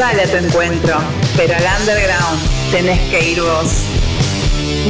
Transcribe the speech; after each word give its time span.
Sale 0.00 0.22
a 0.22 0.26
tu 0.26 0.36
encuentro, 0.38 0.96
pero 1.36 1.54
al 1.54 1.62
underground 1.78 2.40
tenés 2.70 2.98
que 3.10 3.32
ir 3.32 3.42
vos. 3.42 3.82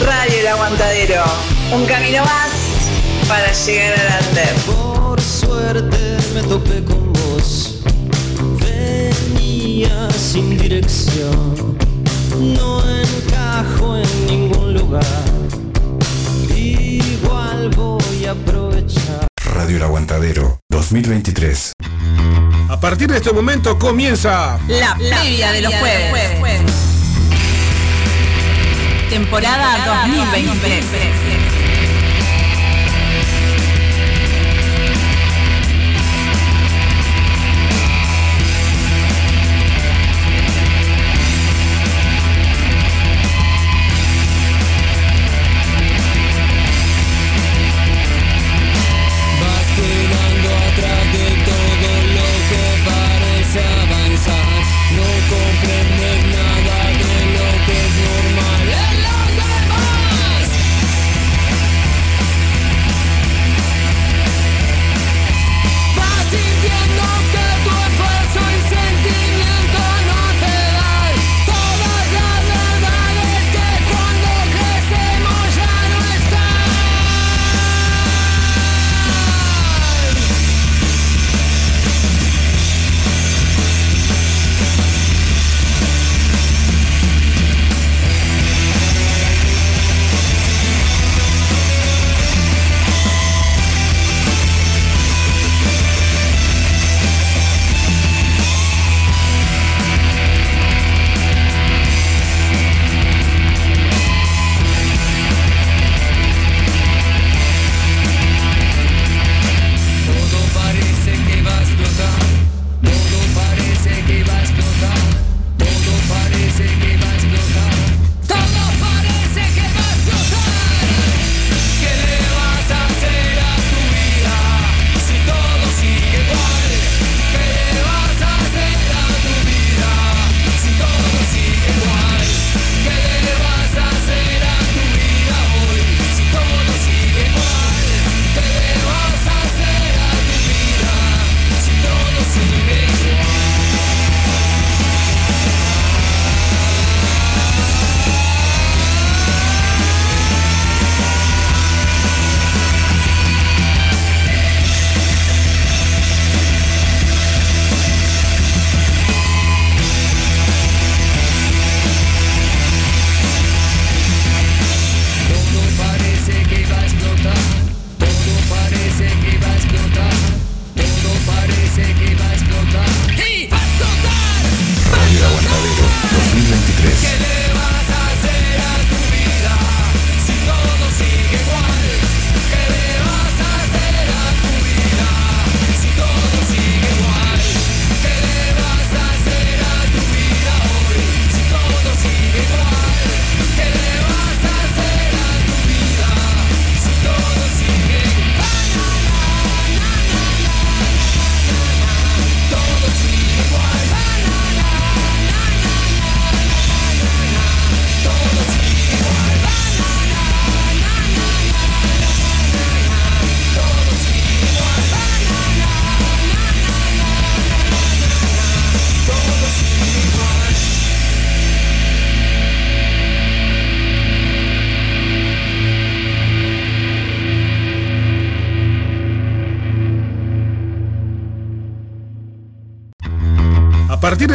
Radio 0.06 0.38
El 0.38 0.46
Aguantadero, 0.46 1.24
un 1.72 1.84
camino 1.84 2.24
más 2.24 2.50
para 3.26 3.50
llegar 3.50 3.98
al 3.98 4.28
under. 4.28 4.54
Por 4.66 5.20
suerte 5.20 6.16
me 6.32 6.42
topé 6.44 6.84
con 6.84 7.12
vos. 7.12 7.80
Venía 8.60 10.08
sin 10.12 10.56
dirección. 10.56 11.76
No 12.38 12.80
encajo 12.88 13.96
en 13.96 14.26
ningún 14.26 14.74
lugar. 14.74 15.24
Igual 16.56 17.68
voy 17.70 18.26
a 18.26 18.30
aprovechar. 18.30 19.26
Radio 19.42 19.76
El 19.78 19.82
Aguantadero 19.82 20.60
2023. 20.68 21.72
A 22.80 22.88
partir 22.88 23.10
de 23.10 23.18
este 23.18 23.30
momento 23.30 23.78
comienza 23.78 24.58
La 24.66 24.94
previa 24.94 25.52
de 25.52 25.60
los 25.60 25.74
jueves. 25.74 26.40
Temporada 29.10 30.08
2023. 30.08 31.59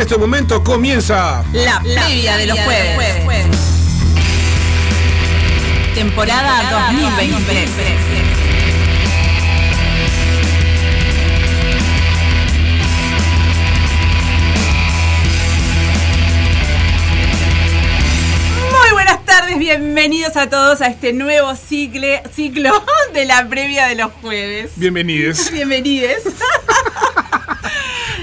Este 0.06 0.19
momento 0.19 0.63
comienza 0.63 1.44
La 1.52 1.80
previa 1.80 2.38
de 2.38 2.46
los 2.46 2.60
jueves. 2.60 3.24
Temporada 5.96 6.92
2023. 6.94 7.69
Muy 18.72 18.92
buenas 18.94 19.24
tardes, 19.25 19.58
bienvenidos 19.58 20.36
a 20.38 20.50
todos 20.50 20.81
a 20.81 20.88
este 20.88 21.13
nuevo 21.13 21.51
cicle- 21.56 22.22
ciclo 22.34 22.72
de 23.13 23.25
la 23.25 23.48
previa 23.48 23.88
de 23.88 23.96
los 23.96 24.12
jueves. 24.22 24.72
Bienvenidos. 24.75 25.51
Bienvenidos. 25.54 26.18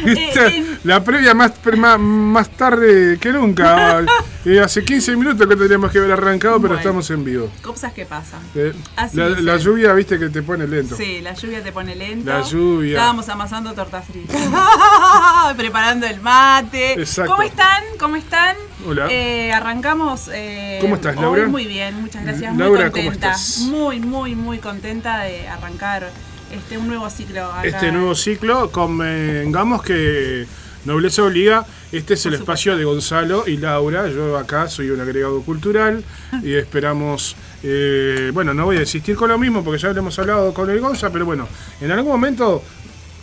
Eh, 0.05 0.33
en- 0.35 0.62
la 0.85 1.03
previa 1.05 1.33
más, 1.35 1.53
más, 1.77 1.99
más 2.01 2.51
tarde 2.51 3.19
que 3.21 3.33
nunca. 3.33 4.05
Eh, 4.45 4.59
hace 4.59 4.83
15 4.85 5.15
minutos 5.15 5.47
que 5.47 5.55
tendríamos 5.55 5.93
que 5.93 5.99
haber 5.99 6.11
arrancado, 6.11 6.57
pero 6.57 6.71
Bueno. 6.71 6.81
estamos 6.81 7.09
en 7.11 7.23
vivo. 7.25 7.49
Cosas 7.63 7.93
que 7.93 8.05
pasan. 8.07 8.41
Eh, 8.57 8.73
Así 8.97 9.17
la, 9.17 9.57
lluvia, 9.57 9.93
viste, 9.93 10.19
que 10.19 10.31
te 10.31 10.43
pone 10.43 10.67
lento. 10.67 10.97
Sí, 10.97 11.21
la 11.21 11.33
lluvia 11.35 11.63
te 11.63 11.71
pone 11.71 11.95
lento. 11.95 12.29
La 12.29 12.43
lluvia. 12.43 12.95
Estábamos 12.95 13.29
amasando 13.29 13.73
torta 13.73 14.03
frita. 14.03 14.35
Preparando 15.57 16.09
el 16.09 16.21
mate. 16.21 16.95
Exacto. 16.95 17.31
¿Cómo 17.31 17.45
están? 17.45 17.85
¿Cómo 18.01 18.17
están? 18.17 18.57
Hola. 18.85 19.07
Eh, 19.13 19.53
arrancamos. 19.53 20.29
eh, 20.33 20.79
¿Cómo 20.81 20.97
estás, 20.97 21.17
hoy 21.17 21.23
Laura? 21.23 21.47
Muy 21.47 21.67
bien, 21.67 22.01
muchas 22.01 22.25
gracias. 22.25 22.57
Laura, 22.57 22.87
muy 22.87 22.91
¿cómo 22.91 23.05
contenta. 23.05 23.31
estás? 23.31 23.59
Muy, 23.61 24.01
muy, 24.01 24.35
muy 24.35 24.59
contenta 24.59 25.21
de 25.21 25.47
arrancar 25.47 26.11
este 26.51 26.79
un 26.79 26.89
nuevo 26.89 27.09
ciclo. 27.11 27.45
acá. 27.45 27.63
Este 27.63 27.93
nuevo 27.93 28.17
ciclo, 28.17 28.73
convengamos 28.73 29.85
que 29.85 30.49
Nobleza 30.85 31.23
Obliga, 31.23 31.65
este 31.93 32.15
es 32.15 32.27
el 32.27 32.35
espacio 32.35 32.77
de 32.77 32.85
Gonzalo 32.85 33.45
y 33.47 33.57
Laura. 33.57 34.09
Yo 34.09 34.37
acá 34.37 34.69
soy 34.69 34.91
un 34.91 35.01
agregado 35.01 35.41
cultural 35.43 36.03
y 36.43 36.55
esperamos. 36.55 37.37
eh, 37.63 38.31
bueno, 38.35 38.53
no 38.53 38.65
voy 38.65 38.79
a 38.79 38.81
insistir 38.81 39.15
con 39.15 39.29
lo 39.31 39.39
mismo 39.39 39.63
porque 39.63 39.81
ya 39.81 39.93
lo 39.93 39.99
hemos 40.01 40.19
hablado 40.19 40.53
con 40.53 40.69
el 40.71 40.81
Gonza, 40.81 41.11
pero 41.11 41.25
bueno, 41.25 41.47
en 41.81 41.91
algún 41.93 42.11
momento 42.11 42.63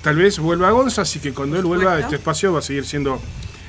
tal 0.01 0.15
vez 0.15 0.39
vuelva 0.39 0.71
Gonza, 0.71 1.01
así 1.01 1.19
que 1.19 1.33
cuando 1.33 1.57
él 1.57 1.63
vuelva, 1.63 1.99
este 1.99 2.15
espacio 2.15 2.53
va 2.53 2.59
a 2.59 2.61
seguir 2.61 2.85
siendo 2.85 3.21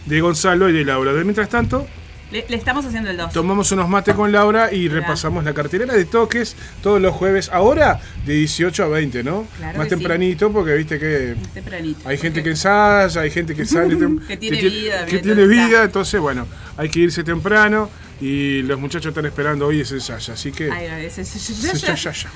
de 0.06 0.20
Gonzalo 0.20 0.68
y 0.68 0.72
de 0.72 0.84
Laura. 0.84 1.12
De 1.12 1.24
mientras 1.24 1.48
tanto, 1.48 1.86
Le, 2.30 2.46
le 2.48 2.56
estamos 2.56 2.84
haciendo 2.84 3.10
el 3.10 3.16
2. 3.16 3.32
tomamos 3.32 3.72
unos 3.72 3.88
mates 3.88 4.14
con 4.14 4.30
Laura 4.30 4.72
y 4.72 4.86
Claro. 4.88 5.00
repasamos 5.00 5.42
la 5.44 5.52
cartelera 5.52 5.94
de 5.94 6.04
toques 6.04 6.54
todos 6.82 7.00
los 7.00 7.12
jueves, 7.14 7.48
ahora 7.52 8.00
de 8.24 8.34
18 8.34 8.84
a 8.84 8.88
20, 8.88 9.24
¿no? 9.24 9.46
Claro 9.58 9.78
Más 9.78 9.88
que 9.88 9.94
sí. 9.94 9.98
tempranito 9.98 10.52
porque 10.52 10.74
viste 10.74 10.98
que 10.98 11.34
Tempranito. 11.54 12.08
hay 12.08 12.18
gente 12.18 12.42
que 12.42 12.50
ensaya, 12.50 13.20
hay 13.22 13.30
gente 13.30 13.54
que 13.54 13.66
sale. 13.66 13.96
Que 14.28 14.36
tiene 14.36 14.58
tie- 14.60 14.70
vida, 14.70 15.06
Que 15.06 15.18
tiene 15.18 15.42
está. 15.42 15.54
vida, 15.66 15.84
entonces 15.84 16.20
bueno, 16.20 16.46
hay 16.76 16.88
que 16.88 17.00
irse 17.00 17.24
temprano 17.24 17.90
y 18.20 18.62
los 18.62 18.78
muchachos 18.78 19.06
están 19.10 19.26
esperando 19.26 19.66
hoy 19.66 19.80
ese 19.80 19.94
ensayo, 19.94 20.32
así 20.34 20.52
que... 20.52 20.70
Ay, 20.70 20.86
ese- 21.06 21.24
ya. 21.24 22.30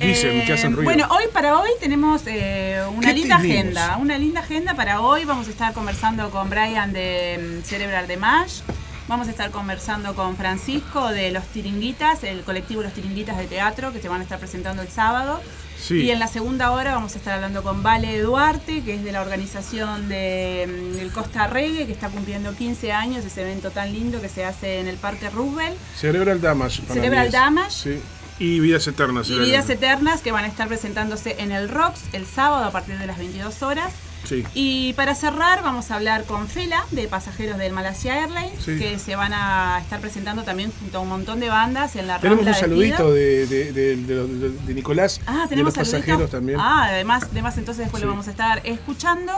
Dicen 0.00 0.44
que 0.46 0.52
hacen 0.52 0.72
Eh, 0.72 0.76
ruido. 0.76 0.84
Bueno, 0.84 1.08
hoy 1.10 1.24
para 1.32 1.58
hoy 1.58 1.70
tenemos 1.80 2.22
eh, 2.26 2.80
una 2.94 3.08
¿Qué 3.08 3.14
linda 3.14 3.36
tenemos? 3.40 3.56
agenda. 3.76 3.96
Una 3.98 4.16
linda 4.18 4.40
agenda 4.40 4.74
para 4.76 5.00
hoy. 5.00 5.24
Vamos 5.24 5.48
a 5.48 5.50
estar 5.50 5.72
conversando 5.72 6.30
con 6.30 6.48
Brian 6.48 6.92
de 6.92 7.58
mm, 7.60 7.64
Cerebral 7.64 8.06
de 8.06 8.16
Mash. 8.16 8.60
Vamos 9.08 9.26
a 9.26 9.30
estar 9.30 9.50
conversando 9.50 10.14
con 10.14 10.36
Francisco 10.36 11.08
de 11.08 11.30
Los 11.30 11.46
Tiringuitas, 11.46 12.24
el 12.24 12.42
colectivo 12.42 12.82
Los 12.82 12.92
Tiringuitas 12.92 13.38
de 13.38 13.46
Teatro, 13.46 13.90
que 13.90 14.02
se 14.02 14.08
van 14.10 14.20
a 14.20 14.24
estar 14.24 14.38
presentando 14.38 14.82
el 14.82 14.88
sábado. 14.88 15.40
Sí. 15.80 16.02
Y 16.02 16.10
en 16.10 16.18
la 16.18 16.28
segunda 16.28 16.72
hora 16.72 16.92
vamos 16.92 17.14
a 17.14 17.18
estar 17.18 17.32
hablando 17.32 17.62
con 17.62 17.82
Vale 17.82 18.20
Duarte, 18.20 18.82
que 18.82 18.96
es 18.96 19.04
de 19.04 19.12
la 19.12 19.22
organización 19.22 20.10
de, 20.10 20.68
mm, 20.68 20.96
del 20.96 21.10
Costa 21.10 21.46
Reggae, 21.46 21.86
que 21.86 21.92
está 21.92 22.10
cumpliendo 22.10 22.54
15 22.54 22.92
años, 22.92 23.24
ese 23.24 23.40
evento 23.40 23.70
tan 23.70 23.94
lindo 23.94 24.20
que 24.20 24.28
se 24.28 24.44
hace 24.44 24.78
en 24.78 24.88
el 24.88 24.96
Parque 24.96 25.30
Roosevelt. 25.30 25.78
Cerebral 25.96 26.42
Damage. 26.42 26.82
para 26.82 27.00
Cerebral. 27.00 27.30
Damage. 27.30 27.70
Sí. 27.70 28.02
Y 28.38 28.60
Vidas 28.60 28.86
Eternas. 28.86 29.30
Y 29.30 29.38
Vidas 29.38 29.70
Eternas 29.70 30.20
que 30.20 30.32
van 30.32 30.44
a 30.44 30.48
estar 30.48 30.68
presentándose 30.68 31.36
en 31.38 31.50
el 31.50 31.70
ROX 31.70 32.02
el 32.12 32.26
sábado 32.26 32.66
a 32.66 32.70
partir 32.72 32.98
de 32.98 33.06
las 33.06 33.16
22 33.16 33.62
horas. 33.62 33.94
Sí. 34.24 34.44
Y 34.54 34.92
para 34.94 35.14
cerrar 35.14 35.62
vamos 35.62 35.90
a 35.90 35.94
hablar 35.96 36.24
con 36.24 36.48
Fela 36.48 36.84
de 36.90 37.08
pasajeros 37.08 37.56
del 37.58 37.72
Malasia 37.72 38.20
Airlines 38.22 38.52
Sí. 38.64 38.78
que 38.78 38.98
se 38.98 39.16
van 39.16 39.32
a 39.32 39.78
estar 39.80 40.00
presentando 40.00 40.42
también 40.42 40.72
junto 40.80 40.98
a 40.98 41.00
un 41.00 41.08
montón 41.08 41.40
de 41.40 41.48
bandas 41.48 41.96
en 41.96 42.06
la 42.06 42.18
Tenemos 42.18 42.40
un 42.44 42.52
de 42.52 42.54
saludito 42.58 43.12
de, 43.12 43.46
de, 43.46 43.72
de- 43.72 43.96
de- 43.96 44.26
de- 44.26 44.50
de 44.50 44.74
Nicolás, 44.74 45.20
Ah, 45.26 45.42
de 45.42 45.48
tenemos 45.48 45.76
los 45.76 45.86
saludito. 45.88 46.06
pasajeros 46.06 46.30
también. 46.30 46.58
Ah, 46.60 46.84
además, 46.90 47.24
además 47.30 47.56
entonces 47.58 47.84
después 47.84 48.00
Sí. 48.00 48.04
lo 48.06 48.12
vamos 48.12 48.28
a 48.28 48.30
estar 48.30 48.60
escuchando. 48.64 49.32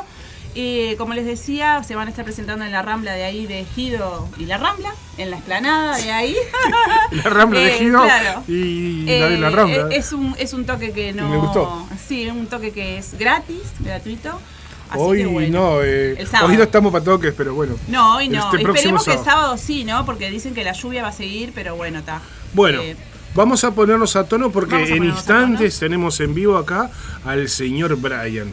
Y 0.52 0.96
como 0.96 1.14
les 1.14 1.24
decía, 1.26 1.80
se 1.84 1.94
van 1.94 2.08
a 2.08 2.10
estar 2.10 2.24
presentando 2.24 2.64
en 2.64 2.72
la 2.72 2.82
Rambla 2.82 3.12
de 3.12 3.22
ahí 3.22 3.46
de 3.46 3.64
Gido 3.76 4.28
y 4.36 4.46
la 4.46 4.58
Rambla, 4.58 4.92
en 5.16 5.30
la 5.30 5.36
explanada 5.36 5.96
de 5.96 6.10
ahí. 6.10 6.34
La 7.12 7.22
Rambla 7.22 7.60
de 7.60 7.68
Eh, 7.68 7.78
Gido 7.78 8.02
claro. 8.02 8.42
y 8.48 9.04
la 9.06 9.28
de 9.28 9.38
la 9.38 9.46
Eh, 9.46 9.50
Rambla. 9.50 9.76
eh, 9.76 9.86
Es 9.92 10.12
un, 10.12 10.34
es 10.40 10.52
un 10.52 10.66
toque 10.66 10.90
que 10.90 11.12
no. 11.12 11.28
Me 11.28 11.36
gustó. 11.36 11.86
Sí, 12.04 12.26
un 12.28 12.48
toque 12.48 12.72
que 12.72 12.98
es 12.98 13.16
gratis, 13.16 13.60
gratuito. 13.78 14.40
Así 14.90 15.00
hoy 15.00 15.18
que 15.18 15.26
bueno. 15.26 15.58
no, 15.60 15.82
eh, 15.82 16.14
El 16.18 16.26
sábado. 16.26 16.50
hoy 16.50 16.56
no 16.56 16.62
estamos 16.64 16.92
para 16.92 17.04
toques, 17.04 17.34
pero 17.36 17.54
bueno. 17.54 17.74
No, 17.88 18.16
hoy 18.16 18.28
no. 18.28 18.38
Este 18.44 18.58
próximo 18.58 18.98
Esperemos 18.98 19.04
que 19.04 19.12
el 19.14 19.18
sábado. 19.24 19.56
sí, 19.56 19.84
¿no? 19.84 20.04
Porque 20.04 20.30
dicen 20.30 20.54
que 20.54 20.64
la 20.64 20.72
lluvia 20.72 21.02
va 21.02 21.08
a 21.08 21.12
seguir, 21.12 21.52
pero 21.54 21.76
bueno, 21.76 22.00
está. 22.00 22.20
Bueno, 22.52 22.80
Eh, 22.82 22.96
vamos 23.34 23.62
a 23.64 23.70
ponernos 23.72 24.16
a 24.16 24.24
tono 24.24 24.50
porque 24.50 24.74
a 24.74 24.86
en 24.86 25.04
instantes 25.04 25.78
tenemos 25.78 26.18
en 26.20 26.34
vivo 26.34 26.56
acá 26.56 26.90
al 27.24 27.48
señor 27.48 27.96
Brian. 27.96 28.52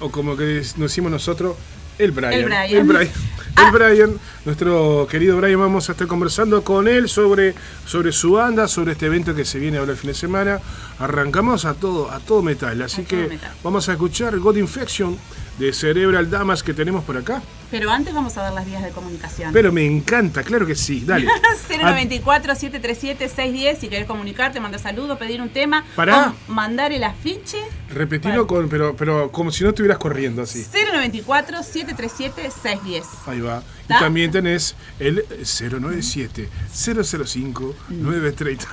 O 0.00 0.10
como 0.10 0.36
que 0.36 0.58
nos 0.76 0.90
decimos 0.90 1.10
nosotros, 1.10 1.56
el 1.98 2.10
Brian. 2.12 2.32
El 2.32 2.44
Brian. 2.44 2.64
El 2.70 2.84
Brian. 2.84 3.10
Ah. 3.56 3.68
El 3.68 3.72
Brian, 3.78 4.18
nuestro 4.44 5.06
querido 5.08 5.36
Brian, 5.36 5.60
vamos 5.60 5.88
a 5.88 5.92
estar 5.92 6.08
conversando 6.08 6.64
con 6.64 6.88
él 6.88 7.08
sobre, 7.08 7.54
sobre 7.86 8.10
su 8.10 8.32
banda, 8.32 8.66
sobre 8.66 8.90
este 8.92 9.06
evento 9.06 9.32
que 9.32 9.44
se 9.44 9.60
viene 9.60 9.78
ahora 9.78 9.92
el 9.92 9.96
fin 9.96 10.08
de 10.08 10.14
semana. 10.14 10.58
Arrancamos 10.98 11.64
a 11.64 11.74
todo, 11.74 12.10
a 12.10 12.18
todo 12.18 12.42
metal, 12.42 12.82
así 12.82 13.02
A 13.02 13.04
que 13.04 13.16
metal. 13.28 13.52
vamos 13.62 13.88
a 13.88 13.92
escuchar 13.92 14.36
God 14.40 14.56
Infection 14.56 15.16
de 15.58 15.72
Cerebral 15.72 16.30
Damas 16.30 16.62
que 16.62 16.74
tenemos 16.74 17.02
por 17.04 17.16
acá. 17.16 17.42
pero 17.70 17.90
antes 17.90 18.12
vamos 18.14 18.36
a 18.36 18.42
dar 18.42 18.52
las 18.52 18.66
vías 18.66 18.82
de 18.82 18.90
comunicación. 18.90 19.50
Pero 19.52 19.72
me 19.72 19.84
encanta, 19.86 20.42
claro 20.42 20.66
que 20.66 20.74
sí, 20.74 21.02
dale. 21.06 21.26
094-737-610 21.68 23.78
si 23.78 23.88
querés 23.88 24.06
comunicarte, 24.06 24.60
mandar 24.60 24.80
saludos, 24.80 25.18
pedir 25.18 25.40
un 25.40 25.48
tema 25.50 25.84
Pará. 25.96 26.34
o 26.48 26.52
mandar 26.52 26.92
el 26.92 27.02
afiche. 27.04 27.58
Repetilo 27.90 28.46
con, 28.46 28.68
pero, 28.68 28.94
pero 28.96 29.30
como 29.32 29.50
si 29.52 29.62
no 29.64 29.70
estuvieras 29.70 29.98
corriendo 29.98 30.42
así. 30.42 30.64
094-737-610. 30.72 33.04
Ahí 33.26 33.40
va. 33.40 33.62
Y 33.78 33.82
¿Está? 33.82 33.98
también 34.00 34.30
tenés 34.30 34.74
el 34.98 35.24
097 35.42 36.48
005 36.72 37.74
930. 37.90 38.66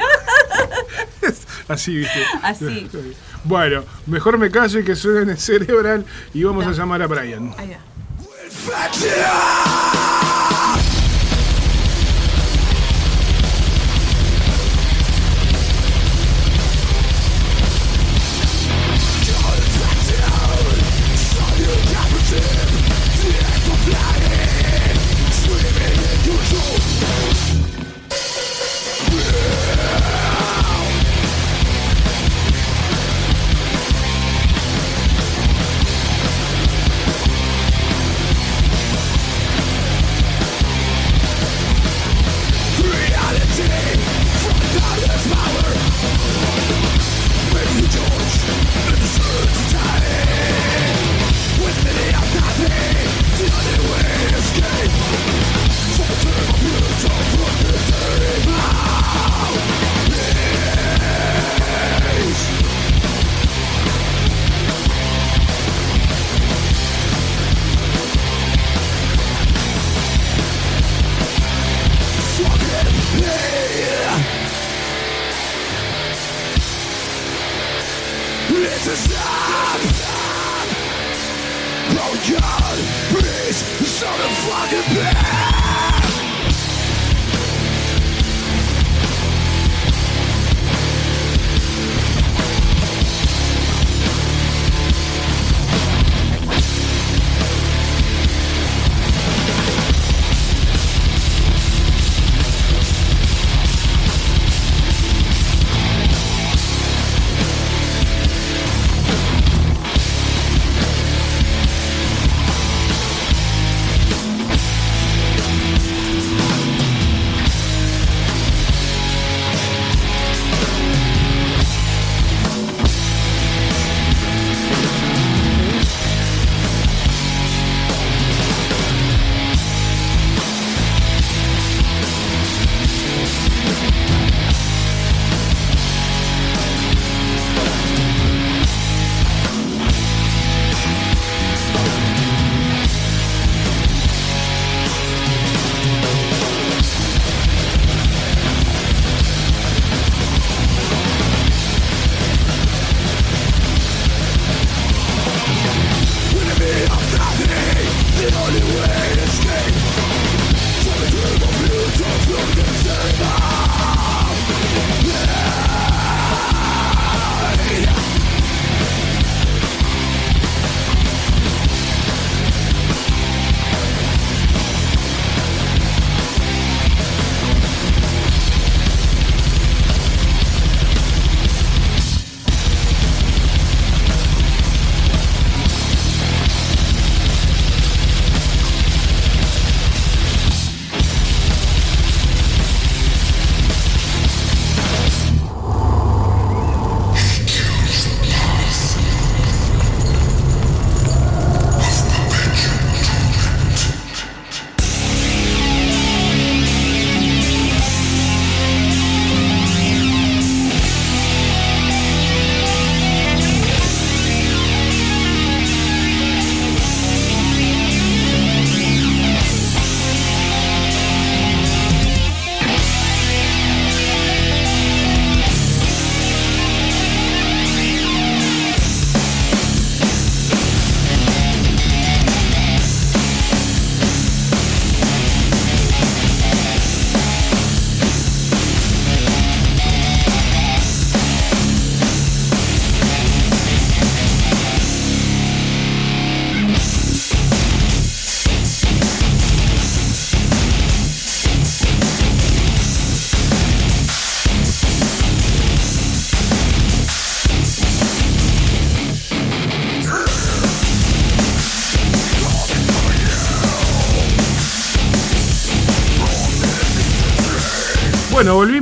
Así, 1.68 1.96
¿viste? 1.98 2.24
Así. 2.42 2.90
Bueno, 3.44 3.84
mejor 4.06 4.38
me 4.38 4.52
callo 4.52 4.80
y 4.80 4.84
que 4.84 4.96
suene 4.96 5.36
cerebral 5.36 6.06
y 6.34 6.44
vamos 6.44 6.66
a 6.66 6.72
llamar 6.72 7.02
a 7.02 7.08
Brian. 7.08 7.54
Allá. 7.58 7.80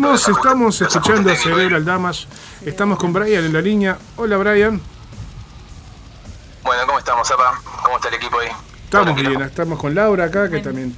2, 0.09 0.29
estamos 0.29 0.81
escuchando 0.81 1.31
a 1.31 1.35
Cerebral 1.35 1.85
Damas. 1.85 2.27
Estamos 2.65 2.97
con 2.97 3.13
Brian 3.13 3.45
en 3.45 3.53
la 3.53 3.61
línea. 3.61 3.99
Hola, 4.15 4.37
Brian. 4.37 4.81
Bueno, 6.63 6.81
¿cómo 6.87 6.97
estamos, 6.97 7.29
Apa? 7.29 7.61
¿Cómo 7.83 7.97
está 7.97 8.07
el 8.07 8.15
equipo 8.15 8.39
ahí? 8.39 8.49
Estamos 8.85 9.15
bien, 9.15 9.39
estamos 9.39 9.79
con 9.79 9.93
Laura 9.93 10.25
acá, 10.25 10.49
que 10.49 10.61
también 10.61 10.95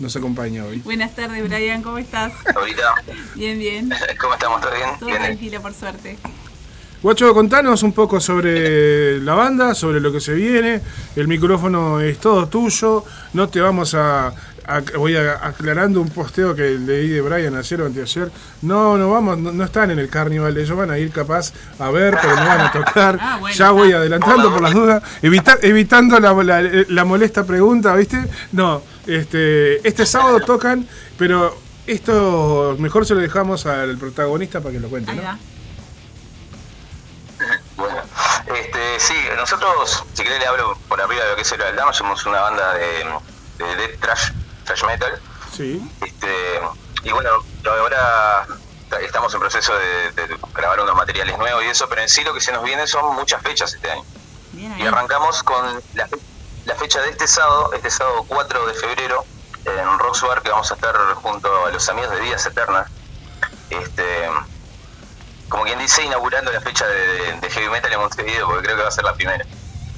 nos 0.00 0.16
acompaña 0.16 0.64
hoy. 0.64 0.78
Buenas 0.78 1.14
tardes, 1.14 1.48
Brian, 1.48 1.84
¿cómo 1.84 1.98
estás? 1.98 2.32
Ahorita. 2.52 2.94
bien, 3.36 3.60
bien. 3.60 3.94
¿Cómo 4.20 4.34
estamos? 4.34 4.60
¿Todo 4.60 4.74
bien? 4.74 4.90
Todo 4.98 5.08
bien. 5.08 5.22
tranquilo, 5.22 5.62
por 5.62 5.72
suerte. 5.72 6.18
Guacho, 7.00 7.32
contanos 7.32 7.84
un 7.84 7.92
poco 7.92 8.18
sobre 8.18 9.20
la 9.20 9.34
banda, 9.34 9.72
sobre 9.76 10.00
lo 10.00 10.10
que 10.10 10.20
se 10.20 10.34
viene. 10.34 10.80
El 11.14 11.28
micrófono 11.28 12.00
es 12.00 12.18
todo 12.18 12.48
tuyo. 12.48 13.04
No 13.34 13.48
te 13.48 13.60
vamos 13.60 13.94
a 13.94 14.32
voy 14.96 15.16
a- 15.16 15.34
aclarando 15.46 16.00
un 16.00 16.08
posteo 16.10 16.54
que 16.54 16.62
leí 16.78 17.08
de 17.08 17.20
Brian 17.20 17.54
ayer 17.56 17.80
o 17.82 17.86
anteayer. 17.86 18.30
No, 18.62 18.96
no 18.98 19.10
vamos, 19.10 19.38
no, 19.38 19.52
no 19.52 19.64
están 19.64 19.90
en 19.90 19.98
el 19.98 20.08
carnival. 20.08 20.56
Ellos 20.56 20.76
van 20.76 20.90
a 20.90 20.98
ir 20.98 21.10
capaz 21.10 21.52
a 21.78 21.90
ver, 21.90 22.16
pero 22.20 22.36
no 22.36 22.46
van 22.46 22.60
a 22.60 22.72
tocar. 22.72 23.18
Ah, 23.20 23.36
bueno, 23.40 23.56
ya 23.56 23.70
voy 23.70 23.92
adelantando 23.92 24.50
por 24.52 24.60
las 24.62 24.72
dudas. 24.74 25.02
Evita- 25.22 25.58
evitando 25.62 26.20
la, 26.20 26.32
la- 26.42 26.62
la 26.88 27.04
molesta 27.04 27.44
pregunta, 27.44 27.94
¿viste? 27.94 28.18
No, 28.52 28.82
este, 29.06 29.86
este 29.88 30.04
sábado 30.06 30.40
tocan, 30.40 30.86
pero 31.16 31.56
esto 31.86 32.76
mejor 32.78 33.06
se 33.06 33.14
lo 33.14 33.20
dejamos 33.20 33.64
al 33.66 33.96
protagonista 33.96 34.60
para 34.60 34.72
que 34.74 34.80
lo 34.80 34.88
cuente, 34.88 35.14
¿no? 35.14 35.22
Bueno, 37.76 37.96
este, 38.56 38.78
sí, 38.98 39.14
nosotros, 39.36 40.04
si 40.12 40.22
querés 40.24 40.40
le 40.40 40.46
hablo 40.46 40.76
por 40.88 41.00
arriba 41.00 41.22
de 41.22 41.30
lo 41.30 41.36
que 41.36 41.42
es 41.42 41.52
el 41.52 41.62
Aldama, 41.62 41.92
somos 41.92 42.26
una 42.26 42.40
banda 42.40 42.74
de, 42.74 43.64
de 43.64 43.76
death 43.76 44.00
trash, 44.00 44.30
trash 44.68 44.84
metal. 44.84 45.20
Sí. 45.56 45.82
Este, 46.00 46.60
y 47.02 47.10
bueno, 47.12 47.30
ahora 47.68 48.46
estamos 49.02 49.32
en 49.34 49.40
proceso 49.40 49.72
de, 49.76 50.12
de 50.26 50.38
grabar 50.54 50.80
unos 50.80 50.94
materiales 50.96 51.36
nuevos 51.38 51.62
y 51.64 51.66
eso, 51.68 51.88
pero 51.88 52.02
en 52.02 52.08
sí 52.08 52.22
lo 52.24 52.32
que 52.34 52.40
se 52.40 52.52
nos 52.52 52.62
viene 52.62 52.86
son 52.86 53.14
muchas 53.16 53.42
fechas 53.42 53.72
este 53.74 53.90
año. 53.90 54.04
Bien 54.52 54.74
Y 54.78 54.86
arrancamos 54.86 55.42
con 55.42 55.80
la, 55.94 56.06
fe- 56.06 56.18
la 56.64 56.74
fecha 56.74 57.00
de 57.02 57.10
este 57.10 57.26
sábado, 57.26 57.70
este 57.74 57.90
sábado 57.90 58.24
4 58.28 58.66
de 58.66 58.74
febrero, 58.74 59.24
en 59.64 59.98
Rocks 59.98 60.22
Bar, 60.22 60.42
que 60.42 60.50
vamos 60.50 60.70
a 60.70 60.74
estar 60.74 60.94
junto 61.14 61.66
a 61.66 61.70
los 61.70 61.88
amigos 61.88 62.10
de 62.12 62.20
Días 62.20 62.44
Eternas. 62.46 62.88
Este, 63.70 64.28
como 65.48 65.64
quien 65.64 65.78
dice, 65.78 66.02
inaugurando 66.04 66.50
la 66.52 66.60
fecha 66.60 66.86
de, 66.86 67.38
Heavy 67.50 67.68
Metal 67.70 67.92
en 67.92 68.00
Montevideo, 68.00 68.46
porque 68.46 68.62
creo 68.64 68.76
que 68.76 68.82
va 68.82 68.88
a 68.88 68.92
ser 68.92 69.04
la 69.04 69.14
primera. 69.14 69.44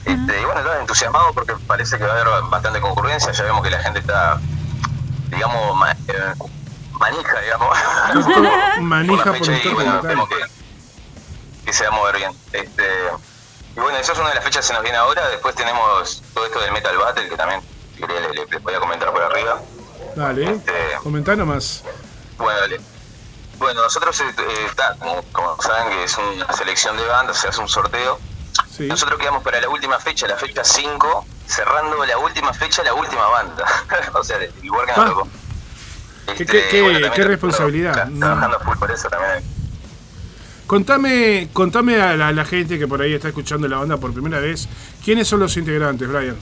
Este, 0.05 0.41
y 0.41 0.45
bueno, 0.45 0.61
entusiasmado 0.81 1.33
porque 1.35 1.55
parece 1.67 1.99
que 1.99 2.05
va 2.05 2.15
a 2.15 2.21
haber 2.21 2.43
bastante 2.50 2.81
concurrencia. 2.81 3.33
Ya 3.33 3.45
vemos 3.45 3.62
que 3.62 3.71
la 3.71 3.81
gente 3.83 4.00
está, 4.00 4.41
digamos, 5.31 5.77
ma- 5.77 5.93
eh, 6.09 6.35
manija, 6.93 7.41
digamos. 7.41 7.79
Manija 8.81 9.25
por 9.33 9.47
fecha 9.47 9.69
y 9.69 9.75
bueno, 9.75 10.01
vemos 10.03 10.29
que, 10.29 10.37
que 11.65 11.73
se 11.73 11.85
va 11.85 11.89
a 11.91 11.93
mover 11.93 12.17
bien. 12.17 12.33
Este, 12.53 12.85
y 13.77 13.81
bueno, 13.81 13.99
esa 13.99 14.13
es 14.13 14.19
una 14.19 14.29
de 14.31 14.35
las 14.37 14.45
fechas 14.45 14.63
que 14.63 14.69
se 14.69 14.73
nos 14.75 14.83
viene 14.83 14.99
ahora. 14.99 15.29
Después 15.29 15.55
tenemos 15.55 16.23
todo 16.35 16.47
esto 16.47 16.61
del 16.61 16.73
Metal 16.73 16.97
Battle, 16.99 17.29
que 17.29 17.37
también 17.37 17.61
si 17.95 18.01
querés, 18.01 18.23
le, 18.23 18.29
le- 18.35 18.47
les 18.47 18.63
voy 18.63 18.75
a 18.75 18.81
comentar 18.81 19.13
por 19.13 19.23
arriba. 19.23 19.61
Dale, 20.17 20.51
Este, 20.51 20.73
comentá 21.03 21.37
nomás. 21.37 21.85
bueno, 22.39 22.61
dale. 22.61 22.81
Bueno, 23.59 23.83
nosotros, 23.83 24.19
eh, 24.23 24.35
está, 24.67 24.97
como, 24.99 25.23
como 25.33 25.61
saben, 25.63 25.91
que 25.91 26.05
es 26.05 26.17
una 26.17 26.51
selección 26.55 26.97
de 26.97 27.05
bandas, 27.07 27.37
se 27.39 27.49
hace 27.49 27.61
un 27.61 27.69
sorteo. 27.69 28.19
Sí. 28.75 28.87
Nosotros 28.87 29.19
quedamos 29.21 29.43
para 29.43 29.61
la 29.61 29.69
última 29.69 29.99
fecha, 30.01 30.27
la 30.27 30.37
fecha 30.37 30.65
5, 30.65 31.27
cerrando 31.50 32.04
la 32.04 32.19
última 32.19 32.52
fecha, 32.54 32.83
la 32.83 32.95
última 32.95 33.26
banda. 33.28 33.64
o 34.14 34.25
sea, 34.25 34.38
lugar 34.62 34.87
que 34.87 34.92
nos 34.92 35.00
Ah. 35.00 35.09
tocó. 35.09 35.28
Qué- 36.26 36.47
qué- 36.47 36.69
qué- 36.71 36.83
también 36.83 37.12
qué 37.12 37.25
responsabilidad. 37.25 38.07
No. 38.07 38.21
Trabajando 38.26 38.61
full 38.61 38.76
por 38.78 38.90
eso 38.90 39.09
también. 39.09 39.45
Contame, 40.66 41.49
contame 41.52 42.00
a 42.00 42.16
la, 42.16 42.28
a 42.28 42.33
la 42.33 42.45
gente 42.45 42.78
que 42.78 42.87
por 42.87 43.02
ahí 43.02 43.12
está 43.14 43.28
escuchando 43.28 43.66
la 43.66 43.78
banda 43.78 43.97
por 43.97 44.12
primera 44.12 44.38
vez, 44.38 44.69
¿quiénes 45.04 45.26
son 45.26 45.40
los 45.40 45.57
integrantes, 45.57 46.07
Brian? 46.09 46.38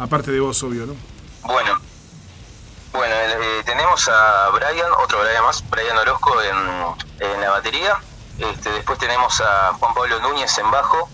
Aparte 0.00 0.32
de 0.32 0.40
vos, 0.40 0.60
obvio, 0.64 0.86
¿no? 0.86 0.96
Bueno, 1.44 1.78
bueno 2.92 3.14
eh, 3.14 3.62
tenemos 3.64 4.08
a 4.08 4.48
Brian, 4.50 4.90
otro 5.04 5.20
Brian 5.20 5.44
más, 5.44 5.62
Brian 5.70 5.96
Orozco 5.98 6.34
en, 6.42 7.30
en 7.30 7.40
la 7.40 7.50
batería. 7.50 7.96
Este, 8.38 8.70
después 8.72 8.98
tenemos 8.98 9.40
a 9.40 9.72
Juan 9.74 9.94
Pablo 9.94 10.18
Núñez 10.20 10.56
en 10.58 10.68
bajo 10.70 11.08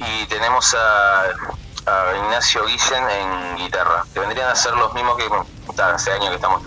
y 0.00 0.26
tenemos 0.26 0.74
a, 0.74 1.24
a 1.88 2.16
Ignacio 2.16 2.64
Guillen 2.66 3.10
en 3.10 3.56
guitarra, 3.56 4.04
que 4.12 4.20
vendrían 4.20 4.48
a 4.50 4.54
ser 4.54 4.74
los 4.74 4.92
mismos 4.94 5.16
que 5.16 5.28
ta, 5.74 5.94
hace 5.94 6.12
años 6.12 6.28
que 6.30 6.34
estamos, 6.36 6.62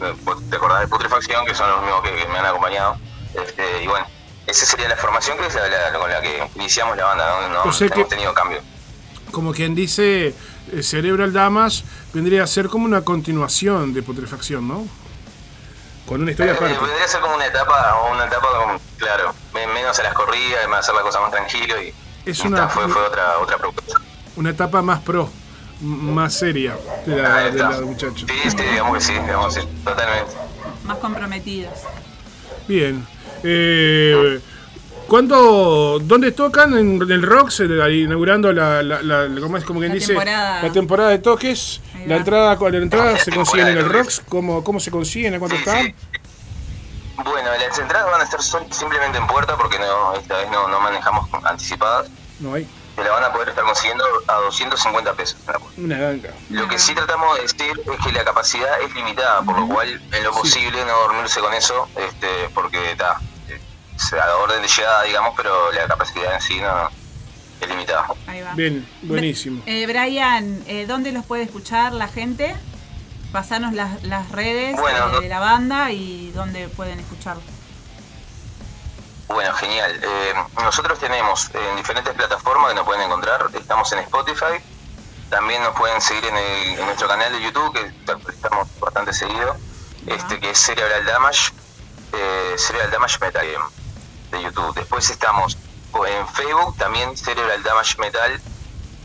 eh, 0.00 0.14
te 0.50 0.56
acordás 0.56 0.80
de 0.80 0.88
Putrefacción, 0.88 1.44
que 1.46 1.54
son 1.54 1.70
los 1.70 1.82
mismos 1.82 2.02
que, 2.02 2.14
que 2.14 2.28
me 2.28 2.38
han 2.38 2.46
acompañado. 2.46 2.96
Este, 3.34 3.82
y 3.82 3.86
bueno, 3.86 4.06
esa 4.46 4.66
sería 4.66 4.88
la 4.88 4.96
formación 4.96 5.36
que 5.38 5.46
es 5.46 5.54
la, 5.54 5.66
la- 5.68 5.98
con 5.98 6.10
la 6.10 6.20
que 6.20 6.48
iniciamos 6.56 6.96
la 6.96 7.04
banda, 7.04 7.40
no, 7.42 7.48
no 7.48 7.62
O 7.64 7.72
sea 7.72 7.86
hemos 7.88 7.96
que- 7.98 8.04
tenido 8.04 8.32
cambio. 8.34 8.60
Como 9.32 9.52
quien 9.52 9.74
dice, 9.74 10.28
eh, 10.72 10.82
Cerebral 10.82 11.32
Damas 11.34 11.84
vendría 12.14 12.42
a 12.44 12.46
ser 12.46 12.68
como 12.68 12.86
una 12.86 13.02
continuación 13.02 13.92
de 13.92 14.02
Putrefacción, 14.02 14.66
¿no? 14.66 14.86
Con 16.06 16.22
una 16.22 16.30
historia 16.30 16.52
Eh, 16.54 16.56
aparte. 16.56 16.78
Vendría 16.78 17.04
a 17.04 17.08
ser 17.08 17.20
como 17.20 17.34
una 17.34 17.44
etapa, 17.44 17.96
una 18.10 18.24
etapa 18.24 18.46
como, 18.56 18.80
claro, 18.96 19.34
me- 19.52 19.66
menos 19.66 19.98
a 19.98 20.02
las 20.02 20.14
corridas, 20.14 20.66
más 20.68 20.80
hacer 20.80 20.94
la 20.94 21.02
cosa 21.02 21.20
más 21.20 21.30
tranquilo 21.30 21.80
y, 21.82 21.92
Es 22.24 22.38
y 22.42 22.46
una- 22.46 22.68
fue 22.68 22.84
otra 22.86 23.38
otra 23.38 23.58
propuesta. 23.58 24.00
Una 24.38 24.50
etapa 24.50 24.82
más 24.82 25.00
pro, 25.00 25.28
más 25.80 26.32
seria 26.32 26.76
de 27.04 27.16
la, 27.20 27.50
de 27.50 27.58
la. 27.58 27.72
Sí, 27.76 28.24
sí, 28.50 28.56
digamos 28.70 28.98
que 28.98 29.04
sí, 29.04 29.12
digamos 29.14 29.52
que 29.54 29.60
sí, 29.62 29.68
totalmente. 29.84 30.32
Más 30.84 30.98
comprometidos. 30.98 31.72
Bien. 32.68 33.04
Eh, 33.42 34.38
¿Cuándo, 35.08 35.98
¿Dónde 36.00 36.30
tocan? 36.30 36.76
En 36.78 37.02
el 37.10 37.22
Rocks, 37.22 37.58
inaugurando 37.60 38.52
la, 38.52 38.80
la, 38.84 39.02
la- 39.02 39.40
¿cómo 39.40 39.56
es? 39.56 39.64
Como 39.64 39.80
quien 39.80 39.88
La 39.90 39.94
dice, 39.96 40.08
temporada. 40.12 40.62
la 40.62 40.72
temporada 40.72 41.08
de 41.10 41.18
toques. 41.18 41.80
La 42.06 42.16
entrada, 42.16 42.56
¿cuál- 42.58 42.72
la 42.74 42.78
entrada 42.78 43.12
La 43.12 43.18
se 43.18 43.32
consiguen 43.32 43.68
en 43.68 43.78
el 43.78 43.88
Rocks. 43.90 44.22
¿Cómo, 44.28 44.62
¿Cómo 44.62 44.78
se 44.78 44.92
consiguen? 44.92 45.34
¿A 45.34 45.38
cuánto 45.40 45.56
Sí, 45.56 45.62
están? 45.66 45.86
sí. 45.86 45.94
Bueno, 47.24 47.48
las 47.58 47.76
entradas 47.76 48.08
van 48.12 48.20
a 48.20 48.24
estar 48.24 48.40
simplemente 48.70 49.18
en 49.18 49.26
puerta 49.26 49.56
porque 49.56 49.78
no, 49.80 50.14
esta 50.14 50.36
vez 50.36 50.48
no, 50.52 50.68
no 50.68 50.78
manejamos 50.80 51.28
anticipadas. 51.42 52.06
No 52.38 52.54
hay. 52.54 52.68
La 53.04 53.10
van 53.10 53.24
a 53.24 53.32
poder 53.32 53.50
estar 53.50 53.64
consiguiendo 53.64 54.04
a 54.26 54.34
250 54.34 55.12
pesos. 55.14 55.36
Una 55.76 55.96
ganga. 55.98 56.30
Lo 56.50 56.66
que 56.68 56.78
sí 56.78 56.94
tratamos 56.94 57.36
de 57.36 57.42
decir 57.42 57.80
es 57.86 58.04
que 58.04 58.12
la 58.12 58.24
capacidad 58.24 58.80
es 58.80 58.92
limitada, 58.94 59.42
por 59.42 59.58
lo 59.58 59.68
cual 59.68 59.88
en 60.12 60.24
lo 60.24 60.32
Sí. 60.34 60.38
posible 60.40 60.84
no 60.84 60.98
dormirse 61.00 61.40
con 61.40 61.54
eso, 61.54 61.88
este, 61.96 62.48
porque 62.54 62.92
está 62.92 63.20
a 64.22 64.26
la 64.26 64.36
orden 64.36 64.62
de 64.62 64.68
llegada, 64.68 65.02
digamos, 65.04 65.34
pero 65.36 65.72
la 65.72 65.86
capacidad 65.86 66.34
en 66.34 66.40
sí 66.40 66.60
no 66.60 66.88
es 67.60 67.68
limitada. 67.68 68.06
Ahí 68.26 68.42
va. 68.42 68.52
Bien, 68.54 68.88
buenísimo. 69.02 69.62
Eh, 69.66 69.86
Brian, 69.86 70.62
eh, 70.66 70.86
¿dónde 70.86 71.12
los 71.12 71.24
puede 71.24 71.42
escuchar 71.44 71.92
la 71.92 72.08
gente? 72.08 72.54
Pasanos 73.32 73.74
las, 73.74 74.02
las 74.04 74.30
redes 74.30 74.76
Bueno, 74.78 74.98
eh, 75.08 75.10
no- 75.12 75.20
de 75.20 75.28
la 75.28 75.38
banda 75.40 75.90
y 75.92 76.30
dónde 76.32 76.68
pueden 76.68 76.98
escucharlo. 77.00 77.42
Bueno, 79.28 79.52
genial. 79.54 80.00
Eh, 80.02 80.34
nosotros 80.62 80.98
tenemos 80.98 81.50
en 81.54 81.76
diferentes 81.76 82.14
plataformas 82.14 82.70
que 82.70 82.74
nos 82.76 82.84
pueden 82.84 83.02
encontrar. 83.02 83.46
Estamos 83.54 83.92
en 83.92 84.00
Spotify. 84.00 84.56
También 85.30 85.62
nos 85.62 85.76
pueden 85.76 86.00
seguir 86.00 86.24
en, 86.24 86.36
el- 86.36 86.78
en 86.78 86.86
nuestro 86.86 87.06
canal 87.08 87.30
de 87.32 87.42
YouTube, 87.42 87.72
que 87.74 87.86
estamos 88.32 88.66
bastante 88.80 89.12
seguido, 89.12 89.56
este 90.06 90.40
que 90.40 90.50
es 90.50 90.58
Cerebral 90.58 91.04
Damage, 91.04 91.52
eh, 92.14 92.54
Cerebral 92.56 92.90
Damage 92.90 93.18
Metal 93.20 93.44
eh, 93.46 93.58
de 94.30 94.42
YouTube. 94.42 94.74
Después 94.74 95.10
estamos 95.10 95.58
en 96.06 96.28
Facebook, 96.28 96.76
también 96.78 97.14
Cerebral 97.16 97.62
Damage 97.62 97.98
Metal. 97.98 98.40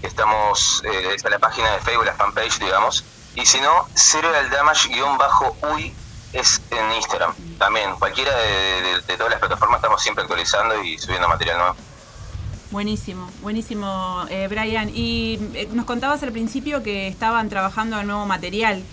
Estamos, 0.01 0.81
eh, 0.86 1.13
está 1.15 1.29
la 1.29 1.39
página 1.39 1.71
de 1.71 1.79
Facebook, 1.79 2.05
la 2.05 2.13
fanpage, 2.13 2.59
digamos. 2.59 3.03
Y 3.36 3.45
si 3.45 3.59
no, 3.59 3.88
Cerebral 3.95 4.49
Damage-UI 4.49 5.93
es 6.33 6.62
en 6.71 6.91
Instagram. 6.93 7.33
También, 7.63 7.91
cualquiera 7.97 8.36
de, 8.36 8.82
de- 8.82 9.02
de 9.08 9.15
todas 9.17 9.32
las 9.32 9.39
plataformas 9.39 9.78
estamos 9.78 10.02
siempre 10.04 10.23
actualizando 10.23 10.84
y 10.84 10.97
subiendo 10.97 11.30
material 11.30 11.58
nuevo. 11.60 11.76
Buenísimo, 12.71 13.30
buenísimo, 13.41 14.26
eh, 14.30 14.49
Brian. 14.49 14.89
Y 14.93 15.39
eh, 15.54 15.69
nos 15.71 15.86
contabas 15.86 16.21
al 16.23 16.34
principio 16.34 16.84
que 16.84 17.08
estaban 17.08 17.47
trabajando 17.47 17.97
en 18.02 18.08
nuevo 18.08 18.26
material. 18.26 18.84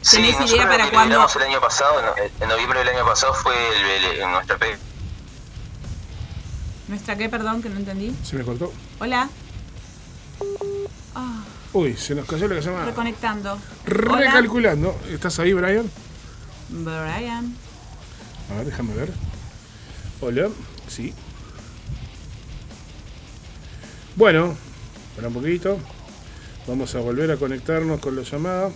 Sí, 0.00 0.16
¿Tenés 0.16 0.30
idea 0.30 0.40
nosotros 0.40 0.66
para 0.68 0.90
cuándo? 0.90 1.26
el 1.36 1.42
año 1.42 1.60
pasado, 1.60 2.00
en, 2.00 2.32
en 2.42 2.48
noviembre 2.48 2.78
del 2.78 2.88
año 2.88 3.04
pasado, 3.04 3.34
fue 3.34 3.52
el, 3.54 4.04
el- 4.14 4.20
en 4.22 4.30
nuestra 4.32 4.56
P. 4.56 4.78
¿Nuestra 6.88 7.16
qué, 7.16 7.28
perdón, 7.28 7.60
que 7.60 7.68
no 7.68 7.76
entendí? 7.76 8.16
Se 8.24 8.34
me 8.36 8.44
cortó. 8.44 8.72
Hola. 8.98 9.28
Uy, 11.74 11.94
se 11.98 12.14
nos 12.14 12.24
cayó 12.26 12.48
lo 12.48 12.54
que 12.54 12.62
se 12.62 12.70
llama. 12.70 12.86
reconectando. 12.86 13.58
Hola. 14.08 14.16
Recalculando. 14.20 14.98
¿Estás 15.10 15.38
ahí, 15.38 15.52
Brian? 15.52 15.90
Brian. 16.68 17.54
A 18.50 18.54
ver, 18.56 18.66
déjame 18.66 18.94
ver. 18.94 19.10
Hola. 20.20 20.48
Sí. 20.88 21.12
Bueno, 24.16 24.56
para 25.16 25.28
un 25.28 25.34
poquito. 25.34 25.78
Vamos 26.66 26.94
a 26.94 27.00
volver 27.00 27.30
a 27.30 27.36
conectarnos 27.36 28.00
con 28.00 28.16
la 28.16 28.22
llamada. 28.22 28.70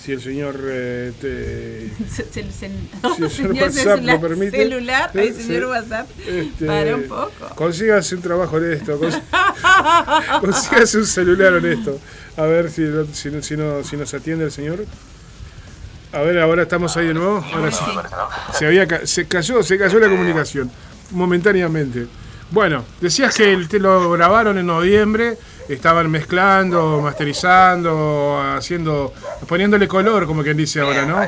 si 0.00 0.12
el 0.12 0.20
señor 0.20 0.60
eh, 0.66 1.12
te- 1.20 1.90
Se- 2.10 2.24
se- 2.30 2.52
se- 2.52 2.70
si 3.16 3.22
el 3.22 3.30
señor 3.30 3.54
WhatsApp 3.54 3.72
celular, 3.96 4.14
lo 4.16 4.20
permite. 4.20 4.50
celular, 4.56 5.10
Sí, 5.14 5.42
señor. 5.42 5.64
WhatsApp, 5.66 6.08
Este, 6.26 6.66
para 6.66 6.96
un 6.96 7.02
poco. 7.04 7.54
Consígase 7.56 8.14
un 8.16 8.20
trabajo 8.22 8.56
honesto. 8.56 9.00
cons- 9.00 9.22
consígase 10.40 10.98
un 10.98 11.06
celular 11.06 11.54
honesto. 11.54 11.98
A 12.36 12.42
ver 12.42 12.70
si, 12.70 12.82
si, 13.14 13.30
si, 13.42 13.56
no- 13.56 13.82
si 13.82 13.96
nos 13.96 14.12
atiende 14.12 14.44
el 14.44 14.52
señor. 14.52 14.84
A 16.14 16.20
ver, 16.22 16.38
ahora 16.38 16.62
estamos 16.62 16.96
ahí 16.96 17.08
de 17.08 17.14
nuevo. 17.14 17.44
Ahora 17.54 17.70
sí. 17.72 17.84
Se, 18.52 18.66
había, 18.66 18.86
ca- 18.86 19.06
se 19.06 19.26
cayó, 19.26 19.62
se 19.62 19.78
cayó 19.78 19.98
la 19.98 20.08
comunicación 20.08 20.70
momentáneamente. 21.10 22.06
Bueno, 22.50 22.84
decías 23.00 23.34
que 23.34 23.52
el- 23.52 23.68
te 23.68 23.78
lo 23.80 24.10
grabaron 24.12 24.56
en 24.58 24.66
noviembre, 24.66 25.36
estaban 25.68 26.10
mezclando, 26.10 27.00
masterizando, 27.02 28.40
haciendo, 28.56 29.12
poniéndole 29.48 29.88
color, 29.88 30.26
como 30.26 30.42
quien 30.42 30.56
dice 30.56 30.80
ahora, 30.80 31.04
¿no? 31.04 31.18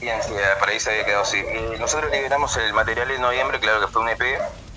Bien, 0.00 0.16
sí, 0.22 0.32
por 0.58 0.68
ahí 0.68 0.80
se 0.80 0.90
había 0.90 1.04
quedado 1.04 1.22
así. 1.22 1.38
Nosotros 1.78 2.10
liberamos 2.12 2.56
el 2.56 2.72
material 2.72 3.10
en 3.10 3.20
noviembre, 3.20 3.60
claro 3.60 3.80
que 3.86 3.92
fue 3.92 4.02
un 4.02 4.08
EP, 4.08 4.22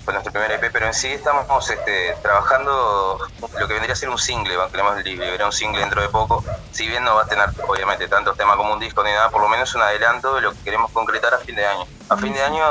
fue 0.06 0.14
nuestro 0.14 0.32
primer 0.32 0.52
EP, 0.52 0.70
pero 0.72 0.86
en 0.86 0.94
sí 0.94 1.08
estamos 1.08 1.68
este, 1.68 2.14
trabajando 2.22 3.18
lo 3.58 3.66
que 3.66 3.74
vendría 3.74 3.92
a 3.92 3.96
ser 3.96 4.08
un 4.08 4.18
single, 4.18 4.56
queremos 4.70 5.02
liberar 5.02 5.46
un 5.46 5.52
single 5.52 5.80
dentro 5.80 6.00
de 6.00 6.08
poco, 6.08 6.44
si 6.70 6.86
bien 6.86 7.02
no 7.02 7.16
va 7.16 7.22
a 7.22 7.26
tener 7.26 7.48
obviamente 7.66 8.06
tantos 8.06 8.36
temas 8.36 8.54
como 8.54 8.72
un 8.72 8.78
disco 8.78 9.02
ni 9.02 9.10
nada, 9.10 9.30
por 9.30 9.42
lo 9.42 9.48
menos 9.48 9.74
un 9.74 9.82
adelanto 9.82 10.36
de 10.36 10.42
lo 10.42 10.52
que 10.52 10.62
queremos 10.62 10.92
concretar 10.92 11.34
a 11.34 11.38
fin 11.38 11.56
de 11.56 11.66
año. 11.66 11.84
A 12.08 12.16
fin 12.16 12.32
de 12.32 12.40
año, 12.40 12.62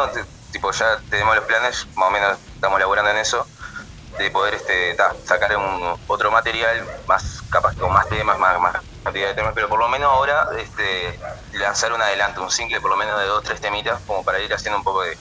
tipo, 0.54 0.72
ya 0.72 0.98
tenemos 1.10 1.36
los 1.36 1.44
planes, 1.44 1.86
más 1.96 2.08
o 2.08 2.12
menos 2.12 2.38
estamos 2.56 2.80
laburando 2.80 3.12
en 3.12 3.18
eso, 3.18 3.46
de 4.18 4.32
poder 4.32 4.54
este, 4.54 4.94
ta, 4.94 5.14
sacar 5.26 5.58
un, 5.58 6.00
otro 6.08 6.32
material 6.32 6.88
más 7.06 7.44
capaz 7.50 7.76
con 7.76 7.92
más 7.92 8.08
temas, 8.08 8.40
más, 8.40 8.58
más 8.62 8.78
cantidad 9.04 9.28
de 9.28 9.34
temas, 9.34 9.52
pero 9.54 9.68
por 9.68 9.80
lo 9.80 9.90
menos 9.90 10.10
ahora 10.10 10.48
este, 10.58 11.20
lanzar 11.52 11.92
un 11.92 12.02
adelanto, 12.02 12.42
un 12.42 12.50
single 12.50 12.80
por 12.80 12.92
lo 12.92 12.96
menos 12.96 13.20
de 13.20 13.26
dos 13.26 13.44
tres 13.44 13.60
temitas, 13.60 14.00
como 14.08 14.24
para 14.24 14.40
ir 14.40 14.54
haciendo 14.54 14.78
un 14.78 14.86
poco 14.86 15.02
de, 15.02 15.18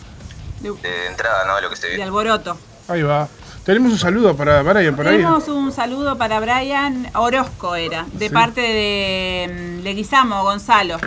De, 0.72 0.88
de 0.88 1.06
entrada 1.06 1.44
¿no? 1.46 1.56
de 1.56 1.62
lo 1.62 1.70
que 1.70 1.76
se 1.76 1.88
de 1.88 2.02
alboroto. 2.02 2.56
Ahí 2.88 3.02
va. 3.02 3.28
Tenemos 3.64 3.92
un 3.92 3.98
saludo 3.98 4.36
para 4.36 4.62
Brian. 4.62 4.94
Tenemos 4.96 5.48
un 5.48 5.72
saludo 5.72 6.18
para 6.18 6.38
Brian 6.40 7.08
Orozco, 7.14 7.74
era, 7.76 8.04
de 8.12 8.28
Sí. 8.28 8.34
parte 8.34 8.60
de 8.60 9.78
mm, 9.80 9.82
Leguizamo, 9.82 10.42
Gonzalo. 10.42 10.98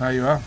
Ahí 0.00 0.18
va. 0.18 0.38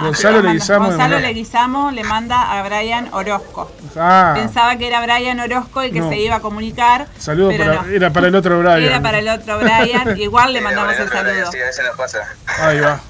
Gonzalo 0.00 0.40
Leguizamo 0.40 0.86
Gonzalo. 0.86 1.18
Leguizamo 1.18 1.90
le 1.90 2.04
manda 2.04 2.58
a 2.58 2.62
Brian 2.62 3.08
Orozco. 3.12 3.70
Ah, 3.96 4.32
Pensaba 4.34 4.76
que 4.76 4.86
era 4.86 5.02
Brian 5.02 5.38
Orozco 5.40 5.82
el 5.82 5.92
que 5.92 6.00
No. 6.00 6.08
se 6.08 6.18
iba 6.18 6.36
a 6.36 6.40
comunicar. 6.40 7.06
saludo 7.18 7.48
pero 7.50 7.64
para, 7.64 7.82
no. 7.82 7.88
era 7.90 8.10
para 8.10 8.28
el 8.28 8.34
otro 8.36 8.58
Brian. 8.60 8.82
Era 8.82 9.02
para 9.02 9.18
el 9.18 9.28
otro 9.28 9.58
Brian. 9.58 10.16
Igual 10.18 10.52
le 10.54 10.60
mandamos 10.62 10.94
el 10.94 11.08
saludo. 11.10 11.50
Sí, 11.52 11.58
a 11.60 11.64
veces 11.66 11.84
nos 11.84 11.96
pasa. 11.96 12.20
Ahí 12.60 12.80
va. 12.80 13.00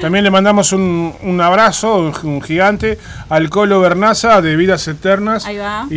También 0.00 0.24
le 0.24 0.30
mandamos 0.30 0.72
un, 0.72 1.14
un 1.22 1.40
abrazo, 1.40 1.98
un, 1.98 2.12
un 2.30 2.42
gigante, 2.42 2.98
al 3.28 3.50
Colo 3.50 3.80
Bernaza 3.80 4.40
de 4.40 4.56
Vidas 4.56 4.86
Eternas. 4.88 5.44
Ahí 5.46 5.58
va. 5.58 5.86
Y, 5.90 5.96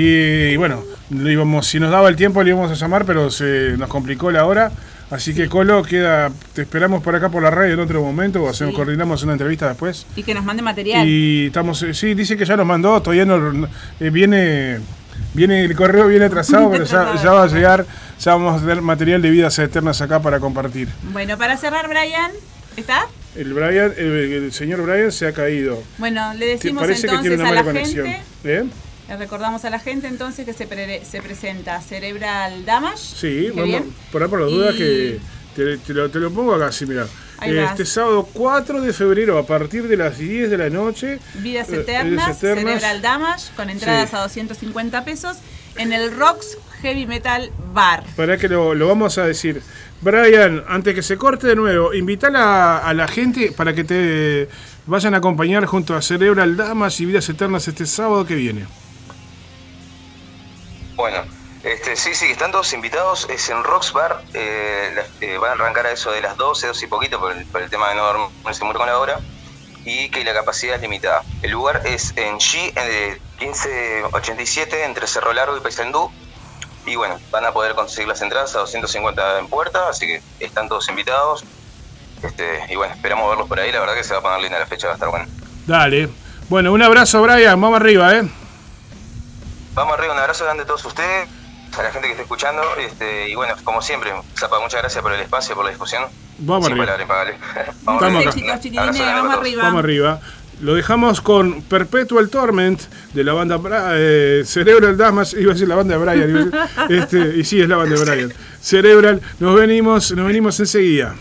y 0.53 0.57
bueno, 0.57 0.83
le 1.09 1.31
íbamos, 1.31 1.67
si 1.67 1.79
nos 1.79 1.91
daba 1.91 2.09
el 2.09 2.15
tiempo 2.15 2.43
le 2.43 2.49
íbamos 2.51 2.71
a 2.71 2.75
llamar, 2.75 3.05
pero 3.05 3.29
se 3.31 3.75
nos 3.77 3.87
complicó 3.89 4.31
la 4.31 4.45
hora. 4.45 4.71
Así 5.11 5.35
que 5.35 5.47
Colo, 5.47 5.83
queda, 5.83 6.31
te 6.53 6.63
esperamos 6.63 7.03
por 7.03 7.15
acá 7.15 7.29
por 7.29 7.41
la 7.43 7.51
radio 7.51 7.75
en 7.75 7.79
otro 7.79 8.01
momento, 8.01 8.41
o 8.43 8.49
hacemos, 8.49 8.71
Sí. 8.73 8.75
coordinamos 8.77 9.21
una 9.21 9.33
entrevista 9.33 9.67
después. 9.67 10.05
Y 10.15 10.23
que 10.23 10.33
nos 10.33 10.43
mande 10.43 10.63
material. 10.63 11.07
Y 11.07 11.45
estamos, 11.47 11.81
eh, 11.83 11.93
sí, 11.93 12.15
dice 12.15 12.35
que 12.35 12.43
ya 12.43 12.57
nos 12.57 12.65
mandó, 12.65 12.99
todavía 13.01 13.23
no 13.23 13.67
eh, 13.99 14.09
viene, 14.09 14.79
viene 15.35 15.63
el 15.63 15.75
correo 15.75 16.07
viene 16.07 16.25
atrasado, 16.25 16.69
pero 16.71 16.85
ya, 16.85 17.13
ya 17.21 17.31
va 17.33 17.43
a 17.43 17.47
llegar, 17.47 17.85
ya 18.19 18.33
vamos 18.33 18.57
a 18.57 18.59
tener 18.61 18.81
material 18.81 19.21
de 19.21 19.29
vidas 19.29 19.57
eternas 19.59 20.01
acá 20.01 20.19
para 20.21 20.39
compartir. 20.39 20.89
Bueno, 21.13 21.37
para 21.37 21.55
cerrar, 21.55 21.87
Brian, 21.87 22.31
¿está? 22.75 23.05
El 23.35 23.53
Brian, 23.53 23.93
el, 23.97 24.11
el 24.33 24.51
señor 24.53 24.81
Brian 24.81 25.11
se 25.11 25.27
ha 25.27 25.33
caído. 25.33 25.81
Bueno, 25.97 26.33
le 26.35 26.45
decimos 26.47 26.83
Parece 26.83 27.07
que 27.07 27.17
tiene 27.17 27.35
entonces 27.35 27.51
a 27.51 27.55
la 27.55 27.63
conexión. 27.63 28.05
gente, 28.07 28.23
¿Eh? 28.45 28.63
le 29.09 29.17
recordamos 29.17 29.63
a 29.65 29.69
la 29.69 29.79
gente 29.79 30.07
entonces 30.07 30.45
que 30.45 30.53
se, 30.53 30.65
pre- 30.67 31.03
se 31.05 31.21
presenta 31.21 31.81
Cerebral 31.81 32.65
Damage. 32.65 32.97
Sí, 32.97 33.49
vamos, 33.53 33.81
por 34.11 34.23
ahí 34.23 34.29
por 34.29 34.39
las 34.41 34.49
dudas 34.49 34.75
Y- 34.75 34.77
que 34.77 35.19
te, 35.55 35.77
te 35.77 35.93
lo, 35.93 36.09
te 36.09 36.19
lo 36.19 36.31
pongo 36.31 36.53
acá, 36.55 36.71
sí, 36.71 36.85
mira. 36.85 37.05
Este 37.41 37.85
sábado 37.85 38.27
4 38.31 38.79
de 38.81 38.93
febrero 38.93 39.37
a 39.37 39.45
partir 39.45 39.87
de 39.89 39.97
las 39.97 40.17
10 40.17 40.49
de 40.49 40.57
la 40.57 40.69
noche. 40.69 41.19
Vidas 41.35 41.69
eh, 41.69 41.81
Eternas, 41.81 42.09
Vidas 42.09 42.37
Eternas. 42.43 42.63
Cerebral 42.81 43.01
Damage, 43.01 43.51
con 43.57 43.69
entradas 43.69 44.09
Sí. 44.09 44.15
a 44.15 44.19
250 44.21 45.03
pesos 45.03 45.37
en 45.75 45.91
el 45.91 46.15
Rocks 46.15 46.57
Heavy 46.81 47.05
Metal 47.05 47.51
Bar. 47.73 48.03
Para 48.15 48.37
que 48.37 48.47
lo, 48.47 48.73
lo 48.73 48.87
vamos 48.87 49.17
a 49.17 49.25
decir. 49.25 49.61
Brian, 50.01 50.63
antes 50.67 50.93
que 50.93 51.01
se 51.01 51.17
corte 51.17 51.47
de 51.47 51.55
nuevo, 51.55 51.93
invítala 51.93 52.79
a, 52.79 52.93
la 52.93 53.07
gente 53.07 53.51
para 53.51 53.73
que 53.73 53.83
te 53.83 54.49
vayan 54.85 55.13
a 55.13 55.17
acompañar 55.17 55.65
junto 55.65 55.95
a 55.95 56.01
Cerebral 56.01 56.57
Damas 56.57 56.99
y 56.99 57.05
Vidas 57.05 57.27
Eternas 57.29 57.67
este 57.67 57.85
sábado 57.85 58.25
que 58.25 58.35
viene. 58.35 58.67
Bueno, 60.95 61.23
este, 61.63 61.95
sí, 61.95 62.13
sí, 62.13 62.25
están 62.25 62.51
todos 62.51 62.71
invitados. 62.73 63.27
Es 63.29 63.49
en 63.49 63.63
Rocks 63.63 63.93
Bar. 63.93 64.21
eh, 64.33 65.03
eh, 65.21 65.37
van 65.37 65.51
a 65.51 65.53
arrancar 65.53 65.87
a 65.87 65.91
eso 65.91 66.11
de 66.11 66.21
las 66.21 66.37
12, 66.37 66.67
12 66.67 66.85
y 66.85 66.87
poquito 66.87 67.19
por 67.19 67.31
el, 67.31 67.45
por 67.45 67.61
el 67.61 67.69
tema 67.69 67.89
de 67.89 67.95
no 67.95 68.03
dormirse 68.03 68.63
mucho 68.63 68.77
con 68.77 68.87
la 68.87 68.99
hora. 68.99 69.19
Y 69.83 70.09
que 70.09 70.23
la 70.23 70.33
capacidad 70.33 70.75
es 70.75 70.81
limitada. 70.81 71.23
El 71.41 71.51
lugar 71.51 71.81
es 71.85 72.13
en 72.15 72.37
G, 72.37 72.71
en 72.75 73.11
el 73.11 73.21
1587, 73.39 74.83
entre 74.83 75.07
Cerro 75.07 75.33
Largo 75.33 75.57
y 75.57 75.59
Paysandú. 75.59 76.11
Y 76.85 76.95
bueno, 76.95 77.19
van 77.31 77.45
a 77.45 77.51
poder 77.51 77.73
conseguir 77.73 78.07
las 78.07 78.21
entradas 78.21 78.55
a 78.55 78.59
250 78.59 79.39
en 79.39 79.47
puerta, 79.47 79.89
así 79.89 80.05
que 80.07 80.21
están 80.39 80.69
todos 80.69 80.87
invitados. 80.89 81.43
Este, 82.21 82.61
y 82.69 82.75
bueno, 82.75 82.93
esperamos 82.93 83.29
verlos 83.29 83.47
por 83.47 83.59
ahí. 83.59 83.71
La 83.71 83.79
verdad 83.79 83.95
que 83.95 84.03
se 84.03 84.13
va 84.13 84.19
a 84.19 84.21
poner 84.21 84.41
linda 84.41 84.59
la 84.59 84.65
fecha, 84.67 84.87
va 84.87 84.93
a 84.93 84.95
estar 84.95 85.09
buena. 85.09 85.27
Dale. 85.65 86.09
Bueno, 86.49 86.71
un 86.73 86.81
abrazo, 86.81 87.21
Brian. 87.21 87.59
Vamos 87.59 87.79
arriba, 87.79 88.13
¿eh? 88.15 88.29
Vamos 89.73 89.97
arriba, 89.97 90.13
un 90.13 90.19
abrazo 90.19 90.45
grande 90.45 90.63
a 90.63 90.65
todos 90.65 90.85
ustedes, 90.85 91.27
a 91.77 91.83
la 91.83 91.91
gente 91.91 92.07
que 92.07 92.11
está 92.11 92.21
escuchando. 92.23 92.61
Este, 92.77 93.29
y 93.29 93.35
bueno, 93.35 93.55
como 93.63 93.81
siempre, 93.81 94.13
Zapa, 94.37 94.59
muchas 94.59 94.81
gracias 94.81 95.01
por 95.01 95.11
el 95.11 95.19
espacio, 95.21 95.55
por 95.55 95.65
la 95.65 95.71
discusión. 95.71 96.05
Vamos 96.37 96.67
Sin 96.67 96.73
arriba. 96.79 96.97
vamos 97.83 98.01
todos. 98.01 99.39
arriba. 99.39 99.63
Vamos 99.63 99.79
arriba. 99.83 100.19
Lo 100.61 100.73
dejamos 100.73 101.19
con 101.21 101.61
Perpetual 101.63 102.29
Torment 102.29 102.79
de 103.13 103.23
la 103.23 103.33
banda 103.33 103.57
Bra- 103.57 103.91
eh, 103.95 104.43
Cerebral 104.45 104.95
Damas. 104.97 105.33
Iba 105.33 105.51
a 105.51 105.53
decir 105.53 105.67
la 105.67 105.75
banda 105.75 105.97
de 105.97 106.03
Brian. 106.05 106.51
este, 106.89 107.37
y 107.37 107.43
sí, 107.43 107.61
es 107.61 107.67
la 107.69 107.75
banda 107.77 107.95
de 107.99 108.05
Brian. 108.05 108.33
Cerebral. 108.61 109.21
Nos 109.39 109.55
venimos, 109.55 110.11
nos 110.13 110.25
venimos 110.25 110.59
enseguida. 110.59 111.13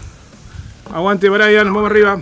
Aguante, 0.92 1.28
Brian. 1.28 1.66
Vamos 1.72 1.90
arriba. 1.90 2.20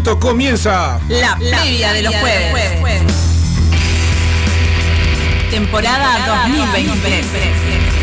Momento 0.00 0.18
comienza 0.18 0.98
La 1.08 1.36
previa 1.36 1.92
de 1.92 2.02
los 2.02 2.14
jueves. 2.14 3.02
Temporada 5.50 6.46
2023. 6.48 7.99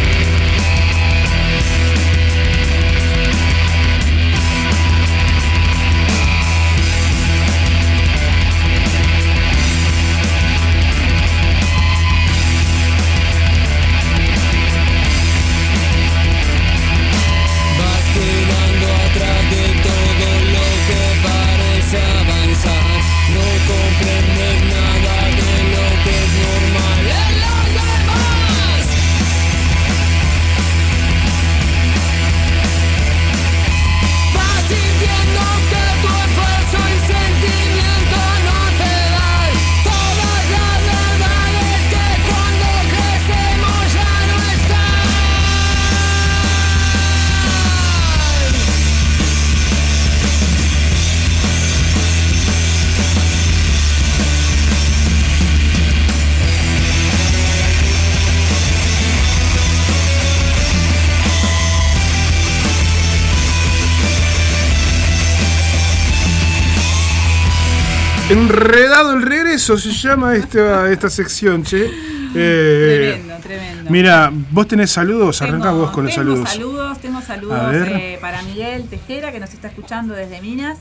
Regreso, 69.68 69.78
se 69.78 70.08
llama 70.08 70.36
esta, 70.36 70.92
esta 70.92 71.10
sección, 71.10 71.64
che. 71.64 71.90
Eh, 72.36 73.14
Tremendo, 73.24 73.36
tremendo. 73.42 73.90
Mira, 73.92 74.32
vos 74.52 74.68
tenés 74.68 74.92
saludos, 74.92 75.42
arrancá 75.42 75.72
vos 75.72 75.92
con 75.92 76.06
los 76.06 76.14
tengo 76.14 76.28
saludos. 76.28 76.50
saludos, 76.50 77.00
tengo 77.00 77.18
A 77.18 77.22
saludos 77.22 77.74
eh, 77.74 78.18
para 78.22 78.42
Miguel 78.44 78.88
Tejera, 78.90 79.32
que 79.32 79.40
nos 79.40 79.54
está 79.54 79.68
escuchando 79.70 80.14
desde 80.14 80.42
Minas. 80.42 80.78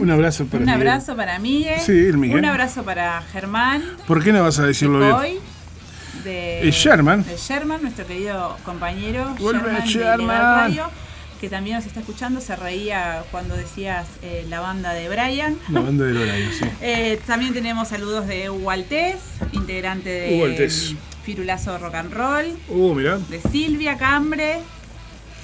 Un 0.00 0.10
abrazo 0.10 0.44
para 0.46 0.58
Un 0.58 0.64
Miguel. 0.64 0.80
abrazo 0.88 1.16
para 1.16 1.38
Miguel. 1.38 1.80
Sí, 1.80 1.92
el 1.92 2.18
Miguel. 2.18 2.38
Un 2.38 2.44
abrazo 2.46 2.82
para 2.82 3.22
Germán. 3.32 3.82
¿Por 4.06 4.22
qué 4.24 4.32
no 4.32 4.42
vas 4.42 4.58
a 4.58 4.66
decirlo 4.66 4.98
bien? 4.98 5.12
Hoy. 5.12 5.38
De, 6.24 6.62
¿Y 6.64 6.70
Sherman? 6.70 7.24
De 7.24 7.36
Sherman, 7.36 7.80
nuestro 7.82 8.04
querido 8.06 8.56
compañero. 8.64 9.36
Vuelve 9.38 9.70
Sherman, 9.86 10.66
de 10.66 10.72
Sherman. 10.72 10.78
Que 11.40 11.48
también 11.48 11.76
nos 11.76 11.86
está 11.86 12.00
escuchando. 12.00 12.40
Se 12.40 12.56
reía 12.56 13.22
cuando 13.30 13.56
decías 13.56 14.06
eh, 14.22 14.44
la 14.48 14.60
banda 14.60 14.92
de 14.92 15.08
Brian. 15.08 15.56
La 15.70 15.80
banda 15.80 16.04
del 16.04 16.16
horario, 16.16 16.48
sí. 16.52 16.64
Eh, 16.80 17.20
también 17.26 17.52
tenemos 17.54 17.88
saludos 17.88 18.26
de 18.26 18.50
Hugo 18.50 18.70
Altés, 18.70 19.16
integrante 19.52 20.08
de 20.08 20.42
Altés. 20.44 20.94
Firulazo 21.24 21.76
Rock 21.78 21.94
and 21.94 22.12
Roll. 22.12 22.46
Uh, 22.68 22.94
mirá. 22.94 23.18
De 23.28 23.40
Silvia 23.40 23.98
Cambre, 23.98 24.60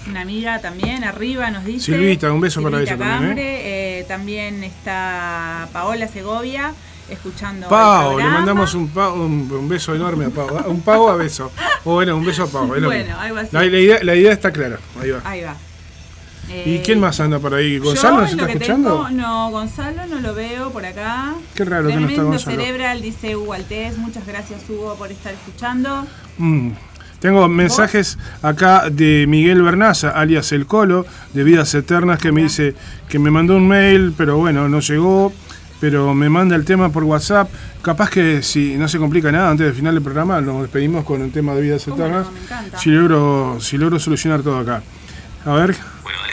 una 0.08 0.22
amiga 0.22 0.60
también, 0.60 1.04
arriba 1.04 1.50
nos 1.50 1.64
dice. 1.64 1.92
Silvita, 1.92 2.32
un 2.32 2.40
beso 2.40 2.62
para 2.62 2.80
ella 2.80 2.96
también, 2.96 3.18
Cambre, 3.20 3.98
eh, 4.00 4.04
también 4.04 4.64
está 4.64 5.68
Paola 5.72 6.08
Segovia, 6.08 6.72
escuchando. 7.10 7.68
Pau, 7.68 8.18
le 8.18 8.24
mandamos 8.24 8.72
un, 8.74 8.88
pa- 8.88 9.10
un, 9.12 9.50
un 9.52 9.68
beso 9.68 9.94
enorme 9.94 10.24
a 10.26 10.30
Pau. 10.30 10.58
¿eh? 10.58 10.62
Un 10.66 10.80
Pau 10.80 11.08
a 11.10 11.16
beso. 11.16 11.52
O 11.84 11.94
bueno, 11.94 12.16
un 12.16 12.24
beso 12.24 12.44
a 12.44 12.46
Pau. 12.46 12.66
Bueno, 12.66 13.18
algo 13.20 13.38
así. 13.38 13.50
La, 13.52 13.60
la 13.64 13.78
idea, 13.78 13.98
la 14.02 14.14
idea 14.14 14.32
está 14.32 14.50
clara. 14.52 14.78
Ahí 15.00 15.10
va. 15.10 15.20
Ahí 15.24 15.42
va. 15.42 15.54
¿Y 16.48 16.76
Eh, 16.76 16.82
quién 16.84 17.00
más 17.00 17.18
anda 17.20 17.38
por 17.38 17.54
ahí? 17.54 17.78
¿Gonzalo 17.78 18.20
nos 18.22 18.30
está 18.30 18.46
escuchando? 18.50 18.90
tengo- 19.06 19.10
no, 19.10 19.50
Gonzalo 19.50 20.06
no 20.06 20.20
lo 20.20 20.34
veo 20.34 20.70
por 20.70 20.84
acá. 20.84 21.34
Qué 21.54 21.64
raro 21.64 21.88
que 21.88 21.94
no 21.94 22.00
está 22.00 22.06
Tremendo 22.08 22.24
Gonzalo. 22.30 22.56
Cerebral, 22.56 23.02
dice 23.02 23.36
Hugo 23.36 23.52
Altés. 23.54 23.98
Muchas 23.98 24.26
gracias, 24.26 24.62
Hugo, 24.68 24.94
por 24.96 25.10
estar 25.10 25.32
escuchando. 25.32 26.06
Mm. 26.38 26.70
Tengo 27.20 27.48
mensajes 27.48 28.18
acá 28.42 28.90
de 28.90 29.24
Miguel 29.26 29.62
Bernaza, 29.62 30.10
alias 30.10 30.52
El 30.52 30.66
Colo, 30.66 31.06
de 31.32 31.42
Vidas 31.42 31.74
Eternas, 31.74 32.18
que 32.18 32.32
me 32.32 32.42
dice 32.42 32.74
que 33.08 33.18
me 33.18 33.30
mandó 33.30 33.56
un 33.56 33.66
mail, 33.66 34.12
pero 34.14 34.36
bueno, 34.36 34.68
no 34.68 34.80
llegó, 34.80 35.32
pero 35.80 36.12
me 36.12 36.28
manda 36.28 36.54
el 36.54 36.66
tema 36.66 36.90
por 36.90 37.04
WhatsApp. 37.04 37.48
Capaz 37.80 38.10
que 38.10 38.42
si 38.42 38.74
no 38.76 38.88
se 38.88 38.98
complica 38.98 39.32
nada, 39.32 39.48
antes 39.50 39.64
del 39.66 39.74
final 39.74 39.94
del 39.94 40.02
programa, 40.02 40.42
nos 40.42 40.60
despedimos 40.62 41.04
con 41.04 41.22
el 41.22 41.32
tema 41.32 41.54
de 41.54 41.62
Vidas 41.62 41.84
¿Cómo 41.84 41.96
Eternas. 41.96 42.26
no? 42.26 42.32
Me 42.32 42.40
encanta. 42.40 42.78
Si 42.78 42.90
logro, 42.90 43.56
si 43.58 43.78
logro 43.78 43.98
solucionar 43.98 44.42
todo 44.42 44.58
acá. 44.58 44.82
A 45.46 45.52
ver, 45.54 45.74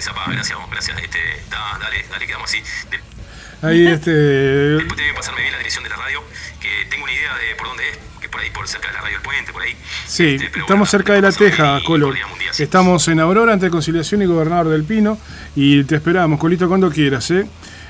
Dale, 0.01 0.17
Zapa, 0.19 0.31
gracias, 0.31 0.57
gracias. 0.71 0.97
Este, 1.03 1.19
da- 1.49 1.77
dale, 1.79 2.05
dale, 2.09 2.27
quedamos 2.27 2.49
así. 2.49 2.61
De- 2.89 3.67
ahí 3.67 3.87
este. 3.87 4.11
después 4.11 4.99
voy 4.99 5.09
a 5.09 5.15
pasarme 5.15 5.41
bien 5.41 5.51
la 5.53 5.57
dirección 5.59 5.83
de 5.83 5.89
la 5.89 5.95
radio, 5.97 6.23
que 6.59 6.69
tengo 6.89 7.03
una 7.03 7.13
idea 7.13 7.35
de 7.35 7.55
por 7.55 7.67
dónde 7.67 7.89
es, 7.89 7.97
que 8.19 8.29
por 8.29 8.41
ahí, 8.41 8.49
por 8.49 8.67
cerca 8.67 8.87
de 8.87 8.93
la 8.95 9.01
radio 9.01 9.17
El 9.17 9.21
Puente, 9.21 9.51
por 9.53 9.61
ahí. 9.61 9.75
Sí, 10.07 10.35
Este, 10.35 10.45
estamos 10.47 10.67
bueno, 10.67 10.85
cerca 10.87 11.13
de 11.13 11.21
la 11.21 11.31
Teja, 11.31 11.79
y 11.79 11.83
Colo. 11.83 12.11
día, 12.11 12.25
sí. 12.51 12.63
Estamos 12.63 13.07
en 13.07 13.19
Aurora, 13.19 13.53
ante 13.53 13.69
Conciliación 13.69 14.21
y 14.23 14.25
Gobernador 14.25 14.69
del 14.69 14.83
Pino. 14.83 15.17
Y 15.55 15.83
te 15.83 15.95
esperamos, 15.95 16.39
Colito, 16.39 16.67
cuando 16.67 16.89
quieras. 16.91 17.29
¿eh? 17.31 17.45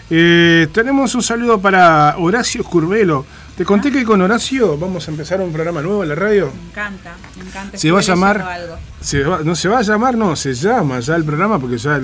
Eh, 0.09 0.67
tenemos 0.73 1.15
un 1.15 1.23
saludo 1.23 1.61
para 1.61 2.15
Horacio 2.17 2.63
Curvelo. 2.65 3.25
Te 3.61 3.65
conté 3.65 3.91
que 3.91 4.03
con 4.03 4.19
Horacio 4.23 4.75
vamos 4.75 5.07
a 5.07 5.11
empezar 5.11 5.39
un 5.39 5.53
programa 5.53 5.83
nuevo 5.83 6.01
en 6.01 6.09
la 6.09 6.15
radio. 6.15 6.51
Me 6.51 6.69
encanta, 6.71 7.13
me 7.37 7.43
encanta. 7.47 7.77
Se 7.77 7.91
va 7.91 7.99
a 7.99 8.01
llamar. 8.01 8.41
algo. 8.41 8.75
Se 8.99 9.23
va- 9.23 9.41
no 9.43 9.53
se 9.53 9.69
va 9.69 9.77
a 9.77 9.81
llamar, 9.83 10.17
no, 10.17 10.35
se 10.35 10.55
llama 10.55 10.99
ya 10.99 11.15
el 11.15 11.23
programa 11.23 11.59
porque 11.59 11.77
ya, 11.77 11.99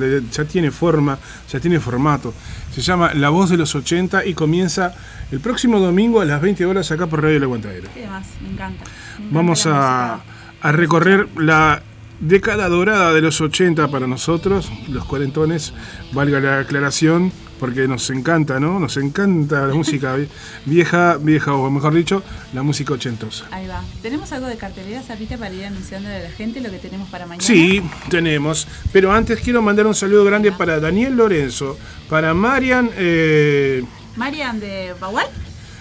tiene 0.48 0.70
forma, 0.70 1.18
ya 1.52 1.60
tiene 1.60 1.80
formato. 1.80 2.32
Se 2.72 2.82
llama 2.82 3.16
La 3.16 3.30
Voz 3.30 3.50
de 3.50 3.58
los 3.58 3.74
80 3.74 4.24
y 4.24 4.36
comienza 4.36 4.94
el 5.32 5.40
próximo 5.40 5.80
domingo 5.80 6.22
a 6.22 6.26
las 6.26 6.40
20 6.44 6.64
horas 6.64 6.92
acá 6.92 7.08
por 7.08 7.24
Radio 7.24 7.38
El 7.38 7.44
Aguantadero. 7.46 7.90
¿Qué 7.92 8.02
demás? 8.02 8.28
Me 8.40 8.50
encanta. 8.50 8.84
Me 9.18 9.24
encanta 9.26 9.36
Vamos 9.36 9.66
a 9.66 10.22
recorrer 10.62 11.28
la 11.40 11.82
década 12.20 12.70
dorada 12.70 13.14
de 13.14 13.22
los 13.22 13.42
80 13.42 13.88
para 13.88 14.06
nosotros, 14.06 14.72
los 14.90 15.06
cuarentones, 15.06 15.74
valga 16.14 16.40
la 16.40 16.60
aclaración, 16.60 17.32
porque 17.60 17.88
nos 17.88 18.10
encanta, 18.10 18.60
¿no? 18.60 18.80
Nos 18.80 18.98
encanta 18.98 19.66
la 19.68 19.74
música 19.74 20.16
vie- 20.18 20.28
vieja, 20.66 21.18
vieja, 21.20 21.54
o 21.54 21.70
mejor 21.70 21.94
dicho, 21.94 22.24
la 22.54 22.64
música 22.64 22.94
ochentosa. 22.94 23.46
Ahí 23.52 23.68
va. 23.68 23.84
¿Tenemos 24.02 24.32
algo 24.32 24.48
de 24.48 24.58
cartelera, 24.58 25.02
Zapita, 25.02 25.38
para 25.38 25.54
ir 25.54 25.66
anunciándole 25.66 26.16
a 26.16 26.24
la 26.24 26.32
gente 26.32 26.62
lo 26.62 26.70
que 26.70 26.78
tenemos 26.78 27.10
para 27.10 27.26
mañana? 27.26 27.46
Sí, 27.46 27.82
tenemos. 28.10 28.68
Pero 28.94 29.12
antes 29.12 29.40
quiero 29.40 29.62
mandar 29.62 29.88
un 29.88 29.96
saludo 29.96 30.24
grande 30.24 30.52
para 30.52 30.80
Daniel 30.80 31.16
Lorenzo, 31.16 31.78
para 32.10 32.34
Marian, 32.34 32.90
eh, 32.98 33.84
Marian 34.16 34.60
de 34.60 34.94
Bagual. 35.00 35.28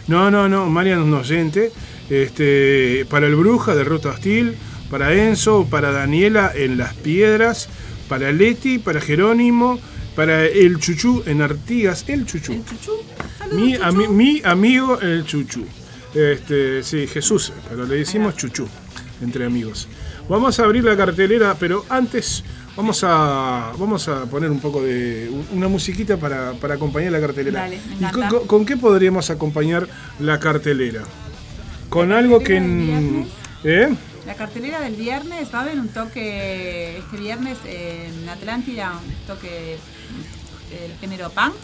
no, 0.09 0.31
no, 0.31 0.49
no, 0.49 0.67
Marian 0.67 1.01
es 1.01 1.05
un 1.05 1.15
oyente, 1.15 1.73
este, 2.11 3.07
para 3.11 3.27
el 3.27 3.35
Bruja 3.37 3.75
de 3.75 3.85
Ruta 3.85 4.11
Hostil, 4.11 4.57
para 4.91 5.12
Enzo, 5.15 5.67
para 5.69 5.91
Daniela 5.93 6.53
en 6.55 6.79
Las 6.79 6.95
Piedras, 6.95 7.69
para 8.09 8.31
Leti, 8.33 8.79
para 8.79 9.01
Jerónimo, 9.01 9.79
para 10.16 10.44
el 10.46 10.79
Chuchú 10.79 11.22
en 11.26 11.42
Artigas, 11.42 12.05
el 12.09 12.24
Chuchú. 12.26 12.52
El 12.55 12.64
Chuchú. 12.64 12.92
Saludos, 13.38 13.61
Mi, 13.61 13.72
Chuchú. 13.74 13.85
ami- 13.85 14.09
mi 14.09 14.42
amigo 14.44 15.00
el 15.00 15.24
Chuchú. 15.24 15.64
Este, 16.14 16.83
sí, 16.83 17.07
Jesús, 17.07 17.52
pero 17.68 17.85
le 17.85 17.96
decimos 17.96 18.37
Chuchú, 18.37 18.66
entre 19.22 19.44
amigos. 19.44 19.87
Vamos 20.29 20.59
a 20.59 20.64
abrir 20.64 20.83
la 20.85 20.96
cartelera, 20.96 21.55
pero 21.61 21.85
antes 21.90 22.42
vamos 22.74 23.05
a, 23.05 23.72
vamos 23.79 24.09
a 24.09 24.24
poner 24.24 24.50
un 24.50 24.59
poco 24.61 24.83
de 24.83 25.31
una 25.52 25.68
musiquita 25.68 26.16
para, 26.16 26.52
para 26.55 26.74
acompañar 26.74 27.12
la 27.12 27.20
cartelera. 27.20 27.61
Dale, 27.61 27.79
¿Y 28.00 28.05
con, 28.12 28.29
con- 28.29 28.46
con 28.46 28.66
qué 28.66 28.76
podríamos 28.76 29.29
acompañar 29.31 29.87
la 30.20 30.40
cartelera? 30.40 31.02
Con 31.90 32.11
algo 32.12 32.40
que... 32.40 32.57
en-. 32.57 33.26
¿Eh? 33.62 33.88
La 34.27 34.35
cartelera 34.35 34.81
del 34.81 34.95
viernes 34.97 35.49
va 35.55 35.61
a 35.61 35.62
haber 35.62 35.79
un 35.79 35.89
toque 35.89 36.99
este 36.99 37.17
viernes 37.17 37.59
en 37.65 38.29
Atlántida, 38.29 38.93
un 39.05 39.27
toque 39.27 39.77
del 40.71 40.99
género 41.01 41.31
punk. 41.31 41.55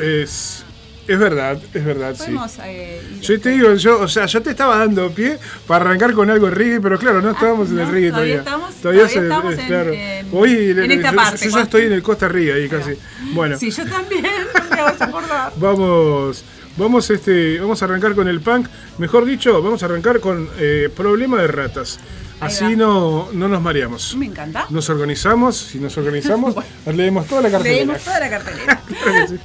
Es, 0.00 0.64
es 1.08 1.18
verdad, 1.18 1.58
es 1.74 1.84
verdad, 1.84 2.14
sí. 2.16 2.32
Eh, 2.64 3.02
Yo 3.20 3.26
te 3.26 3.34
este- 3.34 3.48
digo, 3.50 3.74
yo, 3.74 4.00
o 4.00 4.06
sea, 4.06 4.26
yo 4.26 4.40
te 4.40 4.50
estaba 4.50 4.78
dando 4.78 5.10
pie 5.10 5.36
para 5.66 5.84
arrancar 5.84 6.12
con 6.12 6.30
algo 6.30 6.48
reggae, 6.48 6.80
pero 6.80 6.96
claro, 6.96 7.20
no 7.20 7.32
estábamos 7.32 7.68
en 7.70 7.80
el 7.80 7.86
Ah, 7.86 7.90
reggae 7.90 8.10
todavía 8.10 8.44
todavía. 8.44 8.66
estamos- 8.68 8.74
todavía 8.76 9.04
estamos 9.06 9.54
en- 9.58 9.66
claro. 9.66 9.92
en- 9.92 10.28
Hoy 10.32 10.70
en 10.70 10.92
esta 10.92 11.10
yo, 11.10 11.16
parte, 11.16 11.44
yo 11.50 11.56
ya 11.56 11.62
estoy 11.62 11.82
en 11.86 11.92
el 11.92 12.02
Costa 12.04 12.28
Rica 12.28 12.54
ahí 12.54 12.68
casi. 12.68 12.92
Bueno, 13.34 13.58
Sí, 13.58 13.70
yo 13.72 13.84
también, 13.84 14.22
me 14.70 14.80
vas 14.82 15.00
a 15.00 15.04
acordar. 15.06 15.52
vamos, 15.56 16.44
vamos, 16.76 17.10
este, 17.10 17.58
vamos 17.60 17.82
a 17.82 17.84
arrancar 17.86 18.14
con 18.14 18.28
el 18.28 18.40
punk. 18.40 18.68
Mejor 18.98 19.24
dicho, 19.24 19.62
vamos 19.62 19.82
a 19.82 19.86
arrancar 19.86 20.20
con 20.20 20.48
eh, 20.58 20.88
Problema 20.96 21.40
de 21.40 21.48
Ratas. 21.48 21.98
Así 22.40 22.74
no, 22.74 23.28
no 23.32 23.46
nos 23.46 23.62
mareamos. 23.62 24.16
Me 24.16 24.26
encanta. 24.26 24.66
Nos 24.70 24.90
organizamos, 24.90 25.56
si 25.56 25.78
nos 25.78 25.96
organizamos, 25.96 26.56
leemos 26.86 27.26
toda 27.28 27.42
la 27.42 27.50
cartelera. 27.50 27.76
Leímos 27.84 28.02
toda 28.02 28.18
la 28.20 28.30
cartelera. 28.30 28.82
Claro 29.02 29.26
que 29.26 29.28
sí. 29.28 29.40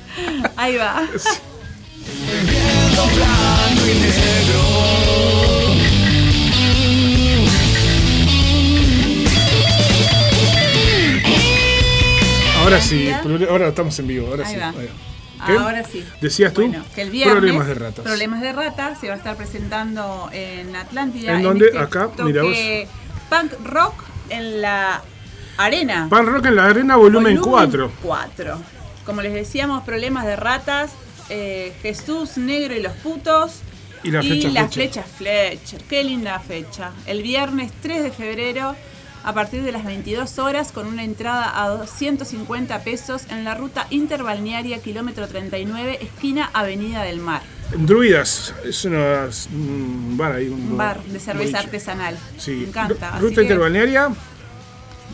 Ahí 0.56 0.76
va. 0.78 1.08
Ahora 12.64 12.82
sí, 12.82 13.10
ahora 13.50 13.70
estamos 13.70 13.98
en 14.00 14.08
vivo. 14.08 14.28
Ahora 14.28 14.46
Ahí 14.46 14.54
sí. 14.56 14.60
va. 14.60 14.70
ahí 14.70 14.88
va. 14.88 15.07
¿Qué? 15.46 15.54
Ahora 15.54 15.84
sí. 15.84 16.06
Decías 16.22 16.54
tú, 16.54 16.62
Bueno, 16.62 16.84
que 16.96 17.02
el 17.04 17.10
viernes, 17.12 17.36
problemas 17.38 17.68
de 17.68 17.74
ratas. 17.76 18.04
Problemas 18.06 18.42
de 18.42 18.54
ratas 18.54 19.00
se 19.00 19.08
va 19.08 19.14
a 19.14 19.18
estar 19.18 19.36
presentando 19.36 20.30
en 20.34 20.76
Atlántida. 20.76 21.34
¿En 21.36 21.44
dónde? 21.44 21.68
este 21.68 21.80
Acá, 21.80 22.10
mirá 22.24 22.44
vos. 22.44 22.56
Punk 23.30 23.54
rock 23.66 23.94
en 24.30 24.62
la 24.62 25.02
arena. 25.58 26.08
Pan 26.10 26.26
Rock 26.26 26.46
en 26.46 26.56
la 26.56 26.66
Arena, 26.66 26.96
volumen 26.96 27.38
4. 27.38 27.92
4. 28.04 28.58
Como 29.06 29.22
les 29.22 29.34
decíamos, 29.34 29.84
problemas 29.84 30.26
de 30.26 30.36
ratas. 30.36 30.92
eh, 31.30 31.74
Jesús 31.82 32.38
Negro 32.38 32.74
y 32.76 32.82
los 32.82 32.94
putos. 32.94 33.62
Y 34.04 34.12
la 34.12 34.22
flecha 34.22 34.48
la 34.50 34.68
Fletcher. 34.70 35.04
flecha 35.04 35.04
Fletcher. 35.04 35.82
Qué 35.90 36.04
linda 36.04 36.40
fecha. 36.40 36.92
El 37.06 37.22
viernes 37.24 37.72
3 37.82 38.04
de 38.04 38.12
febrero. 38.12 38.76
A 39.24 39.34
partir 39.34 39.62
de 39.64 39.72
las 39.74 39.84
22 39.84 40.40
horas, 40.40 40.72
con 40.72 40.88
una 40.88 41.04
entrada 41.04 41.62
a 41.64 41.68
250 41.70 42.84
pesos 42.84 43.24
en 43.30 43.44
la 43.44 43.56
ruta 43.56 43.86
interbalnearia 43.90 44.80
kilómetro 44.82 45.28
39, 45.28 46.00
esquina 46.02 46.50
Avenida 46.54 47.04
del 47.04 47.20
Mar. 47.20 47.42
Druidas, 47.76 48.54
es 48.64 48.86
una, 48.86 49.28
un 49.54 50.16
bar 50.18 50.32
ahí. 50.34 50.48
Un, 50.48 50.62
Un 50.72 50.78
bar 50.78 51.04
de 51.04 51.20
cerveza 51.20 51.60
artesanal. 51.60 52.18
Sí. 52.38 52.52
Me 52.52 52.68
encanta. 52.70 53.18
Ruta 53.20 53.42
interbalnearia, 53.42 54.10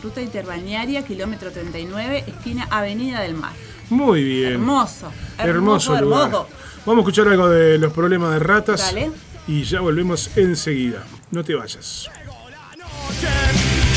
Ruta 0.02 0.20
interbalnearia 0.22 1.02
kilómetro 1.04 1.50
39, 1.50 2.24
esquina 2.28 2.68
Avenida 2.70 3.20
del 3.22 3.34
Mar. 3.34 3.52
muy 3.90 4.22
bien. 4.22 4.52
Hermoso. 4.52 5.10
Hermoso, 5.38 5.94
Hermoso, 5.96 6.00
lugar. 6.04 6.26
hermoso. 6.28 6.48
Vamos 6.86 6.98
a 6.98 7.02
escuchar 7.08 7.28
algo 7.28 7.48
de 7.48 7.78
los 7.78 7.92
problemas 7.92 8.32
de 8.34 8.38
ratas. 8.38 8.80
Dale. 8.80 9.10
Y 9.48 9.64
ya 9.64 9.80
volvemos 9.80 10.30
enseguida. 10.36 11.02
No 11.32 11.42
te 11.42 11.54
vayas. 11.54 12.08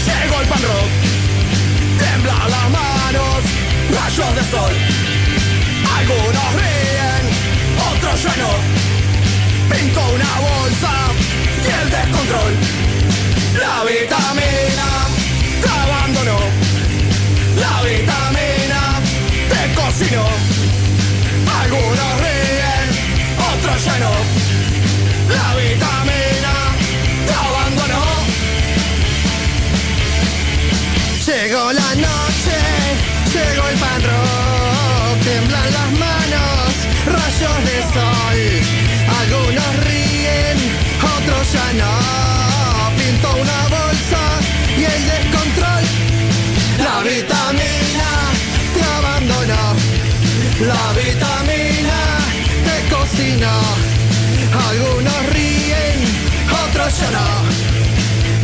Llegó 0.07 0.41
el 0.41 0.47
pan 0.47 0.61
rock, 0.61 0.91
tembla 1.99 2.37
las 2.55 2.69
manos, 2.69 3.39
rayos 3.91 4.35
de 4.35 4.43
sol. 4.51 4.73
Algunos 5.97 6.49
ríen, 6.59 7.23
otros 7.91 8.23
ya 8.23 8.35
no. 8.43 8.51
Pinto 9.69 10.01
una 10.15 10.31
bolsa 10.47 10.93
y 11.65 11.69
el 11.81 11.89
descontrol. 11.89 12.53
La 13.59 13.83
vitamina 13.83 14.89
te 15.61 15.69
abandonó. 15.69 16.39
La 17.63 17.81
vitamina 17.83 18.81
te 19.51 19.61
cocinó. 19.75 20.25
Algunos 21.61 22.11
ríen, 22.23 22.87
otros 23.51 23.85
ya 23.85 23.97
no. 23.99 24.13
La 25.35 25.55
vitamina 25.55 26.16
Llegó 31.47 31.71
la 31.71 31.95
noche, 31.95 32.57
llegó 33.31 33.69
el 33.69 33.77
pan 33.77 34.01
temblan 35.23 35.71
las 35.71 35.91
manos, 35.97 36.73
rayos 37.05 37.59
de 37.67 37.77
sol. 37.93 38.39
Algunos 39.21 39.71
ríen, 39.85 40.57
otros 41.15 41.53
ya 41.53 41.67
no. 41.79 41.93
Pinto 42.97 43.29
una 43.31 43.59
bolsa 43.77 44.21
y 44.77 44.83
el 44.93 45.01
descontrol. 45.07 45.83
La 46.83 47.01
vitamina 47.09 48.11
te 48.73 48.83
abandonó. 48.97 49.63
La 50.67 50.85
vitamina 50.99 51.99
te 52.67 52.93
cocinó. 52.93 53.57
Algunos 54.67 55.19
ríen, 55.31 55.97
otros 56.67 56.99
ya 56.99 57.09
no. 57.11 57.29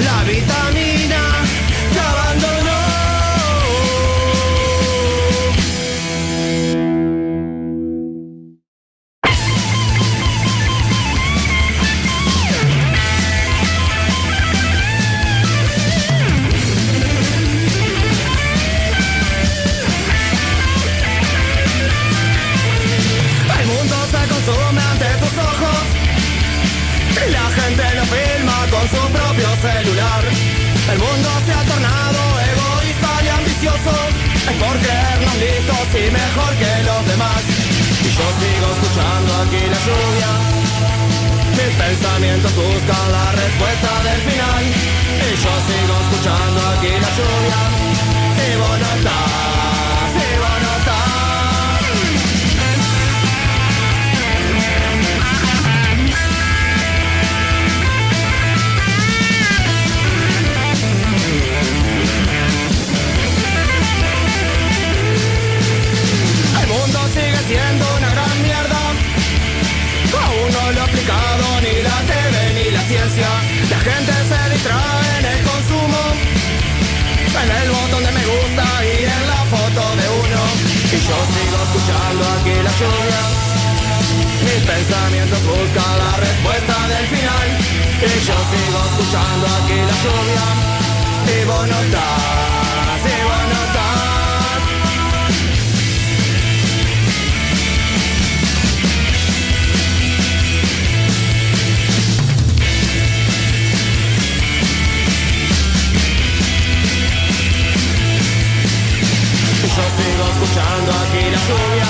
La 0.05 0.23
vitamina 0.23 0.92
El 30.91 30.99
mundo 30.99 31.29
se 31.45 31.53
ha 31.53 31.63
tornado 31.63 32.19
egoísta 32.43 33.09
y 33.23 33.27
ambicioso. 33.29 33.93
Es 34.51 34.57
por 34.59 34.75
creernos 34.83 35.35
listos 35.39 35.87
y 35.95 36.11
mejor 36.11 36.51
que 36.59 36.71
los 36.83 37.01
demás. 37.07 37.41
Y 38.03 38.09
yo 38.11 38.27
sigo 38.39 38.67
escuchando 38.75 39.31
aquí 39.43 39.63
la 39.63 39.79
lluvia. 39.87 40.31
Mis 41.55 41.73
pensamientos 41.79 42.51
buscan 42.55 43.05
la 43.15 43.31
respuesta 43.31 43.91
del 44.03 44.21
final. 44.27 44.63
Y 45.23 45.31
yo 45.43 45.53
sigo 45.67 45.93
escuchando 46.03 46.59
aquí 46.75 46.91
la 46.99 47.11
lluvia. 47.17 47.59
Y 48.43 48.49
vos 48.59 48.75
no 48.83 48.89
estás, 48.97 49.32
La 73.15 73.79
gente 73.79 74.11
se 74.11 74.49
distrae 74.49 75.19
en 75.19 75.25
el 75.25 75.43
consumo, 75.45 76.01
en 77.43 77.51
el 77.61 77.69
botón 77.69 78.03
de 78.03 78.11
me 78.11 78.25
gusta 78.25 78.65
y 78.81 79.05
en 79.05 79.27
la 79.27 79.41
foto 79.53 79.81
de 80.01 80.05
uno. 80.09 80.41
Y 80.89 80.97
yo 80.97 81.17
sigo 81.29 81.57
escuchando 81.61 82.23
aquí 82.41 82.55
la 82.57 82.71
lluvia. 82.73 83.21
Mis 84.41 84.65
pensamientos 84.65 85.45
buscan 85.45 85.93
la 85.99 86.17
respuesta 86.25 86.75
del 86.87 87.05
final. 87.05 87.47
Y 88.01 88.13
yo 88.25 88.37
sigo 88.49 88.79
escuchando 88.89 89.45
aquí 89.61 89.77
la 89.77 89.95
lluvia. 90.01 90.45
Y 91.29 91.45
vos 91.45 91.67
no 91.67 91.79
estás, 91.85 92.99
y 93.05 93.23
vos 93.29 93.43
no 93.53 93.63
estás. 93.67 94.22
Escuchando 110.53 110.91
aquí 110.91 111.23
la 111.31 111.41
lluvia. 111.47 111.89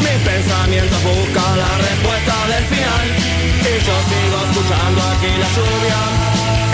Mis 0.00 0.18
pensamientos 0.24 0.98
buscan 1.04 1.58
la 1.58 1.72
respuesta 1.76 2.34
del 2.48 2.64
final. 2.64 3.06
Y 3.60 3.72
yo 3.84 3.96
sigo 4.08 4.38
escuchando 4.48 5.00
aquí 5.12 5.30
la 5.36 5.48
lluvia. 5.56 6.00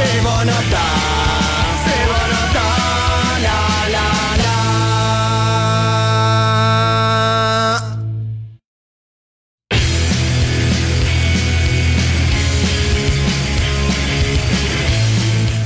Y 0.05 0.21
vos 0.23 0.45
no 0.47 0.53
estás, 0.53 1.87
y 1.87 1.91
vos 2.09 2.27
la 2.29 2.43
la 3.43 3.59
la. 3.95 4.07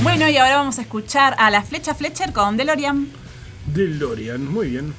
Bueno, 0.01 0.23
y 0.29 0.37
ahora 0.37 0.57
vamos 0.57 0.79
a 0.79 0.81
escuchar 0.81 1.35
a 1.37 1.51
la 1.51 1.61
flecha 1.61 1.93
Fletcher 1.93 2.33
con 2.33 2.57
DeLorean. 2.57 3.26
DeLorean, 3.77 4.43
muy 4.51 4.69
bien. 4.69 4.91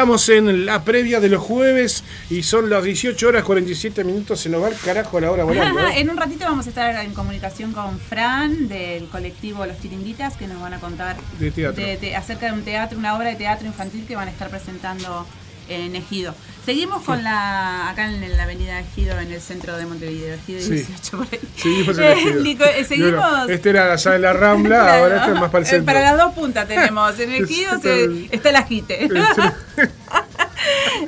Estamos 0.00 0.30
en 0.30 0.64
la 0.64 0.82
previa 0.82 1.20
de 1.20 1.28
los 1.28 1.42
jueves 1.42 2.04
y 2.30 2.42
son 2.42 2.70
las 2.70 2.82
18 2.84 3.28
horas 3.28 3.44
47 3.44 4.02
minutos. 4.02 4.40
Se 4.40 4.48
nos 4.48 4.62
va 4.62 4.68
el 4.70 4.76
carajo 4.78 5.20
la 5.20 5.30
hora 5.30 5.44
volando. 5.44 5.78
¿eh? 5.78 6.00
en 6.00 6.08
un 6.08 6.16
ratito 6.16 6.46
vamos 6.46 6.64
a 6.64 6.70
estar 6.70 7.04
en 7.04 7.12
comunicación 7.12 7.72
con 7.72 8.00
Fran 8.00 8.66
del 8.66 9.08
colectivo 9.08 9.66
Los 9.66 9.76
Tiringuitas 9.76 10.38
que 10.38 10.46
nos 10.46 10.58
van 10.62 10.72
a 10.72 10.80
contar 10.80 11.18
De 11.38 11.50
teatro. 11.50 11.84
de- 11.84 11.98
de- 11.98 12.16
acerca 12.16 12.46
de 12.46 12.52
un 12.52 12.62
teatro, 12.62 12.96
una 12.98 13.14
obra 13.14 13.28
de 13.28 13.36
teatro 13.36 13.66
infantil 13.66 14.06
que 14.08 14.16
van 14.16 14.28
a 14.28 14.30
estar 14.30 14.48
presentando 14.48 15.26
en 15.70 15.96
Ejido. 15.96 16.34
Seguimos 16.66 17.02
con 17.04 17.22
la 17.24 17.88
acá 17.88 18.06
en 18.10 18.36
la 18.36 18.42
avenida 18.42 18.78
Ejido 18.80 19.18
en 19.18 19.32
el 19.32 19.40
centro 19.40 19.76
de 19.76 19.86
Montevideo, 19.86 20.34
Ejido 20.34 20.60
Sí. 20.60 20.70
18 20.72 21.16
por 21.18 21.26
ahí. 21.32 21.40
Seguimos 21.56 21.98
en 21.98 22.04
Eh. 22.04 22.34
Nico, 22.42 22.64
eh, 22.64 22.84
seguimos 22.84 23.48
este 23.48 23.70
era 23.70 23.92
allá 23.92 24.16
en 24.16 24.22
la 24.22 24.32
Rambla, 24.34 24.76
Claro. 24.82 25.02
ahora 25.04 25.16
este 25.18 25.32
es 25.32 25.40
más 25.40 25.50
para 25.50 25.58
el 25.62 25.66
Eh, 25.66 25.70
centro. 25.70 25.86
Para 25.86 26.00
las 26.12 26.18
dos 26.18 26.34
puntas 26.34 26.68
tenemos. 26.68 27.18
En 27.18 27.32
Ejido 27.44 27.80
se- 27.80 28.28
está 28.30 28.50
el 28.50 28.56
ajite. 28.56 29.08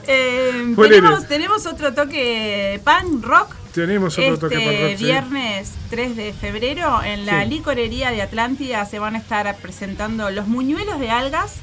Eh, 0.06 0.74
tenemos, 0.76 1.28
tenemos 1.28 1.66
otro 1.66 1.92
toque 1.92 2.80
punk 2.84 3.24
rock 3.24 3.54
Tenemos 3.74 4.16
otro 4.18 4.38
toque 4.38 4.56
este 4.56 4.66
para 4.66 4.88
rock, 4.88 4.98
sí. 4.98 5.04
viernes 5.04 5.70
3 5.90 6.16
de 6.16 6.32
febrero 6.32 7.02
en 7.02 7.26
la 7.26 7.42
Sí. 7.44 7.50
licorería 7.50 8.10
de 8.10 8.22
Atlántida 8.22 8.84
se 8.86 8.98
van 8.98 9.14
a 9.14 9.18
estar 9.18 9.54
presentando 9.58 10.30
los 10.30 10.46
muñuelos 10.46 10.98
de 11.00 11.10
algas 11.10 11.56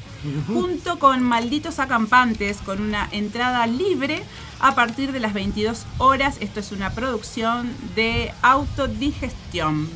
junto 0.46 0.98
con 0.98 1.22
malditos 1.22 1.78
acampantes 1.78 2.58
con 2.58 2.80
una 2.80 3.08
entrada 3.12 3.66
libre 3.66 4.22
a 4.60 4.74
partir 4.74 5.12
de 5.12 5.20
las 5.20 5.32
22 5.32 5.84
horas. 5.98 6.36
Esto 6.40 6.60
es 6.60 6.72
una 6.72 6.90
producción 6.90 7.72
de 7.96 8.32
autodigestión. 8.42 9.88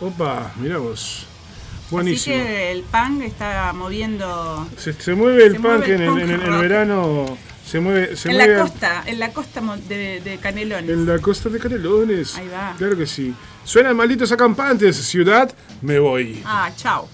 Opa, 0.00 0.52
mira 0.56 0.78
vos. 0.78 1.26
Así 1.26 1.90
Buenísimo. 1.90 2.36
que 2.36 2.72
el 2.72 2.82
punk 2.82 3.22
está 3.22 3.72
moviendo 3.74 4.66
Se, 4.76 4.92
se 4.94 5.14
mueve 5.14 5.46
el 5.46 5.52
se 5.52 5.60
punk 5.60 5.64
mueve 5.78 5.86
el 5.86 5.92
en, 5.94 6.02
el, 6.02 6.08
punk 6.08 6.18
en 6.20 6.28
el- 6.30 6.34
en 6.34 6.40
el 6.40 6.46
rock. 6.52 6.60
verano. 6.62 7.38
Se 7.64 7.80
mueve, 7.80 8.16
se 8.16 8.30
en 8.30 8.36
mueve 8.36 8.56
la 8.56 8.62
costa, 8.62 9.02
en 9.06 9.18
la 9.18 9.32
costa 9.32 9.60
de, 9.88 10.20
de 10.20 10.38
Canelones. 10.38 10.90
en 10.90 11.06
la 11.06 11.18
costa 11.18 11.48
de 11.48 11.58
Canelones. 11.58 12.36
Ahí 12.36 12.48
va. 12.48 12.74
Claro 12.76 12.96
que 12.96 13.06
sí. 13.06 13.34
Suenan 13.64 13.96
malditos 13.96 14.30
acampantes. 14.32 14.96
Ciudad, 14.96 15.50
me 15.82 15.98
voy. 15.98 16.42
Ah, 16.44 16.70
chao. 16.76 17.08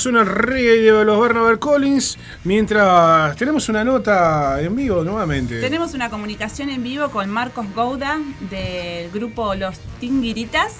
Suena, 0.00 0.20
el 0.22 0.26
reggae 0.28 0.92
de 0.92 1.04
los 1.04 1.20
Barnabas 1.20 1.58
Collins. 1.58 2.16
Mientras 2.44 3.36
tenemos 3.36 3.68
una 3.68 3.84
nota 3.84 4.58
en 4.60 4.74
vivo 4.74 5.04
nuevamente. 5.04 5.60
Tenemos 5.60 5.92
una 5.92 6.08
comunicación 6.08 6.70
en 6.70 6.82
vivo 6.82 7.10
con 7.10 7.28
Marcos 7.28 7.66
Gouda 7.74 8.18
del 8.48 9.10
grupo 9.10 9.54
Los 9.54 9.78
Tinguiritas, 10.00 10.72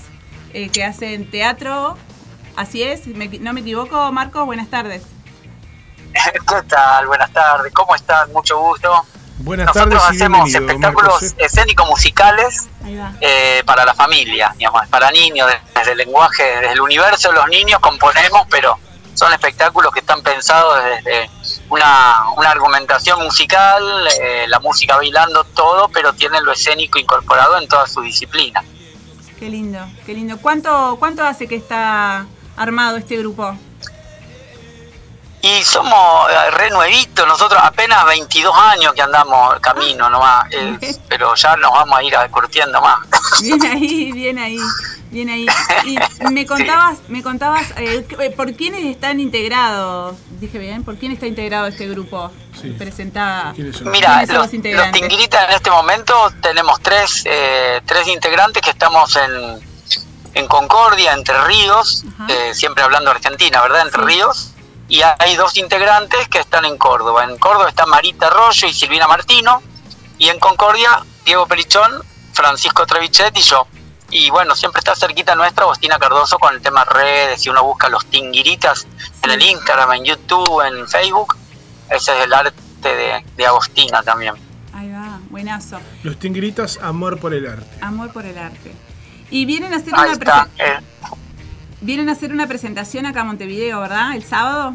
eh, 0.54 0.70
que 0.70 0.84
hacen 0.84 1.30
teatro. 1.30 1.98
Así 2.56 2.82
es, 2.82 3.06
me- 3.08 3.28
no 3.40 3.52
me 3.52 3.60
equivoco, 3.60 4.10
Marcos, 4.10 4.46
buenas 4.46 4.68
tardes. 4.70 5.02
¿Qué 6.14 6.62
tal? 6.66 7.06
Buenas 7.06 7.30
tardes, 7.30 7.72
¿cómo 7.74 7.94
están? 7.94 8.32
Mucho 8.32 8.58
gusto. 8.58 8.90
Buenas 9.40 9.66
Nosotros 9.66 10.02
tardes 10.02 10.16
hacemos 10.22 10.54
espectáculos 10.54 11.10
Marcos. 11.12 11.22
¿eh? 11.32 11.44
escénico-musicales 11.44 12.68
eh, 13.20 13.62
para 13.66 13.84
la 13.84 13.92
familia, 13.94 14.54
digamos, 14.56 14.86
para 14.88 15.10
niños, 15.10 15.46
desde 15.74 15.92
el 15.92 15.98
lenguaje, 15.98 16.42
desde 16.42 16.72
el 16.72 16.80
universo 16.80 17.28
de 17.28 17.34
los 17.34 17.48
niños 17.48 17.80
componemos, 17.80 18.46
pero 18.50 18.78
son 19.20 19.34
espectáculos 19.34 19.92
que 19.92 20.00
están 20.00 20.22
pensados 20.22 20.82
desde 20.82 21.28
una, 21.68 22.30
una 22.38 22.50
argumentación 22.50 23.22
musical, 23.22 23.82
eh, 24.18 24.46
la 24.48 24.58
música 24.60 24.96
bailando, 24.96 25.44
todo, 25.44 25.90
pero 25.90 26.14
tienen 26.14 26.42
lo 26.42 26.52
escénico 26.52 26.98
incorporado 26.98 27.58
en 27.58 27.68
toda 27.68 27.86
su 27.86 28.00
disciplina. 28.00 28.64
Qué 29.38 29.50
lindo, 29.50 29.78
qué 30.06 30.14
lindo. 30.14 30.38
¿Cuánto, 30.38 30.96
cuánto 30.98 31.22
hace 31.22 31.46
que 31.46 31.56
está 31.56 32.26
armado 32.56 32.96
este 32.96 33.18
grupo? 33.18 33.54
Y 35.42 35.62
somos 35.62 36.30
eh, 36.30 36.50
re 36.50 36.68
nuevitos, 36.70 37.26
nosotros 37.26 37.58
apenas 37.64 38.04
22 38.04 38.54
años 38.56 38.92
que 38.92 39.00
andamos 39.02 39.58
camino 39.60 40.10
nomás, 40.10 40.46
eh, 40.50 40.78
pero 41.08 41.34
ya 41.34 41.56
nos 41.56 41.70
vamos 41.72 41.98
a 41.98 42.02
ir 42.02 42.14
a- 42.16 42.28
curtiendo 42.28 42.80
más. 42.82 42.98
Bien 43.42 43.64
ahí, 43.64 44.12
bien 44.12 44.38
ahí, 44.38 44.58
bien 45.10 45.30
ahí. 45.30 45.46
Y 45.84 45.96
me 46.30 46.44
contabas, 46.44 46.98
me 47.08 47.22
contabas, 47.22 47.72
eh, 47.78 48.04
que- 48.06 48.30
¿por 48.32 48.52
quiénes 48.54 48.84
están 48.84 49.18
integrados? 49.18 50.16
Dije 50.40 50.58
bien, 50.58 50.84
¿por 50.84 50.96
quién 50.98 51.12
está 51.12 51.26
integrado 51.26 51.66
este 51.68 51.88
grupo? 51.88 52.30
Sí. 52.60 52.70
Presenta. 52.72 53.52
¿Quiénes 53.54 53.76
son? 53.78 53.90
Mira, 53.90 54.08
¿Quiénes 54.26 54.28
son 54.28 54.62
los, 54.62 54.74
los 54.84 54.92
Tinguiritas 54.92 55.48
en 55.48 55.54
este 55.56 55.70
momento 55.70 56.30
tenemos 56.42 56.80
tres, 56.82 57.22
eh, 57.24 57.80
tres 57.86 58.06
integrantes 58.08 58.60
que 58.62 58.70
estamos 58.70 59.16
en, 59.16 59.58
en 60.34 60.46
Concordia, 60.48 61.14
Entre 61.14 61.40
Ríos, 61.44 62.04
eh, 62.28 62.52
siempre 62.52 62.84
hablando 62.84 63.10
Argentina, 63.10 63.62
¿verdad? 63.62 63.82
Entre 63.86 64.02
Sí. 64.02 64.06
Ríos. 64.06 64.50
Y 64.90 65.00
hay 65.02 65.36
dos 65.36 65.56
integrantes 65.56 66.28
que 66.28 66.40
están 66.40 66.64
en 66.66 66.76
Córdoba. 66.76 67.24
En 67.24 67.38
Córdoba 67.38 67.68
está 67.70 67.86
Marita 67.86 68.26
Arroyo 68.26 68.66
y 68.68 68.74
Silvina 68.74 69.06
Martino. 69.08 69.62
Y 70.18 70.28
en 70.28 70.38
Concordia, 70.38 71.02
Diego 71.24 71.46
Perichón, 71.46 72.02
Francisco 72.34 72.84
Trevichet 72.84 73.34
y 73.38 73.40
yo. 73.40 73.66
Y 74.10 74.28
bueno, 74.30 74.54
siempre 74.56 74.80
está 74.80 74.94
cerquita 74.96 75.34
nuestra 75.36 75.62
Agostina 75.64 75.96
Cardoso 75.98 76.38
con 76.38 76.52
el 76.54 76.60
tema 76.60 76.84
redes. 76.84 77.40
Si 77.40 77.48
uno 77.48 77.62
busca 77.62 77.88
los 77.88 78.04
Tinguiritas 78.06 78.86
en 79.22 79.30
el 79.30 79.40
Instagram, 79.40 79.92
en 79.92 80.04
YouTube, 80.04 80.60
en 80.66 80.86
Facebook, 80.88 81.36
ese 81.88 82.18
es 82.18 82.24
el 82.24 82.32
arte 82.34 82.54
de, 82.82 83.24
de 83.36 83.46
Agostina 83.46 84.02
también. 84.02 84.34
Ahí 84.74 84.90
va, 84.90 85.20
buenazo. 85.30 85.78
Los 86.02 86.18
tingritas, 86.18 86.78
amor 86.82 87.20
por 87.20 87.32
el 87.32 87.46
arte. 87.46 87.78
Amor 87.80 88.12
por 88.12 88.26
el 88.26 88.36
arte. 88.36 88.74
Y 89.30 89.44
vienen 89.44 89.72
a 89.72 89.76
hacer 89.76 89.94
Ahí 89.94 90.00
una 90.02 90.12
está. 90.14 90.46
presen- 90.46 90.50
eh, 90.58 90.80
vienen 91.80 92.08
a 92.08 92.12
hacer 92.12 92.32
una 92.32 92.46
presentación 92.46 93.06
acá 93.06 93.22
a 93.22 93.24
Montevideo, 93.24 93.80
¿verdad? 93.80 94.14
El 94.14 94.24
sábado. 94.24 94.74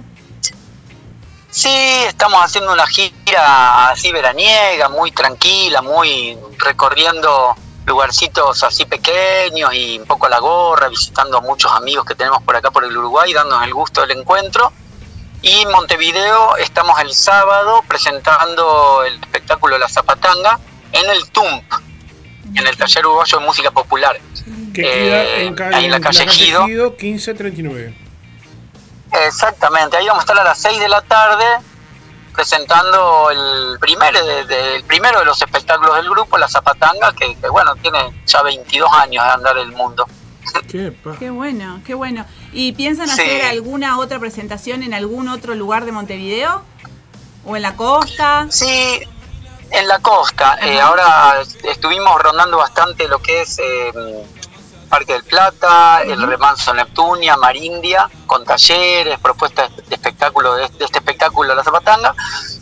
Sí, 1.50 1.70
estamos 2.08 2.44
haciendo 2.44 2.74
una 2.74 2.86
gira 2.86 3.90
así 3.90 4.12
veraniega, 4.12 4.90
muy 4.90 5.12
tranquila, 5.12 5.82
muy 5.82 6.38
recorriendo 6.58 7.56
lugarcitos 7.86 8.64
así 8.64 8.86
pequeños 8.86 9.74
y 9.74 10.00
un 10.00 10.06
poco 10.06 10.26
a 10.26 10.30
la 10.30 10.40
gorra, 10.40 10.90
visitando 10.90 11.38
a 11.38 11.42
muchos 11.42 11.72
amigos 11.72 12.04
que 12.06 12.16
tenemos 12.16 12.42
por 12.44 12.56
acá 12.56 12.72
por 12.72 12.84
el 12.84 12.98
Uruguay, 12.98 13.32
dándonos 13.32 13.64
el 13.64 13.74
gusto 13.74 14.02
del 14.02 14.20
encuentro. 14.20 14.74
Y 15.42 15.62
en 15.62 15.72
Montevideo 15.72 16.58
estamos 16.58 17.00
el 17.00 17.14
sábado 17.14 17.84
presentando 17.88 19.04
el 19.06 19.14
espectáculo 19.14 19.78
La 19.78 19.88
Zapatanga 19.88 20.60
en 20.92 21.10
el 21.10 21.30
TUMP, 21.30 21.64
en 22.56 22.68
el 22.68 22.78
Taller 22.78 23.06
Uruguayo 23.06 23.40
de 23.40 23.46
Música 23.46 23.72
Popular. 23.72 24.20
Que 24.74 24.82
Eh, 24.82 24.94
queda 24.94 25.24
en, 25.42 25.56
ca- 25.56 25.70
ahí 25.74 25.86
en 25.86 25.92
la 25.92 26.00
calle. 26.00 26.24
Ejido 26.24 26.66
1539. 26.68 27.96
Exactamente, 29.28 29.96
ahí 29.98 30.08
vamos 30.08 30.22
a 30.22 30.24
estar 30.26 30.40
a 30.40 30.44
las 30.44 30.58
6 30.60 30.80
de 30.80 30.90
la 30.90 31.02
tarde 31.02 31.46
presentando 32.34 33.30
el 33.32 33.80
primero 33.80 34.26
de, 34.26 34.44
de- 34.46 34.76
el 34.76 34.84
primero 34.84 35.20
de 35.20 35.26
los 35.26 35.42
espectáculos 35.42 35.96
del 35.96 36.10
grupo, 36.10 36.38
La 36.38 36.50
Zapatanga, 36.50 37.14
que, 37.14 37.34
que, 37.38 37.48
bueno, 37.48 37.76
tiene 37.78 38.00
ya 38.26 38.42
22 38.42 38.90
años 38.92 39.24
de 39.24 39.32
andar 39.32 39.58
el 39.58 39.72
mundo. 39.72 40.06
¿Qué? 40.70 40.92
bueno, 41.30 41.82
qué 41.86 41.94
bueno. 41.94 42.26
¿Y 42.52 42.74
piensan 42.74 43.08
Sí. 43.08 43.14
hacer 43.22 43.42
alguna 43.46 43.98
otra 44.00 44.20
presentación 44.20 44.84
en 44.84 44.94
algún 44.94 45.28
otro 45.30 45.56
lugar 45.56 45.86
de 45.86 45.92
Montevideo? 45.94 46.62
¿O 47.46 47.56
en 47.56 47.62
la 47.62 47.76
costa? 47.76 48.48
Sí, 48.50 49.00
en 49.72 49.88
la 49.88 50.00
costa. 50.00 50.58
Eh, 50.62 50.80
ahora 50.80 51.42
estuvimos 51.64 52.22
rondando 52.22 52.58
bastante 52.58 53.08
lo 53.08 53.20
que 53.20 53.42
es 53.42 53.60
eh, 53.60 53.92
Parque 54.90 55.14
del 55.14 55.24
Plata, 55.24 56.02
el 56.04 56.22
Remanso 56.22 56.74
Neptunia, 56.74 57.36
Marindia, 57.38 58.10
con 58.28 58.46
talleres, 58.46 59.20
propuestas 59.20 59.76
de 59.76 59.96
espectáculo 59.96 60.56
de, 60.56 60.66
este 60.66 60.86
espectáculo 60.86 61.56
La 61.56 61.64
Zapatanga. 61.64 62.14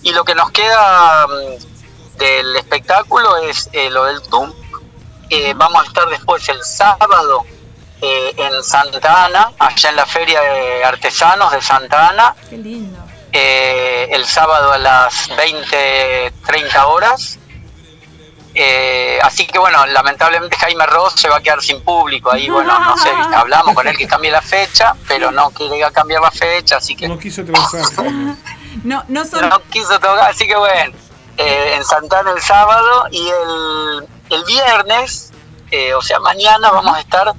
Y 0.01 0.12
lo 0.12 0.24
que 0.24 0.36
nos 0.36 0.51
queda 0.51 1.28
mm, 1.28 2.18
del 2.18 2.56
espectáculo 2.56 3.38
es 3.38 3.70
eh, 3.74 3.89
lo 3.89 4.06
del 4.06 4.22
TUM. 4.24 4.54
Eh, 5.30 5.54
vamos 5.56 5.84
a 5.84 5.86
estar 5.86 6.08
después 6.10 6.47
el 6.49 6.64
sábado 6.64 7.45
en 8.06 8.62
Santa 8.66 9.26
Ana, 9.26 9.54
allá 9.58 9.89
en 9.89 9.95
la 9.95 10.06
Feria 10.06 10.41
de 10.41 10.84
Artesanos 10.84 11.54
de 11.54 11.62
Santa 11.62 12.10
Ana 12.10 12.36
Qué 12.49 12.58
lindo. 12.58 12.99
Eh, 13.34 14.07
el 14.11 14.25
sábado 14.25 14.71
a 14.71 14.77
las 14.77 15.29
20, 15.36 16.34
30 16.45 16.88
horas. 16.88 17.39
Eh, 18.55 19.19
así 19.23 19.47
que 19.47 19.57
bueno, 19.57 19.84
lamentablemente 19.88 20.55
Jaime 20.57 20.86
Ross 20.86 21.13
se 21.17 21.27
va 21.27 21.38
a 21.38 21.41
quedar 21.41 21.59
sin 21.63 21.81
público 21.81 22.31
ahí, 22.31 22.47
bueno, 22.49 22.77
no 22.79 22.95
sé, 22.97 23.09
hablamos 23.09 23.73
con 23.73 23.88
él 23.88 23.97
que 23.97 24.05
cambie 24.05 24.29
la 24.29 24.43
fecha, 24.43 24.93
pero 25.07 25.31
no 25.31 25.49
quiere 25.49 25.81
cambiar 25.91 26.21
la 26.21 26.29
fecha, 26.29 26.77
así 26.77 26.95
que 26.95 27.07
No 27.07 27.17
quiso 27.17 27.43
transar. 27.43 27.84
Jaime. 27.95 28.36
No, 28.84 29.03
no 29.07 29.25
son. 29.25 29.49
no 29.49 29.59
quiso 29.71 29.95
tocar, 29.99 30.29
así 30.29 30.47
que 30.47 30.55
bueno, 30.55 30.93
eh, 31.38 31.73
en 31.75 31.84
Santana 31.84 32.29
el 32.31 32.41
sábado 32.43 33.07
y 33.09 33.27
el, 33.27 34.07
el 34.29 34.43
viernes, 34.45 35.31
eh, 35.71 35.95
o 35.95 36.01
sea, 36.03 36.19
mañana 36.19 36.69
vamos 36.69 36.95
a 36.95 36.99
estar 36.99 37.34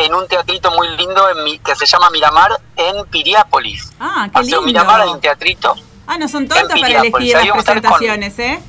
en 0.00 0.14
un 0.14 0.26
teatrito 0.28 0.70
muy 0.72 0.88
lindo 0.96 1.28
en 1.30 1.44
mi- 1.44 1.58
que 1.58 1.74
se 1.76 1.86
llama 1.86 2.10
Miramar 2.10 2.50
en 2.76 3.04
Piriápolis. 3.06 3.92
Ah, 4.00 4.24
qué 4.26 4.30
Paseo 4.32 4.44
lindo. 4.60 4.62
Miramar 4.62 5.00
hay 5.02 5.08
un 5.10 5.20
teatrito. 5.20 5.74
Ah, 6.06 6.18
no 6.18 6.26
son 6.28 6.48
tontos 6.48 6.68
para 6.80 7.00
elegir 7.00 7.32
las 7.36 7.46
con- 7.48 7.62
presentaciones, 7.64 8.38
¿eh? 8.38 8.60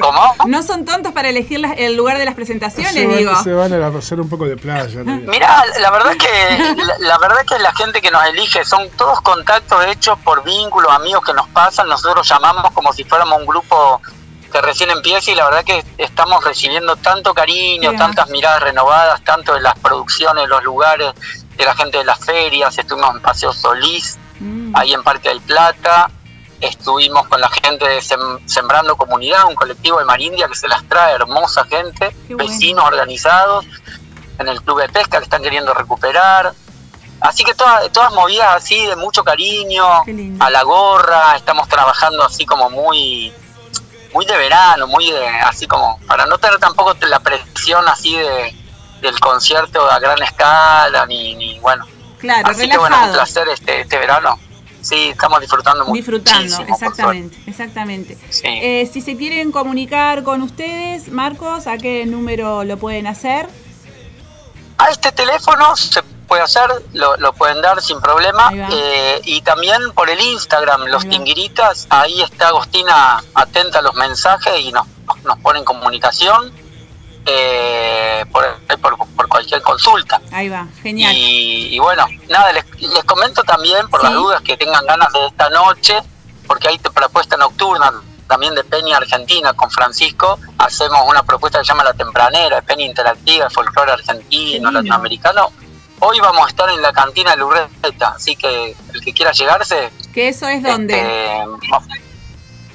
¿Cómo? 0.00 0.34
No 0.46 0.62
son 0.62 0.84
tontos 0.84 1.12
para 1.12 1.28
elegir 1.28 1.64
el 1.76 1.94
lugar 1.96 2.18
de 2.18 2.24
las 2.24 2.34
presentaciones, 2.34 2.92
se, 2.92 3.06
digo. 3.06 3.32
van, 3.32 3.44
se 3.44 3.52
van 3.52 3.72
a 3.72 3.86
hacer 3.86 4.20
un 4.20 4.28
poco 4.28 4.46
de 4.46 4.56
playa. 4.56 4.88
también. 5.04 5.26
Mira, 5.30 5.62
la 5.80 5.90
verdad 5.90 6.12
que 6.16 6.74
la, 6.84 6.98
la 6.98 7.18
verdad 7.18 7.42
que 7.48 7.58
la 7.60 7.72
gente 7.74 8.00
que 8.00 8.10
nos 8.10 8.24
elige 8.26 8.64
son 8.64 8.88
todos 8.96 9.20
contactos 9.20 9.84
hechos 9.86 10.18
por 10.24 10.42
vínculos, 10.42 10.90
amigos 10.92 11.24
que 11.24 11.32
nos 11.34 11.48
pasan. 11.50 11.88
Nosotros 11.88 12.28
llamamos 12.28 12.70
como 12.72 12.92
si 12.92 13.04
fuéramos 13.04 13.38
un 13.38 13.46
grupo 13.46 14.00
que 14.50 14.60
recién 14.60 14.90
empieza 14.90 15.30
y 15.30 15.34
la 15.34 15.44
verdad 15.46 15.64
que 15.64 15.84
estamos 15.98 16.42
recibiendo 16.44 16.96
tanto 16.96 17.32
cariño, 17.34 17.90
Bien. 17.90 17.96
tantas 17.98 18.28
miradas 18.30 18.62
renovadas, 18.62 19.22
tanto 19.24 19.54
de 19.54 19.60
las 19.60 19.78
producciones, 19.78 20.48
los 20.48 20.62
lugares, 20.64 21.12
de 21.56 21.64
la 21.64 21.74
gente 21.74 21.98
de 21.98 22.04
las 22.04 22.18
ferias. 22.24 22.76
Estuvimos 22.78 23.14
en 23.14 23.22
Paseo 23.22 23.52
Solís, 23.52 24.18
Mm, 24.40 24.74
ahí 24.74 24.94
en 24.94 25.02
Parque 25.02 25.28
del 25.28 25.40
Plata. 25.42 26.10
Estuvimos 26.62 27.26
con 27.28 27.40
la 27.40 27.48
gente 27.50 27.86
de 27.86 27.98
Sem- 28.00 28.40
Sembrando 28.46 28.96
Comunidad, 28.96 29.46
un 29.46 29.54
colectivo 29.54 29.98
de 29.98 30.04
Marindia 30.06 30.48
que 30.48 30.54
se 30.54 30.66
las 30.68 30.82
trae, 30.88 31.14
hermosa 31.14 31.64
gente, 31.64 32.14
bueno. 32.28 32.38
vecinos 32.38 32.84
organizados, 32.86 33.66
en 34.38 34.48
el 34.48 34.62
club 34.62 34.80
de 34.80 34.88
pesca 34.88 35.18
que 35.18 35.24
están 35.24 35.42
queriendo 35.42 35.74
recuperar. 35.74 36.52
Así 37.20 37.44
que 37.44 37.52
todas, 37.52 37.90
todas 37.92 38.12
movidas 38.14 38.56
así 38.56 38.86
de 38.86 38.96
mucho 38.96 39.22
cariño, 39.22 39.84
a 40.38 40.48
la 40.50 40.62
gorra, 40.62 41.36
estamos 41.36 41.68
trabajando 41.68 42.22
así 42.24 42.46
como 42.46 42.70
muy 42.70 43.32
muy 44.12 44.26
de 44.26 44.36
verano, 44.36 44.86
muy 44.86 45.10
de 45.10 45.26
así 45.26 45.66
como 45.66 45.98
para 46.06 46.26
no 46.26 46.38
tener 46.38 46.58
tampoco 46.58 46.94
la 47.06 47.20
presión 47.20 47.86
así 47.88 48.16
de 48.16 48.54
del 49.00 49.18
concierto 49.18 49.90
a 49.90 49.98
gran 49.98 50.22
escala 50.22 51.06
ni, 51.06 51.34
ni 51.34 51.58
bueno, 51.60 51.86
claro, 52.18 52.48
Así 52.50 52.68
que 52.68 52.76
bueno, 52.76 52.96
un 52.96 53.02
relajado. 53.02 53.12
placer 53.14 53.48
este, 53.48 53.80
este 53.80 53.98
verano. 53.98 54.38
Sí, 54.82 55.08
estamos 55.10 55.40
disfrutando 55.40 55.84
mucho. 55.84 55.94
Disfrutando, 55.96 56.62
exactamente, 56.68 57.36
exactamente. 57.46 58.18
Sí. 58.30 58.46
Eh, 58.46 58.88
si 58.90 59.02
se 59.02 59.16
quieren 59.16 59.52
comunicar 59.52 60.22
con 60.22 60.40
ustedes, 60.42 61.08
Marcos, 61.08 61.66
¿a 61.66 61.76
qué 61.76 62.06
número 62.06 62.64
lo 62.64 62.78
pueden 62.78 63.06
hacer? 63.06 63.46
A 64.78 64.88
este 64.88 65.12
teléfono 65.12 65.76
se 65.76 66.02
puede 66.30 66.42
hacer, 66.42 66.70
lo, 66.92 67.16
lo 67.16 67.32
pueden 67.32 67.60
dar 67.60 67.82
sin 67.82 68.00
problema. 68.00 68.52
Eh, 68.70 69.20
y 69.24 69.40
también 69.42 69.90
por 69.94 70.08
el 70.08 70.20
Instagram, 70.20 70.82
los 70.86 71.02
tinguiritas, 71.08 71.88
ahí 71.90 72.22
está 72.22 72.48
Agostina 72.48 73.20
atenta 73.34 73.80
a 73.80 73.82
los 73.82 73.94
mensajes 73.96 74.60
y 74.60 74.70
nos, 74.70 74.86
nos 75.24 75.36
pone 75.40 75.58
en 75.58 75.64
comunicación 75.64 76.52
eh, 77.26 78.24
por, 78.30 78.44
por, 78.80 79.08
por 79.16 79.28
cualquier 79.28 79.60
consulta. 79.62 80.20
Ahí 80.30 80.48
va, 80.48 80.68
genial. 80.80 81.12
Y, 81.16 81.74
y 81.74 81.78
bueno, 81.80 82.06
nada, 82.28 82.52
les, 82.52 82.64
les 82.80 83.04
comento 83.04 83.42
también 83.42 83.88
por 83.88 84.00
Sí. 84.00 84.06
las 84.06 84.14
dudas 84.14 84.40
que 84.42 84.56
tengan 84.56 84.86
ganas 84.86 85.12
de 85.12 85.26
esta 85.26 85.50
noche, 85.50 85.98
porque 86.46 86.68
hay 86.68 86.78
propuesta 86.78 87.36
nocturna 87.36 87.92
también 88.28 88.54
de 88.54 88.62
Peña 88.62 88.98
Argentina 88.98 89.52
con 89.54 89.68
Francisco. 89.68 90.38
Hacemos 90.58 91.00
una 91.08 91.24
propuesta 91.24 91.58
que 91.58 91.64
se 91.64 91.72
llama 91.72 91.82
La 91.82 91.94
Tempranera, 91.94 92.54
de 92.56 92.62
Peña 92.62 92.84
Interactiva, 92.84 93.46
de 93.46 93.50
folclore 93.50 93.90
argentino, 93.90 94.70
latinoamericano. 94.70 95.50
Hoy 96.00 96.18
vamos 96.20 96.46
a 96.46 96.48
estar 96.48 96.68
en 96.70 96.80
la 96.80 96.92
cantina 96.92 97.36
Lurreta, 97.36 98.14
así 98.16 98.34
que 98.34 98.74
el 98.94 99.00
que 99.04 99.12
quiera 99.12 99.32
llegarse. 99.32 99.90
¿Que 100.14 100.28
eso 100.28 100.48
es 100.48 100.62
donde? 100.62 100.98
este, 100.98 101.44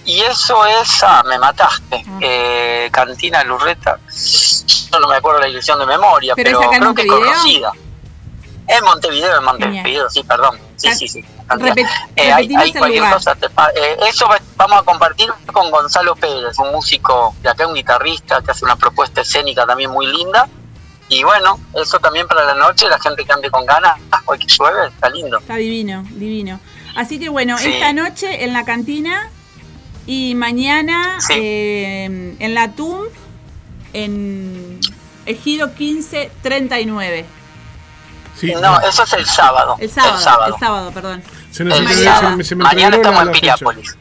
y 0.05 0.21
eso 0.21 0.63
es, 0.67 1.03
ah, 1.03 1.23
me 1.25 1.39
mataste, 1.39 2.03
Ah. 2.07 2.17
eh, 2.21 2.89
Cantina 2.91 3.43
Lurreta. 3.43 3.97
Yo 4.91 4.99
no 4.99 5.07
me 5.07 5.15
acuerdo 5.15 5.39
la 5.39 5.47
dirección 5.47 5.79
de 5.79 5.85
memoria, 5.87 6.33
¿Pero 6.35 6.59
pero, 6.59 6.69
creo 6.69 6.93
que 6.93 7.01
es 7.01 7.07
conocida. 7.07 7.71
En 8.67 8.83
Montevideo, 8.83 9.37
en 9.39 9.43
Montevideo, 9.43 10.09
sí, 10.09 10.23
perdón. 10.23 10.59
Sí, 10.75 10.93
sí, 10.93 11.07
sí. 11.07 11.25
repet- 11.49 11.87
Eh, 12.15 12.31
hay, 12.31 12.47
hay 12.55 12.73
cualquier 12.73 13.01
lugar. 13.03 13.13
cosa. 13.15 13.35
te 13.35 13.45
eh, 13.47 13.97
eso 14.07 14.27
va- 14.27 14.39
vamos 14.55 14.79
a 14.81 14.83
compartir 14.83 15.31
con 15.51 15.69
Gonzalo 15.71 16.15
Pérez, 16.15 16.57
un 16.59 16.71
músico 16.71 17.35
de 17.41 17.49
acá, 17.49 17.67
un 17.67 17.73
guitarrista 17.75 18.41
que 18.41 18.51
hace 18.51 18.65
una 18.65 18.75
propuesta 18.75 19.21
escénica 19.21 19.65
también 19.65 19.89
muy 19.91 20.07
linda. 20.07 20.47
Y 21.09 21.23
bueno, 21.23 21.59
eso 21.75 21.99
también 21.99 22.27
para 22.27 22.43
la 22.45 22.55
noche, 22.55 22.87
la 22.89 22.99
gente 22.99 23.23
que 23.25 23.31
ande 23.31 23.49
con 23.51 23.65
ganas, 23.65 23.93
hoy 24.25 24.39
que 24.39 24.47
llueve, 24.47 24.87
está 24.87 25.09
lindo. 25.09 25.37
Está 25.39 25.55
divino, 25.55 26.03
divino. 26.11 26.59
Así 26.95 27.19
que 27.19 27.29
bueno, 27.29 27.57
Sí. 27.57 27.69
esta 27.73 27.93
noche 27.93 28.43
en 28.43 28.53
la 28.53 28.65
cantina 28.65 29.29
y 30.07 30.33
mañana 30.35 31.17
Sí. 31.19 31.33
eh, 31.35 32.35
en 32.39 32.53
la 32.55 32.71
TUM 32.71 33.05
en 33.93 34.79
Ejido 35.25 35.67
1539. 35.77 37.25
Sí, 38.35 38.53
No, 38.61 38.79
eso 38.81 39.03
es 39.03 39.13
el 39.13 39.25
sábado. 39.25 39.75
El 39.79 39.89
sábado, 39.89 40.45
el 40.53 40.59
sábado, 40.59 40.91
perdón. 40.91 41.23
Se 41.51 41.63
nos 41.63 41.77
El 41.79 41.83
entreveró- 41.85 42.03
sábado. 42.11 42.29
se 42.31 42.35
me- 42.37 42.43
se 42.43 42.55
me 42.55 42.63
Mañana 42.63 42.95
estamos 42.97 43.23
en. 43.23 43.31
Piriápolis. 43.31 43.97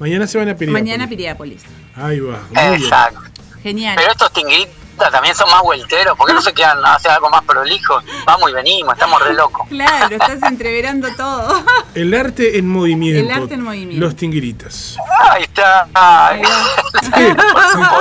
Mañana 0.00 0.26
se 0.26 0.38
van 0.38 0.48
a 0.48 0.54
Piriápolis. 0.56 0.82
Mañana 0.84 1.08
Piriápolis. 1.08 1.62
Ahí 1.94 2.20
va. 2.20 2.38
Muy 2.50 2.62
bien. 2.62 2.82
Exacto. 2.82 3.20
Genial. 3.62 3.94
Pero 3.96 4.10
estos 4.10 4.32
tinguitas 4.32 4.74
también 4.96 5.34
son 5.34 5.50
más 5.50 5.62
vuelteros. 5.62 6.16
¿Por 6.16 6.26
qué 6.26 6.32
no 6.34 6.42
se 6.42 6.52
quedan 6.52 6.84
a 6.84 6.94
hacer 6.94 7.10
algo 7.10 7.28
más 7.30 7.42
prolijo? 7.44 8.00
Vamos 8.26 8.50
y 8.50 8.54
venimos, 8.54 8.94
estamos 8.94 9.22
re 9.22 9.34
locos. 9.34 9.66
Claro, 9.68 10.06
estás 10.10 10.42
entreverando 10.42 11.08
todo. 11.16 11.62
El 11.94 12.14
arte 12.14 12.58
en 12.58 12.68
movimiento. 12.68 13.20
El 13.20 13.42
arte 13.42 13.54
en 13.54 13.62
movimiento. 13.62 14.04
Los 14.04 14.16
tinguiritas. 14.16 14.96
Ahí 15.30 15.42
está. 15.44 15.88
Ay. 15.94 16.42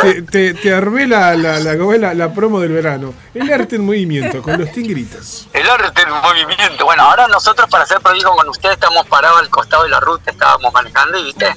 te, 0.02 0.22
te, 0.24 0.54
te 0.54 0.74
armé 0.74 1.08
la, 1.08 1.36
la, 1.36 1.60
la, 1.60 1.78
¿cómo 1.78 1.94
es 1.94 2.00
la- 2.00 2.14
la 2.14 2.34
promo 2.34 2.60
del 2.60 2.72
verano. 2.72 3.14
El 3.34 3.52
arte 3.52 3.76
en 3.76 3.86
movimiento 3.86 4.42
con 4.42 4.58
los 4.60 4.72
tinguiritas. 4.72 5.48
El 5.54 5.70
arte 5.70 6.02
en 6.02 6.10
movimiento. 6.10 6.86
Bueno, 6.86 7.04
ahora 7.04 7.28
nosotros 7.28 7.70
para 7.70 7.86
ser 7.86 8.00
prolijo 8.02 8.36
con 8.36 8.48
ustedes 8.50 8.76
estamos 8.76 9.06
parados 9.08 9.40
al 9.40 9.50
costado 9.50 9.84
de 9.84 9.90
la 9.90 10.00
ruta, 10.00 10.32
estábamos 10.32 10.74
manejando 10.74 11.18
y 11.20 11.24
viste, 11.26 11.56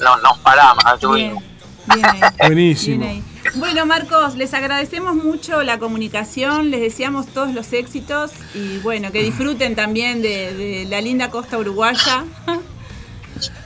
no, 0.00 0.16
nos 0.18 0.38
paramos, 0.38 0.82
Bien, 0.84 0.94
estuvimos. 0.94 1.44
bien 1.86 2.06
ahí. 2.06 2.20
Buenísimo. 2.46 2.98
Bien 3.04 3.10
ahí. 3.10 3.24
Bueno, 3.54 3.86
Marcos, 3.86 4.34
les 4.36 4.52
agradecemos 4.54 5.14
mucho 5.14 5.62
la 5.62 5.78
comunicación, 5.78 6.70
les 6.70 6.80
deseamos 6.80 7.26
todos 7.28 7.52
los 7.52 7.72
éxitos 7.72 8.30
y 8.54 8.78
bueno, 8.78 9.10
que 9.12 9.22
disfruten 9.22 9.74
también 9.74 10.22
de, 10.22 10.54
de 10.54 10.86
la 10.88 11.00
linda 11.00 11.30
costa 11.30 11.58
uruguaya. 11.58 12.24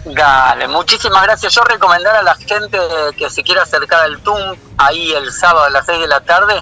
Dale, 0.07 0.69
muchísimas 0.69 1.23
gracias. 1.23 1.55
Yo 1.55 1.63
recomendar 1.65 2.17
a 2.17 2.23
la 2.23 2.35
gente 2.35 2.79
que 3.17 3.29
se 3.31 3.43
quiera 3.43 3.63
acercar 3.63 4.01
al 4.05 4.19
TUM 4.21 4.39
ahí 4.79 5.13
el 5.13 5.31
sábado 5.33 5.65
a 5.67 5.71
las 5.71 5.85
6 5.87 6.01
de 6.01 6.09
la 6.09 6.21
tarde, 6.21 6.55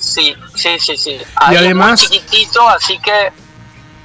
Sí, 0.00 0.34
sí, 0.56 0.78
sí, 0.80 0.96
sí. 0.96 1.20
Ahí 1.36 1.54
es 1.56 1.60
además- 1.62 2.00
muy 2.00 2.18
chiquitito, 2.18 2.68
así 2.68 2.98
que, 2.98 3.32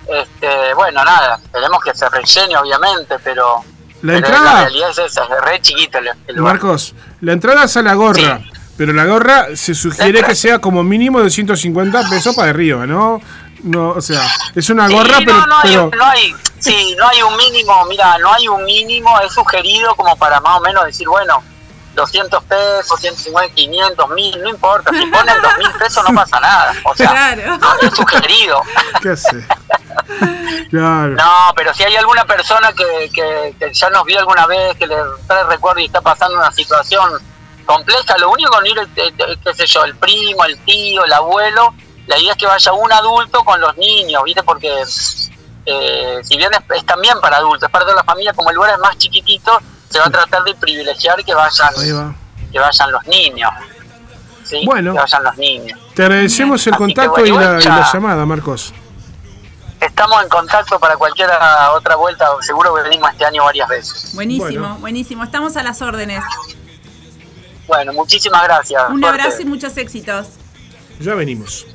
este, 0.07 0.73
bueno, 0.75 1.03
nada, 1.03 1.39
tenemos 1.51 1.83
que 1.83 1.95
se 1.95 2.07
rellene, 2.09 2.57
obviamente, 2.57 3.15
pero, 3.23 3.63
La 4.01 4.13
pero 4.13 4.17
entrada- 4.17 4.53
la 4.53 4.61
realidad 4.63 4.89
es 4.91 4.97
esa, 4.99 5.23
es 5.23 5.41
re 5.41 5.61
chiquito 5.61 5.97
el, 5.99 6.09
el 6.27 6.35
lugar. 6.35 6.53
Marcos, 6.55 6.93
la 7.21 7.33
entrada 7.33 7.63
es 7.63 7.75
a 7.77 7.81
la 7.81 7.93
gorra, 7.95 8.39
Sí. 8.39 8.51
pero 8.77 8.93
la 8.93 9.05
gorra 9.05 9.47
se 9.55 9.73
sugiere 9.73 10.21
que 10.23 10.35
sea 10.35 10.59
como 10.59 10.83
mínimo 10.83 11.21
de 11.21 11.29
150 11.29 12.07
pesos 12.09 12.35
para 12.35 12.49
arriba, 12.49 12.85
¿no? 12.85 13.19
No, 13.63 13.89
o 13.91 14.01
sea, 14.01 14.21
es 14.53 14.69
una 14.69 14.87
Sí, 14.87 14.93
gorra, 14.93 15.19
no, 15.21 15.25
pero, 15.25 15.45
no, 15.47 15.55
hay, 15.57 15.69
pero 15.71 15.89
no 15.95 16.05
hay, 16.05 16.35
sí, 16.59 16.95
no 16.99 17.07
hay 17.07 17.21
un 17.23 17.35
mínimo, 17.35 17.85
mira, 17.85 18.17
no 18.19 18.31
hay 18.31 18.47
un 18.47 18.63
mínimo, 18.63 19.19
es 19.21 19.33
sugerido 19.33 19.95
como 19.95 20.15
para 20.17 20.39
más 20.41 20.57
o 20.59 20.61
menos 20.61 20.85
decir, 20.85 21.07
bueno, 21.07 21.41
200 21.95 22.43
pesos, 22.43 22.99
150, 22.99 23.53
500, 23.55 24.09
1000, 24.09 24.41
no 24.43 24.49
importa, 24.49 24.91
si 24.91 25.05
ponen 25.07 25.41
2000 25.41 25.71
pesos 25.73 26.03
no 26.07 26.15
pasa 26.15 26.39
nada, 26.39 26.73
o 26.83 26.95
sea, 26.95 27.09
Claro. 27.09 27.57
no, 27.57 27.73
es 27.81 27.93
sugerido. 27.95 28.61
¿qué 29.01 29.09
hace? 29.09 29.47
Claro. 30.69 31.11
No, 31.15 31.53
pero 31.55 31.73
si 31.73 31.83
hay 31.83 31.95
alguna 31.95 32.25
persona 32.25 32.71
que, 32.73 33.09
que, 33.13 33.55
que 33.59 33.73
ya 33.73 33.89
nos 33.89 34.03
vio 34.05 34.19
alguna 34.19 34.45
vez, 34.45 34.75
que 34.77 34.87
le 34.87 34.95
trae 35.27 35.43
recuerdo 35.45 35.79
y 35.79 35.85
está 35.85 36.01
pasando 36.01 36.35
una 36.37 36.51
situación 36.51 37.11
compleja, 37.65 38.17
lo 38.17 38.29
único 38.29 38.51
con 38.51 38.65
ir, 38.67 38.77
eh, 38.77 39.13
eh, 39.17 39.37
qué 39.43 39.53
sé 39.53 39.65
yo, 39.65 39.83
el 39.85 39.95
primo, 39.95 40.43
el 40.45 40.57
tío, 40.59 41.03
el 41.05 41.13
abuelo, 41.13 41.73
la 42.07 42.17
idea 42.19 42.33
es 42.33 42.37
que 42.37 42.45
vaya 42.45 42.73
un 42.73 42.91
adulto 42.91 43.43
con 43.43 43.59
los 43.59 43.75
niños, 43.77 44.21
¿viste? 44.23 44.43
Porque 44.43 44.71
eh, 45.65 46.19
si 46.23 46.37
bien 46.37 46.51
es, 46.53 46.77
es 46.77 46.85
también 46.85 47.19
para 47.21 47.37
adultos, 47.37 47.63
es 47.67 47.71
parte 47.71 47.89
de 47.89 47.95
la 47.95 48.03
familia, 48.03 48.33
como 48.33 48.49
el 48.49 48.55
lugar 48.55 48.73
es 48.73 48.79
más 48.79 48.97
chiquitito, 48.97 49.59
se 49.89 49.99
va 49.99 50.05
a 50.05 50.09
tratar 50.09 50.43
de 50.43 50.55
privilegiar 50.55 51.23
que 51.23 51.33
vayan, 51.33 51.69
va. 51.73 52.15
que 52.51 52.59
vayan 52.59 52.91
los 52.91 53.05
niños. 53.07 53.51
¿sí? 54.43 54.61
Bueno. 54.65 54.93
Que 54.93 54.99
vayan 54.99 55.23
los 55.23 55.37
niños. 55.37 55.79
Te 55.93 56.03
agradecemos 56.03 56.65
el 56.67 56.73
Así 56.73 56.77
contacto 56.77 57.21
bueno, 57.21 57.27
y, 57.27 57.43
la, 57.45 57.61
y 57.61 57.63
la 57.65 57.91
llamada, 57.91 58.25
Marcos. 58.25 58.73
Estamos 59.79 60.23
en 60.23 60.29
contacto 60.29 60.79
para 60.79 60.95
cualquier 60.97 61.29
otra 61.73 61.95
vuelta, 61.95 62.27
seguro 62.41 62.73
que 62.75 62.83
venimos 62.83 63.11
este 63.11 63.25
año 63.25 63.43
varias 63.43 63.67
veces. 63.69 64.15
Buenísimo, 64.15 64.45
Bueno. 64.61 64.77
buenísimo. 64.79 65.23
Estamos 65.23 65.55
a 65.57 65.63
las 65.63 65.81
órdenes. 65.81 66.23
Bueno, 67.67 67.93
muchísimas 67.93 68.43
gracias. 68.43 68.81
Un 68.89 69.03
abrazo 69.03 69.41
y 69.41 69.45
muchos 69.45 69.75
éxitos. 69.77 70.27
Ya 70.99 71.13
venimos. 71.13 71.65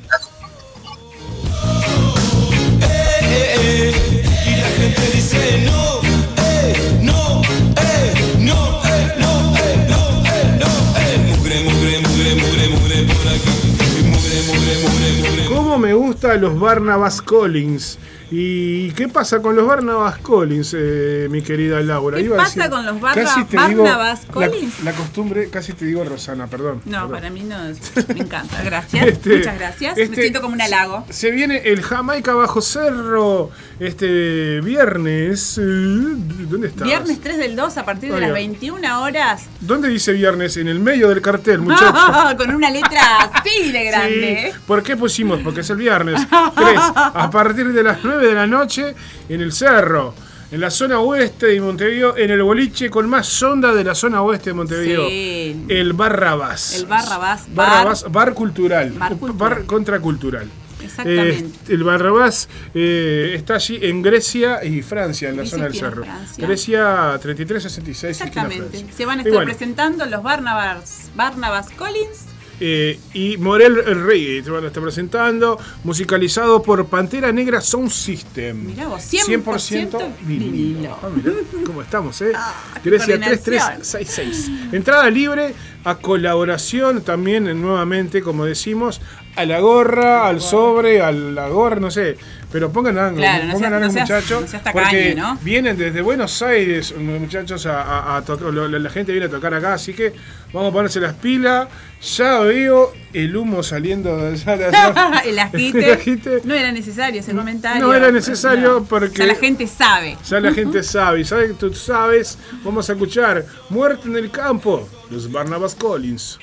¿Cómo 15.70 15.86
me 15.86 15.94
gustan 15.94 16.40
los 16.40 16.58
Barnabas 16.58 17.22
Collins? 17.22 17.96
¿Y 18.32 18.90
qué 18.94 19.06
pasa 19.08 19.40
con 19.40 19.54
los 19.54 19.68
Barnabas 19.68 20.18
Collins, 20.18 20.74
eh, 20.76 21.28
mi 21.30 21.42
querida 21.42 21.78
Laura? 21.80 22.16
¿Qué 22.16 22.24
Iba 22.24 22.34
a 22.34 22.38
pasa 22.38 22.68
con 22.68 22.84
los 22.84 23.00
Barna- 23.00 23.22
casi 23.22 23.44
te 23.44 23.56
Barnabas 23.56 24.22
Collins? 24.32 24.82
La, 24.82 24.92
costumbre, 24.92 25.48
casi 25.48 25.72
te 25.74 25.84
digo 25.84 26.02
Rosana, 26.02 26.48
perdón. 26.48 26.82
No, 26.86 27.02
perdón. 27.02 27.10
para 27.12 27.30
mí 27.30 27.44
no. 27.44 27.68
es- 27.68 28.08
Me 28.08 28.18
encanta. 28.22 28.60
Gracias. 28.64 29.06
Este, 29.06 29.36
Muchas 29.38 29.58
gracias. 29.60 29.96
este, 29.96 30.16
Me 30.16 30.22
siento 30.22 30.40
como 30.40 30.54
un 30.54 30.60
halago. 30.60 31.04
Se 31.08 31.30
viene 31.30 31.58
el 31.64 31.82
Jamaica 31.82 32.34
Bajo 32.34 32.60
Cerro 32.62 33.50
este 33.80 34.60
viernes. 34.60 35.58
eh, 35.58 35.62
¿Dónde 35.64 36.68
está? 36.68 36.84
Viernes 36.84 37.20
3 37.20 37.38
del 37.38 37.56
2 37.56 37.76
a 37.78 37.84
partir 37.84 38.12
de 38.12 38.20
las 38.20 38.30
va. 38.30 38.34
21 38.34 39.02
horas. 39.02 39.46
¿Dónde 39.60 39.88
dice 39.88 40.12
viernes? 40.12 40.56
En 40.58 40.68
el 40.68 40.78
medio 40.78 41.08
del 41.08 41.20
cartel, 41.22 41.60
muchachos. 41.60 41.94
Con 42.36 42.54
una 42.54 42.70
letra 42.70 43.00
así 43.32 43.72
de 43.72 43.84
grande. 43.84 44.50
Sí. 44.52 44.60
¿Por 44.66 44.82
qué 44.82 44.96
pusimos? 44.96 45.40
Porque 45.40 45.60
es 45.60 45.70
el 45.70 45.78
viernes 45.78 46.20
3, 46.54 46.80
a 46.94 47.28
partir 47.32 47.72
de 47.72 47.82
las 47.82 47.98
9 48.04 48.26
de 48.26 48.34
la 48.34 48.46
noche 48.46 48.94
en 49.28 49.40
el 49.40 49.52
cerro, 49.52 50.14
en 50.50 50.60
la 50.60 50.70
zona 50.70 50.98
oeste 51.00 51.46
de 51.46 51.60
Montevideo, 51.60 52.16
en 52.16 52.30
el 52.30 52.42
boliche 52.42 52.90
con 52.90 53.08
más 53.08 53.42
onda 53.42 53.72
de 53.72 53.82
la 53.84 53.94
zona 53.94 54.20
oeste 54.22 54.50
de 54.50 54.54
Montevideo. 54.54 55.08
Sí. 55.08 55.64
El 55.68 55.94
Barrabás. 55.94 56.74
El 56.74 56.86
Barrabás 56.86 57.46
Bar. 57.54 57.68
Barrabás, 57.68 58.04
bar 58.10 58.34
cultural. 58.34 58.90
Bar 58.90 59.16
cultural. 59.16 59.64
contracultural. 59.64 60.50
Exactamente. 60.82 61.58
Eh, 61.68 61.74
el 61.74 61.84
Barrabás 61.84 62.48
eh, 62.74 63.32
está 63.34 63.54
allí 63.54 63.78
en 63.82 64.02
Grecia 64.02 64.64
y 64.64 64.82
Francia, 64.82 65.28
en 65.28 65.36
la 65.36 65.46
zona 65.46 65.64
del 65.64 65.74
cerro. 65.74 66.04
Francia. 66.04 66.46
Grecia 66.46 67.18
3366. 67.20 68.20
esquina 68.20 68.46
Exactamente. 68.46 68.92
Se 68.94 69.04
van 69.04 69.18
a 69.18 69.22
estar 69.22 69.34
bueno, 69.34 69.50
presentando 69.50 70.06
los 70.06 70.22
Barnabas, 70.22 71.10
Barnabas 71.14 71.70
Collins. 71.70 72.26
Eh, 72.62 73.00
y 73.14 73.38
Morel 73.38 73.78
el 73.86 74.04
Rey 74.04 74.42
te 74.42 74.50
van 74.50 74.64
a 74.64 74.66
estar 74.66 74.82
presentando, 74.82 75.58
musicalizado 75.82 76.62
por 76.62 76.86
Pantera 76.86 77.32
Negra 77.32 77.62
Sound 77.62 77.90
System. 77.90 78.66
Mirá 78.66 78.86
vos, 78.86 79.02
100% 79.02 79.98
vinilo. 80.20 80.98
Ah, 81.02 81.08
mirá 81.14 81.32
cómo 81.64 81.80
estamos, 81.80 82.20
¿eh? 82.20 82.32
Ah, 82.34 82.52
Grecia 82.84 83.18
coordinación. 83.18 83.44
3366. 83.44 84.50
Entrada 84.72 85.08
libre 85.08 85.54
a 85.84 85.94
colaboración 85.94 87.00
también, 87.00 87.46
eh, 87.48 87.54
nuevamente, 87.54 88.20
como 88.20 88.44
decimos, 88.44 89.00
a 89.36 89.44
la 89.46 89.60
gorra, 89.60 90.26
al 90.26 90.40
sobre, 90.40 91.00
a 91.00 91.12
la 91.12 91.48
gorra, 91.48 91.76
no 91.76 91.90
sé. 91.90 92.16
Pero 92.52 92.72
pongan 92.72 92.98
algo, 92.98 93.16
Claro, 93.18 93.44
no 93.44 93.52
pongan 93.52 93.70
seas- 93.70 93.72
algo, 93.74 93.86
no 93.86 93.92
seas- 93.92 94.08
muchachos. 94.08 94.40
no 94.42 94.48
seas 94.48 94.64
tacaño, 94.64 94.82
porque 94.88 95.14
¿no? 95.14 95.38
vienen 95.42 95.76
desde 95.76 96.02
Buenos 96.02 96.42
Aires, 96.42 96.92
muchachos, 96.96 97.64
a, 97.66 97.80
a- 97.82 98.16
a 98.16 98.22
tocar. 98.22 98.52
La 98.52 98.90
gente 98.90 99.12
viene 99.12 99.26
a 99.26 99.30
tocar 99.30 99.54
acá, 99.54 99.74
así 99.74 99.94
que 99.94 100.12
vamos 100.52 100.70
a 100.70 100.72
ponerse 100.72 100.98
las 100.98 101.14
pilas. 101.14 101.68
Ya 102.16 102.40
veo 102.40 102.92
el 103.12 103.36
humo 103.36 103.62
saliendo 103.62 104.16
de 104.16 104.32
allá. 104.32 105.22
el 105.24 105.38
ajite. 105.38 106.40
No 106.42 106.54
era 106.54 106.72
necesario 106.72 107.20
ese 107.20 107.32
comentario. 107.32 107.86
No 107.86 107.94
era 107.94 108.10
necesario 108.10 108.84
porque- 108.88 109.18
Ya 109.18 109.26
la 109.26 109.34
gente 109.36 109.66
sabe. 109.68 110.16
Ya 110.28 110.40
la 110.40 110.52
gente 110.52 110.82
sabe, 110.82 111.24
¿sabes? 111.24 111.56
Tú 111.56 111.72
sabes, 111.72 112.36
vamos 112.64 112.90
a 112.90 112.94
escuchar 112.94 113.46
Muerte 113.68 114.08
en 114.08 114.16
el 114.16 114.28
campo, 114.32 114.88
los 115.08 115.30
Barnabas 115.30 115.76
Collins. 115.76 116.36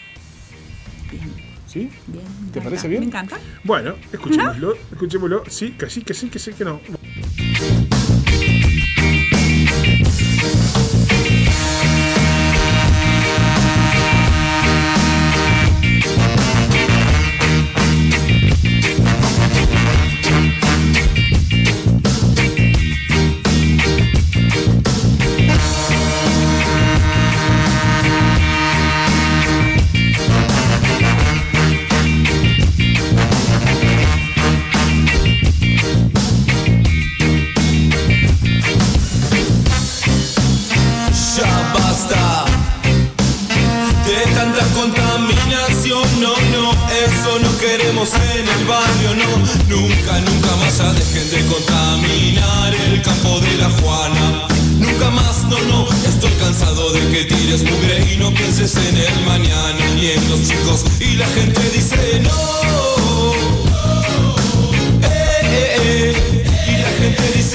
¿Sí? 1.68 1.90
Bien, 2.08 2.24
¿Te 2.52 2.62
parece 2.62 2.88
bien? 2.88 3.02
Me 3.02 3.08
encanta. 3.08 3.38
Bueno, 3.64 3.96
escuchémoslo, 4.12 4.76
escuchémoslo. 4.92 5.44
Sí, 5.50 5.72
que 5.72 5.90
sí, 5.90 6.02
que 6.02 6.14
sí, 6.14 6.30
que 6.30 6.40
sí, 6.40 6.54
que 6.54 6.66
no. 6.66 6.80
Nunca, 49.68 50.20
nunca 50.22 50.56
más 50.58 50.78
ya 50.78 50.94
dejen 50.94 51.30
de 51.32 51.46
contaminar 51.46 52.74
el 52.74 53.02
campo 53.02 53.40
de 53.40 53.58
la 53.58 53.70
Juana. 53.70 54.48
Nunca 54.78 55.10
más, 55.10 55.44
no, 55.46 55.60
no, 55.62 55.88
estoy 56.08 56.32
cansado 56.34 56.92
de 56.94 57.00
que 57.10 57.26
tires 57.26 57.64
mugre 57.64 58.14
y 58.14 58.18
no 58.18 58.32
pienses 58.34 58.76
en 58.76 58.98
el 58.98 59.26
mañana 59.26 59.86
ni 59.96 60.08
en 60.12 60.30
los 60.30 60.44
chicos. 60.48 60.86
Y 61.00 61.16
la 61.16 61.26
gente 61.28 61.62
dice 61.74 62.22
no. 62.22 63.34
Eh, 65.04 65.42
eh, 65.44 65.76
eh. 65.84 66.44
Y 66.68 66.78
la 66.78 66.90
gente 67.00 67.24
dice 67.36 67.47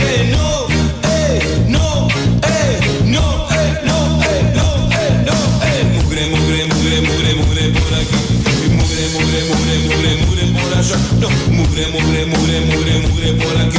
No, 11.23 11.29
mugre, 11.53 11.87
mugre, 11.87 12.27
mugre, 12.27 12.61
mugre, 12.66 12.99
mugre 12.99 13.33
por 13.35 13.57
aquí. 13.57 13.79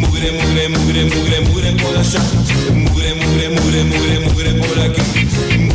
Mugre, 0.00 0.32
mugre, 0.32 0.68
mugre, 0.70 1.04
mugre, 1.04 1.40
mugre 1.42 1.72
por 1.72 1.94
allá. 1.94 2.20
Mugre, 2.72 3.14
mugre, 3.16 3.50
mugre, 3.50 3.84
mugre, 3.84 4.20
mugre 4.20 4.54
por 4.54 4.80
aquí. 4.80 5.69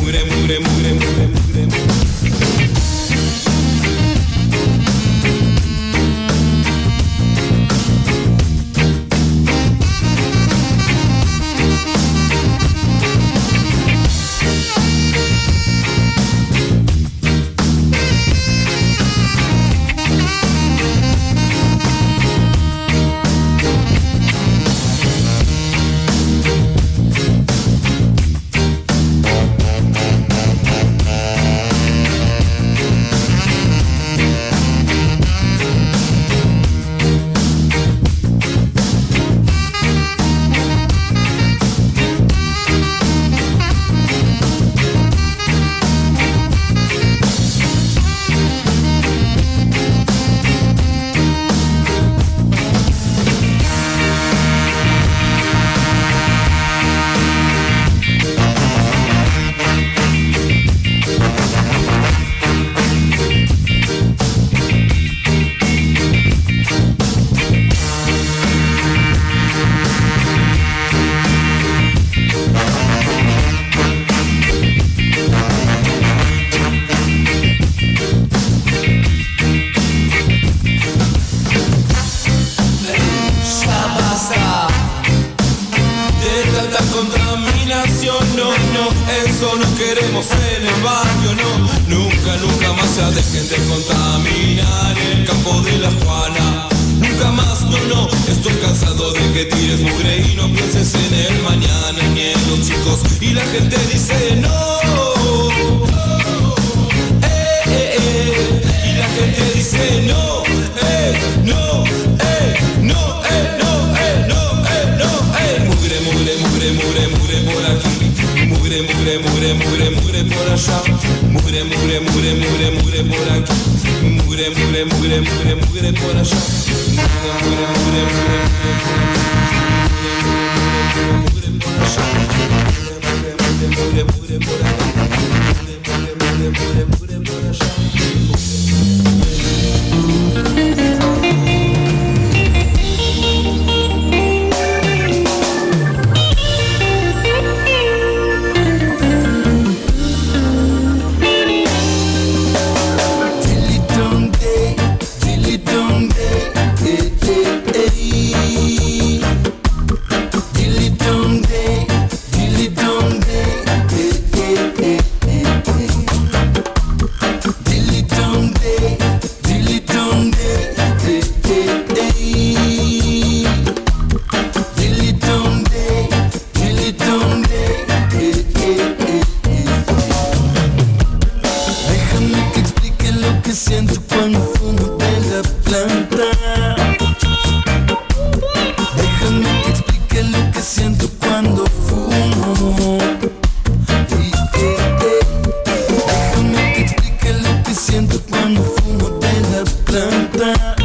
Cuando 198.55 198.63
fumo 198.63 199.09
de 199.19 199.41
la 199.51 199.63
planta. 199.85 200.75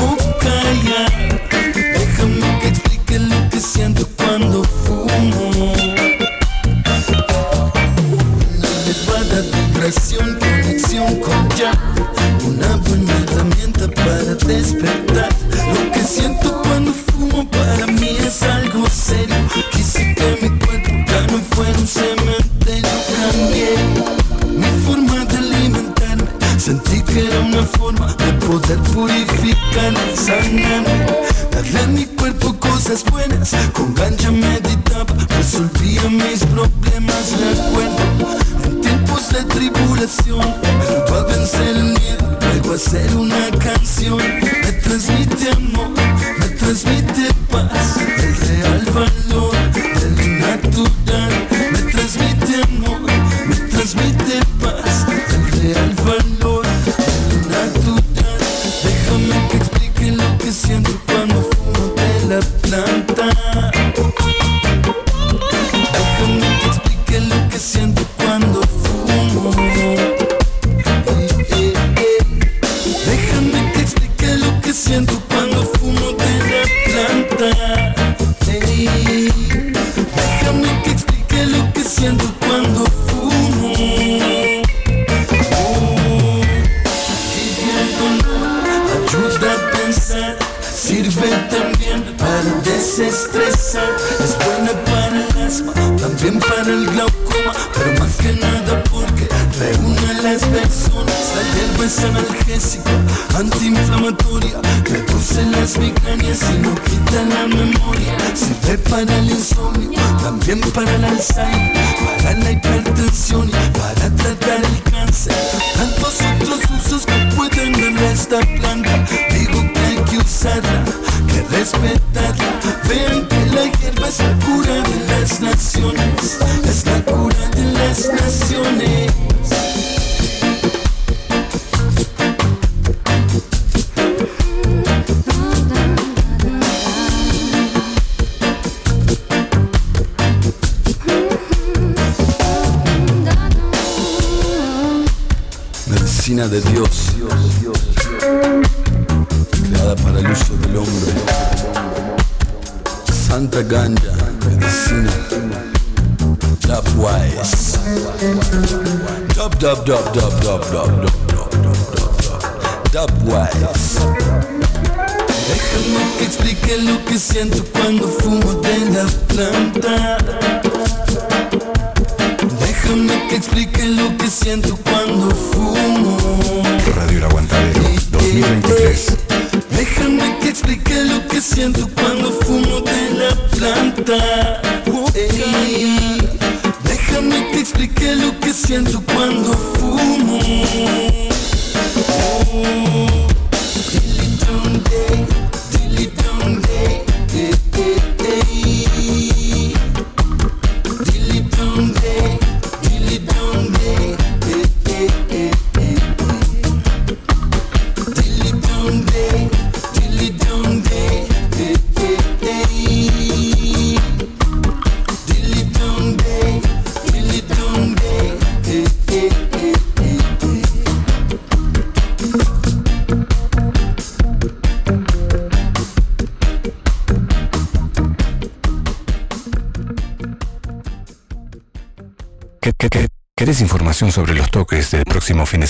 Oh, 0.00 0.16
calla. 0.40 1.06
Déjame 1.74 2.58
que 2.60 2.68
explique 2.68 3.18
lo 3.18 3.48
que 3.50 3.60
siento 3.60 4.06
cuando 4.16 4.64
fumo. 4.64 5.72
Elevada 8.84 9.42
vibración, 9.52 10.38
conexión 10.38 11.16
con 11.20 11.48
ya. 11.56 11.72
Una 12.46 12.76
buena 12.76 13.12
herramienta 13.18 13.86
para 13.88 14.34
despertar. 14.34 14.99
De 28.70 28.76
poder 28.92 29.26
purificar, 29.26 29.94
sanar. 30.14 30.84
Darle 31.50 31.80
a 31.80 31.86
mi 31.88 32.04
cuerpo 32.04 32.54
cosas 32.54 33.04
buenas. 33.10 33.52
Con 33.72 33.94
gancha 33.94 34.30
meditaba, 34.30 35.12
resolvía 35.28 36.02
mis 36.08 36.44
problemas. 36.44 37.34
Recuerdo 37.56 38.04
en 38.64 38.80
tiempos 38.80 39.32
de 39.32 39.42
tribulación. 39.44 40.54
Me 40.78 40.84
ayudó 40.86 41.18
a 41.18 41.24
vencer 41.24 41.76
el 41.76 41.84
miedo, 41.84 42.38
luego 42.40 42.72
a 42.72 42.76
hacer 42.76 43.16
una 43.16 43.50
canción. 43.58 44.18
Me 44.18 44.72
transmite 44.72 45.50
amor, 45.50 45.90
me 46.38 46.48
transmite 46.50 47.34
paz. 47.50 47.96
El 48.18 48.36
real 48.36 48.84
valor 48.94 49.54
del 50.00 50.40
natural. 50.40 51.48
Me 51.72 51.92
transmite 51.92 52.62
amor, 52.62 53.00
me 53.48 53.56
transmite 53.56 54.29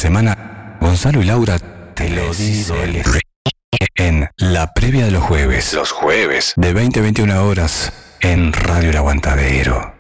semana? 0.01 0.77
Gonzalo 0.81 1.21
y 1.23 1.27
Laura 1.27 1.59
te 1.95 2.09
lo 2.09 2.33
digo 2.33 2.75
en 3.97 4.29
la 4.39 4.73
previa 4.73 5.05
de 5.05 5.11
los 5.11 5.23
jueves. 5.23 5.75
Los 5.75 5.93
jueves. 5.93 6.55
De 6.57 6.73
20 6.73 7.01
a 7.01 7.03
21 7.03 7.45
horas 7.45 7.93
en 8.21 8.53
Radio 8.53 8.91
El 8.91 8.97
Aguantadero. 8.97 9.95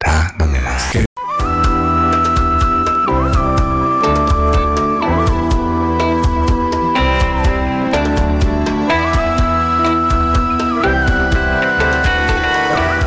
¿Está? 0.00 0.34
¿Dónde 0.38 0.60
vas? 0.60 0.82
¿Qué? 0.92 1.04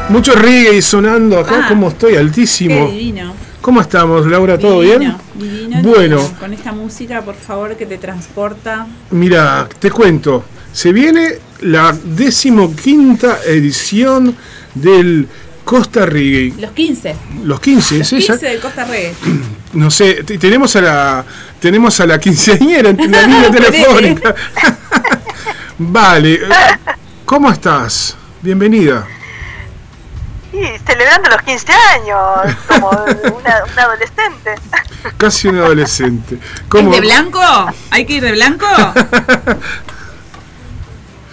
Mucho 0.09 0.33
reggae 0.35 0.81
sonando 0.81 1.39
acá, 1.39 1.61
Ah, 1.63 1.67
como 1.69 1.87
estoy 1.87 2.13
Qué 2.13 2.19
altísimo. 2.19 2.87
divino. 2.87 3.33
¿Cómo 3.61 3.79
estamos, 3.81 4.25
Laura? 4.25 4.57
¿Todo 4.57 4.81
divino, 4.81 4.99
bien? 4.99 5.15
divino, 5.51 5.81
Bueno. 5.83 6.17
divino. 6.17 6.39
Con 6.39 6.53
esta 6.53 6.71
música, 6.71 7.21
por 7.21 7.35
favor, 7.35 7.75
que 7.77 7.85
te 7.85 7.97
transporta. 7.97 8.87
Mira, 9.11 9.67
te 9.79 9.91
cuento. 9.91 10.43
Se 10.73 10.91
viene 10.91 11.33
la 11.61 11.95
decimoquinta 12.03 13.39
edición 13.45 14.35
del 14.73 15.27
Costa 15.63 16.05
Reggae. 16.07 16.53
Los 16.59 16.71
15. 16.71 17.15
Los 17.43 17.59
15, 17.59 17.97
Los 17.99 18.13
¿es 18.13 18.23
esa? 18.23 18.33
15 18.33 18.45
de 18.47 18.59
Costa 18.59 18.85
Reggae. 18.85 19.13
No 19.73 19.89
sé, 19.89 20.15
tenemos 20.25 20.75
a 20.75 20.81
la 20.81 21.25
tenemos 21.61 21.97
a 22.01 22.05
la 22.05 22.19
quinceañera 22.19 22.89
en 22.89 23.09
la 23.09 23.21
línea 23.25 23.49
telefónica. 23.51 24.35
vale. 25.77 26.33
eh, 26.33 26.39
¿Cómo 27.23 27.49
estás? 27.49 28.17
Bienvenida. 28.41 29.07
Y 30.53 30.77
celebrando 30.85 31.29
los 31.29 31.41
15 31.43 31.71
años, 31.71 32.55
como 32.67 32.89
una, 33.37 33.63
una 33.71 33.83
adolescente. 33.83 34.55
Casi 35.17 35.47
un 35.47 35.57
adolescente. 35.59 36.35
¿Es 36.35 36.61
¿Cómo? 36.67 36.91
de 36.93 37.01
blanco? 37.01 37.39
¿Hay 37.89 38.05
que 38.05 38.13
ir 38.13 38.23
de 38.23 38.31
blanco? 38.33 38.65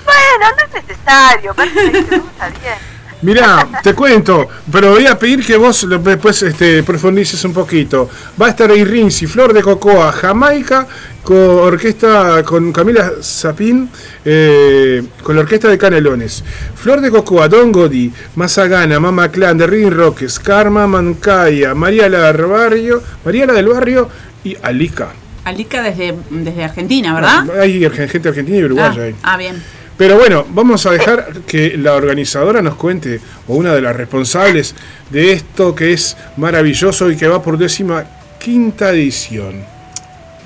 Bueno, 0.04 0.56
no 0.56 0.64
es 0.78 0.84
necesario, 0.88 1.54
pero 1.54 1.70
gusta 2.22 2.48
bien. 2.48 2.74
Mirá, 3.20 3.68
te 3.82 3.94
cuento, 3.94 4.48
pero 4.70 4.92
voy 4.92 5.06
a 5.06 5.18
pedir 5.18 5.44
que 5.44 5.56
vos 5.56 5.82
lo- 5.82 5.98
después 5.98 6.40
este, 6.44 6.82
profundices 6.84 7.44
un 7.44 7.52
poquito. 7.52 8.08
Va 8.40 8.46
a 8.46 8.50
estar 8.50 8.70
ahí 8.70 8.84
Rinzi, 8.84 9.26
Flor 9.26 9.52
de 9.52 9.60
Cocoa, 9.62 10.12
Jamaica, 10.12 10.86
con 11.28 11.36
orquesta, 11.36 12.42
con 12.42 12.72
Camila 12.72 13.12
Zapín, 13.22 13.90
eh, 14.24 15.02
con 15.22 15.36
la 15.36 15.42
orquesta 15.42 15.68
de 15.68 15.76
Canelones. 15.76 16.42
Flor 16.74 17.02
de 17.02 17.10
Cocoa, 17.10 17.46
Don 17.48 17.70
Godi, 17.70 18.10
Mazagana, 18.36 18.98
Mama 18.98 19.30
Clan, 19.30 19.58
de 19.58 19.66
Ring 19.66 19.92
Roques, 19.92 20.38
Karma 20.38 20.86
Mancaya, 20.86 21.74
María 21.74 22.08
la 22.08 22.32
del 22.32 22.46
Barrio, 22.46 23.02
María 23.26 23.44
la 23.44 23.52
del 23.52 23.68
Barrio 23.68 24.08
y 24.42 24.56
Alica. 24.62 25.10
Alica 25.44 25.82
desde, 25.82 26.14
desde 26.30 26.64
Argentina, 26.64 27.14
¿verdad? 27.14 27.60
Hay 27.60 27.82
argen- 27.84 28.08
gente 28.08 28.30
argentina 28.30 28.56
y 28.56 28.64
uruguaya 28.64 29.02
ahí. 29.02 29.14
Ah, 29.22 29.34
ah, 29.34 29.36
bien. 29.36 29.62
Pero 29.98 30.16
bueno, 30.16 30.46
vamos 30.48 30.86
a 30.86 30.92
dejar 30.92 31.40
que 31.46 31.76
la 31.76 31.92
organizadora 31.92 32.62
nos 32.62 32.76
cuente, 32.76 33.20
o 33.48 33.54
una 33.54 33.74
de 33.74 33.82
las 33.82 33.94
responsables 33.94 34.74
de 35.10 35.32
esto 35.32 35.74
que 35.74 35.92
es 35.92 36.16
maravilloso 36.38 37.10
y 37.10 37.18
que 37.18 37.28
va 37.28 37.42
por 37.42 37.58
décima 37.58 38.04
quinta 38.38 38.92
edición. 38.92 39.76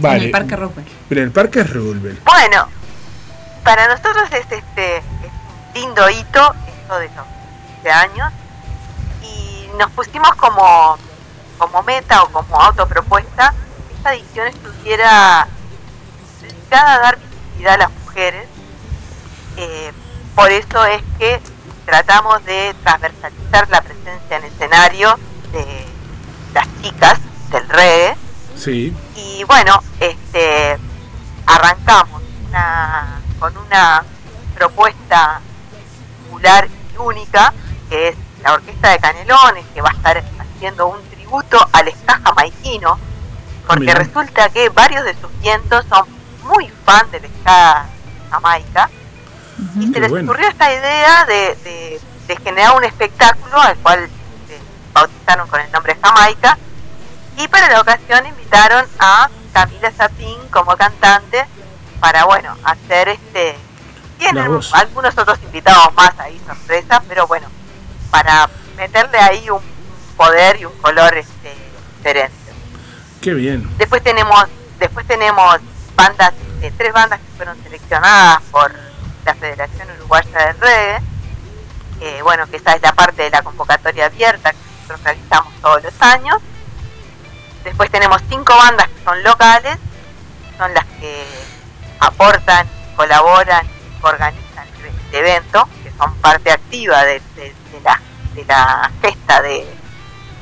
Vale. 0.02 0.16
En 0.16 0.22
el 0.24 0.30
Parque 0.32 0.56
Roosevelt. 0.56 0.88
En 1.10 1.18
el 1.18 1.30
Parque 1.30 1.64
Roosevelt. 1.64 2.24
Bueno, 2.24 2.66
para 3.62 3.86
nosotros 3.86 4.24
es 4.32 4.50
este 4.50 4.96
es 4.96 5.04
un 5.74 5.80
lindo 5.80 6.10
hito, 6.10 6.54
esto 6.66 6.98
de 6.98 7.06
los 7.06 7.26
15 7.76 7.90
años, 7.90 8.32
y 9.22 9.70
nos 9.78 9.90
pusimos 9.92 10.34
como, 10.34 10.98
como 11.56 11.82
meta 11.84 12.24
o 12.24 12.28
como 12.30 12.60
autopropuesta 12.60 13.54
que 13.88 13.94
esta 13.94 14.14
edición 14.14 14.48
estuviera 14.48 15.46
dedicada 16.40 16.94
a 16.94 16.98
dar 16.98 17.18
visibilidad 17.18 17.74
a 17.74 17.78
las 17.78 17.90
mujeres. 18.04 18.48
Eh, 19.56 19.92
por 20.34 20.50
eso 20.50 20.84
es 20.86 21.02
que 21.20 21.40
tratamos 21.86 22.44
de 22.44 22.74
transversalizar 22.82 23.68
la 23.68 23.82
presencia 23.82 24.36
en 24.36 24.44
escenario 24.44 25.16
de 25.52 25.86
las 26.54 26.66
chicas 26.82 27.20
del 27.50 27.68
reggae 27.68 28.16
Sí. 28.62 28.94
y 29.16 29.42
bueno, 29.44 29.82
este 29.98 30.78
arrancamos 31.46 32.22
una, 32.48 33.20
con 33.40 33.56
una 33.56 34.04
propuesta 34.54 35.40
singular 36.22 36.68
y 36.94 36.96
única, 36.98 37.52
que 37.88 38.08
es 38.08 38.16
la 38.42 38.52
Orquesta 38.54 38.90
de 38.90 38.98
Canelones, 39.00 39.64
que 39.74 39.80
va 39.80 39.90
a 39.90 39.92
estar 39.92 40.22
haciendo 40.38 40.86
un 40.86 41.02
tributo 41.10 41.58
al 41.72 41.88
ska 41.92 42.20
jamaiquino, 42.24 42.98
porque 43.66 43.80
Mira. 43.80 43.94
resulta 43.94 44.48
que 44.50 44.68
varios 44.68 45.04
de 45.04 45.14
sus 45.20 45.36
vientos 45.40 45.84
son 45.88 46.06
muy 46.44 46.70
fan 46.84 47.10
del 47.10 47.22
ska 47.40 47.86
jamaica, 48.30 48.90
y 49.78 49.86
se 49.88 49.92
Qué 49.92 50.00
les 50.00 50.10
bueno. 50.10 50.30
ocurrió 50.30 50.48
esta 50.48 50.72
idea 50.72 51.24
de, 51.26 51.56
de- 51.64 52.00
de 52.28 52.36
generar 52.36 52.76
un 52.76 52.84
espectáculo 52.84 53.60
al 53.60 53.76
cual 53.78 54.08
se 54.46 54.58
bautizaron 54.92 55.48
con 55.48 55.60
el 55.60 55.70
nombre 55.72 55.96
Jamaica 56.00 56.56
y 57.36 57.48
para 57.48 57.68
la 57.70 57.80
ocasión 57.80 58.26
invitaron 58.26 58.86
a 58.98 59.28
Camila 59.52 59.90
Sapín 59.92 60.38
como 60.50 60.76
cantante 60.76 61.44
para 62.00 62.24
bueno 62.24 62.56
hacer 62.64 63.08
este 63.08 63.56
tienen 64.18 64.60
algunos 64.72 65.18
otros 65.18 65.38
invitados 65.42 65.92
más 65.94 66.18
ahí 66.20 66.40
sorpresa 66.46 67.02
pero 67.08 67.26
bueno 67.26 67.48
para 68.10 68.48
meterle 68.76 69.18
ahí 69.18 69.50
un 69.50 69.62
poder 70.16 70.60
y 70.60 70.64
un 70.64 70.76
color 70.78 71.16
este 71.16 71.54
diferente 71.96 72.42
Qué 73.22 73.34
bien. 73.34 73.70
Después 73.78 74.02
tenemos, 74.02 74.46
después 74.80 75.06
tenemos 75.06 75.60
bandas, 75.94 76.32
eh, 76.60 76.72
tres 76.76 76.92
bandas 76.92 77.20
que 77.20 77.36
fueron 77.36 77.56
seleccionadas 77.62 78.42
por 78.50 78.74
la 79.24 79.34
Federación 79.36 79.88
Uruguaya 79.96 80.46
del 80.46 80.60
Reggae. 80.60 81.02
Eh, 82.00 82.20
bueno, 82.24 82.48
que 82.50 82.56
esa 82.56 82.72
es 82.72 82.82
la 82.82 82.92
parte 82.92 83.22
de 83.22 83.30
la 83.30 83.42
convocatoria 83.42 84.06
abierta 84.06 84.50
que 84.50 84.58
nosotros 84.58 85.04
realizamos 85.04 85.54
todos 85.62 85.84
los 85.84 86.02
años. 86.02 86.38
Después 87.64 87.90
tenemos 87.90 88.20
cinco 88.28 88.56
bandas 88.56 88.88
que 88.88 89.04
son 89.04 89.22
locales, 89.22 89.78
son 90.58 90.72
las 90.74 90.84
que 91.00 91.24
aportan, 92.00 92.66
colaboran, 92.96 93.66
organizan 94.02 94.66
este 94.84 95.18
evento, 95.18 95.68
que 95.82 95.92
son 95.96 96.14
parte 96.16 96.50
activa 96.50 97.04
de, 97.04 97.20
de- 97.36 97.54
de 97.72 97.80
la, 97.84 98.00
de 98.34 98.44
la 98.44 98.90
gesta 99.00 99.40
de- 99.42 99.66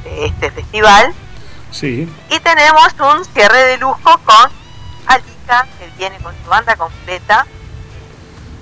de 0.04 0.26
este 0.26 0.50
festival. 0.50 1.12
Sí. 1.70 2.08
Y 2.30 2.40
tenemos 2.40 2.88
un 2.98 3.24
cierre 3.26 3.58
de 3.66 3.76
lujo 3.78 4.18
con 4.24 4.50
Alika, 5.06 5.66
que 5.78 5.86
viene 5.98 6.18
con 6.18 6.34
su 6.42 6.48
banda 6.50 6.74
completa 6.76 7.46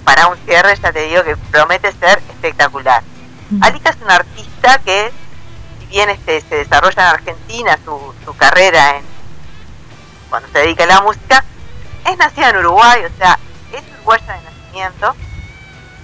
para 0.04 0.26
un 0.28 0.36
cierre, 0.44 0.74
ya 0.82 0.92
te 0.92 1.02
digo 1.02 1.22
que 1.22 1.36
promete 1.36 1.92
ser 1.92 2.18
espectacular. 2.30 3.02
Alika 3.62 3.90
es 3.90 3.96
una 4.02 4.16
artista 4.16 4.78
que, 4.84 5.10
bien 5.88 6.10
este, 6.10 6.40
se 6.42 6.56
desarrolla 6.56 7.02
en 7.02 7.08
Argentina 7.14 7.78
su, 7.84 8.14
su 8.24 8.36
carrera 8.36 8.96
en 8.96 9.04
cuando 10.28 10.48
se 10.52 10.58
dedica 10.58 10.84
a 10.84 10.88
la 10.88 11.00
música, 11.00 11.42
es 12.04 12.18
nacida 12.18 12.50
en 12.50 12.58
Uruguay, 12.58 13.02
o 13.04 13.18
sea, 13.18 13.38
es 13.72 13.82
uruguaya 13.96 14.34
de 14.34 14.42
nacimiento. 14.42 15.16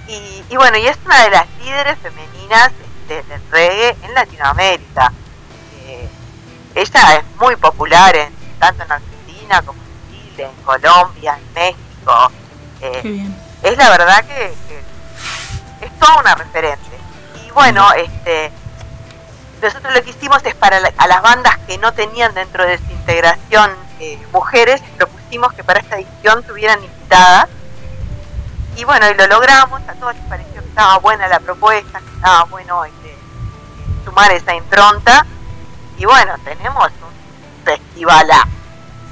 Y, 0.07 0.43
y 0.49 0.55
bueno, 0.57 0.77
y 0.77 0.87
es 0.87 0.97
una 1.05 1.23
de 1.23 1.29
las 1.31 1.45
líderes 1.59 1.97
femeninas 1.99 2.71
este, 3.01 3.23
del 3.23 3.41
reggae 3.51 3.95
en 4.01 4.13
Latinoamérica. 4.13 5.11
Eh, 5.85 6.09
ella 6.75 7.15
es 7.17 7.23
muy 7.39 7.55
popular 7.55 8.15
en, 8.15 8.33
tanto 8.59 8.83
en 8.83 8.91
Argentina 8.91 9.61
como 9.61 9.79
en 9.81 10.29
Chile, 10.29 10.49
en 10.55 10.63
Colombia, 10.63 11.37
en 11.37 11.53
México. 11.53 12.31
Eh, 12.81 12.99
Qué 13.01 13.09
bien. 13.09 13.35
es 13.63 13.77
la 13.77 13.89
verdad 13.89 14.25
que, 14.25 14.53
que 15.79 15.85
es 15.85 15.99
toda 15.99 16.19
una 16.19 16.35
referente. 16.35 16.97
Y 17.45 17.51
bueno, 17.51 17.91
este 17.93 18.51
nosotros 19.65 19.93
lo 19.93 20.03
que 20.03 20.09
hicimos 20.11 20.39
es 20.45 20.55
para 20.55 20.79
la- 20.79 20.93
a 20.97 21.07
las 21.07 21.21
bandas 21.21 21.57
que 21.67 21.77
no 21.77 21.93
tenían 21.93 22.33
dentro 22.33 22.65
de 22.65 22.77
su 22.77 22.91
integración 22.91 23.71
eh, 23.99 24.19
mujeres, 24.33 24.81
propusimos 24.97 25.53
que 25.53 25.63
para 25.63 25.79
esta 25.79 25.97
edición 25.97 26.43
tuvieran 26.43 26.83
invitadas. 26.83 27.47
Y 28.77 28.83
bueno, 28.83 29.09
y 29.09 29.13
lo 29.15 29.25
logramos, 29.27 29.81
a 29.87 29.93
todos 29.93 30.13
les 30.15 30.23
pareció 30.25 30.61
que 30.61 30.67
estaba 30.67 30.97
buena 30.99 31.27
la 31.29 31.39
propuesta, 31.39 31.99
que 31.99 32.15
estaba 32.15 32.43
bueno 32.45 32.83
este, 32.83 33.15
sumar 34.03 34.31
esa 34.33 34.53
impronta. 34.53 35.25
Y 35.97 36.03
bueno, 36.05 36.33
tenemos 36.43 36.87
un 36.87 37.63
festival 37.65 38.27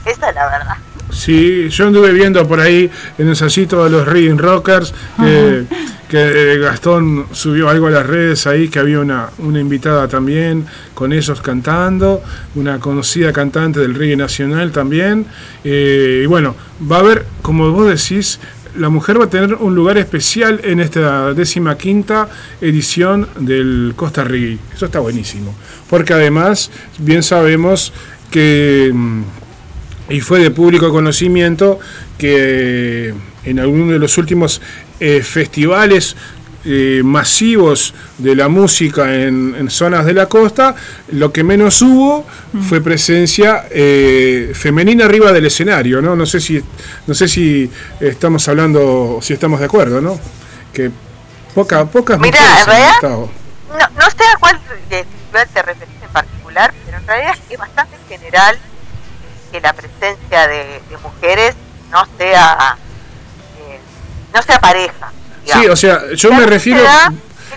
Esa 0.06 0.30
es 0.30 0.36
la 0.36 0.46
verdad. 0.50 0.76
Sí, 1.14 1.70
yo 1.70 1.88
anduve 1.88 2.12
viendo 2.12 2.46
por 2.46 2.60
ahí 2.60 2.92
en 3.18 3.30
el 3.30 3.36
sallito 3.38 3.84
de 3.86 3.90
los 3.90 4.06
Reading 4.06 4.38
Rockers 4.38 4.94
que, 5.18 5.66
que, 6.14 6.54
eh, 6.54 6.60
Gastón 6.60 7.26
subió 7.32 7.70
algo 7.70 7.88
a 7.88 7.90
las 7.90 8.06
redes 8.06 8.46
ahí, 8.46 8.68
que 8.68 8.78
había 8.78 9.00
una, 9.00 9.32
una 9.40 9.60
invitada 9.60 10.08
también 10.08 10.64
con 10.94 11.12
ellos 11.12 11.42
cantando, 11.42 12.22
una 12.54 12.80
conocida 12.80 13.34
cantante 13.34 13.80
del 13.80 13.96
reggae 13.96 14.16
nacional 14.16 14.72
también. 14.72 15.26
Eh, 15.64 16.22
y 16.24 16.28
bueno, 16.28 16.56
va 16.80 16.98
a 16.98 17.00
haber, 17.00 17.26
como 17.42 17.72
vos 17.72 17.88
decís, 17.88 18.40
la 18.78 18.90
mujer 18.90 19.20
va 19.20 19.26
a 19.26 19.30
tener 19.32 19.56
un 19.56 19.74
lugar 19.74 19.98
especial 19.98 20.62
en 20.64 20.82
esta 20.82 21.34
décima 21.34 21.80
quinta 21.80 22.30
edición 22.62 23.28
del 23.40 23.94
Costa 23.96 24.24
Reggae. 24.24 24.60
Eso 24.72 24.86
está 24.86 25.00
buenísimo. 25.00 25.56
Porque 25.90 26.14
además, 26.14 26.70
bien 27.00 27.24
sabemos 27.24 27.92
que... 28.30 28.92
mm, 28.94 29.22
y 30.10 30.20
fue 30.20 30.42
de 30.42 30.52
público 30.52 30.92
conocimiento 30.92 31.80
que 32.20 33.14
en 33.46 33.60
alguno 33.60 33.94
de 33.94 34.00
los 34.00 34.18
últimos 34.18 34.62
eh, 35.06 35.22
festivales 35.22 36.16
eh, 36.64 37.02
masivos 37.04 37.94
de 38.20 38.38
la 38.38 38.48
música 38.48 39.14
en, 39.14 39.54
en 39.54 39.70
zonas 39.70 40.06
de 40.06 40.14
la 40.14 40.28
costa, 40.28 40.76
lo 41.12 41.34
que 41.34 41.44
menos 41.44 41.82
hubo 41.82 42.26
fue 42.70 42.80
presencia 42.80 43.66
eh, 43.70 44.54
femenina 44.56 45.04
arriba 45.04 45.34
del 45.34 45.46
escenario, 45.46 46.02
¿no? 46.02 46.16
No 46.16 46.26
sé 46.26 46.40
si 46.40 46.64
no 47.06 47.14
sé 47.14 47.28
si 47.28 47.70
estamos 48.00 48.48
hablando, 48.48 49.20
si 49.22 49.34
estamos 49.34 49.60
de 49.60 49.66
acuerdo, 49.66 50.00
¿no? 50.00 50.18
Que 50.72 50.90
poca, 51.54 51.84
pocas 51.84 52.18
mujeres 52.18 52.42
han. 52.66 53.10
No, 53.10 53.28
no 53.98 54.10
sé 54.10 54.24
a 54.34 54.38
cuál 54.40 54.58
te 54.90 55.62
referís 55.64 56.02
en 56.02 56.12
particular, 56.14 56.74
pero 56.86 56.98
en 56.98 57.08
realidad 57.08 57.36
es 57.50 57.60
bastante 57.60 57.98
general 58.08 58.58
que 59.52 59.60
la 59.60 59.74
presencia 59.74 60.48
de, 60.48 60.82
de 60.90 60.98
mujeres 61.04 61.56
no 61.92 62.08
sea 62.18 62.78
no 64.34 64.42
sea 64.42 64.60
pareja. 64.60 65.12
Sí, 65.46 65.68
o 65.68 65.76
sea, 65.76 66.14
yo 66.16 66.34
me 66.34 66.46
refiero, 66.46 66.82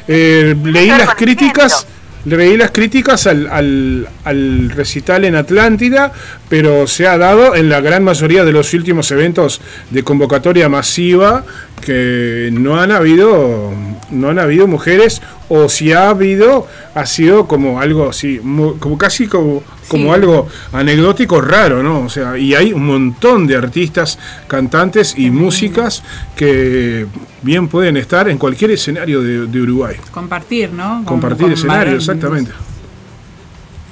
eh, 0.08 0.56
leí 0.64 0.88
las 0.88 1.14
críticas, 1.14 1.86
leí 2.24 2.56
las 2.56 2.72
críticas 2.72 3.26
al, 3.26 3.46
al, 3.46 4.08
al 4.24 4.70
recital 4.70 5.24
en 5.24 5.36
Atlántida, 5.36 6.12
pero 6.48 6.86
se 6.86 7.06
ha 7.06 7.16
dado 7.16 7.54
en 7.54 7.68
la 7.68 7.80
gran 7.80 8.02
mayoría 8.02 8.44
de 8.44 8.52
los 8.52 8.74
últimos 8.74 9.10
eventos 9.12 9.60
de 9.90 10.02
convocatoria 10.02 10.68
masiva 10.68 11.44
que 11.80 12.50
no 12.52 12.80
han 12.80 12.90
habido, 12.90 13.72
no 14.10 14.28
han 14.30 14.38
habido 14.38 14.66
mujeres, 14.66 15.20
o 15.48 15.68
si 15.68 15.92
ha 15.92 16.08
habido, 16.10 16.66
ha 16.94 17.06
sido 17.06 17.46
como 17.46 17.80
algo 17.80 18.08
así, 18.08 18.40
mu- 18.42 18.78
como 18.78 18.98
casi 18.98 19.26
como, 19.28 19.62
como 19.88 20.04
Sí. 20.04 20.10
algo 20.10 20.48
anecdótico 20.72 21.40
raro, 21.40 21.82
¿no? 21.82 22.00
O 22.00 22.08
sea, 22.08 22.36
y 22.36 22.54
hay 22.54 22.72
un 22.72 22.86
montón 22.86 23.46
de 23.46 23.56
artistas, 23.56 24.18
cantantes 24.48 25.14
y 25.16 25.30
músicas 25.30 26.02
que 26.34 27.06
bien 27.42 27.68
pueden 27.68 27.96
estar 27.96 28.28
en 28.28 28.38
cualquier 28.38 28.72
escenario 28.72 29.22
de, 29.22 29.46
de 29.46 29.60
Uruguay. 29.60 29.96
Compartir, 30.10 30.70
¿no? 30.72 30.96
Con- 30.96 31.04
Compartir 31.04 31.42
con 31.46 31.52
escenario, 31.52 31.96
exactamente. 31.96 32.52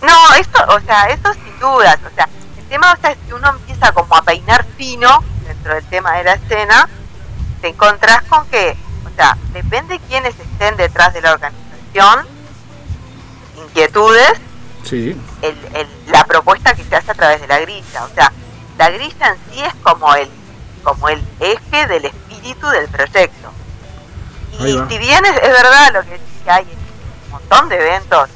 No, 0.02 0.34
esto, 0.38 0.58
o 0.68 0.80
sea, 0.80 1.04
eso 1.06 1.32
sin 1.32 1.58
dudas, 1.60 1.98
o 2.10 2.14
sea, 2.14 2.28
el 2.58 2.64
tema 2.66 2.92
o 2.92 3.00
sea, 3.00 3.12
es 3.12 3.18
que 3.26 3.34
uno 3.34 3.48
empieza 3.50 3.92
como 3.92 4.14
a 4.16 4.22
peinar 4.22 4.66
fino 4.76 5.08
dentro 5.46 5.74
del 5.74 5.84
tema 5.84 6.16
de 6.18 6.24
la 6.24 6.34
escena, 6.34 6.88
te 7.62 7.68
encontrás 7.68 8.22
con 8.24 8.46
que, 8.48 8.76
o 9.14 9.16
sea, 9.16 9.36
depende 9.52 10.00
quiénes 10.08 10.34
estén 10.38 10.76
detrás 10.76 11.14
de 11.14 11.22
la 11.22 11.32
organización, 11.34 12.26
inquietudes, 13.56 14.32
Sí. 14.84 15.16
el, 15.42 15.58
el- 15.74 15.88
la 16.12 16.24
propuesta 16.24 16.74
que 16.74 16.84
se 16.84 16.94
hace 16.96 17.10
a 17.10 17.14
través 17.14 17.40
de 17.40 17.46
la 17.46 17.58
grilla. 17.60 18.04
O 18.04 18.08
sea, 18.14 18.32
la 18.76 18.90
grilla 18.90 19.28
en 19.28 19.36
sí 19.50 19.62
es 19.62 19.74
como 19.82 20.14
el, 20.14 20.28
como 20.82 21.08
el 21.08 21.22
eje 21.40 21.86
del 21.86 22.04
espíritu 22.04 22.68
del 22.68 22.88
proyecto. 22.88 23.50
Y 24.60 24.78
si 24.88 24.98
bien 24.98 25.24
es, 25.24 25.32
es 25.36 25.48
verdad 25.50 25.92
lo 25.94 26.02
que 26.02 26.20
que 26.44 26.50
hay 26.50 26.64
un 27.26 27.30
montón 27.30 27.68
de 27.70 27.76
eventos 27.76 28.28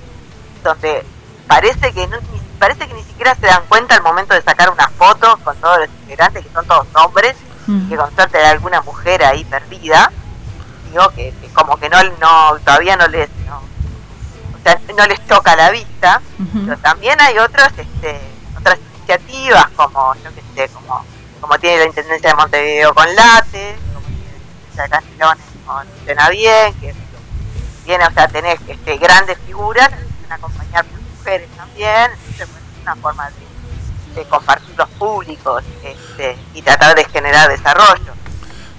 donde 0.64 1.05
parece 1.46 1.92
que 1.92 2.06
no, 2.06 2.16
ni, 2.32 2.40
parece 2.59 2.88
que 2.88 2.94
ni 2.94 3.02
siquiera 3.05 3.34
se 3.34 3.46
dan 3.46 3.62
cuenta 3.68 3.96
al 3.96 4.02
momento 4.02 4.32
de 4.34 4.40
sacar 4.42 4.70
una 4.70 4.88
foto 4.88 5.36
con 5.44 5.55
todos 5.59 5.80
los 5.80 5.88
integrantes, 6.02 6.44
que 6.46 6.52
son 6.52 6.66
todos 6.66 6.86
hombres, 6.94 7.36
Mm. 7.66 7.90
que 7.90 7.96
con 7.98 8.14
suerte 8.14 8.38
hay 8.38 8.46
alguna 8.46 8.80
mujer 8.80 9.22
ahí 9.22 9.44
perdida, 9.44 10.10
digo 10.89 11.09
que, 11.10 11.32
que 11.40 11.48
como 11.48 11.77
que 11.77 11.89
no, 11.89 12.02
no 12.20 12.59
todavía 12.65 12.97
no 12.97 13.09
les 13.09 13.28
no, 13.47 13.56
o 13.56 14.62
sea, 14.62 14.81
no 14.97 15.06
les 15.06 15.27
choca 15.27 15.56
la 15.56 15.70
vista, 15.70 16.20
pero 16.65 16.77
también 16.78 17.20
hay 17.20 17.39
otros 17.39 17.69
este, 17.77 18.20
otras 18.56 18.78
iniciativas 18.97 19.69
como 19.77 20.15
yo 20.16 20.35
que 20.35 20.43
sé, 20.55 20.69
como, 20.73 21.05
como 21.40 21.59
tiene 21.59 21.78
la 21.78 21.86
Intendencia 21.86 22.31
de 22.31 22.36
Montevideo 22.36 22.94
con 22.94 23.15
Late, 23.15 23.77
como 23.94 24.06
tiene 24.06 24.32
la 24.32 24.86
Intendencia 24.86 25.27
de 25.27 25.48
con 25.65 25.86
Cena 26.06 26.31
Bien, 26.31 26.74
que 26.74 26.94
viene, 27.85 28.06
o 28.06 28.10
sea, 28.12 28.28
tenés 28.28 28.59
este, 28.66 28.97
grandes 28.97 29.39
figuras, 29.47 29.90
necesitan 29.90 30.32
acompañar 30.32 30.85
mujeres 31.19 31.48
también, 31.56 32.10
entonces 32.12 32.48
bueno, 32.51 32.66
es 32.77 32.82
una 32.82 32.97
forma 32.97 33.31
de, 33.31 34.20
de 34.20 34.28
compartir 34.28 34.74
los 34.77 34.89
públicos 34.90 35.62
este, 35.82 36.36
y 36.55 36.62
tratar 36.62 36.94
de 36.94 37.05
generar 37.05 37.48
desarrollo. 37.48 38.12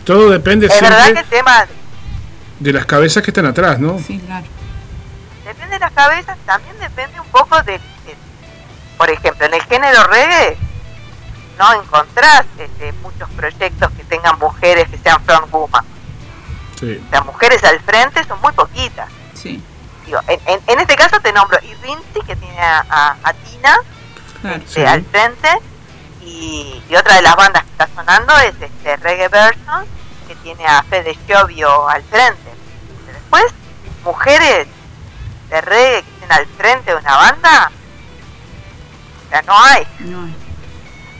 Todo 0.04 0.30
depende 0.30 0.68
Es 0.68 0.82
verdad 0.82 0.98
que 0.98 1.04
siempre 1.04 1.22
el 1.22 1.30
tema 1.30 1.68
de 2.60 2.74
las 2.74 2.86
cabezas 2.86 3.24
que 3.24 3.32
están 3.32 3.46
atrás, 3.46 3.80
¿no? 3.80 4.00
Sí, 4.00 4.20
claro. 4.20 4.46
depende 5.46 5.76
de 5.76 5.80
las 5.80 5.92
cabezas, 5.94 6.38
también 6.46 6.78
depende 6.80 7.20
un 7.20 7.28
poco 7.28 7.62
de, 7.64 7.74
de- 7.74 7.80
por 8.98 9.10
ejemplo, 9.10 9.46
en 9.46 9.54
el 9.54 9.62
género 9.64 10.04
reggae 10.04 10.58
no 11.58 11.82
encontrás 11.82 12.46
este, 12.58 12.92
muchos 13.02 13.30
proyectos 13.32 13.92
que 13.92 14.04
tengan 14.06 14.38
mujeres 14.40 14.88
que 14.90 14.98
sean 14.98 15.22
front 15.26 15.50
woman. 15.52 15.84
Sí. 16.80 17.02
O 17.06 17.10
sea, 17.10 17.22
mujeres 17.22 17.62
al 17.66 17.80
frente 17.82 18.24
son 18.26 18.40
muy 18.42 18.54
poquitas. 18.54 19.10
Sí, 19.34 19.62
Digo, 20.06 20.20
en, 20.28 20.40
en- 20.46 20.62
en 20.68 20.80
este 20.80 20.96
caso 20.96 21.20
te 21.20 21.32
nombro 21.34 21.60
Irrinzi, 21.64 22.22
que 22.26 22.36
tiene 22.36 22.60
a, 22.62 22.86
a- 22.90 23.18
a 23.24 23.34
Tina 23.34 23.76
claro. 24.42 24.58
este, 24.66 24.88
al 24.88 25.04
frente, 25.06 25.50
y, 26.22 26.82
y 26.90 26.96
otra 26.96 27.16
de 27.16 27.22
las 27.22 27.36
bandas 27.36 27.64
que 27.64 27.70
está 27.72 27.90
sonando 27.96 28.38
es 28.40 28.54
este 28.62 28.96
Reggae 28.98 29.28
Version, 29.28 29.86
que 30.30 30.36
tiene 30.36 30.64
a 30.68 30.84
Fede 30.84 31.18
Giovio 31.26 31.90
al 31.90 32.04
frente. 32.04 32.54
Después, 33.12 33.46
mujeres 34.04 34.68
de 35.50 35.62
reggae 35.62 36.04
que 36.04 36.12
estén 36.12 36.32
al 36.32 36.46
frente 36.46 36.92
de 36.92 36.98
una 36.98 37.16
banda, 37.16 37.72
sea, 39.30 39.42
no 39.42 39.54
hay. 39.58 39.88
No, 40.02 40.30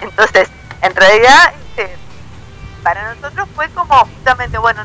Entonces, 0.02 0.48
en 0.84 0.96
realidad, 0.96 1.54
este, 1.76 1.98
para 2.84 3.16
nosotros 3.16 3.50
fue 3.56 3.68
como 3.70 3.96
justamente, 4.06 4.60
bueno, 4.60 4.84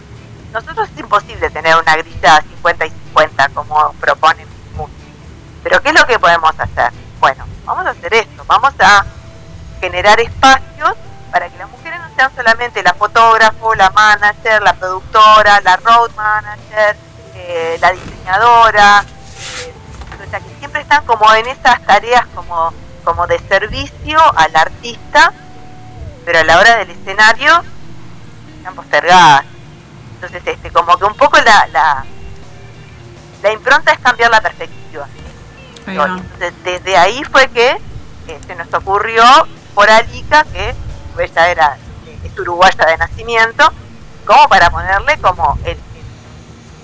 nosotros 0.54 0.88
es 0.90 1.00
imposible 1.00 1.50
tener 1.50 1.76
una 1.76 1.96
grilla 1.96 2.40
50 2.40 2.86
y 2.86 2.90
50 2.90 3.48
como 3.50 3.92
propone 4.00 4.46
Moon. 4.74 4.90
Pero 5.62 5.82
¿qué 5.82 5.90
es 5.90 6.00
lo 6.00 6.06
que 6.06 6.18
podemos 6.18 6.52
hacer? 6.58 6.92
Bueno, 7.20 7.44
vamos 7.66 7.84
a 7.86 7.90
hacer 7.90 8.14
esto, 8.14 8.42
vamos 8.46 8.72
a 8.80 9.04
generar 9.80 10.18
espacios 10.18 10.94
para 11.30 11.50
que 11.50 11.58
las 11.58 11.68
mujeres 11.68 11.83
no 11.83 11.83
sean 12.16 12.34
solamente 12.34 12.82
la 12.82 12.94
fotógrafo, 12.94 13.74
la 13.74 13.90
manager, 13.90 14.62
la 14.62 14.74
productora, 14.74 15.60
la 15.60 15.76
road 15.76 16.10
manager, 16.16 16.96
eh, 17.34 17.78
la 17.80 17.92
diseñadora, 17.92 19.04
eh, 19.60 19.74
o 20.26 20.30
sea 20.30 20.40
que 20.40 20.54
siempre 20.58 20.80
están 20.82 21.04
como 21.04 21.32
en 21.34 21.46
esas 21.46 21.82
tareas 21.84 22.26
como, 22.34 22.72
como 23.04 23.26
de 23.26 23.38
servicio 23.40 24.18
al 24.36 24.54
artista, 24.56 25.32
pero 26.24 26.40
a 26.40 26.44
la 26.44 26.58
hora 26.58 26.76
del 26.76 26.90
escenario 26.90 27.62
están 28.56 28.74
postergadas. 28.74 29.44
Entonces, 30.14 30.42
este, 30.46 30.70
como 30.70 30.96
que 30.96 31.04
un 31.04 31.14
poco 31.14 31.36
la, 31.38 31.66
la, 31.72 32.04
la 33.42 33.52
impronta 33.52 33.92
es 33.92 33.98
cambiar 33.98 34.30
la 34.30 34.40
perspectiva. 34.40 35.06
Entonces, 35.86 36.54
desde 36.64 36.96
ahí 36.96 37.22
fue 37.24 37.48
que 37.48 37.76
eh, 38.28 38.40
se 38.46 38.54
nos 38.54 38.72
ocurrió 38.72 39.22
por 39.74 39.90
Alica, 39.90 40.44
que 40.44 40.74
ella 41.18 41.48
era 41.50 41.76
eh, 41.76 41.83
es 42.24 42.38
uruguaya 42.38 42.86
de 42.86 42.96
nacimiento, 42.98 43.70
como 44.24 44.48
para 44.48 44.70
ponerle 44.70 45.18
como 45.20 45.58
el, 45.64 45.70
el- 45.72 45.76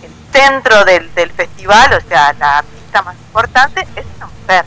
el 0.04 0.10
centro 0.32 0.84
del, 0.84 1.12
del 1.14 1.30
festival, 1.30 1.92
o 2.04 2.08
sea, 2.08 2.32
la 2.38 2.58
artista 2.58 3.02
más 3.02 3.16
importante 3.16 3.80
es 3.96 4.04
una 4.16 4.26
mujer. 4.26 4.64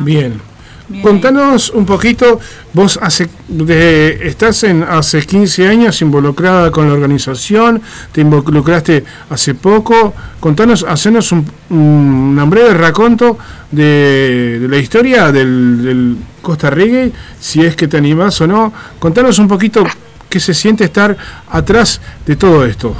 Bien. 0.00 0.40
Bien. 0.88 1.02
Contanos 1.02 1.70
un 1.70 1.84
poquito, 1.84 2.38
vos 2.72 2.96
hace, 3.02 3.28
de- 3.48 4.20
estás 4.28 4.62
en 4.62 4.84
hace 4.84 5.20
15 5.26 5.66
años 5.66 6.00
involucrada 6.00 6.70
con 6.70 6.86
la 6.86 6.92
organización, 6.94 7.82
te 8.12 8.20
involucraste 8.20 9.04
hace 9.28 9.54
poco, 9.56 10.14
contanos, 10.38 10.84
hacenos 10.88 11.32
un, 11.32 11.44
un- 11.70 12.38
un 12.40 12.50
breve 12.50 12.72
raconto 12.74 13.36
de, 13.72 14.58
de 14.60 14.68
la 14.68 14.76
historia 14.76 15.32
del, 15.32 15.82
del 15.82 16.16
Costa 16.46 16.70
Reggae, 16.70 17.10
si 17.40 17.66
es 17.66 17.74
que 17.74 17.88
te 17.88 17.96
animás 17.96 18.40
o 18.40 18.46
no, 18.46 18.72
contanos 19.00 19.40
un 19.40 19.48
poquito 19.48 19.84
qué 20.30 20.38
se 20.38 20.54
siente 20.54 20.84
estar 20.84 21.16
atrás 21.50 22.00
de 22.24 22.36
todo 22.36 22.64
esto. 22.64 22.94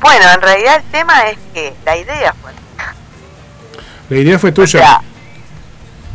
Bueno, 0.00 0.24
en 0.34 0.40
realidad 0.40 0.76
el 0.78 0.82
tema 0.90 1.28
es 1.28 1.38
que 1.54 1.72
la 1.84 1.96
idea 1.96 2.34
fue 2.42 2.50
La 4.08 4.16
idea 4.18 4.36
fue 4.36 4.50
O 4.50 4.54
tuya. 4.54 4.66
sea, 4.66 5.00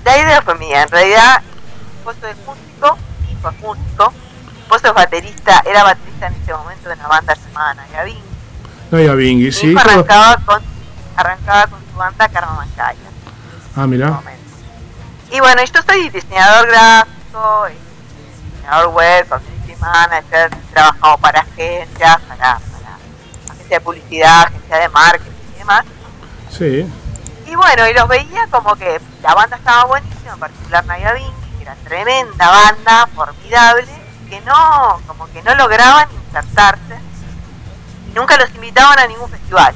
la 0.04 0.18
idea 0.18 0.42
fue 0.42 0.56
mía. 0.56 0.84
En 0.84 0.90
realidad, 0.90 1.42
esposo 2.00 2.28
es 2.28 2.36
músico, 2.46 2.98
hijo 3.32 3.50
es 3.50 3.60
músico. 3.62 4.14
Esposo 4.64 4.88
es 4.88 4.94
baterista, 4.94 5.64
era 5.66 5.84
baterista 5.84 6.28
en 6.28 6.34
ese 6.34 6.52
momento 6.54 6.90
de 6.90 6.96
una 6.96 7.08
banda 7.08 7.34
llamada 7.34 7.74
Nagavin. 7.76 8.18
no 8.92 9.16
Mi 9.16 9.52
sí. 9.54 9.74
arrancaba 9.74 10.36
con, 10.46 10.62
arrancaba 11.16 11.68
con 11.68 11.80
su 11.90 11.98
banda 11.98 12.30
Mancaya. 12.58 13.00
Ah, 13.74 13.88
mira. 13.88 14.20
Y 15.30 15.40
bueno, 15.40 15.62
yo 15.64 15.82
soy 15.86 16.10
diseñador 16.10 16.68
gráfico, 16.68 17.68
eh, 17.68 17.78
diseñador 18.54 18.88
web, 18.94 19.28
community 19.28 19.76
manager, 19.80 20.50
trabajado 20.72 21.18
para 21.18 21.42
agencias, 21.42 22.18
para, 22.22 22.60
para 22.60 22.96
agencia 23.50 23.78
de 23.78 23.82
publicidad, 23.82 24.44
agencia 24.44 24.78
de 24.78 24.90
marketing 24.90 25.32
y 25.56 25.60
demás. 25.60 25.86
Sí. 26.50 26.94
Y 27.46 27.56
bueno, 27.56 27.88
y 27.88 27.94
los 27.94 28.08
veía 28.08 28.48
como 28.50 28.76
que 28.76 29.02
la 29.22 29.34
banda 29.34 29.58
estaba 29.58 29.86
buenísima, 29.86 30.34
en 30.34 30.40
particular 30.40 30.86
Naya 30.86 31.14
Vinci, 31.14 31.50
que 31.58 31.64
era 31.64 31.76
tremenda 31.76 32.50
banda, 32.50 33.08
formidable, 33.14 33.88
que 34.30 34.40
no, 34.42 35.02
como 35.08 35.28
que 35.32 35.42
no 35.44 35.56
lograban 35.56 36.08
insertarse 36.26 37.00
y 38.10 38.14
nunca 38.14 38.38
los 38.38 38.54
invitaban 38.56 39.00
a 39.00 39.08
ningún 39.08 39.30
festival. 39.30 39.76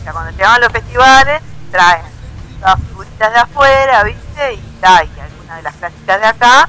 O 0.00 0.02
sea, 0.04 0.12
cuando 0.12 0.30
llegaban 0.30 0.60
los 0.60 0.72
festivales, 0.72 1.42
traen 1.72 2.15
las 2.60 2.76
figuritas 2.80 3.32
de 3.32 3.38
afuera, 3.38 4.02
¿viste? 4.04 4.52
Y, 4.54 4.60
ta, 4.80 5.02
y 5.04 5.20
algunas 5.20 5.56
de 5.56 5.62
las 5.62 5.74
clásicas 5.76 6.20
de 6.20 6.26
acá, 6.26 6.68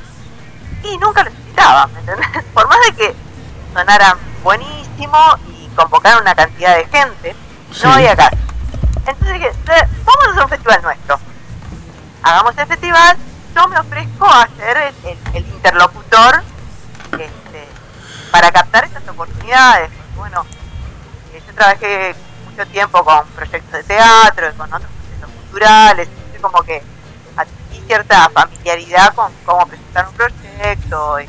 y 0.83 0.97
nunca 0.97 1.23
los 1.23 1.33
invitaban, 1.33 1.93
¿me 1.93 1.99
entendés? 1.99 2.43
Por 2.53 2.67
más 2.67 2.79
de 2.87 2.93
que 2.93 3.15
sonaran 3.73 4.17
buenísimo 4.43 5.17
y 5.49 5.67
convocaran 5.75 6.21
una 6.21 6.35
cantidad 6.35 6.75
de 6.77 6.85
gente, 6.87 7.35
Sí. 7.71 7.81
no 7.83 7.93
había 7.93 8.15
caso. 8.15 8.37
Entonces 9.05 9.33
dije, 9.33 9.47
"Eh, 9.49 9.87
vamos 10.05 10.27
a 10.27 10.31
hacer 10.31 10.43
un 10.43 10.49
festival 10.49 10.81
nuestro. 10.81 11.19
Hagamos 12.23 12.57
el 12.57 12.67
festival, 12.67 13.17
yo 13.55 13.67
me 13.67 13.79
ofrezco 13.79 14.25
a 14.25 14.47
ser 14.57 14.77
el, 14.77 14.95
el- 15.05 15.35
el 15.35 15.47
interlocutor 15.47 16.43
este, 17.11 17.67
para 18.31 18.51
captar 18.51 18.83
estas 18.85 19.07
oportunidades. 19.07 19.89
Porque, 19.91 20.15
bueno, 20.17 20.45
eh, 21.33 21.41
yo 21.45 21.53
trabajé 21.53 22.15
mucho 22.49 22.65
tiempo 22.67 23.03
con 23.03 23.25
proyectos 23.29 23.71
de 23.73 23.83
teatro, 23.83 24.47
con 24.57 24.73
otros 24.73 24.91
culturales, 25.57 26.07
entonces 26.07 26.41
como 26.41 26.63
que 26.63 26.83
adquirí 27.35 27.85
cierta 27.87 28.29
familiaridad 28.29 29.13
con 29.15 29.31
cómo 29.45 29.65
presentar 29.67 30.07
un 30.07 30.13
proyecto, 30.13 31.19
y 31.19 31.27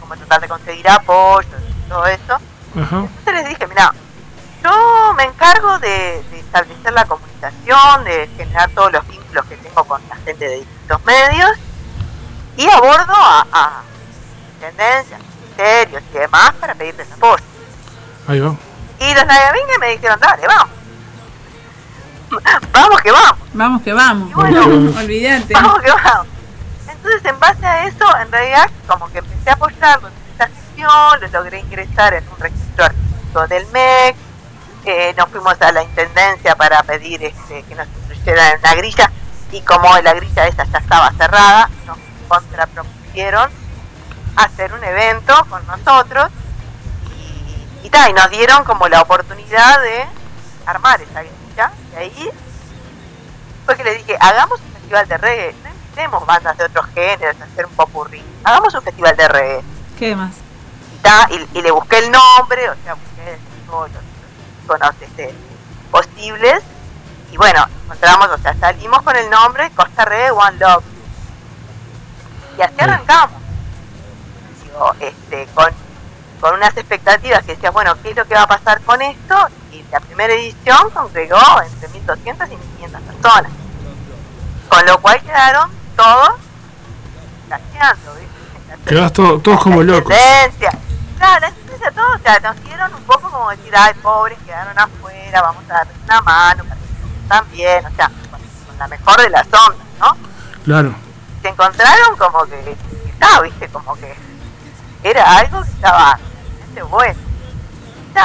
cómo 0.00 0.16
tratar 0.16 0.40
de 0.40 0.48
conseguir 0.48 0.88
apoyo 0.88 1.48
y 1.68 1.88
todo 1.88 2.06
eso. 2.06 2.38
Entonces 2.74 3.34
les 3.34 3.48
dije, 3.48 3.66
mira, 3.66 3.92
yo 4.62 5.14
me 5.14 5.24
encargo 5.24 5.78
de, 5.78 6.22
de 6.30 6.38
establecer 6.38 6.92
la 6.92 7.04
comunicación, 7.06 8.04
de 8.04 8.28
generar 8.36 8.70
todos 8.70 8.92
los 8.92 9.06
vínculos 9.08 9.44
que 9.46 9.56
tengo 9.56 9.84
con 9.84 10.00
la 10.08 10.16
gente 10.16 10.48
de 10.48 10.56
distintos 10.56 11.04
medios 11.04 11.50
y 12.56 12.68
abordo 12.68 13.14
a, 13.14 13.46
a 13.52 13.82
tendencias, 14.60 15.20
ministerios 15.40 16.02
y 16.12 16.18
demás 16.18 16.52
para 16.60 16.74
pedirles 16.74 17.10
apoyo. 17.12 17.42
Ahí 18.28 18.40
va. 18.40 18.54
Y 19.00 19.14
los 19.14 19.26
Nagavinga 19.26 19.78
me 19.80 19.90
dijeron, 19.90 20.18
dale, 20.20 20.46
vamos. 20.46 20.77
vamos 22.72 23.00
que 23.00 23.10
vamos, 23.12 23.38
Vamos 23.54 23.82
que 23.82 23.92
vamos. 23.92 24.30
Y 24.30 24.34
bueno, 24.34 24.62
Olvídate. 24.98 25.54
vamos 25.54 25.80
que 25.80 25.90
vamos. 25.90 26.26
Entonces, 26.88 27.24
en 27.24 27.38
base 27.40 27.66
a 27.66 27.86
eso, 27.86 28.04
en 28.20 28.32
realidad, 28.32 28.70
como 28.86 29.10
que 29.10 29.18
empecé 29.18 29.50
a 29.50 29.52
apoyarlos 29.54 30.10
en 30.12 30.32
esta 30.32 30.46
gestión, 30.48 31.20
los 31.20 31.32
logré 31.32 31.60
ingresar 31.60 32.14
en 32.14 32.24
un 32.28 32.38
registro 32.38 32.84
artístico 32.84 33.46
del 33.48 33.66
MEC, 33.68 34.16
eh, 34.84 35.14
nos 35.16 35.28
fuimos 35.28 35.60
a 35.60 35.72
la 35.72 35.82
intendencia 35.82 36.54
para 36.56 36.82
pedir 36.82 37.22
este, 37.24 37.62
que 37.62 37.74
nos 37.74 37.86
incluyeran 37.86 38.52
en 38.54 38.58
una 38.60 38.74
grilla, 38.74 39.10
y 39.52 39.60
como 39.62 39.96
la 39.98 40.14
grilla 40.14 40.46
esa 40.46 40.64
ya 40.64 40.78
estaba 40.78 41.12
cerrada, 41.12 41.70
nos 41.86 41.98
contrapropusieron 42.28 43.50
hacer 44.36 44.72
un 44.72 44.82
evento 44.84 45.34
con 45.48 45.66
nosotros, 45.66 46.28
y, 47.16 47.86
y, 47.86 47.90
ta, 47.90 48.08
y 48.10 48.12
nos 48.12 48.30
dieron 48.30 48.64
como 48.64 48.88
la 48.88 49.02
oportunidad 49.02 49.80
de 49.80 50.04
armar 50.66 51.00
esa 51.00 51.20
grilla, 51.20 51.34
ahí 51.98 52.30
fue 53.66 53.76
que 53.76 53.84
le 53.84 53.94
dije, 53.94 54.16
hagamos 54.20 54.60
un 54.60 54.72
festival 54.72 55.08
de 55.08 55.18
reggae, 55.18 55.54
no 55.62 55.68
invitemos 55.68 56.26
bandas 56.26 56.56
de 56.56 56.64
otros 56.64 56.86
géneros 56.94 57.40
a 57.40 57.44
hacer 57.44 57.66
un 57.66 57.72
popurrí, 57.72 58.24
hagamos 58.44 58.74
un 58.74 58.82
festival 58.82 59.16
de 59.16 59.28
reggae. 59.28 59.64
¿Qué 59.98 60.16
más? 60.16 60.34
Y, 61.54 61.62
le 61.62 61.70
busqué 61.70 61.98
el 61.98 62.10
nombre, 62.10 62.68
o 62.70 62.74
sea, 62.82 62.94
busqué 62.94 63.38
todos 63.66 63.90
los 63.90 64.02
iconos 64.64 64.94
este, 65.00 65.34
posibles, 65.90 66.62
y 67.30 67.36
bueno, 67.36 67.66
encontramos, 67.84 68.28
o 68.28 68.38
sea, 68.38 68.54
salimos 68.54 69.02
con 69.02 69.16
el 69.16 69.28
nombre 69.30 69.70
Costa 69.70 70.04
Reggae 70.04 70.30
One 70.30 70.58
Love. 70.58 70.84
Y 72.58 72.62
así 72.62 72.74
arrancamos. 72.78 73.40
Digo, 74.64 74.92
este, 75.00 75.46
con, 75.54 75.70
con 76.40 76.54
unas 76.54 76.76
expectativas 76.76 77.44
que 77.44 77.54
decías, 77.54 77.72
bueno, 77.72 77.94
¿qué 78.02 78.10
es 78.10 78.16
lo 78.16 78.26
que 78.26 78.34
va 78.34 78.42
a 78.42 78.46
pasar 78.46 78.80
con 78.82 79.00
esto? 79.02 79.48
Y 79.72 79.84
la 79.90 80.00
primera 80.00 80.32
edición 80.34 80.90
congregó 80.94 81.38
entre 81.62 81.88
1.200 81.90 82.48
y 82.50 82.82
1.500 82.84 83.00
personas. 83.00 83.52
Con 84.68 84.86
lo 84.86 84.98
cual 85.00 85.20
quedaron 85.22 85.70
todos 85.96 86.30
gaseando, 87.48 88.14
to- 89.12 89.38
todos 89.40 89.62
como 89.62 89.82
locos. 89.82 90.14
Claro, 91.18 91.40
la 91.40 91.50
tendencia 91.52 91.90
todos, 91.90 92.16
o 92.16 92.18
sea, 92.22 92.38
nos 92.40 92.62
dieron 92.62 92.94
un 92.94 93.02
poco 93.02 93.28
como 93.30 93.50
decir, 93.50 93.72
ay, 93.76 93.92
pobres, 94.02 94.38
quedaron 94.46 94.78
afuera, 94.78 95.42
vamos 95.42 95.64
a 95.68 95.74
darles 95.74 95.96
una 96.04 96.20
mano, 96.22 96.64
para 96.64 96.76
que 96.76 97.28
también, 97.28 97.86
o 97.86 97.90
sea, 97.96 98.08
con, 98.30 98.40
con 98.66 98.78
la 98.78 98.88
mejor 98.88 99.20
de 99.20 99.30
las 99.30 99.46
ondas, 99.46 99.86
¿no? 100.00 100.16
Claro. 100.64 100.94
Se 101.42 101.48
encontraron 101.48 102.16
como 102.16 102.44
que, 102.46 102.76
está, 103.06 103.40
viste, 103.40 103.68
como 103.68 103.94
que 103.96 104.14
era 105.02 105.38
algo 105.38 105.62
que 105.62 105.70
estaba 105.70 106.18
bueno. 106.88 107.18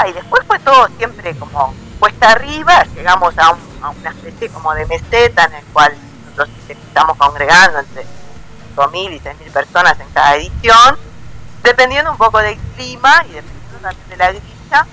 Y 0.07 0.13
después 0.13 0.43
fue 0.47 0.59
todo 0.59 0.87
siempre 0.97 1.33
como 1.35 1.73
cuesta 1.99 2.31
arriba, 2.31 2.83
llegamos 2.95 3.37
a, 3.37 3.51
un- 3.51 3.83
a 3.83 3.89
una 3.89 4.09
especie 4.09 4.49
como 4.49 4.73
de 4.73 4.85
meseta 4.87 5.45
en 5.45 5.53
el 5.55 5.63
cual 5.71 5.93
nosotros 6.25 6.49
estamos 6.67 7.15
congregando 7.17 7.79
entre 7.79 8.03
5.000 8.75 9.13
y 9.13 9.19
6.000 9.19 9.51
personas 9.53 9.99
en 9.99 10.07
cada 10.13 10.35
edición, 10.35 10.97
dependiendo 11.63 12.11
un 12.11 12.17
poco 12.17 12.39
del 12.39 12.57
clima 12.75 13.23
y 13.29 13.33
dependiendo 13.33 13.77
también 13.81 14.09
de 14.09 14.17
la 14.17 14.29
grilla, 14.31 14.87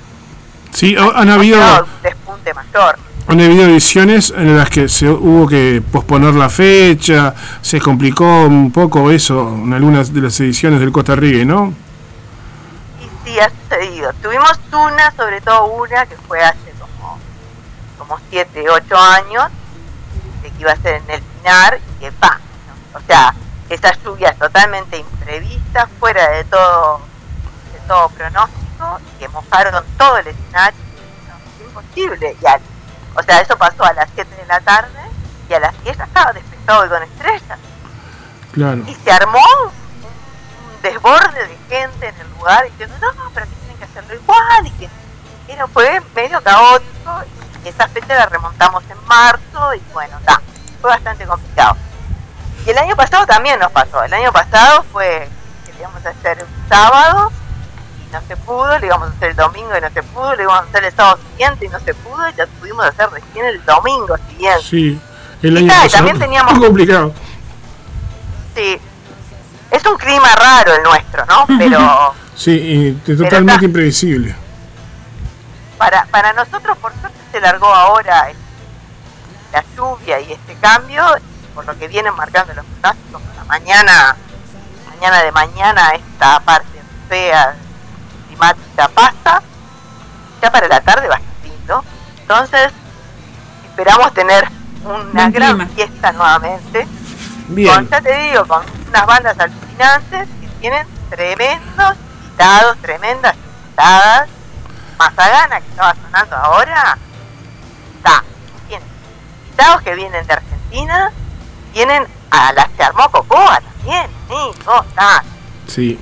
Sí, 0.73 0.97
ha- 0.97 1.19
han 1.21 1.31
habido, 1.31 1.59
un 1.59 2.03
despunte 2.03 2.55
mayor. 2.55 2.97
han 3.27 3.41
habido 3.41 3.65
ediciones 3.65 4.33
en 4.37 4.57
las 4.57 4.71
que 4.71 4.89
se 4.89 5.09
hubo 5.09 5.49
que 5.49 5.83
posponer 5.91 6.35
la 6.35 6.49
fecha, 6.49 7.35
se 7.61 7.81
complicó 7.81 8.45
un 8.45 8.71
poco 8.71 9.11
eso 9.11 9.49
en 9.65 9.73
algunas 9.73 10.13
de 10.15 10.21
las 10.21 10.39
ediciones 10.41 10.79
del 10.79 10.93
Costa 10.93 11.17
Riga, 11.17 11.45
¿no? 11.45 11.75
Sí 13.49 13.55
ha 13.57 13.63
sucedido. 13.63 14.13
Tuvimos 14.23 14.59
una, 14.73 15.11
sobre 15.13 15.41
todo 15.41 15.65
una, 15.67 16.07
que 16.07 16.17
fue 16.17 16.43
hace 16.43 16.73
como, 16.79 17.19
como 17.99 18.19
7, 18.31 18.69
8 18.69 18.97
años, 18.99 19.49
de 20.43 20.51
que 20.51 20.61
iba 20.61 20.73
a 20.73 20.77
ser 20.77 20.95
en 20.97 21.11
el 21.11 21.23
Pinar, 21.23 21.79
y 21.79 22.01
que 22.01 22.13
pa, 22.13 22.39
¿no? 22.93 22.99
o 22.99 23.03
sea, 23.07 23.35
esa 23.69 23.93
lluvia 24.03 24.35
totalmente 24.35 24.97
imprevista, 24.99 25.89
fuera 25.99 26.29
de 26.31 26.45
todo, 26.45 27.01
de 27.73 27.79
todo 27.87 28.09
pronóstico, 28.11 29.01
y 29.15 29.19
que 29.21 29.29
mojaron 29.29 29.85
todo 29.97 30.17
el 30.19 30.27
escenario, 30.29 30.79
no, 31.29 31.65
imposible. 31.67 32.37
Y 32.43 32.47
al- 32.47 32.61
o 33.17 33.23
sea, 33.23 33.41
eso 33.41 33.57
pasó 33.57 33.85
a 33.85 33.93
las 33.93 34.09
7 34.15 34.35
de 34.37 34.47
la 34.47 34.61
tarde, 34.61 34.99
y 35.49 35.55
a 35.55 35.61
las 35.61 35.83
10 35.85 35.97
ya 35.97 36.05
estaba 36.05 36.33
despejado 36.33 36.87
y 36.87 36.89
con 36.89 37.03
estrellas 37.03 37.59
Claro. 38.53 38.83
y 38.87 38.95
se 38.95 39.11
armó 39.13 39.39
un 39.65 39.71
desborde 40.83 41.47
de 41.49 41.59
gente 41.69 42.09
en 42.09 42.15
el 42.21 42.31
lugar 42.39 42.65
diciendo 42.65 42.97
no, 43.01 43.13
no, 43.25 43.31
pero 43.35 43.47
que 43.47 43.53
tienen 43.57 43.77
que 43.79 43.85
hacerlo 43.85 44.15
igual 44.15 44.67
y 44.67 44.71
que 44.73 44.89
era, 45.49 45.67
fue 45.67 46.01
medio 46.15 46.41
caótico 46.43 47.23
y 47.65 47.69
esa 47.69 47.89
fecha 47.89 48.15
la 48.15 48.27
remontamos 48.27 48.83
en 48.89 48.97
marzo 49.07 49.75
y 49.75 49.83
bueno, 49.93 50.19
ta, 50.25 50.41
fue 50.81 50.91
bastante 50.91 51.27
complicado. 51.27 51.77
Y 52.67 52.71
el 52.71 52.79
año 52.79 52.95
pasado 52.97 53.27
también 53.27 53.59
nos 53.59 53.71
pasó, 53.73 54.03
el 54.05 54.13
año 54.15 54.33
pasado 54.33 54.85
fue 54.93 55.29
que 55.67 55.73
le 55.73 55.81
íbamos 55.81 56.05
a 56.07 56.11
hacer 56.11 56.39
un 56.45 56.69
sábado 56.69 57.33
y 58.09 58.13
no 58.13 58.21
se 58.29 58.37
pudo, 58.37 58.79
le 58.79 58.87
íbamos 58.87 59.09
a 59.09 59.13
hacer 59.13 59.31
el 59.31 59.37
domingo 59.37 59.77
y 59.77 59.81
no 59.81 59.91
se 59.91 60.03
pudo, 60.03 60.35
le 60.37 60.43
íbamos 60.45 60.61
a 60.61 60.65
hacer 60.69 60.85
el 60.85 60.95
sábado 60.95 61.19
siguiente 61.33 61.67
y 61.67 61.69
no 61.69 61.81
se 61.81 61.95
pudo 61.95 62.29
y 62.29 62.35
ya 62.35 62.47
pudimos 62.47 62.85
hacer 62.87 63.11
recién 63.11 63.45
el 63.47 63.65
domingo 63.65 64.17
siguiente. 64.31 64.63
Sí, 64.63 65.01
el 65.43 65.57
año 65.57 65.67
Y 65.67 65.69
claro, 65.69 65.81
y 65.81 65.85
pasado 65.89 66.05
también 66.07 66.19
teníamos- 66.19 66.59
complicado. 66.59 67.13
Sí. 68.55 68.81
Es 69.71 69.85
un 69.87 69.97
clima 69.97 70.35
raro 70.35 70.75
el 70.75 70.83
nuestro, 70.83 71.25
¿no? 71.27 71.47
Pero 71.59 72.15
Sí, 72.35 72.51
y 72.51 72.93
totalmente 73.17 73.53
está- 73.55 73.65
imprevisible. 73.67 74.35
para, 75.79 76.05
para 76.07 76.33
nosotros, 76.33 76.77
por 76.79 76.93
suerte, 77.01 77.19
se 77.33 77.41
largó 77.41 77.67
ahora 77.73 78.29
la 79.53 79.65
lluvia 79.77 80.21
y 80.21 80.33
este 80.33 80.55
cambio, 80.57 81.05
por 81.55 81.65
lo 81.67 81.77
que 81.79 81.89
vienen 81.89 82.15
marcando 82.15 82.53
los 82.55 82.65
pronósticos 82.67 83.23
para 83.23 83.45
mañana, 83.45 84.17
mañana 84.89 85.23
de 85.23 85.33
mañana, 85.33 85.91
esta 85.95 86.41
parte 86.41 86.81
fea 87.09 87.55
climática 88.29 88.89
pasa, 88.89 89.43
ya 90.43 90.51
para 90.51 90.69
la 90.69 90.81
tarde 90.81 91.09
va 91.09 91.17
a 91.17 91.19
estar 91.19 91.45
lindo. 91.45 91.85
Entonces, 92.21 92.73
esperamos 93.65 94.13
tener 94.15 94.49
una 94.85 94.95
Buen 95.13 95.33
gran 95.33 95.57
clima. 95.57 95.67
fiesta 95.75 96.13
nuevamente. 96.13 96.87
Bien. 97.51 97.75
Con, 97.75 97.89
ya 97.89 98.01
te 98.01 98.15
digo, 98.15 98.47
con 98.47 98.65
unas 98.89 99.07
bandas 99.07 99.39
alucinantes 99.39 100.29
que 100.41 100.49
tienen 100.61 100.87
tremendos 101.11 101.97
invitados, 102.23 102.79
tremendas 102.79 103.37
invitadas. 103.37 104.29
Mazagana, 104.99 105.61
que 105.61 105.69
estaba 105.69 105.95
sonando 105.95 106.37
ahora, 106.37 106.99
está. 107.97 108.23
Tiene 108.69 108.85
invitados 109.47 109.83
que 109.83 109.95
vienen 109.95 110.27
de 110.27 110.33
Argentina, 110.33 111.13
vienen 111.73 112.07
a 112.31 112.53
las 112.53 112.69
que 112.71 112.83
armó 112.83 113.11
Cocoa 113.11 113.61
también, 113.61 114.07
sí, 114.29 114.61
no, 114.67 114.81
está. 114.83 115.25
Sí. 115.67 115.99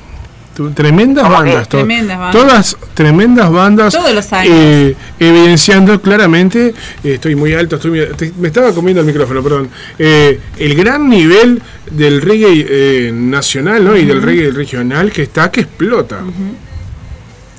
Tu- 0.58 0.72
Tremendas 0.72 1.30
bandas, 1.30 1.68
to- 1.68 1.76
Tremendas 1.76 2.18
bandas. 2.18 2.32
todas 2.42 2.76
tremendas 2.94 3.48
bandas. 3.52 3.94
Todos 3.94 4.12
los 4.12 4.32
años. 4.32 4.52
eh, 4.52 4.96
evidenciando 5.20 6.02
claramente, 6.02 6.74
eh, 7.04 7.14
estoy 7.14 7.36
muy 7.36 7.54
alto, 7.54 7.76
estoy 7.76 7.92
muy- 7.92 8.06
te- 8.16 8.32
me 8.36 8.48
estaba 8.48 8.72
comiendo 8.72 9.00
el 9.02 9.06
micrófono, 9.06 9.40
perdón. 9.40 9.70
eh, 10.00 10.40
el 10.58 10.74
gran 10.74 11.08
nivel 11.08 11.62
del 11.92 12.20
reggae 12.20 12.66
eh, 12.68 13.12
nacional 13.12 13.84
¿no? 13.84 13.96
y 13.96 14.04
del 14.04 14.20
reggae 14.20 14.50
regional 14.50 15.12
que 15.12 15.22
está 15.22 15.48
que 15.52 15.60
explota. 15.60 16.18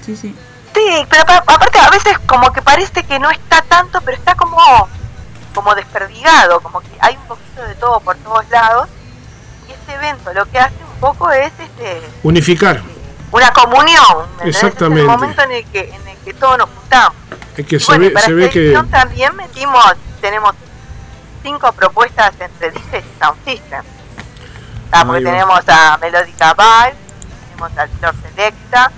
Sí, 0.05 0.17
sí. 0.17 0.35
Sí, 0.75 1.05
pero 1.09 1.23
pa- 1.25 1.43
aparte 1.47 1.79
a 1.79 1.89
veces 1.91 2.17
como 2.25 2.51
que 2.51 2.61
parece 2.61 3.03
que 3.03 3.17
no 3.17 3.31
está 3.31 3.61
tanto, 3.61 4.01
pero 4.03 4.17
está 4.17 4.35
como, 4.35 4.57
como 5.55 5.73
desperdigado, 5.73 6.59
como 6.59 6.81
que 6.81 6.87
hay 6.99 7.15
un 7.15 7.27
poquito 7.29 7.63
de 7.65 7.75
todo 7.75 8.01
por 8.01 8.17
todos 8.17 8.43
lados. 8.51 8.89
Y 9.69 9.71
este 9.71 9.93
evento 9.93 10.33
lo 10.33 10.45
que 10.51 10.59
hace 10.59 10.75
un 11.01 11.13
poco 11.13 11.31
es 11.31 11.51
este 11.59 12.01
Unificar. 12.23 12.81
una 13.31 13.51
comunión. 13.53 14.27
Exactamente. 14.43 15.01
Es 15.03 15.09
el 15.09 15.17
momento 15.19 15.41
en 15.43 15.51
el 15.51 15.65
que, 15.65 15.79
en 15.93 16.07
el 16.07 16.17
que 16.25 16.33
todos 16.33 16.57
nos 16.57 16.69
juntamos. 16.69 17.15
Es 17.55 17.65
que 17.65 17.75
Y 17.77 17.79
se 17.79 17.85
bueno, 17.85 18.05
ve, 18.05 18.11
para 18.11 18.25
se 18.25 18.33
ve 18.33 18.49
que. 18.49 18.83
también 18.91 19.35
metimos, 19.35 19.85
tenemos 20.21 20.53
cinco 21.43 21.71
propuestas 21.71 22.33
entre 22.39 22.71
DJs 22.71 23.03
y 23.05 23.23
Sound 23.23 23.45
System. 23.45 23.83
Ah, 24.91 25.05
porque 25.05 25.23
tenemos 25.23 25.61
a 25.67 25.97
Melodica 26.01 26.53
Vibe, 26.53 26.95
tenemos 27.49 27.77
al 27.77 27.89
Flor 27.89 28.15
Selecta, 28.21 28.91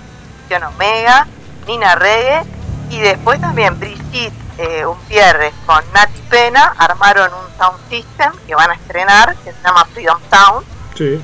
Sion 0.48 0.64
Omega, 0.64 1.28
Nina 1.68 1.96
Reggae 1.96 2.44
y 2.90 3.00
después 3.02 3.40
también 3.42 3.78
Brigitte 3.80 4.34
eh, 4.58 4.86
Umpierre 4.86 5.52
con 5.66 5.84
Nati 5.94 6.20
Pena 6.30 6.74
armaron 6.78 7.30
un 7.34 7.58
sound 7.58 7.78
system 7.90 8.32
que 8.48 8.56
van 8.56 8.70
a 8.72 8.74
estrenar 8.76 9.36
que 9.38 9.52
se 9.52 9.62
llama 9.64 9.86
Freedom 9.94 10.20
Sound. 10.32 10.66
Sí. 10.96 11.22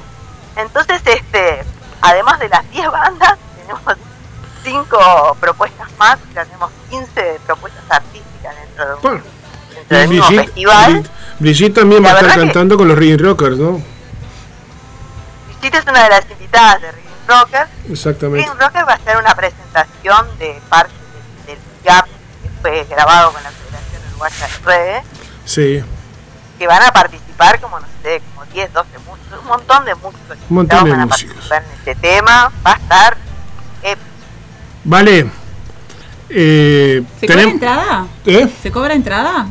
Entonces, 0.58 1.02
este, 1.06 1.64
además 2.02 2.40
de 2.40 2.50
las 2.50 2.70
10 2.72 2.92
bandas, 2.92 3.38
tenemos 3.62 3.82
5 4.64 5.38
propuestas 5.40 5.88
más, 5.98 6.18
tenemos 6.34 6.72
15 6.90 7.40
propuestas 7.46 7.84
artísticas 7.90 8.56
dentro 8.56 8.86
de 8.88 8.94
un, 8.96 9.02
Bueno, 9.02 9.22
dentro 9.76 9.98
del 9.98 10.08
mismo 10.10 10.26
Brigitte, 10.28 10.46
festival. 10.46 11.10
Brigitte- 11.40 11.74
también 11.76 12.04
va 12.04 12.10
a 12.12 12.20
estar 12.20 12.36
cantando 12.40 12.78
con 12.78 12.88
los 12.88 12.98
Reggae 12.98 13.18
Rockers, 13.18 13.58
¿no? 13.58 13.82
Brigitte 15.48 15.76
es 15.76 15.86
una 15.86 16.04
de 16.04 16.10
las 16.10 16.30
invitadas 16.32 16.82
de 16.82 16.92
Rhythm 16.92 17.28
Rockers. 17.28 17.70
Exactamente. 17.90 18.48
Rhythm 18.48 18.60
Rockers 18.60 18.88
va 18.88 18.92
a 18.92 18.96
hacer 18.96 19.18
una 19.18 19.36
presentación 19.36 20.38
de 20.40 20.62
parte 20.70 20.94
del, 21.46 21.56
del 21.56 21.60
GAP 21.84 22.06
que 22.06 22.50
fue 22.62 22.84
grabado 22.86 23.32
con 23.32 23.44
la 23.44 23.52
Federación 23.52 24.02
Uruguaya 24.12 24.48
de 24.48 24.66
Reggae, 24.66 25.04
Sí. 25.46 25.84
que 26.58 26.68
van 26.68 26.82
a 26.84 26.92
participar 26.92 27.60
como, 27.62 27.80
no 27.80 27.88
sé, 28.04 28.22
10, 28.58 28.74
12 28.74 28.90
músicos, 29.06 29.40
un 29.40 29.48
montón 29.48 29.86
de 29.86 29.94
músicos. 29.94 30.38
Un 30.50 30.56
montón 30.56 30.84
de 30.86 30.90
van 30.90 31.02
a 31.02 31.06
músicos. 31.06 31.36
participar 31.36 31.64
en 31.64 31.72
este 31.78 31.96
tema, 31.96 32.52
va 32.66 32.72
a 32.72 32.76
estar 32.76 33.18
épico. 33.84 34.08
Vale. 34.84 35.32
Eh, 36.30 37.04
¿Se 37.20 37.28
cobra 37.28 37.42
entrada? 37.44 38.08
¿Eh? 38.26 38.50
¿Se 38.60 38.72
cobra 38.72 38.94
entrada? 38.96 39.46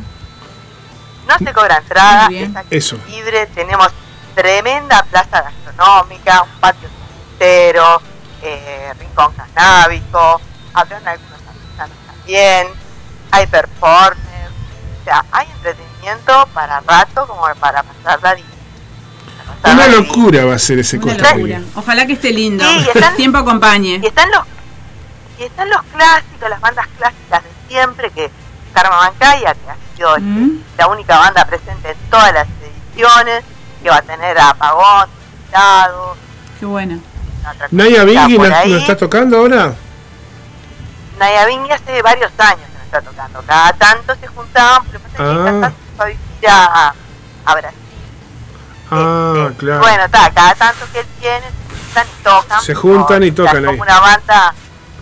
No 1.25 1.37
se 1.37 1.53
cobra 1.53 1.77
entrada, 1.77 2.27
bien. 2.27 2.53
es 2.57 2.65
Eso. 2.69 2.97
accesible, 2.97 3.47
tenemos 3.47 3.87
tremenda 4.35 5.01
plaza 5.03 5.41
gastronómica, 5.41 6.41
un 6.43 6.59
patio 6.59 6.89
entero, 7.31 8.01
eh, 8.41 8.93
rincón 8.99 9.33
canábico, 9.33 10.41
habrán 10.73 11.07
algunos 11.07 11.39
artesanos 11.47 11.97
también, 12.07 12.67
hay 13.31 13.47
performers, 13.47 14.51
o 14.99 15.03
sea, 15.05 15.23
hay 15.31 15.47
entretenimiento 15.55 16.45
para 16.53 16.81
rato 16.81 17.25
como 17.25 17.43
para 17.55 17.83
pasarla 17.83 18.35
divina. 18.35 18.56
Una 19.63 19.87
locura 19.87 20.45
va 20.45 20.55
a 20.55 20.59
ser 20.59 20.79
ese 20.79 20.99
Costa. 20.99 21.33
Rica. 21.33 21.61
Ojalá 21.75 22.05
que 22.05 22.13
esté 22.13 22.31
lindo. 22.31 22.63
Sí, 22.63 22.85
y 22.85 22.97
están- 22.97 23.15
Tiempo 23.17 23.37
acompañe. 23.39 23.99
Y 24.01 24.05
están 24.05 24.29
los 24.31 24.41
y 25.39 25.43
están 25.43 25.69
los 25.69 25.81
clásicos, 25.93 26.49
las 26.49 26.59
bandas 26.61 26.87
clásicas 26.97 27.43
de 27.43 27.49
siempre, 27.67 28.09
que 28.11 28.31
Karma 28.73 28.97
Mancaya, 29.01 29.53
que 29.53 29.69
ha 29.69 29.75
sido 29.95 30.17
Mm. 30.19 30.59
la 30.77 30.87
única 30.87 31.17
banda 31.19 31.45
presente 31.45 31.91
en 31.91 31.97
todas 32.09 32.33
las 32.33 32.47
ediciones, 32.91 33.43
que 33.83 33.89
va 33.89 33.97
a 33.97 34.01
tener 34.01 34.37
a 34.39 34.53
Pagón, 34.55 35.09
invitado, 35.39 36.15
Qué 36.59 36.65
bueno. 36.65 36.99
Naya 37.71 38.03
por 38.35 38.51
nos, 38.51 38.77
está 38.77 38.97
tocando 38.97 39.37
ahora. 39.37 39.73
Naya 41.19 41.45
Bingui 41.45 41.71
hace 41.71 42.01
varios 42.01 42.31
años 42.39 42.61
que 42.67 42.73
nos 42.77 42.83
está 42.85 43.01
tocando. 43.01 43.41
Cada 43.45 43.73
tanto 43.73 44.15
se 44.15 44.27
juntaban, 44.27 44.83
pero 44.87 44.99
pasa 45.03 45.17
que 45.17 45.23
Ah. 45.23 45.35
cada 45.45 45.61
tanto 45.61 45.77
se 45.77 45.95
fue 45.95 46.05
a 46.05 46.07
vivir 46.09 46.49
a, 46.49 46.93
a 47.45 47.55
Brasil. 47.55 47.79
Ah, 48.91 49.47
Este, 49.49 49.57
claro. 49.57 49.79
Bueno, 49.81 50.03
está, 50.05 50.29
cada 50.31 50.55
tanto 50.55 50.85
que 50.93 50.99
él 51.01 51.05
tiene, 51.19 51.41
se 51.41 51.75
juntan 51.75 52.07
y 52.07 52.23
tocan. 52.23 52.61
Se 52.61 52.75
juntan 52.75 53.23
y 53.23 53.31
tocan 53.31 53.63
es 53.65 53.71
como 53.71 53.81
una 53.83 53.99
banda, 53.99 54.53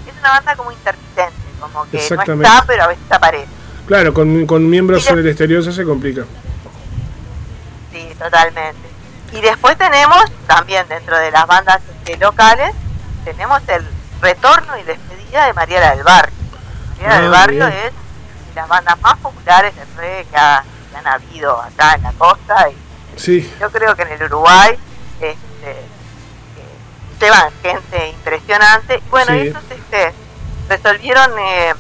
es 0.08 0.14
una 0.20 0.30
banda 0.32 0.56
como 0.56 0.72
intermitente, 0.72 1.34
como 1.60 1.84
que 1.92 2.10
no 2.26 2.44
está, 2.44 2.64
pero 2.66 2.84
a 2.84 2.88
veces 2.88 3.04
aparece. 3.12 3.48
Claro, 3.88 4.14
con, 4.14 4.46
con 4.48 4.68
miembros 4.70 5.04
de- 5.06 5.12
en 5.12 5.20
el 5.20 5.28
exterior 5.28 5.64
se 5.64 5.84
complica. 5.86 6.24
Sí, 7.92 8.10
totalmente. 8.18 8.90
Y 9.32 9.42
después 9.42 9.78
tenemos 9.78 10.24
también 10.48 10.88
dentro 10.88 11.18
de 11.18 11.32
las 11.32 11.46
bandas 11.48 11.82
este, 12.00 12.18
locales, 12.18 12.74
tenemos 13.24 13.62
el 13.68 13.86
retorno 14.22 14.78
y 14.78 14.84
despedida 14.84 15.46
de 15.46 15.54
Mariela 15.54 15.96
del 15.96 16.04
Barrio. 16.04 16.34
Mariela 16.98 17.16
Ah, 17.16 17.22
del 17.22 17.30
Barrio 17.32 17.68
bien. 17.68 17.80
es 17.80 17.94
de 18.50 18.56
las 18.56 18.68
bandas 18.68 19.00
más 19.02 19.18
populares 19.18 19.76
del 19.76 19.88
reggae 19.98 20.26
que, 20.26 20.38
ha- 20.38 20.64
que 20.92 20.98
han 20.98 21.08
habido 21.08 21.62
acá 21.62 21.94
en 21.96 22.04
la 22.04 22.12
costa 22.14 22.70
y 22.70 22.76
Sí, 23.18 23.52
yo 23.60 23.70
creo 23.72 23.96
que 23.96 24.04
en 24.04 24.12
el 24.12 24.24
Uruguay 24.24 24.78
este, 25.22 25.72
eh, 25.72 25.86
llevan 27.20 27.52
gente 27.62 28.10
impresionante. 28.10 29.02
Bueno, 29.10 29.32
Sí. 29.32 29.40
ellos 29.40 29.64
este, 29.70 30.14
resolvieron 30.70 31.32
eh, 31.40 31.74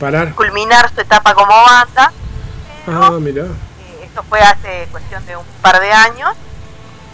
parar. 0.00 0.34
culminar 0.34 0.92
su 0.94 1.00
etapa 1.00 1.34
como 1.34 1.54
banda. 1.54 2.12
Ah, 2.88 3.18
mira. 3.20 3.44
Eh, 3.44 4.04
Esto 4.04 4.22
fue 4.28 4.40
hace 4.40 4.88
cuestión 4.90 5.24
de 5.26 5.36
un 5.36 5.44
par 5.62 5.80
de 5.80 5.92
años. 5.92 6.34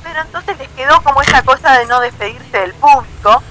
Pero 0.02 0.20
entonces 0.22 0.58
les 0.58 0.68
quedó 0.70 1.00
como 1.02 1.22
esa 1.22 1.42
cosa 1.42 1.78
de 1.78 1.86
no 1.86 2.00
despedirse 2.00 2.58
del 2.58 2.72
público. 2.74 3.42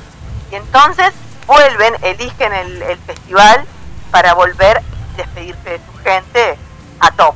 Y 0.51 0.55
entonces 0.55 1.11
vuelven, 1.47 1.95
eligen 2.03 2.51
el, 2.53 2.81
el 2.81 2.97
festival 2.99 3.65
para 4.11 4.33
volver 4.33 4.79
a 4.79 4.81
despedirse 5.17 5.69
de 5.69 5.77
su 5.77 5.97
gente 6.03 6.57
a 6.99 7.11
top. 7.11 7.35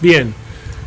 Bien. 0.00 0.34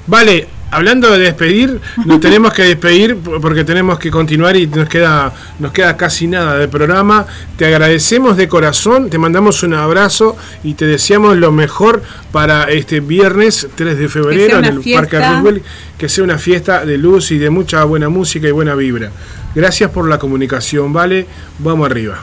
Vale, 0.07 0.47
hablando 0.71 1.11
de 1.11 1.19
despedir, 1.19 1.81
nos 2.05 2.19
tenemos 2.21 2.53
que 2.53 2.63
despedir 2.63 3.17
porque 3.17 3.63
tenemos 3.63 3.99
que 3.99 4.11
continuar 4.11 4.55
y 4.55 4.67
nos 4.67 4.87
queda, 4.89 5.33
nos 5.59 5.71
queda 5.71 5.97
casi 5.97 6.27
nada 6.27 6.55
de 6.55 6.67
programa. 6.67 7.25
Te 7.57 7.65
agradecemos 7.65 8.37
de 8.37 8.47
corazón, 8.47 9.09
te 9.09 9.17
mandamos 9.17 9.63
un 9.63 9.73
abrazo 9.73 10.37
y 10.63 10.73
te 10.73 10.85
deseamos 10.85 11.37
lo 11.37 11.51
mejor 11.51 12.03
para 12.31 12.69
este 12.69 12.99
viernes 12.99 13.67
3 13.75 13.97
de 13.97 14.09
febrero 14.09 14.59
en 14.59 14.65
el 14.65 14.83
fiesta. 14.83 15.01
Parque 15.01 15.19
Roosevelt. 15.19 15.63
Que 15.97 16.07
sea 16.07 16.23
una 16.23 16.37
fiesta 16.37 16.85
de 16.85 16.97
luz 16.97 17.31
y 17.31 17.37
de 17.39 17.49
mucha 17.49 17.83
buena 17.83 18.07
música 18.07 18.47
y 18.47 18.51
buena 18.51 18.73
vibra. 18.73 19.11
Gracias 19.53 19.91
por 19.91 20.07
la 20.07 20.17
comunicación, 20.17 20.93
¿vale? 20.93 21.27
Vamos 21.57 21.89
arriba. 21.89 22.19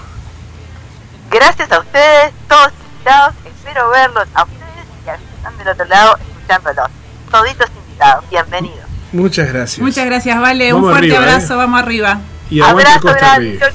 Gracias 1.30 1.70
a 1.70 1.80
ustedes, 1.80 2.32
todos 2.48 2.72
invitados. 2.94 3.34
Espero 3.44 3.90
verlos 3.90 4.26
a 4.32 4.44
ustedes 4.44 4.86
y 5.04 5.08
a 5.10 5.12
los 5.12 5.20
que 5.20 5.36
están 5.36 5.58
del 5.58 5.68
otro 5.68 5.84
lado 5.86 6.16
escuchándolos. 6.16 6.90
Toditos 7.30 7.70
invitados. 7.96 8.24
Bienvenidos. 8.30 8.86
Muchas 9.12 9.48
gracias. 9.52 9.78
Muchas 9.80 10.04
gracias, 10.06 10.40
Vale. 10.40 10.72
Vamos 10.72 10.86
Un 10.88 10.92
fuerte 10.96 11.16
arriba, 11.16 11.32
abrazo, 11.34 11.54
eh. 11.54 11.56
vamos 11.56 11.80
arriba. 11.80 12.20
Y 12.50 12.60
Abrazo 12.60 13.00
Costa. 13.00 13.38
Rica. 13.38 13.72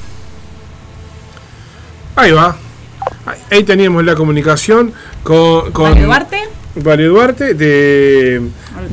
Ahí 2.15 2.31
va. 2.31 2.55
Ahí- 3.49 3.63
teníamos 3.63 4.03
la 4.05 4.15
comunicación 4.15 4.93
con, 5.23 5.71
con 5.71 5.91
Vale, 5.91 6.03
Duarte, 6.05 6.39
Vale 6.75 7.05
Duarte 7.05 7.53
de, 7.53 8.41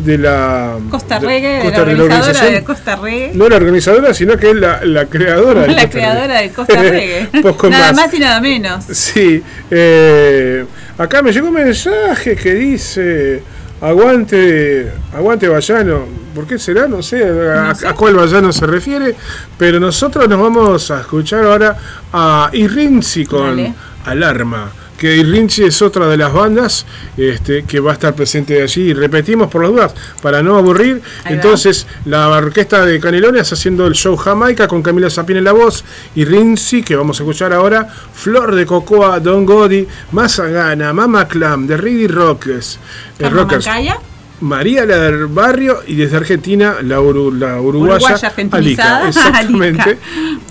de 0.04 0.18
la 0.18 0.76
Costa 0.90 1.18
Reggae, 1.18 1.56
de 1.56 1.62
Costa- 1.62 1.84
la 1.84 2.02
organizadora 2.02 2.50
de 2.50 2.64
Costa 2.64 2.96
Reggae. 2.96 3.30
No 3.34 3.48
la 3.48 3.56
organizadora, 3.56 4.14
sino 4.14 4.36
que 4.36 4.50
es 4.50 4.56
la, 4.56 4.84
la 4.84 5.06
creadora 5.06 5.62
de 5.62 5.68
La 5.68 5.74
Costa 5.74 5.90
creadora 5.90 6.26
Reggae. 6.26 6.42
de 6.48 6.52
Costa 6.54 6.82
Reggae. 6.82 7.26
Poco 7.42 7.70
nada 7.70 7.92
más. 7.92 8.06
más 8.06 8.14
y 8.14 8.18
nada 8.18 8.40
menos. 8.40 8.84
Sí, 8.90 9.42
eh, 9.70 10.64
acá 10.96 11.22
me 11.22 11.32
llegó 11.32 11.48
un 11.48 11.54
mensaje 11.54 12.34
que 12.36 12.54
dice 12.54 13.42
aguante, 13.80 14.92
aguante 15.14 15.48
Vallano. 15.48 16.04
¿Por 16.34 16.46
qué 16.46 16.58
será? 16.58 16.86
No 16.86 17.02
sé, 17.02 17.24
a, 17.24 17.68
No 17.68 17.74
sé. 17.74 17.86
a 17.88 17.94
cuál 17.94 18.14
Vallano 18.14 18.52
se 18.52 18.66
refiere. 18.66 19.14
Pero 19.56 19.80
nosotros 19.80 20.28
nos 20.28 20.40
vamos 20.40 20.90
a 20.90 21.00
escuchar 21.00 21.44
ahora 21.44 21.76
a 22.12 22.50
Irrinzi 22.52 23.26
con 23.26 23.56
Dale. 23.56 23.74
Alarma. 24.04 24.70
Que 24.98 25.16
Irrinzi 25.16 25.64
es 25.64 25.80
otra 25.80 26.08
de 26.08 26.16
las 26.16 26.32
bandas 26.32 26.84
este, 27.16 27.64
que 27.64 27.80
va 27.80 27.92
a 27.92 27.94
estar 27.94 28.14
presente 28.14 28.60
allí. 28.60 28.90
Y 28.90 28.94
repetimos 28.94 29.48
por 29.48 29.62
las 29.62 29.70
dudas, 29.70 29.94
para 30.20 30.42
no 30.42 30.56
aburrir. 30.56 31.00
Ahí 31.24 31.30
va. 31.30 31.30
Entonces, 31.30 31.86
la 32.04 32.28
orquesta 32.28 32.84
de 32.84 33.00
Canelones 33.00 33.52
haciendo 33.52 33.86
el 33.86 33.94
show 33.94 34.16
Jamaica 34.16 34.68
con 34.68 34.82
Camila 34.82 35.08
Sapien 35.08 35.38
en 35.38 35.44
la 35.44 35.52
voz 35.52 35.84
y 36.14 36.24
Rinzi, 36.24 36.82
que 36.82 36.96
vamos 36.96 37.20
a 37.20 37.22
escuchar 37.22 37.52
ahora, 37.52 37.88
Flor 38.12 38.54
de 38.54 38.66
Cocoa, 38.66 39.20
Don 39.20 39.46
Godi, 39.46 39.86
Mazagana, 40.12 40.92
Mama 40.92 41.28
Clam, 41.28 41.66
de 41.66 41.76
Reedy 41.76 42.08
Rockers, 42.08 42.78
eh, 43.18 43.28
Rockers, 43.28 43.66
Macaya. 43.66 43.98
María 44.40 44.84
la 44.86 44.96
del 44.98 45.26
Barrio 45.26 45.80
y 45.86 45.94
desde 45.96 46.16
Argentina 46.16 46.76
la, 46.82 47.00
uru- 47.00 47.32
la 47.36 47.60
uruguaya, 47.60 48.06
Uruguaya 48.06 48.32
Alica. 48.52 49.08
Exactamente. 49.08 49.82
Alica. 49.82 49.96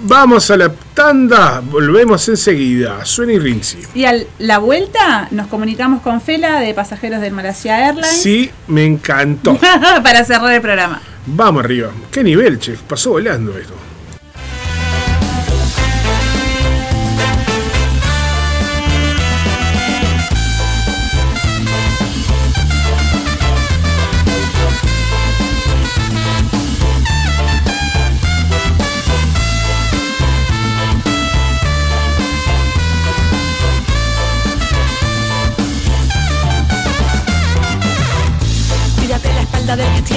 Vamos 0.03 0.51
a 0.51 0.57
la 0.57 0.71
tanda, 0.93 1.61
volvemos 1.63 2.27
enseguida. 2.29 3.05
Suena 3.05 3.33
y 3.33 3.39
Rinzi. 3.39 3.77
Y 3.95 4.05
a 4.05 4.13
la 4.39 4.57
vuelta 4.59 5.27
nos 5.31 5.47
comunicamos 5.47 6.01
con 6.01 6.19
Fela 6.21 6.59
de 6.59 6.73
Pasajeros 6.73 7.21
del 7.21 7.33
Malasia 7.33 7.87
Airlines 7.87 8.21
Sí, 8.21 8.51
me 8.67 8.85
encantó. 8.85 9.57
para 10.03 10.23
cerrar 10.25 10.51
el 10.53 10.61
programa. 10.61 11.01
Vamos 11.25 11.63
arriba. 11.63 11.89
Qué 12.11 12.23
nivel, 12.23 12.59
che. 12.59 12.75
Pasó 12.87 13.11
volando 13.11 13.57
esto. 13.57 13.73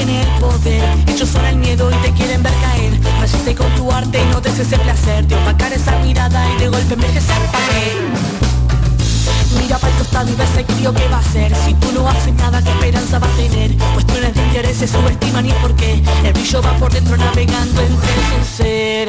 El 0.09 0.29
poder. 0.41 0.83
Ellos 1.09 1.29
son 1.29 1.45
el 1.45 1.57
miedo 1.57 1.91
y 1.91 1.95
te 1.97 2.13
quieren 2.13 2.43
ver 2.43 2.53
caer. 2.61 2.99
Resiste 3.21 3.55
con 3.55 3.75
tu 3.75 3.91
arte 3.91 4.21
y 4.23 4.27
no 4.33 4.41
te 4.41 4.51
ese 4.51 4.79
placer 4.79 5.27
de 5.27 5.35
opacar 5.37 5.73
esa 5.73 5.97
mirada 5.99 6.45
y 6.55 6.61
de 6.61 6.69
golpe 6.69 6.95
envejecer 6.95 7.39
pa' 7.53 7.59
qué. 7.71 9.61
Mira 9.61 9.79
para 9.79 9.93
el 9.93 9.99
costado 9.99 10.31
y 10.31 10.35
ve 10.35 10.45
ese 10.45 10.65
crío 10.65 10.93
que 10.93 11.09
va 11.09 11.17
a 11.17 11.21
hacer 11.21 11.53
Si 11.65 11.75
tú 11.75 11.91
no 11.93 12.09
haces 12.09 12.33
nada, 12.35 12.63
¿qué 12.63 12.71
esperanza 12.71 13.19
va 13.19 13.27
a 13.27 13.37
tener? 13.37 13.77
Cuestiones 13.95 14.35
de 14.35 14.43
interés 14.43 14.77
se 14.77 14.87
subestiman 14.87 15.47
y 15.47 15.51
es 15.51 15.57
porque 15.57 16.03
El 16.25 16.33
brillo 16.33 16.63
va 16.63 16.77
por 16.77 16.93
dentro 16.93 17.17
navegando 17.17 17.81
entre 17.81 18.13
tu 18.13 18.45
ser 18.57 19.09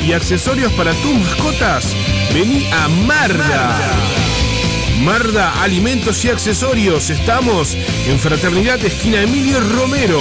y 0.00 0.12
accesorios 0.12 0.72
para 0.72 0.92
tus 0.94 1.14
mascotas? 1.14 1.94
Vení 2.34 2.66
a 2.72 2.88
Marda. 2.88 3.78
Marda 5.02 5.62
Alimentos 5.62 6.24
y 6.24 6.28
Accesorios. 6.28 7.10
Estamos 7.10 7.76
en 8.06 8.18
Fraternidad 8.18 8.84
Esquina 8.84 9.22
Emilio 9.22 9.60
Romero. 9.60 10.20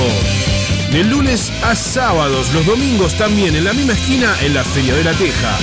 De 0.91 1.03
lunes 1.03 1.51
a 1.63 1.75
sábados, 1.75 2.53
los 2.53 2.65
domingos 2.65 3.15
también 3.15 3.55
en 3.55 3.65
la 3.65 3.73
misma 3.73 3.93
esquina 3.93 4.33
en 4.41 4.53
la 4.53 4.63
Feria 4.63 4.95
de 4.95 5.03
la 5.03 5.13
Teja. 5.13 5.57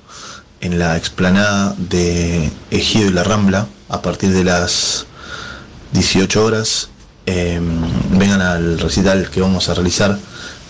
en 0.62 0.80
la 0.80 0.98
explanada 0.98 1.76
de 1.78 2.52
Ejido 2.72 3.08
y 3.08 3.14
la 3.14 3.24
Rambla, 3.24 3.68
a 3.88 4.02
partir 4.02 4.32
de 4.32 4.44
las 4.44 5.06
18 5.94 6.44
horas, 6.44 6.90
eh, 7.26 7.60
vengan 8.12 8.42
al 8.42 8.80
recital 8.80 9.30
que 9.30 9.42
vamos 9.42 9.70
a 9.70 9.74
realizar 9.74 10.18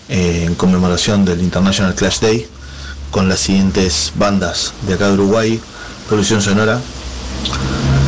eh, 0.08 0.44
en 0.46 0.54
conmemoración 0.54 1.24
del 1.24 1.40
International 1.40 1.94
Clash 1.94 2.20
Day 2.20 2.46
con 3.10 3.28
las 3.28 3.40
siguientes 3.40 4.12
bandas 4.16 4.72
de 4.86 4.94
acá 4.94 5.08
de 5.08 5.14
Uruguay, 5.14 5.60
Producción 6.08 6.42
Sonora, 6.42 6.80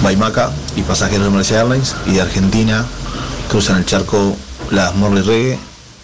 Baimaca 0.02 0.51
y 0.76 0.82
Pasajeros 0.82 1.24
de 1.24 1.30
Malaysia 1.30 1.60
Airlines 1.60 1.94
y 2.06 2.14
de 2.14 2.22
Argentina 2.22 2.84
cruzan 3.48 3.78
el 3.78 3.86
charco 3.86 4.36
las 4.70 4.94
Morley 4.94 5.22
Reggae 5.22 5.59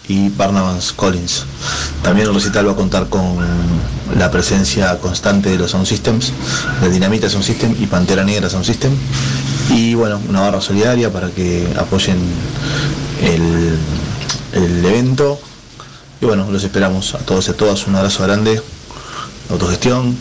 y 0.07 0.29
Barnabas 0.29 0.91
Collins. 0.93 1.45
También 2.03 2.27
el 2.27 2.33
recital 2.33 2.67
va 2.67 2.73
a 2.73 2.75
contar 2.75 3.09
con 3.09 3.37
la 4.17 4.31
presencia 4.31 4.97
constante 4.99 5.49
de 5.49 5.57
los 5.57 5.71
Sound 5.71 5.85
Systems, 5.85 6.33
de 6.81 6.89
Dinamita 6.89 7.29
Sound 7.29 7.45
System 7.45 7.75
y 7.79 7.85
Pantera 7.85 8.23
Negra 8.23 8.49
Sound 8.49 8.65
System. 8.65 8.91
Y 9.69 9.93
bueno, 9.93 10.19
una 10.27 10.41
barra 10.41 10.61
solidaria 10.61 11.11
para 11.11 11.29
que 11.29 11.67
apoyen 11.77 12.17
el, 13.21 13.77
el 14.53 14.85
evento. 14.85 15.39
Y 16.21 16.25
bueno, 16.25 16.49
los 16.51 16.63
esperamos 16.63 17.15
a 17.15 17.19
todos 17.19 17.47
y 17.47 17.51
a 17.51 17.57
todas. 17.57 17.87
Un 17.87 17.95
abrazo 17.95 18.23
grande, 18.23 18.61
autogestión, 19.49 20.17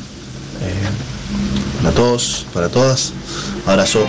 eh, 0.60 1.82
para 1.82 1.94
todos, 1.94 2.46
para 2.52 2.68
todas. 2.68 3.12
Abrazo. 3.66 4.06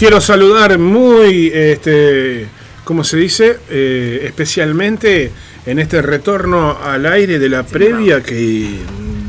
Quiero 0.00 0.18
saludar 0.22 0.78
muy, 0.78 1.48
este, 1.48 2.48
¿cómo 2.84 3.04
se 3.04 3.18
dice? 3.18 3.58
Eh, 3.68 4.22
especialmente 4.24 5.30
en 5.66 5.78
este 5.78 6.00
retorno 6.00 6.78
al 6.82 7.04
aire 7.04 7.38
de 7.38 7.50
la 7.50 7.64
previa 7.64 8.22
que 8.22 8.78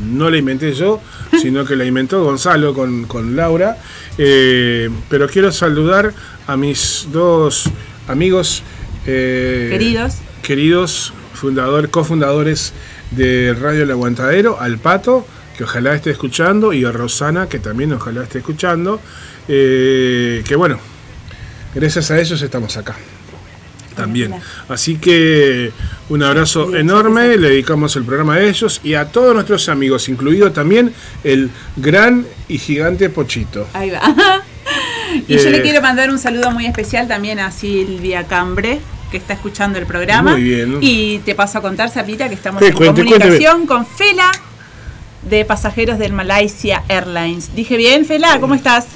no 0.06 0.30
la 0.30 0.38
inventé 0.38 0.72
yo, 0.72 0.98
sino 1.42 1.66
que 1.66 1.76
la 1.76 1.84
inventó 1.84 2.24
Gonzalo 2.24 2.72
con, 2.72 3.04
con 3.04 3.36
Laura. 3.36 3.76
Eh, 4.16 4.88
pero 5.10 5.28
quiero 5.28 5.52
saludar 5.52 6.14
a 6.46 6.56
mis 6.56 7.06
dos 7.12 7.64
amigos 8.08 8.62
eh, 9.06 9.68
Queridos. 9.70 10.14
queridos 10.42 11.12
fundador, 11.34 11.90
cofundadores 11.90 12.72
de 13.10 13.54
Radio 13.60 13.82
El 13.82 13.90
Aguantadero, 13.90 14.58
al 14.58 14.78
Pato, 14.78 15.26
que 15.58 15.64
ojalá 15.64 15.94
esté 15.94 16.12
escuchando, 16.12 16.72
y 16.72 16.86
a 16.86 16.92
Rosana, 16.92 17.46
que 17.46 17.58
también 17.58 17.92
ojalá 17.92 18.22
esté 18.22 18.38
escuchando. 18.38 19.02
Eh, 19.48 20.42
que 20.46 20.56
bueno, 20.56 20.78
gracias 21.74 22.10
a 22.10 22.20
ellos 22.20 22.40
estamos 22.42 22.76
acá. 22.76 22.96
También. 23.96 24.34
Así 24.70 24.96
que 24.96 25.70
un 26.08 26.22
abrazo 26.22 26.74
enorme, 26.74 27.36
le 27.36 27.50
dedicamos 27.50 27.94
el 27.96 28.04
programa 28.04 28.34
a 28.36 28.40
ellos 28.42 28.80
y 28.82 28.94
a 28.94 29.04
todos 29.06 29.34
nuestros 29.34 29.68
amigos, 29.68 30.08
incluido 30.08 30.50
también 30.50 30.94
el 31.24 31.50
gran 31.76 32.26
y 32.48 32.56
gigante 32.58 33.10
Pochito. 33.10 33.68
Ahí 33.74 33.90
va. 33.90 34.00
y 35.28 35.34
yo 35.36 35.40
Eh. 35.48 35.50
le 35.50 35.60
quiero 35.62 35.82
mandar 35.82 36.08
un 36.08 36.18
saludo 36.18 36.50
muy 36.52 36.64
especial 36.64 37.06
también 37.06 37.38
a 37.38 37.50
Silvia 37.52 38.24
Cambre, 38.26 38.80
que 39.10 39.18
está 39.18 39.34
escuchando 39.34 39.78
el 39.78 39.84
programa. 39.84 40.32
Muy 40.32 40.42
bien. 40.42 40.78
Y 40.80 41.18
te 41.18 41.34
paso 41.34 41.58
a 41.58 41.60
contar, 41.60 41.90
Sapita, 41.90 42.30
que 42.30 42.34
estamos 42.34 42.62
Sí, 42.62 42.68
en 42.68 42.74
cuente, 42.74 43.04
comunicación 43.04 43.66
con 43.66 43.84
Fela 43.86 44.30
de 45.28 45.44
pasajeros 45.44 45.98
del 45.98 46.14
Malaysia 46.14 46.82
Airlines. 46.88 47.54
¿Dije 47.54 47.76
bien, 47.76 48.06
Fela? 48.06 48.40
¿Cómo 48.40 48.54
estás? 48.54 48.86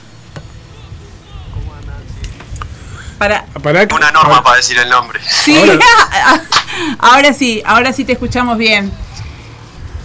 Para, 3.19 3.47
Para 3.63 3.87
Una 3.95 4.11
norma 4.11 4.43
para 4.43 4.57
decir 4.57 4.77
el 4.79 4.89
nombre. 4.91 5.21
Sí, 5.29 5.59
ahora 6.99 7.33
sí, 7.33 7.63
ahora 7.65 7.93
sí 7.93 8.05
te 8.05 8.13
escuchamos 8.13 8.59
bien. 8.59 8.93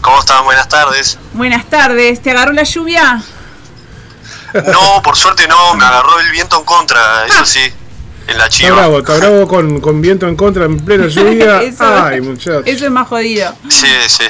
¿Cómo 0.02 0.20
están? 0.20 0.44
Buenas 0.46 0.68
tardes. 0.70 1.18
Buenas 1.34 1.66
tardes, 1.70 2.22
¿te 2.22 2.32
agarró 2.32 2.54
la 2.54 2.64
lluvia? 2.64 3.22
No, 4.54 5.02
por 5.04 5.16
suerte 5.16 5.48
no, 5.48 5.76
me 5.76 5.86
agarró 5.86 6.20
el 6.20 6.32
viento 6.32 6.58
en 6.60 6.66
contra, 6.66 7.26
eso 7.26 7.46
sí, 7.46 7.60
en 8.28 8.38
la 8.38 8.46
Está 8.46 8.50
chiva. 8.50 8.76
bravo, 8.78 9.00
está 9.00 9.18
bravo 9.18 9.48
con, 9.48 9.80
con 9.80 10.02
viento 10.02 10.28
en 10.28 10.36
contra 10.36 10.66
en 10.66 10.80
plena 10.84 11.08
lluvia. 11.08 11.62
Eso- 11.62 11.86
Ay, 12.06 12.22
muchachos. 12.22 12.64
Eso 12.66 12.86
es 12.86 12.92
más 12.92 13.08
jodido. 13.08 13.54
Sí, 13.70 13.88
sí, 14.08 14.26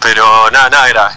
pero 0.00 0.50
nada, 0.50 0.68
nada 0.70 0.88
grave. 0.88 1.14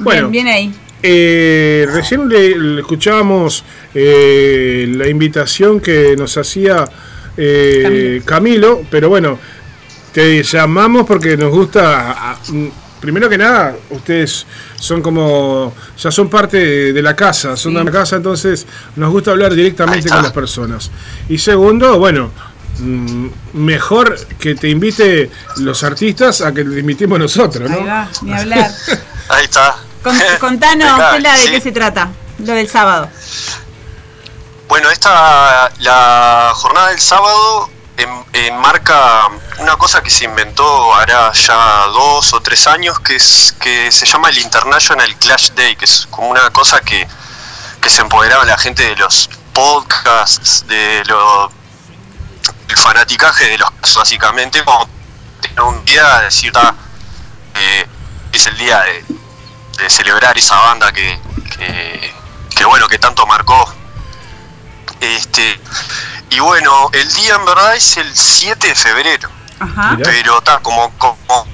Bueno. 0.00 0.28
Bien, 0.28 0.44
bien 0.44 0.54
ahí. 0.54 0.80
Eh, 1.02 1.86
recién 1.90 2.28
le, 2.28 2.56
le 2.58 2.80
escuchábamos 2.80 3.64
eh, 4.00 4.86
la 4.96 5.08
invitación 5.08 5.80
que 5.80 6.14
nos 6.16 6.36
hacía 6.36 6.84
eh, 7.36 8.22
Camilo. 8.24 8.82
pero 8.90 9.08
bueno, 9.08 9.38
te 10.12 10.42
llamamos 10.42 11.04
porque 11.06 11.36
nos 11.36 11.50
gusta. 11.50 12.10
a- 12.10 12.30
a- 12.32 12.38
mm, 12.48 12.68
primero 13.00 13.28
que 13.28 13.38
nada, 13.38 13.74
ustedes 13.90 14.46
son 14.76 15.02
como. 15.02 15.74
ya 15.98 16.10
son 16.10 16.28
parte 16.28 16.56
de, 16.58 16.92
de 16.92 17.02
la 17.02 17.14
casa, 17.16 17.56
son 17.56 17.74
de 17.74 17.84
la 17.84 17.90
casa, 17.90 18.16
entonces 18.16 18.66
nos 18.96 19.10
gusta 19.10 19.30
hablar 19.32 19.54
directamente 19.54 20.08
con 20.08 20.22
las 20.22 20.32
personas. 20.32 20.90
Y 21.28 21.38
segundo, 21.38 21.98
bueno. 21.98 22.30
mm, 22.78 23.26
Mejor 23.54 24.16
que 24.38 24.54
te 24.54 24.68
invite 24.68 25.30
los 25.56 25.82
artistas 25.82 26.40
a 26.42 26.52
que 26.54 26.62
te 26.64 26.78
invitemos 26.80 27.18
nosotros, 27.18 27.68
¿no? 27.68 27.76
Ahí 27.78 27.84
va, 27.84 28.08
ni 28.22 28.32
hablar. 28.32 28.70
Ahí 29.28 29.44
está. 29.44 29.76
Con- 30.02 30.16
contanos, 30.38 30.92
Venga, 30.96 31.10
Fela, 31.12 31.34
de 31.34 31.42
sí. 31.42 31.50
qué 31.50 31.60
se 31.60 31.72
trata, 31.72 32.10
lo 32.38 32.52
del 32.52 32.68
sábado. 32.68 33.08
Bueno, 34.68 34.90
esta, 34.90 35.70
la 35.78 36.52
jornada 36.54 36.88
del 36.88 37.00
sábado 37.00 37.70
en- 37.96 38.24
enmarca 38.32 39.28
una 39.58 39.76
cosa 39.76 40.02
que 40.02 40.10
se 40.10 40.24
inventó 40.24 40.94
hará 40.94 41.32
ya 41.32 41.86
dos 41.86 42.32
o 42.34 42.40
tres 42.40 42.66
años, 42.66 42.98
que 43.00 43.16
es 43.16 43.54
que 43.60 43.90
se 43.90 44.04
llama 44.06 44.28
el 44.28 44.38
International 44.38 45.16
Clash 45.16 45.50
Day, 45.52 45.74
que 45.74 45.84
es 45.86 46.06
como 46.10 46.28
una 46.28 46.50
cosa 46.50 46.80
que, 46.80 47.08
que 47.80 47.90
se 47.90 48.02
empoderaba 48.02 48.44
la 48.44 48.58
gente 48.58 48.84
de 48.84 48.96
los 48.96 49.30
podcasts, 49.54 50.66
de 50.66 51.02
lo, 51.06 51.50
el 52.68 52.76
fanaticaje 52.76 53.46
de 53.48 53.58
los 53.58 53.70
básicamente, 53.96 54.62
como 54.64 54.86
tener 55.40 55.62
un 55.62 55.84
día, 55.84 56.20
decir, 56.20 56.52
"Ah, 56.56 56.74
eh, 57.54 57.86
es 58.32 58.46
el 58.46 58.56
día 58.58 58.80
de, 58.82 59.04
celebrar 59.88 60.36
esa 60.36 60.56
banda 60.58 60.92
que, 60.92 61.18
que, 62.54 62.64
bueno, 62.64 62.88
que 62.88 62.98
tanto 62.98 63.24
marcó 63.26 63.72
este, 65.00 65.60
y 66.30 66.40
bueno, 66.40 66.90
el 66.92 67.12
día 67.14 67.34
en 67.34 67.44
verdad 67.44 67.76
es 67.76 67.96
el 67.96 68.14
7 68.14 68.66
de 68.66 68.74
febrero. 68.74 69.30
Ajá. 69.60 69.96
Pero 70.02 70.38
está 70.38 70.58
como, 70.60 70.90
como 70.98 71.18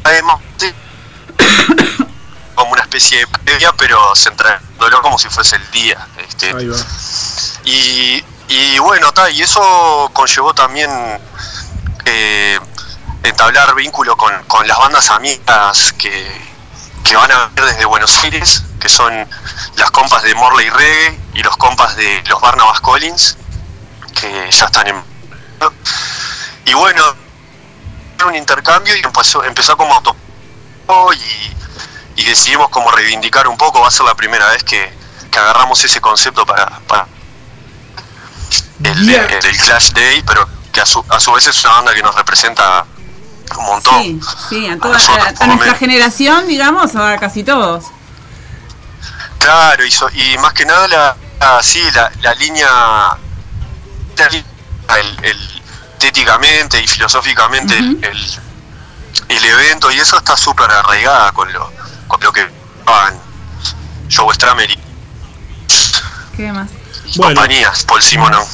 como 2.54 2.72
una 2.72 2.82
especie 2.82 3.20
de 3.20 3.26
previa, 3.26 3.72
pero 3.76 4.14
centrándolo 4.14 5.02
como 5.02 5.18
si 5.18 5.28
fuese 5.28 5.56
el 5.56 5.70
día. 5.70 6.06
Este, 6.18 6.54
Ahí 6.54 6.68
va. 6.68 6.76
y, 7.64 8.24
y 8.48 8.78
bueno, 8.78 9.12
ta, 9.12 9.30
y 9.30 9.42
eso 9.42 10.10
conllevó 10.12 10.54
también 10.54 10.90
eh, 12.04 12.58
entablar 13.22 13.74
vínculo 13.74 14.16
con, 14.16 14.44
con 14.44 14.68
las 14.68 14.78
bandas 14.78 15.10
amigas 15.10 15.92
que, 15.94 16.30
que 17.02 17.16
van 17.16 17.32
a 17.32 17.46
venir 17.46 17.64
desde 17.64 17.84
Buenos 17.86 18.22
Aires, 18.22 18.62
que 18.84 18.90
son 18.90 19.26
las 19.76 19.90
compas 19.92 20.22
de 20.24 20.34
Morley 20.34 20.68
Reggae 20.68 21.18
y 21.32 21.42
los 21.42 21.56
compas 21.56 21.96
de 21.96 22.22
los 22.28 22.38
Barnabas 22.38 22.80
Collins, 22.82 23.38
que 24.20 24.50
ya 24.50 24.66
están 24.66 24.86
en... 24.88 25.02
Y 26.66 26.74
bueno, 26.74 27.02
un 28.26 28.34
intercambio 28.34 28.94
y 28.94 29.00
empezó, 29.00 29.42
empezó 29.42 29.74
como 29.78 29.94
auto 29.94 30.14
y, 31.14 32.20
y 32.20 32.24
decidimos 32.26 32.68
como 32.68 32.90
reivindicar 32.90 33.48
un 33.48 33.56
poco, 33.56 33.80
va 33.80 33.88
a 33.88 33.90
ser 33.90 34.04
la 34.04 34.14
primera 34.14 34.50
vez 34.50 34.62
que, 34.64 34.92
que 35.30 35.38
agarramos 35.38 35.82
ese 35.82 36.02
concepto 36.02 36.44
para, 36.44 36.66
para 36.86 37.06
el, 38.82 39.06
Día- 39.06 39.24
el- 39.24 39.46
el 39.46 39.56
Clash 39.56 39.92
Day, 39.92 40.22
pero 40.26 40.46
que 40.72 40.82
a 40.82 40.86
su, 40.86 41.02
a 41.08 41.18
su 41.20 41.32
vez 41.32 41.46
es 41.46 41.64
una 41.64 41.72
banda 41.76 41.94
que 41.94 42.02
nos 42.02 42.14
representa 42.14 42.84
un 43.56 43.64
montón. 43.64 44.02
Sí, 44.02 44.20
sí, 44.50 44.66
a, 44.68 44.78
toda, 44.78 44.92
nosotros, 44.92 45.26
a- 45.26 45.30
a 45.30 45.32
por 45.32 45.40
lo 45.40 45.46
nuestra 45.54 45.64
menos. 45.72 45.78
generación, 45.78 46.48
digamos, 46.48 46.94
a 46.96 47.16
casi 47.18 47.44
todos. 47.44 47.84
Claro, 49.38 49.84
y, 49.84 49.90
so- 49.90 50.10
y 50.12 50.36
más 50.38 50.52
que 50.52 50.64
nada 50.64 50.88
la, 50.88 51.16
la- 51.40 51.62
sí, 51.62 51.82
la, 51.94 52.10
la 52.22 52.34
línea, 52.34 52.68
el, 54.98 55.24
el- 55.24 55.62
estéticamente 55.94 56.80
y 56.82 56.86
filosóficamente 56.86 57.76
el, 57.78 57.98
el- 58.02 58.38
el 59.28 59.44
evento 59.44 59.90
y 59.90 59.96
eso 59.98 60.18
está 60.18 60.36
súper 60.36 60.70
arraigada 60.70 61.32
con 61.32 61.50
lo, 61.52 61.72
con 62.06 62.20
lo 62.22 62.32
que 62.32 62.46
hagan 62.86 63.18
Joe 64.14 64.34
Stramer 64.34 64.70
y 64.70 64.78
¿Qué 66.36 66.52
más? 66.52 66.68
compañías, 67.16 67.84
Paul 67.84 68.02
Simonon. 68.02 68.44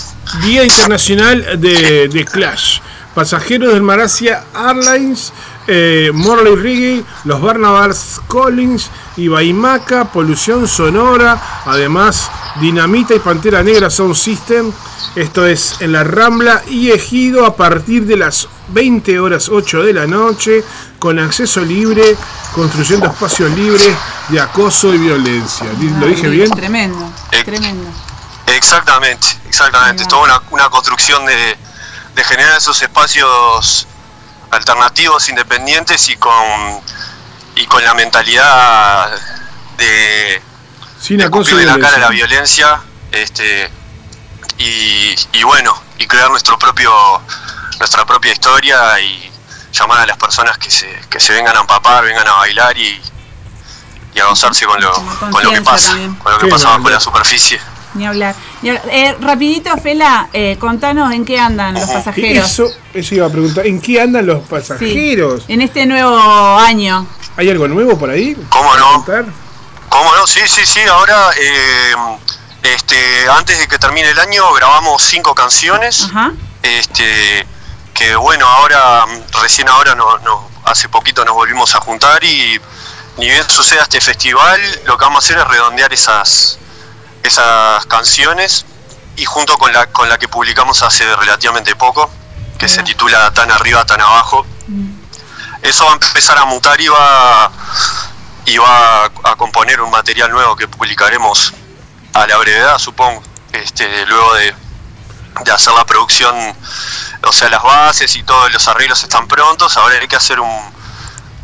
Día 0.42 0.62
Internacional 0.64 1.60
de, 1.60 2.08
de 2.08 2.24
Clash. 2.24 2.80
Pasajeros 3.14 3.72
del 3.72 3.82
Malasia 3.82 4.44
Airlines, 4.54 5.32
eh, 5.66 6.10
Morley 6.12 6.56
Riggy, 6.56 7.04
los 7.24 7.40
Barnabas 7.40 8.20
Collins 8.26 8.90
y 9.16 9.28
Baimaca, 9.28 10.06
Polución 10.06 10.66
Sonora, 10.66 11.62
además 11.66 12.30
Dinamita 12.60 13.14
y 13.14 13.18
Pantera 13.18 13.62
Negra 13.62 13.90
Sound 13.90 14.14
System. 14.14 14.72
Esto 15.14 15.46
es 15.46 15.80
en 15.80 15.92
la 15.92 16.04
Rambla 16.04 16.62
y 16.68 16.90
Ejido 16.90 17.44
a 17.44 17.56
partir 17.56 18.06
de 18.06 18.16
las 18.16 18.48
20 18.68 19.18
horas 19.20 19.48
8 19.48 19.82
de 19.82 19.92
la 19.92 20.06
noche, 20.06 20.64
con 20.98 21.18
acceso 21.18 21.60
libre, 21.60 22.16
construyendo 22.52 23.06
espacios 23.06 23.50
libres 23.52 23.94
de 24.28 24.40
acoso 24.40 24.94
y 24.94 24.98
violencia. 24.98 25.66
¿Lo 25.98 26.06
dije 26.06 26.28
bien? 26.28 26.50
Tremendo, 26.50 27.10
tremendo. 27.44 27.90
Exactamente, 28.46 29.26
exactamente. 29.46 30.02
Es 30.02 30.08
toda 30.08 30.22
una, 30.24 30.42
una 30.50 30.68
construcción 30.70 31.24
de, 31.26 31.56
de 32.14 32.24
generar 32.24 32.58
esos 32.58 32.80
espacios 32.82 33.86
alternativos, 34.50 35.28
independientes 35.28 36.08
y 36.08 36.16
con 36.16 36.80
y 37.56 37.66
con 37.66 37.82
la 37.84 37.94
mentalidad 37.94 39.10
de, 39.76 40.42
Sin 41.00 41.18
de 41.18 41.24
acoso 41.24 41.50
cumplirle 41.50 41.66
la 41.66 41.78
cara 41.78 41.96
a 41.96 42.00
la 42.00 42.08
violencia. 42.10 42.80
este 43.12 43.70
y, 44.58 45.14
y 45.32 45.42
bueno, 45.44 45.74
y 45.98 46.06
crear 46.06 46.30
nuestro 46.30 46.58
propio 46.58 46.92
nuestra 47.78 48.04
propia 48.04 48.32
historia 48.32 49.00
y 49.00 49.30
llamar 49.72 50.00
a 50.00 50.06
las 50.06 50.16
personas 50.18 50.58
que 50.58 50.70
se, 50.70 50.86
que 51.08 51.18
se 51.20 51.32
vengan 51.32 51.56
a 51.56 51.60
empapar, 51.60 52.04
vengan 52.04 52.26
a 52.28 52.32
bailar 52.34 52.76
y, 52.76 53.00
y 54.14 54.20
a 54.20 54.26
gozarse 54.26 54.66
con 54.66 54.80
lo, 54.80 54.92
con 55.30 55.42
lo 55.44 55.50
que 55.52 55.62
pasa, 55.62 55.88
también. 55.90 56.14
con 56.16 56.32
lo 56.32 56.38
que 56.38 56.46
Qué 56.46 56.50
pasa 56.50 56.68
bajo 56.76 56.90
la 56.90 57.00
superficie. 57.00 57.60
Ni 57.94 58.06
hablar. 58.06 58.34
Ni 58.62 58.70
hablar. 58.70 58.84
Eh, 58.90 59.16
rapidito, 59.20 59.76
Fela, 59.76 60.28
eh, 60.32 60.56
contanos 60.58 61.12
en 61.12 61.24
qué 61.24 61.38
andan 61.38 61.74
los 61.74 61.88
pasajeros. 61.88 62.50
Eso, 62.50 62.70
eso 62.94 63.14
iba 63.14 63.26
a 63.26 63.30
preguntar. 63.30 63.66
¿En 63.66 63.80
qué 63.80 64.00
andan 64.00 64.26
los 64.26 64.46
pasajeros? 64.46 65.44
En 65.48 65.60
este 65.60 65.86
nuevo 65.86 66.18
año. 66.58 67.06
¿Hay 67.36 67.48
algo 67.48 67.68
nuevo 67.68 67.98
por 67.98 68.10
ahí? 68.10 68.36
¿Cómo 68.48 68.76
no? 68.76 68.92
contar? 68.92 69.24
¿Cómo 69.88 70.14
no? 70.14 70.26
Sí, 70.26 70.40
sí, 70.46 70.62
sí. 70.64 70.80
Ahora, 70.80 71.30
eh, 71.38 71.94
este, 72.62 72.96
antes 73.28 73.58
de 73.58 73.66
que 73.66 73.78
termine 73.78 74.10
el 74.10 74.18
año, 74.18 74.52
grabamos 74.52 75.02
cinco 75.02 75.34
canciones. 75.34 76.08
Este, 76.62 77.46
que 77.94 78.14
bueno, 78.16 78.46
ahora, 78.46 79.04
recién 79.42 79.68
ahora, 79.68 79.94
no, 79.94 80.18
no, 80.18 80.48
hace 80.64 80.88
poquito 80.88 81.24
nos 81.24 81.34
volvimos 81.34 81.74
a 81.74 81.80
juntar 81.80 82.22
y 82.24 82.60
ni 83.18 83.28
bien 83.28 83.44
suceda 83.48 83.82
este 83.82 84.00
festival, 84.00 84.60
lo 84.86 84.96
que 84.96 85.04
vamos 85.04 85.24
a 85.24 85.26
hacer 85.26 85.38
es 85.38 85.48
redondear 85.48 85.92
esas, 85.92 86.58
esas 87.22 87.84
canciones 87.86 88.64
y 89.16 89.24
junto 89.24 89.58
con 89.58 89.72
la, 89.72 89.86
con 89.86 90.08
la 90.08 90.18
que 90.18 90.28
publicamos 90.28 90.82
hace 90.82 91.04
relativamente 91.16 91.76
poco, 91.76 92.10
que 92.58 92.68
se 92.68 92.82
titula 92.82 93.32
Tan 93.32 93.50
arriba, 93.50 93.84
tan 93.84 94.00
abajo. 94.00 94.46
Eso 95.62 95.84
va 95.84 95.92
a 95.92 95.94
empezar 95.94 96.38
a 96.38 96.44
mutar 96.46 96.80
y 96.80 96.88
va, 96.88 97.50
y 98.46 98.56
va 98.56 99.04
a, 99.04 99.36
componer 99.36 99.80
un 99.80 99.90
material 99.90 100.30
nuevo 100.30 100.56
que 100.56 100.68
publicaremos 100.68 101.52
a 102.14 102.26
la 102.26 102.36
brevedad, 102.38 102.78
supongo, 102.78 103.22
este, 103.52 104.06
luego 104.06 104.34
de, 104.34 104.54
de 105.44 105.52
hacer 105.52 105.74
la 105.74 105.84
producción, 105.84 106.34
o 107.22 107.32
sea, 107.32 107.50
las 107.50 107.62
bases 107.62 108.16
y 108.16 108.22
todos 108.22 108.50
los 108.52 108.66
arreglos 108.68 109.02
están 109.02 109.28
prontos, 109.28 109.76
ahora 109.76 109.96
hay 110.00 110.08
que 110.08 110.16
hacer 110.16 110.40
un, 110.40 110.72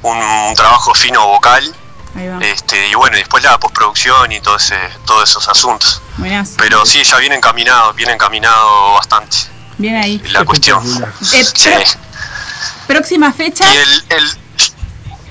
un 0.03 0.55
trabajo 0.55 0.95
fino 0.95 1.27
vocal, 1.27 1.75
Ahí 2.17 2.29
va. 2.29 2.39
este, 2.41 2.89
y 2.89 2.95
bueno, 2.95 3.17
después 3.17 3.43
la 3.45 3.59
postproducción 3.59 4.33
y 4.33 4.41
todo 4.41 4.57
ese, 4.57 4.79
todos 5.07 5.29
esos 5.29 5.49
asuntos. 5.49 6.01
Pero 6.57 6.85
sí, 6.87 7.03
ya 7.05 7.17
viene 7.19 7.37
encaminado, 7.37 7.93
viene 7.95 8.13
encaminado 8.13 8.93
bastante 8.95 9.37
Bien 9.79 9.97
ahí. 9.97 10.19
la 10.31 10.45
cuestión. 10.45 10.83
Eh, 11.33 11.45
Sí. 11.45 11.71
Próxima 12.87 13.33
fecha. 13.33 13.65
Y 13.73 13.77
el, 13.77 14.05
el- 14.11 14.39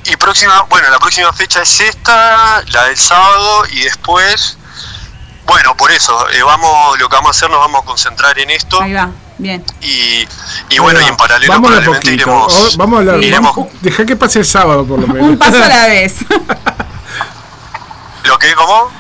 y 0.08 0.16
próxima, 0.18 0.62
bueno, 0.70 0.88
la 0.90 1.00
próxima 1.00 1.34
fecha 1.34 1.62
es 1.64 1.80
esta, 1.80 2.62
la 2.68 2.84
del 2.86 2.98
sábado, 2.98 3.64
y 3.72 3.80
después, 3.82 4.56
bueno, 5.48 5.76
por 5.76 5.92
eso, 5.92 6.30
eh, 6.30 6.44
vamos, 6.44 7.00
lo 7.00 7.10
que 7.10 7.16
vamos 7.16 7.30
a 7.30 7.32
hacer, 7.32 7.50
nos 7.50 7.60
vamos 7.60 7.82
a 7.82 7.86
concentrar 7.86 8.38
en 8.38 8.52
esto, 8.52 8.80
Ahí 8.80 8.94
va. 8.94 9.10
Bien. 9.38 9.64
y, 9.82 10.26
y 10.70 10.80
bueno, 10.80 11.02
y 11.02 11.06
en 11.06 11.18
paralelo 11.18 11.52
Vamos 11.54 11.72
a 11.72 11.76
probablemente 11.82 12.12
poquito. 12.12 12.30
iremos, 12.32 12.54
Oh, 12.56 12.78
vamos 12.78 12.96
a 12.96 13.00
hablar. 13.02 13.16
iremos- 13.20 13.56
vamos- 13.56 13.70
deja 13.82 14.06
que 14.06 14.16
pase 14.16 14.40
el 14.40 14.46
sábado 14.46 14.86
por 14.86 15.00
lo 15.00 15.08
menos. 15.08 15.30
Un 15.32 15.38
paso 15.38 15.64
a 15.64 15.68
la 15.68 15.88
vez. 15.88 16.16
¿Lo 18.24 18.40
que, 18.40 18.54
cómo? 18.56 18.92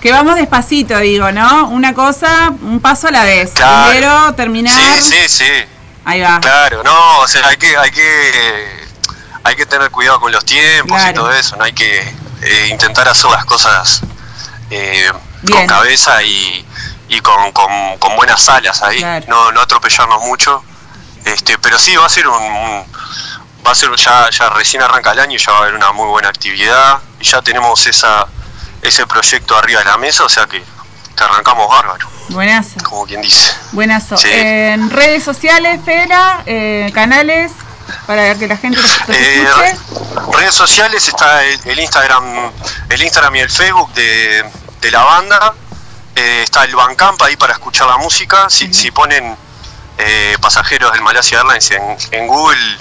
Que 0.00 0.12
vamos 0.12 0.36
despacito, 0.36 0.96
digo, 0.98 1.30
¿no? 1.32 1.68
Una 1.68 1.92
cosa, 1.92 2.50
un 2.62 2.80
paso 2.80 3.08
a 3.08 3.10
la 3.10 3.24
vez. 3.24 3.52
Claro. 3.54 3.90
Primero 3.90 4.34
terminar. 4.34 4.74
Sí, 4.74 5.02
sí, 5.02 5.28
sí. 5.28 5.44
Ahí 6.04 6.20
va. 6.22 6.40
Claro, 6.40 6.82
no, 6.82 7.18
o 7.18 7.28
sea, 7.28 7.46
hay 7.48 7.56
que, 7.58 7.76
hay 7.76 7.90
que, 7.90 8.86
hay 9.44 9.56
que 9.56 9.66
tener 9.66 9.90
cuidado 9.90 10.18
con 10.20 10.32
los 10.32 10.44
tiempos 10.44 10.98
y 11.10 11.12
todo 11.12 11.30
eso, 11.32 11.56
no 11.56 11.64
hay 11.64 11.72
que 11.74 12.00
eh, 12.00 12.68
intentar 12.70 13.06
hacer 13.08 13.30
las 13.30 13.44
cosas 13.44 14.00
eh, 14.70 15.10
con 15.50 15.66
cabeza 15.66 16.22
y, 16.22 16.64
y 17.10 17.20
con, 17.20 17.52
con, 17.52 17.98
con 17.98 18.16
buenas 18.16 18.48
alas 18.48 18.82
ahí, 18.82 18.98
Claro. 18.98 19.26
no, 19.28 19.52
no 19.52 19.60
atropellarnos 19.60 20.22
mucho, 20.22 20.62
este, 21.24 21.58
pero 21.58 21.78
sí 21.78 21.94
va 21.96 22.06
a 22.06 22.08
ser 22.08 22.26
un, 22.28 22.42
un- 22.42 22.84
va 23.66 23.72
a 23.72 23.74
ser 23.74 23.90
ya, 23.96 24.28
ya 24.30 24.48
recién 24.50 24.82
arranca 24.82 25.12
el 25.12 25.18
año 25.20 25.34
y 25.36 25.38
ya 25.38 25.52
va 25.52 25.58
a 25.58 25.60
haber 25.62 25.74
una 25.74 25.92
muy 25.92 26.06
buena 26.06 26.28
actividad 26.28 26.98
y 27.20 27.24
ya 27.24 27.42
tenemos 27.42 27.86
esa, 27.86 28.26
ese 28.80 29.06
proyecto 29.06 29.56
arriba 29.58 29.80
de 29.80 29.86
la 29.86 29.98
mesa, 29.98 30.24
o 30.24 30.28
sea 30.28 30.46
que, 30.46 30.62
que 31.16 31.24
arrancamos 31.24 31.68
bárbaro, 31.68 32.08
Buenazo. 32.30 32.76
como 32.88 33.04
quien 33.06 33.20
dice. 33.22 33.52
Buenazo. 33.72 34.16
Sí. 34.16 34.28
En 34.32 34.88
redes 34.88 35.22
sociales, 35.24 35.80
Fela, 35.84 36.42
eh, 36.46 36.90
canales, 36.94 37.52
para 38.06 38.34
que 38.36 38.46
la 38.46 38.56
gente 38.56 38.80
los, 38.80 38.98
los 39.08 39.16
Eh, 39.16 39.42
escuche. 39.42 40.38
redes 40.38 40.54
sociales 40.54 41.08
está 41.08 41.44
el, 41.44 41.60
el 41.64 41.80
Instagram 41.80 42.52
el 42.88 43.02
Instagram 43.02 43.34
y 43.36 43.40
el 43.40 43.50
Facebook 43.50 43.92
de, 43.94 44.48
de 44.80 44.90
la 44.92 45.02
banda 45.02 45.54
Eh, 46.16 46.42
está 46.42 46.64
el 46.64 46.74
Bandcamp 46.74 47.20
ahí 47.22 47.36
para 47.36 47.52
escuchar 47.52 47.88
la 47.88 47.96
música. 47.96 48.50
Si, 48.50 48.72
si 48.74 48.90
ponen 48.90 49.36
eh, 49.98 50.36
pasajeros 50.40 50.92
del 50.92 51.02
Malaysia 51.02 51.38
Airlines 51.38 51.70
en, 51.70 51.96
en 52.10 52.26
Google 52.26 52.78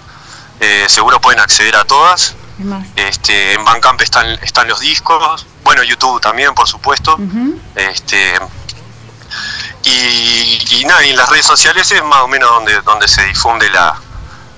eh, 0.60 0.86
seguro 0.90 1.22
pueden 1.22 1.40
acceder 1.40 1.76
a 1.76 1.86
todas. 1.86 2.36
Este, 2.96 3.54
en 3.54 3.64
Bandcamp 3.64 4.02
están, 4.02 4.28
están 4.42 4.68
los 4.68 4.82
discos. 4.82 5.46
Bueno 5.64 5.84
YouTube 5.84 6.20
también 6.20 6.54
por 6.54 6.68
supuesto. 6.68 7.18
Este 7.76 8.34
y, 9.84 10.60
y 10.72 10.86
nada, 10.86 11.06
y 11.06 11.12
en 11.12 11.18
las 11.18 11.30
redes 11.30 11.46
sociales 11.46 11.90
es 11.92 12.04
más 12.04 12.20
o 12.22 12.28
menos 12.28 12.50
donde, 12.50 12.82
donde 12.82 13.08
se 13.08 13.24
difunde 13.24 13.70
la, 13.70 13.96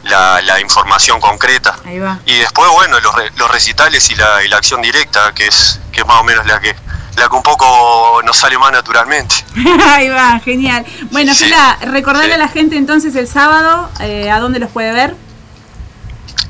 la, 0.03 0.41
la 0.41 0.59
información 0.59 1.19
concreta. 1.19 1.77
Ahí 1.85 1.99
va. 1.99 2.17
Y 2.25 2.39
después, 2.39 2.71
bueno, 2.71 2.99
los, 3.01 3.13
los 3.35 3.51
recitales 3.51 4.09
y 4.09 4.15
la, 4.15 4.43
y 4.43 4.47
la 4.47 4.57
acción 4.57 4.81
directa, 4.81 5.33
que 5.33 5.45
es, 5.47 5.79
que 5.91 6.01
es 6.01 6.07
más 6.07 6.21
o 6.21 6.23
menos 6.23 6.45
la 6.47 6.59
que, 6.59 6.75
la 7.21 7.29
que 7.29 7.35
un 7.35 7.43
poco 7.43 8.21
nos 8.23 8.35
sale 8.37 8.57
más 8.57 8.71
naturalmente. 8.71 9.35
Ahí 9.87 10.09
va, 10.09 10.39
genial. 10.39 10.85
Bueno, 11.11 11.33
Sí. 11.33 11.45
Fela, 11.45 11.77
recordarle 11.81 12.33
a 12.33 12.37
la 12.37 12.47
gente 12.47 12.75
entonces 12.77 13.15
el 13.15 13.27
sábado 13.27 13.89
eh, 13.99 14.29
a 14.31 14.39
dónde 14.39 14.59
los 14.59 14.69
puede 14.71 14.91
ver. 14.91 15.15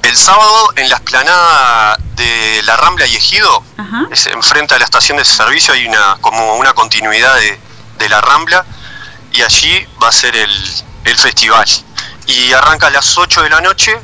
El 0.03 0.17
sábado 0.17 0.73
en 0.77 0.89
la 0.89 0.95
esplanada 0.95 1.97
de 2.15 2.61
la 2.63 2.75
Rambla 2.75 3.05
y 3.05 3.15
Ejido, 3.15 3.63
Ajá. 3.77 4.07
es 4.11 4.25
enfrente 4.27 4.73
a 4.75 4.79
la 4.79 4.85
estación 4.85 5.17
de 5.17 5.23
servicio, 5.25 5.73
hay 5.73 5.85
una 5.85 6.17
como 6.21 6.55
una 6.55 6.73
continuidad 6.73 7.35
de, 7.35 7.59
de 7.99 8.09
la 8.09 8.19
Rambla 8.19 8.65
y 9.31 9.41
allí 9.43 9.87
va 10.01 10.07
a 10.09 10.11
ser 10.11 10.35
el, 10.35 10.51
el 11.05 11.17
festival. 11.17 11.65
Y 12.25 12.51
arranca 12.53 12.87
a 12.87 12.89
las 12.89 13.15
8 13.17 13.43
de 13.43 13.49
la 13.51 13.61
noche, 13.61 13.95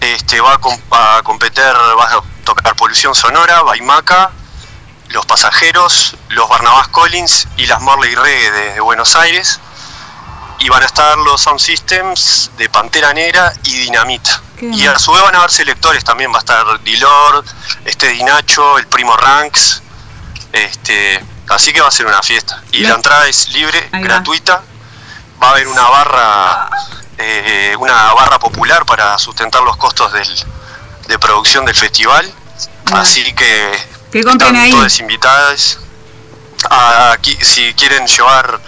este, 0.00 0.40
va 0.40 0.54
a, 0.54 0.58
com- 0.58 0.78
a 0.90 1.20
competir, 1.22 1.62
va 1.64 2.04
a 2.04 2.20
tocar 2.44 2.74
Polución 2.74 3.14
Sonora, 3.14 3.62
Baimaca, 3.62 4.32
Los 5.12 5.26
Pasajeros, 5.26 6.16
los 6.30 6.48
Barnabas 6.48 6.88
Collins 6.88 7.46
y 7.56 7.66
las 7.66 7.80
Morley 7.80 8.14
Reggae 8.14 8.50
de, 8.50 8.80
Buenos 8.80 9.14
Aires. 9.16 9.60
Y 10.58 10.68
van 10.68 10.82
a 10.82 10.86
estar 10.86 11.16
los 11.18 11.40
Sound 11.42 11.58
Systems 11.60 12.50
de 12.56 12.68
Pantera 12.68 13.12
Negra 13.12 13.52
y 13.64 13.76
Dinamita. 13.78 14.40
Y 14.60 14.86
a 14.86 14.96
su 14.98 15.12
vez 15.12 15.20
van 15.22 15.34
a 15.34 15.38
haber 15.38 15.50
selectores 15.50 16.04
también, 16.04 16.30
va 16.32 16.36
a 16.36 16.38
estar 16.38 16.82
Dilord, 16.84 17.44
este 17.84 18.08
Dinacho, 18.10 18.78
el 18.78 18.86
primo 18.86 19.16
Ranks, 19.16 19.82
este, 20.52 21.24
así 21.48 21.72
que 21.72 21.80
va 21.80 21.88
a 21.88 21.90
ser 21.90 22.06
una 22.06 22.22
fiesta. 22.22 22.62
Y 22.70 22.80
La- 22.82 22.90
la 22.90 22.94
entrada 22.94 23.26
es 23.26 23.48
libre, 23.48 23.78
Ahí 23.92 24.02
va. 24.02 24.08
gratuita, 24.08 24.62
va 25.42 25.48
a 25.48 25.50
haber 25.50 25.66
una 25.66 25.82
barra, 25.88 26.70
eh, 27.18 27.74
una 27.80 28.12
barra 28.14 28.38
popular 28.38 28.86
para 28.86 29.18
sustentar 29.18 29.62
los 29.62 29.76
costos 29.76 30.12
del, 30.12 30.28
de 31.08 31.18
producción 31.18 31.64
del 31.64 31.74
festival, 31.74 32.32
así 32.92 33.32
que 33.34 33.91
Que 34.12 34.22
compren 34.22 34.54
ahí. 34.56 34.70
todas 34.70 34.98
invitadas. 35.00 35.78
Aquí, 36.70 37.36
si 37.40 37.72
quieren 37.74 38.06
llevar 38.06 38.60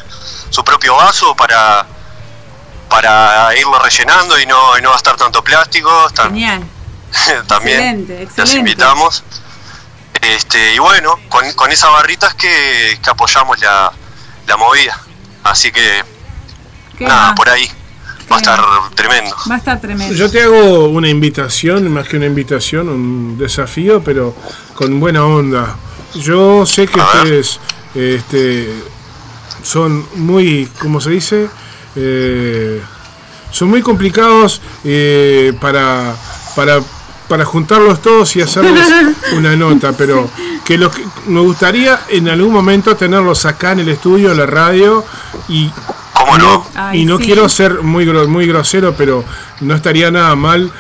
su 0.51 0.65
propio 0.65 0.97
vaso 0.97 1.35
para 1.37 1.87
para 2.89 3.57
irlo 3.59 3.77
rellenando 3.81 4.39
y 4.39 4.47
no, 4.47 4.79
y 4.79 4.83
no 4.83 4.91
gastar 4.93 5.16
tanto 5.16 5.43
plástico, 5.43 5.91
Genial. 6.16 6.62
también 7.49 7.79
Excelente, 7.81 8.12
los 8.12 8.23
excelente. 8.23 8.59
invitamos. 8.59 9.25
Este, 10.21 10.75
y 10.75 10.79
bueno, 10.79 11.19
con, 11.29 11.53
con 11.55 11.73
esas 11.73 11.91
barritas 11.91 12.35
que, 12.35 12.99
que 13.03 13.11
apoyamos 13.11 13.59
la, 13.61 13.93
la 14.47 14.57
movida. 14.57 14.99
Así 15.43 15.73
que 15.73 16.03
Qué 16.97 17.05
nada, 17.05 17.35
por 17.35 17.49
ahí. 17.49 17.69
Va 18.31 18.37
a 18.37 18.39
estar 18.39 18.61
tremendo. 18.95 19.37
Va 19.51 19.57
a 19.57 19.59
estar 19.59 19.81
tremendo. 19.81 20.15
Yo 20.15 20.31
te 20.31 20.43
hago 20.43 20.87
una 20.89 21.09
invitación, 21.09 21.91
más 21.93 22.09
que 22.09 22.16
una 22.16 22.27
invitación, 22.27 22.89
un 22.89 23.37
desafío, 23.39 24.03
pero 24.05 24.35
con 24.74 25.01
buena 25.01 25.24
onda. 25.24 25.76
Yo 26.14 26.64
sé 26.66 26.86
que 26.86 27.01
ustedes 27.01 27.59
este, 27.94 28.72
son 29.62 30.06
muy, 30.16 30.68
¿cómo 30.80 31.01
se 31.01 31.10
dice? 31.10 31.48
Eh, 31.96 32.80
son 33.51 33.68
muy 33.68 33.82
complicados 33.82 34.60
eh, 34.84 35.52
para, 35.60 36.14
para, 36.56 36.80
para 37.28 37.44
juntarlos 37.44 38.02
todos 38.02 38.34
y 38.36 38.42
hacerles 38.42 38.86
una 39.36 39.55
nota, 39.56 39.92
pero 39.92 40.28
que 40.64 40.76
los 40.78 40.94
que- 40.94 41.05
me 41.26 41.40
gustaría 41.40 42.01
en 42.09 42.28
algún 42.28 42.52
momento 42.52 42.96
tenerlos 42.96 43.44
acá 43.46 43.72
en 43.72 43.80
el 43.80 43.88
estudio, 43.90 44.32
en 44.32 44.38
la 44.38 44.46
radio, 44.46 45.05
y 45.48 45.70
no, 46.38 46.66
Ay, 46.74 47.02
y 47.02 47.05
no 47.05 47.18
sí. 47.18 47.24
quiero 47.24 47.48
ser 47.48 47.82
muy, 47.82 48.06
muy 48.06 48.46
grosero, 48.46 48.94
pero 48.96 49.24
no 49.60 49.74
estaría 49.74 50.10
nada 50.10 50.34
mal 50.34 50.72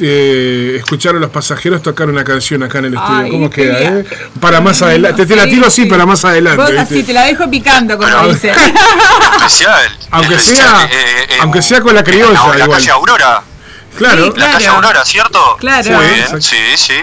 eh, 0.00 0.76
escuchar 0.78 1.14
a 1.16 1.18
los 1.18 1.30
pasajeros 1.30 1.82
tocar 1.82 2.08
una 2.08 2.24
canción 2.24 2.62
acá 2.62 2.78
en 2.78 2.86
el 2.86 2.94
estudio. 2.94 3.16
Ay, 3.24 3.30
¿Cómo 3.30 3.50
queda? 3.50 3.78
eh? 4.00 4.04
Para 4.40 4.60
más 4.60 4.80
adelante. 4.82 5.22
Te, 5.22 5.28
te 5.28 5.36
la 5.36 5.44
tiro 5.44 5.66
así 5.66 5.86
para 5.86 6.06
más 6.06 6.24
adelante. 6.24 6.62
Vos 6.62 6.72
así 6.78 7.02
te 7.02 7.12
la 7.12 7.22
dejo 7.24 7.48
picando, 7.50 7.96
como 7.98 8.28
dice. 8.28 8.52
Especial. 9.36 9.98
Aunque 10.10 10.34
especial, 10.34 10.56
sea, 10.66 10.84
eh, 10.84 11.26
eh, 11.30 11.36
aunque 11.40 11.62
sea 11.62 11.80
con 11.80 11.94
la 11.94 12.02
criolla. 12.04 12.32
la, 12.32 12.48
la 12.58 12.64
igual. 12.64 12.78
calle 12.78 12.90
Aurora. 12.90 13.42
Claro. 13.96 14.32
Sí, 14.32 14.40
La 14.40 14.52
calle. 14.52 14.66
Aurora, 14.68 15.04
¿cierto? 15.04 15.56
Claro. 15.58 15.90
Muy 15.90 16.06
Sí, 16.06 16.12
bien, 16.14 16.42
sí, 16.42 16.56
sí. 16.76 16.94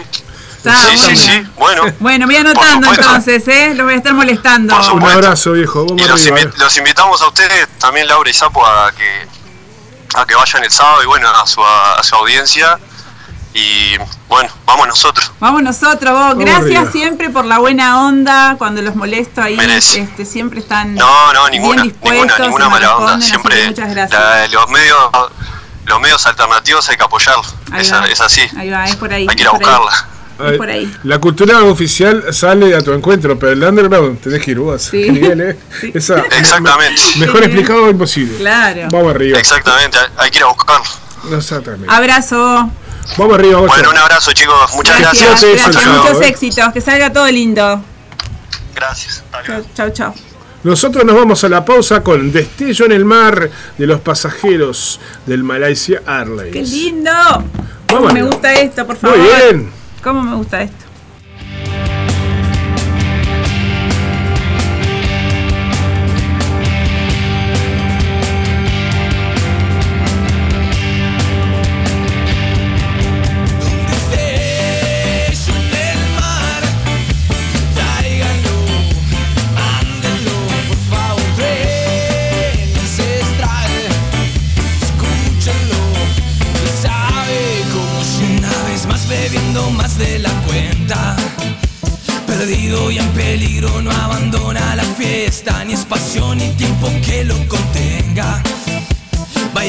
Está 0.57 0.75
sí, 0.75 0.85
bueno. 0.97 1.03
sí, 1.07 1.15
sí. 1.15 1.43
Bueno. 1.57 1.83
Bueno, 1.99 2.25
voy 2.25 2.35
anotando 2.35 2.93
entonces, 2.93 3.47
¿eh? 3.47 3.73
Los 3.75 3.85
voy 3.85 3.93
a 3.93 3.97
estar 3.97 4.13
molestando. 4.13 4.75
Un 4.93 5.03
abrazo, 5.03 5.53
viejo. 5.53 5.85
Vamos 5.85 6.01
Y 6.03 6.07
los, 6.09 6.21
arriba, 6.21 6.37
invi- 6.39 6.49
eh. 6.49 6.53
los 6.57 6.77
invitamos 6.77 7.21
a 7.21 7.27
ustedes, 7.27 7.67
también 7.79 8.07
Laura 8.07 8.29
y 8.29 8.33
Sapo, 8.33 8.65
a 8.65 8.91
que, 8.91 9.27
a 10.15 10.25
que 10.25 10.35
vayan 10.35 10.63
el 10.63 10.71
sábado 10.71 11.03
y 11.03 11.05
bueno, 11.05 11.29
a 11.29 11.45
su, 11.47 11.63
a 11.63 12.01
su 12.03 12.15
audiencia. 12.15 12.79
Y 13.53 13.97
bueno, 14.27 14.49
vamos 14.65 14.87
nosotros. 14.87 15.31
Vamos 15.39 15.63
nosotros, 15.63 16.13
vos. 16.13 16.37
Gracias 16.37 16.91
siempre 16.91 17.29
por 17.31 17.45
la 17.45 17.57
buena 17.57 18.05
onda. 18.05 18.55
Cuando 18.59 18.81
los 18.81 18.95
molesto 18.95 19.41
ahí, 19.41 19.57
Merece. 19.57 20.01
este, 20.01 20.23
siempre 20.25 20.59
están 20.59 20.93
No, 20.93 21.33
no, 21.33 21.49
ninguna, 21.49 21.81
bien 21.81 21.95
ninguna, 22.01 22.23
dispuestos 22.23 22.39
ninguna 22.41 22.65
me 22.65 22.71
mala 22.71 22.95
onda. 22.97 23.21
Siempre 23.21 23.67
muchas 23.67 23.89
gracias. 23.89 24.21
la- 24.21 24.47
los 24.47 24.69
medios 24.69 24.97
los 25.85 25.99
medios 25.99 26.23
alternativos 26.27 26.87
hay 26.89 26.97
que 26.97 27.03
apoyarlos. 27.03 27.55
Es, 27.75 28.21
así. 28.21 28.47
Ahí 28.55 28.69
va, 28.69 28.85
es 28.85 28.95
por 28.95 29.11
ahí. 29.11 29.25
Hay 29.27 29.35
que 29.35 29.41
ir 29.41 29.47
a 29.47 29.51
ahí. 29.51 29.57
Por 30.57 30.69
ahí. 30.69 30.91
La 31.03 31.19
cultura 31.19 31.63
oficial 31.63 32.33
sale 32.33 32.75
a 32.75 32.81
tu 32.81 32.91
encuentro, 32.93 33.37
pero 33.37 33.51
el 33.51 33.63
underground 33.63 34.19
tenés 34.21 34.41
que 34.43 34.51
ir 34.51 34.59
vos. 34.59 34.81
Sí. 34.81 35.03
¿Qué 35.05 35.11
nivel, 35.11 35.41
eh? 35.41 35.57
Esa- 35.93 36.19
Exactamente. 36.39 37.01
Mejor 37.17 37.43
explicado 37.43 37.89
imposible. 37.89 38.37
Claro. 38.37 38.87
Vamos 38.91 39.13
arriba. 39.15 39.37
Exactamente, 39.39 39.97
hay- 40.17 40.31
que 40.31 40.37
ir 40.37 40.43
a 40.43 40.47
buscarlo. 40.47 40.85
Exactamente. 41.37 41.87
Abrazo. 41.89 42.71
Vamos 43.17 43.33
arriba, 43.39 43.59
Goyo. 43.59 43.67
Bueno, 43.73 43.89
un 43.89 43.97
abrazo 43.97 44.31
chicos, 44.33 44.55
muchas 44.75 44.99
Gracias, 44.99 45.41
gracias. 45.41 45.65
gracias, 45.73 45.87
muchos 45.97 46.21
éxitos. 46.21 46.73
Que 46.73 46.81
salga 46.81 47.11
todo 47.11 47.27
lindo. 47.27 47.83
Gracias. 48.75 49.23
Chau, 49.45 49.63
chau, 49.75 49.89
chau. 49.91 50.13
Nosotros 50.63 51.05
nos 51.05 51.15
vamos 51.15 51.43
a 51.43 51.49
la 51.49 51.63
pausa 51.63 52.01
con 52.03 52.31
Destello 52.31 52.85
en 52.85 52.91
el 52.91 53.05
mar 53.05 53.49
de 53.77 53.87
los 53.87 54.01
pasajeros 54.01 54.99
del 55.25 55.43
Malaysia 55.43 56.01
Airlines. 56.05 56.51
¡Qué 56.51 56.61
lindo! 56.61 57.11
¿Cómo 57.87 58.01
Vamos 58.01 58.13
me 58.13 58.23
gusta 58.23 58.53
esto, 58.53 58.85
por 58.85 58.97
favor? 58.97 59.17
Muy 59.17 59.27
bien. 59.27 59.71
¿Cómo 60.03 60.21
me 60.21 60.35
gusta 60.35 60.61
esto? 60.61 60.88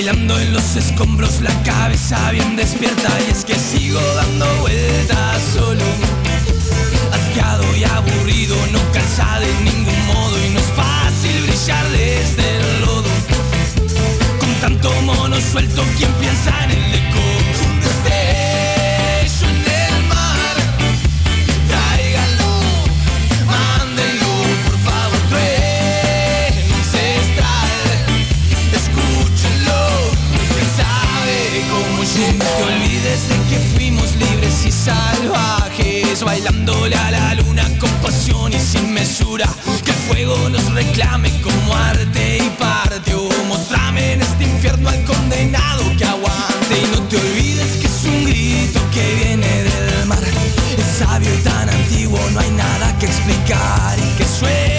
Bailando 0.03 0.41
en 0.41 0.55
los 0.55 0.77
escombros, 0.77 1.43
la 1.43 1.53
cabeza 1.63 2.31
bien 2.31 2.57
despierta 2.57 3.11
y 3.21 3.33
es 3.33 3.45
que 3.45 3.55
sigo 3.55 4.01
dando 4.15 4.47
vueltas 4.61 5.43
solo. 5.53 5.85
Asqueado 7.13 7.65
y 7.77 7.85
aburrido, 7.85 8.57
no 8.73 8.79
calza 8.95 9.39
de 9.41 9.53
ningún 9.63 10.07
modo 10.07 10.43
y 10.43 10.55
no 10.55 10.59
es 10.59 10.69
fácil 10.69 11.43
brillar 11.43 11.87
desde 11.91 12.57
el 12.57 12.81
lodo. 12.81 13.11
Con 14.39 14.55
tanto 14.63 14.91
mono 15.03 15.39
suelto, 15.39 15.85
¿quién 15.99 16.11
piensa 16.15 16.65
en 16.65 16.71
el 16.71 16.80
salvajes, 34.91 36.23
bailándole 36.25 36.97
a 36.97 37.11
la 37.11 37.35
luna 37.35 37.65
con 37.79 37.91
pasión 38.03 38.53
y 38.53 38.59
sin 38.59 38.93
mesura. 38.93 39.47
Que 39.85 39.91
el 39.91 40.01
fuego 40.09 40.49
nos 40.49 40.65
reclame 40.73 41.31
como 41.41 41.75
arte 41.75 42.39
y 42.39 42.51
parte. 42.59 43.15
O 43.15 43.29
mostrame 43.49 44.15
en 44.15 44.23
este 44.23 44.45
infierno 44.45 44.89
al 44.89 45.03
condenado 45.05 45.85
que 45.99 46.05
aguante. 46.05 46.75
Y 46.85 46.87
no 46.95 47.01
te 47.09 47.17
olvides 47.17 47.73
que 47.81 47.87
es 47.87 48.05
un 48.05 48.25
grito 48.25 48.81
que 48.95 49.05
viene 49.23 49.53
del 49.69 50.07
mar. 50.07 50.25
Es 50.79 50.99
sabio 50.99 51.33
y 51.33 51.43
tan 51.43 51.69
antiguo, 51.69 52.21
no 52.33 52.41
hay 52.41 52.51
nada 52.51 52.87
que 52.99 53.07
explicar. 53.07 53.97
Y 53.99 54.09
que 54.19 54.27
suena 54.39 54.70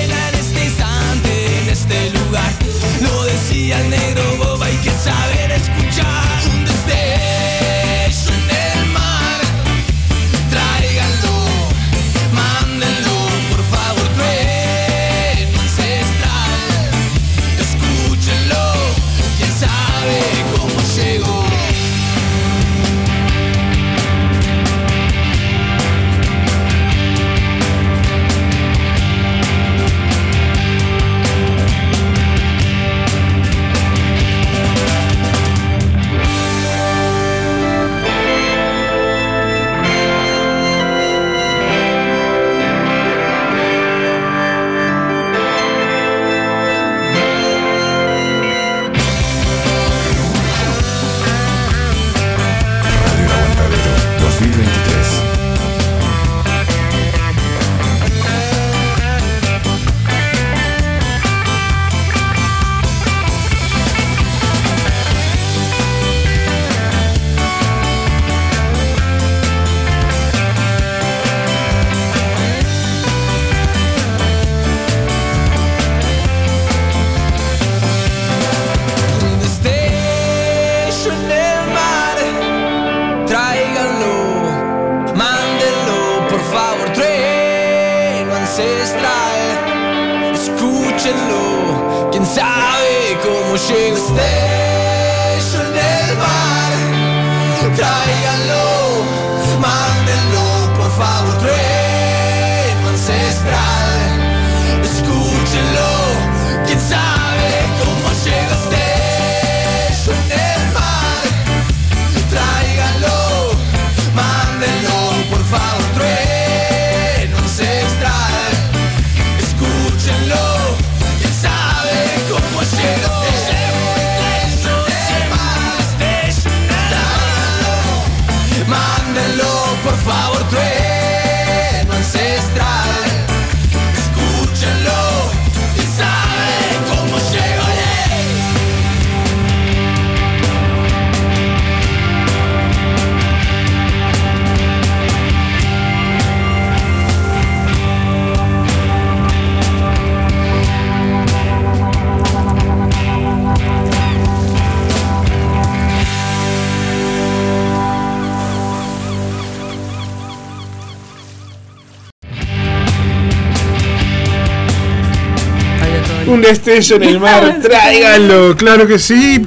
En 166.51 167.03
el 167.03 167.19
mar, 167.19 167.59
tráiganlo, 167.63 168.55
claro 168.57 168.85
que 168.85 168.99
sí. 168.99 169.41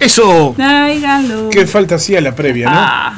Eso, 0.00 0.54
Tráiganlo. 0.56 1.50
que 1.50 1.66
falta 1.66 1.94
hacía 1.94 2.20
la 2.20 2.34
previa, 2.34 2.68
¿no? 2.68 2.76
Ah. 2.76 3.14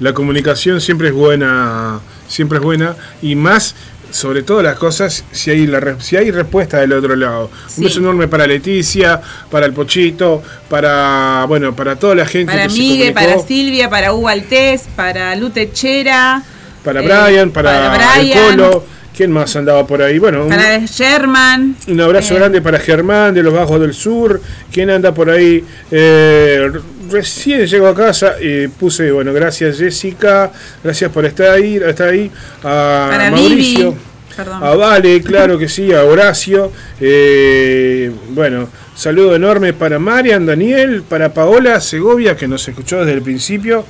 La 0.00 0.14
comunicación 0.14 0.80
siempre 0.80 1.08
es 1.08 1.14
buena, 1.14 2.00
siempre 2.26 2.58
es 2.58 2.64
buena 2.64 2.96
y 3.20 3.34
más 3.36 3.74
sobre 4.10 4.42
todo 4.42 4.62
las 4.62 4.76
cosas 4.78 5.24
si 5.32 5.50
hay 5.50 5.66
la 5.66 6.00
si 6.00 6.16
hay 6.16 6.30
respuesta 6.30 6.78
del 6.78 6.94
otro 6.94 7.14
lado. 7.14 7.50
Sí. 7.66 7.80
Un 7.80 7.84
beso 7.84 8.00
enorme 8.00 8.28
para 8.28 8.46
Leticia, 8.46 9.20
para 9.50 9.66
el 9.66 9.74
Pochito, 9.74 10.42
para 10.70 11.44
bueno, 11.46 11.76
para 11.76 11.96
toda 11.96 12.14
la 12.14 12.24
gente 12.24 12.52
Para 12.52 12.68
que 12.68 12.72
Migue, 12.72 13.12
para 13.12 13.38
Silvia, 13.38 13.90
para 13.90 14.14
Hugo 14.14 14.28
Altés, 14.28 14.84
para 14.96 15.36
Lu 15.36 15.50
Techera, 15.50 16.42
para 16.82 17.00
eh, 17.00 17.04
Brian, 17.04 17.50
para, 17.50 17.92
para 17.92 18.20
el. 18.20 18.32
Colo, 18.32 18.93
¿quién 19.16 19.30
más 19.32 19.54
andaba 19.56 19.86
por 19.86 20.02
ahí? 20.02 20.18
Bueno, 20.18 20.44
un- 20.44 20.48
para 20.50 20.78
Sherman. 20.84 21.76
Un 21.88 22.00
abrazo 22.00 22.34
Eh, 22.34 22.38
grande 22.38 22.60
para 22.62 22.78
Germán 22.78 23.34
de 23.34 23.42
los 23.42 23.52
Bajos 23.54 23.80
del 23.80 23.94
Sur. 23.94 24.40
¿Quién 24.72 24.90
anda 24.90 25.12
por 25.14 25.30
ahí? 25.30 25.64
Eh, 25.90 26.70
recién 27.10 27.66
llego 27.66 27.86
a 27.88 27.94
casa 27.94 28.34
y 28.40 28.68
puse, 28.68 29.10
bueno, 29.12 29.32
gracias 29.32 29.78
Jessica, 29.78 30.50
gracias 30.82 31.10
por 31.10 31.24
estar 31.26 31.50
ahí, 31.52 31.76
estar 31.76 32.08
ahí. 32.08 32.30
A 32.62 33.06
Para 33.10 33.30
Mauricio. 33.30 33.94
A 34.36 34.74
Vale, 34.74 35.22
claro 35.22 35.56
que 35.56 35.68
sí, 35.68 35.92
a 35.92 36.02
Horacio. 36.04 36.72
Eh, 37.00 38.10
bueno, 38.30 38.68
saludo 38.96 39.36
enorme 39.36 39.72
para 39.74 40.00
Marian, 40.00 40.44
Daniel, 40.44 41.04
para 41.08 41.32
Paola 41.32 41.80
Segovia, 41.80 42.36
que 42.36 42.48
nos 42.48 42.66
escuchó 42.66 42.98
desde 42.98 43.12
el 43.12 43.22
principio. 43.22 43.84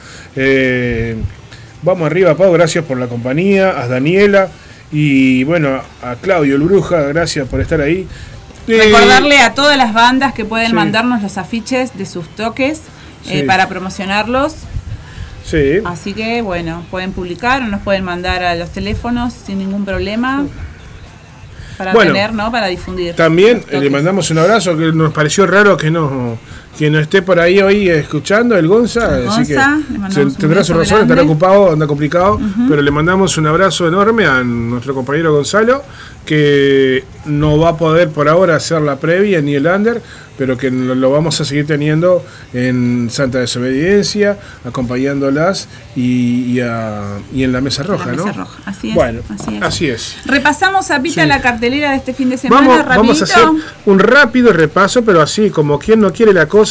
Vamos 1.82 2.06
arriba, 2.06 2.34
Pau, 2.36 2.52
gracias 2.52 2.84
por 2.84 2.98
la 2.98 3.06
compañía. 3.06 3.80
A 3.82 3.88
Daniela. 3.88 4.48
Y 4.94 5.42
bueno, 5.42 5.80
a 6.02 6.14
Claudio 6.14 6.56
Luruja, 6.56 7.00
gracias 7.02 7.48
por 7.48 7.60
estar 7.60 7.80
ahí. 7.80 8.06
Eh, 8.68 8.80
Recordarle 8.84 9.38
a 9.38 9.52
todas 9.52 9.76
las 9.76 9.92
bandas 9.92 10.32
que 10.34 10.44
pueden 10.44 10.68
sí. 10.68 10.72
mandarnos 10.72 11.20
los 11.20 11.36
afiches 11.36 11.98
de 11.98 12.06
sus 12.06 12.28
toques 12.28 12.80
eh, 13.28 13.42
para 13.42 13.68
promocionarlos. 13.68 14.54
Sí. 15.44 15.80
Así 15.84 16.12
que 16.12 16.42
bueno, 16.42 16.86
pueden 16.92 17.10
publicar 17.10 17.60
o 17.62 17.66
nos 17.66 17.82
pueden 17.82 18.04
mandar 18.04 18.44
a 18.44 18.54
los 18.54 18.70
teléfonos 18.70 19.34
sin 19.34 19.58
ningún 19.58 19.84
problema. 19.84 20.46
Para 21.76 21.92
Bueno, 21.92 22.12
tener, 22.12 22.32
¿no? 22.32 22.52
Para 22.52 22.68
difundir. 22.68 23.16
También 23.16 23.64
eh, 23.72 23.80
le 23.80 23.90
mandamos 23.90 24.30
un 24.30 24.38
abrazo, 24.38 24.78
que 24.78 24.92
nos 24.92 25.12
pareció 25.12 25.44
raro 25.44 25.76
que 25.76 25.90
no, 25.90 26.38
que 26.78 26.90
no 26.90 26.98
esté 26.98 27.22
por 27.22 27.38
ahí 27.38 27.60
hoy 27.60 27.88
escuchando 27.88 28.56
el 28.56 28.66
Gonza. 28.68 29.18
El 29.20 29.28
así 29.28 29.42
que 29.46 29.54
se- 30.10 30.26
tendrá 30.38 30.64
su 30.64 30.72
razón, 30.74 31.02
estará 31.02 31.14
grande. 31.22 31.22
ocupado, 31.32 31.72
anda 31.72 31.86
complicado, 31.86 32.40
pero 32.68 32.82
le 32.82 32.90
mandamos 32.90 33.36
un 33.38 33.46
abrazo 33.46 33.86
enorme 33.88 34.26
a 34.26 34.42
nuestro 34.42 34.94
compañero 34.94 35.32
Gonzalo, 35.32 35.82
que 36.26 37.04
no 37.26 37.58
va 37.58 37.70
a 37.70 37.76
poder 37.76 38.08
por 38.10 38.28
ahora 38.28 38.56
hacer 38.56 38.80
la 38.82 38.96
previa 38.96 39.40
ni 39.42 39.54
el 39.54 39.66
under, 39.66 40.00
pero 40.36 40.56
que 40.56 40.68
lo, 40.70 41.10
vamos 41.12 41.40
a 41.40 41.44
seguir 41.44 41.64
teniendo 41.66 42.24
en 42.52 43.08
Santa 43.10 43.38
Desobediencia, 43.38 44.36
acompañándolas 44.64 45.68
y, 45.94 46.52
y, 46.54 46.60
a- 46.60 47.18
y 47.32 47.44
en 47.44 47.52
la 47.52 47.60
Mesa 47.60 47.82
Roja, 47.84 48.12
¿no? 48.12 48.24
Roja, 48.26 48.46
así 48.64 48.88
es, 48.88 48.94
Bueno, 48.94 49.20
así 49.28 49.54
es. 49.56 49.62
así 49.62 49.86
es. 49.88 50.16
Repasamos 50.26 50.90
a 50.90 51.00
Pita 51.02 51.22
Sí. 51.22 51.28
la 51.28 51.40
cartelera 51.40 51.90
de 51.90 51.96
este 51.98 52.14
fin 52.14 52.30
de 52.30 52.38
semana, 52.38 52.62
Vamos, 52.66 52.78
rapidito. 52.84 53.00
vamos 53.02 53.20
a 53.20 53.24
hacer 53.24 53.44
un 53.86 53.98
rápido 53.98 54.52
repaso, 54.52 55.04
pero 55.04 55.20
así, 55.22 55.50
como 55.50 55.78
quien 55.78 56.00
no 56.00 56.12
quiere 56.12 56.32
la 56.32 56.46
cosa, 56.46 56.63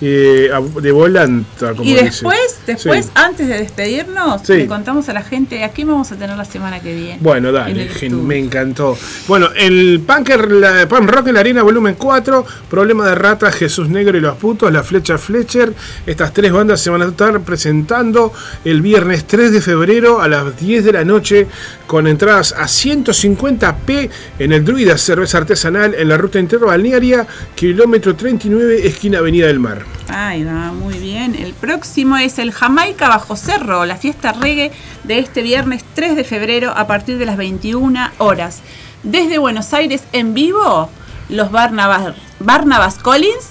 eh, 0.00 0.50
a- 0.52 0.80
de 0.80 0.92
volanta, 0.92 1.70
como 1.72 1.84
y 1.84 1.92
dice. 1.92 2.04
después, 2.04 2.60
después, 2.66 3.06
Sí. 3.06 3.12
antes 3.14 3.48
de 3.48 3.58
despedirnos, 3.58 4.42
Sí. 4.44 4.54
le 4.54 4.66
contamos 4.66 5.08
a 5.08 5.12
la 5.12 5.22
gente 5.22 5.64
a 5.64 5.70
quién 5.70 5.88
vamos 5.88 6.10
a 6.12 6.16
tener 6.16 6.36
la 6.36 6.44
semana 6.44 6.80
que 6.80 6.94
viene. 6.94 7.18
Bueno, 7.20 7.48
En 7.48 7.54
dale, 7.54 7.90
me 8.10 8.38
encantó. 8.38 8.96
Bueno, 9.26 9.48
el 9.56 10.00
Punker, 10.06 10.50
la, 10.52 10.88
Punk 10.88 11.10
Rock 11.10 11.28
en 11.28 11.34
la 11.34 11.40
Arena 11.40 11.62
Volumen 11.62 11.94
4, 11.96 12.44
Problema 12.70 13.06
de 13.08 13.14
Rata, 13.14 13.50
Jesús 13.52 13.88
Negro 13.88 14.16
y 14.16 14.20
los 14.20 14.36
Putos, 14.36 14.72
La 14.72 14.82
Flecha 14.82 15.18
Fletcher. 15.18 15.72
Estas 16.06 16.32
tres 16.32 16.52
bandas 16.52 16.80
se 16.80 16.90
van 16.90 17.02
a 17.02 17.06
estar 17.06 17.40
presentando 17.40 18.32
el 18.64 18.82
viernes 18.82 19.24
3 19.26 19.52
de 19.52 19.60
febrero 19.60 20.20
a 20.20 20.28
las 20.28 20.58
10 20.58 20.84
de 20.84 20.92
la 20.92 21.04
noche 21.04 21.46
con 21.88 22.06
entradas 22.06 22.52
a 22.52 22.64
150p 22.64 24.10
en 24.38 24.52
el 24.52 24.62
Druida 24.64 24.96
Cerveza 24.98 25.38
Artesanal 25.38 25.94
en 25.94 26.08
la 26.08 26.16
ruta 26.18 26.38
interbalnearia, 26.38 27.26
kilómetro 27.54 28.14
39, 28.14 28.86
esquina 28.86 29.18
Avenida 29.18 29.46
del 29.46 29.58
Mar. 29.58 29.84
Ahí 30.08 30.44
va, 30.44 30.70
muy 30.72 30.98
bien. 30.98 31.34
El 31.34 31.54
próximo 31.54 32.16
es 32.18 32.38
el 32.38 32.52
Jamaica 32.52 33.08
Bajo 33.08 33.36
Cerro, 33.36 33.86
la 33.86 33.96
fiesta 33.96 34.32
reggae 34.32 34.70
de 35.04 35.18
este 35.18 35.42
viernes 35.42 35.82
3 35.94 36.14
de 36.14 36.24
febrero 36.24 36.72
a 36.76 36.86
partir 36.86 37.16
de 37.18 37.24
las 37.26 37.36
21 37.38 38.10
horas. 38.18 38.60
Desde 39.02 39.38
Buenos 39.38 39.72
Aires 39.72 40.02
en 40.12 40.34
vivo, 40.34 40.90
los 41.30 41.50
Barnabas, 41.50 42.14
Barnabas 42.38 42.98
Collins, 42.98 43.48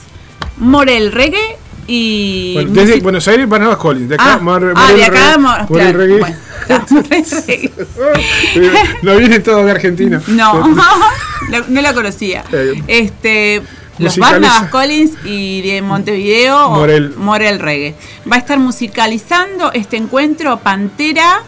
Morel 0.58 1.12
Reggae 1.12 1.58
y... 1.88 2.54
Bueno, 2.54 2.72
desde 2.74 3.00
Buenos 3.00 3.28
Aires, 3.28 3.48
Barnabas 3.50 3.78
Collins. 3.78 4.10
De 4.10 4.16
acá, 4.16 4.34
Ah, 4.34 4.40
Mar- 4.40 4.74
ah, 4.76 4.94
de 4.94 5.04
acá, 5.06 5.36
Reggae- 5.36 5.40
Mor- 5.40 5.70
Morel 5.70 5.92
claro, 5.92 5.98
Reggae. 5.98 6.20
bueno, 6.20 6.36
claro, 6.36 6.38
Morel 6.38 6.38
Reggae. 6.38 6.57
no 9.02 9.18
viene 9.18 9.40
todo 9.40 9.66
de 9.66 9.72
Argentina. 9.72 10.22
No, 10.28 10.68
no 11.70 11.82
la 11.82 11.94
conocía. 11.94 12.44
Eh, 12.52 12.82
Este, 12.88 13.62
los 14.00 14.18
Barnabas 14.18 14.70
Collins 14.70 15.12
y 15.26 15.62
de 15.62 15.82
Montevideo, 15.82 16.70
Morel. 16.70 17.14
Morel 17.18 17.60
Reggae. 17.60 17.96
Va 18.32 18.36
a 18.36 18.40
estar 18.40 18.60
musicalizando 18.60 19.72
este 19.74 19.98
encuentro 19.98 20.60
Pantera, 20.60 21.42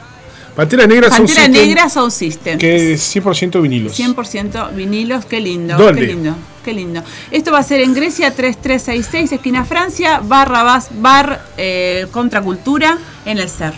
Pantera 0.56 0.88
Negra 0.88 1.10
Pantera 1.10 1.48
Negra 1.48 1.90
Sound 1.90 2.12
System. 2.12 2.58
Que 2.58 2.94
es 2.94 3.16
100% 3.16 3.62
vinilos. 3.62 3.98
100% 3.98 4.76
vinilos, 4.76 5.26
qué 5.26 5.40
lindo, 5.40 5.78
¿Dónde? 5.78 6.02
qué 6.02 6.08
lindo, 6.08 6.36
qué 6.66 6.74
lindo. 6.74 7.04
Esto 7.32 7.52
va 7.52 7.60
a 7.60 7.64
ser 7.64 7.82
en 7.82 7.94
Grecia 7.94 8.34
3366, 8.34 9.32
esquina 9.32 9.64
Francia, 9.64 10.20
barra 10.24 10.64
Bas, 10.64 10.90
bar 11.00 11.46
eh, 11.58 12.08
Contracultura 12.12 12.98
en 13.26 13.38
el 13.38 13.50
CER. 13.50 13.74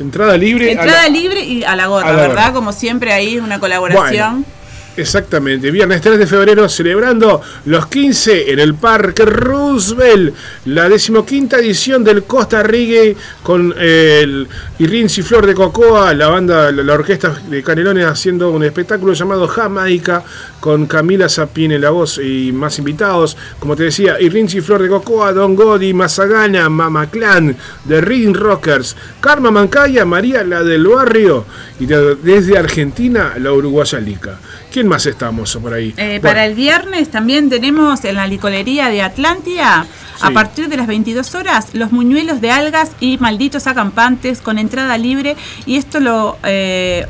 Entrada 0.00 0.36
libre. 0.36 0.68
a 0.68 0.72
Entrada 0.72 1.02
la- 1.02 1.08
libre 1.08 1.40
y 1.44 1.64
a 1.64 1.76
la 1.76 1.86
gorra, 1.86 2.08
a 2.08 2.12
la 2.12 2.22
¿verdad? 2.22 2.34
gorra. 2.46 2.52
Como 2.52 2.72
siempre 2.72 3.12
ahí 3.12 3.38
una 3.38 3.60
colaboración. 3.60 4.44
Exactamente, 4.94 5.70
viernes 5.70 6.02
3 6.02 6.18
de 6.18 6.26
febrero 6.26 6.68
celebrando 6.68 7.40
los 7.64 7.86
15 7.86 8.52
en 8.52 8.58
el 8.58 8.74
Parque 8.74 9.24
Roosevelt, 9.24 10.34
la 10.66 10.86
decimoquinta 10.86 11.58
edición 11.60 12.04
del 12.04 12.24
Costa 12.24 12.62
Rigue 12.62 13.16
con 13.42 13.74
eh, 13.78 14.20
el 14.22 14.46
Irrinci 14.80 15.22
Flor 15.22 15.46
de 15.46 15.54
Cocoa, 15.54 16.12
la 16.12 16.28
banda, 16.28 16.70
la, 16.70 16.92
orquesta 16.92 17.34
de 17.48 17.62
Canelones 17.62 18.04
haciendo 18.04 18.50
un 18.50 18.64
espectáculo 18.64 19.14
llamado 19.14 19.48
Jamaica 19.48 20.24
con 20.60 20.84
Camila 20.86 21.26
Sapien 21.30 21.72
en 21.72 21.80
la 21.80 21.88
voz 21.88 22.18
y 22.22 22.52
más 22.52 22.78
invitados, 22.78 23.38
como 23.60 23.74
te 23.74 23.84
decía, 23.84 24.20
Irrinci 24.20 24.60
Flor 24.60 24.82
de 24.82 24.88
Cocoa, 24.90 25.32
Don 25.32 25.56
Godi, 25.56 25.94
Mazagana, 25.94 26.68
Mama 26.68 27.08
Clan, 27.08 27.56
The 27.88 28.02
Ring 28.02 28.36
Rockers, 28.36 28.94
Karma 29.22 29.50
Mancaya, 29.50 30.04
María 30.04 30.44
la 30.44 30.62
del 30.62 30.86
Barrio 30.86 31.46
y 31.80 31.86
de- 31.86 32.16
desde 32.16 32.58
Argentina 32.58 33.32
la 33.38 33.54
Uruguaya 33.54 33.98
Lica. 33.98 34.38
¿Quién 34.72 34.88
más 34.88 35.04
estamos 35.04 35.54
por 35.56 35.74
ahí? 35.74 35.92
Eh, 35.98 36.18
Bueno, 36.20 36.22
Para 36.22 36.46
el 36.46 36.54
viernes 36.54 37.10
también 37.10 37.50
tenemos 37.50 38.04
en 38.04 38.14
la 38.16 38.26
licolería 38.26 38.88
de 38.88 39.02
Atlántida, 39.02 39.86
a 40.20 40.30
partir 40.30 40.68
de 40.68 40.76
las 40.76 40.86
22 40.86 41.34
horas, 41.34 41.74
los 41.74 41.92
muñuelos 41.92 42.40
de 42.40 42.50
algas 42.50 42.92
y 43.00 43.18
malditos 43.18 43.66
acampantes 43.66 44.40
con 44.40 44.58
entrada 44.58 44.96
libre. 44.96 45.36
Y 45.66 45.76
esto 45.76 46.00
lo 46.00 46.38
eh, 46.44 47.06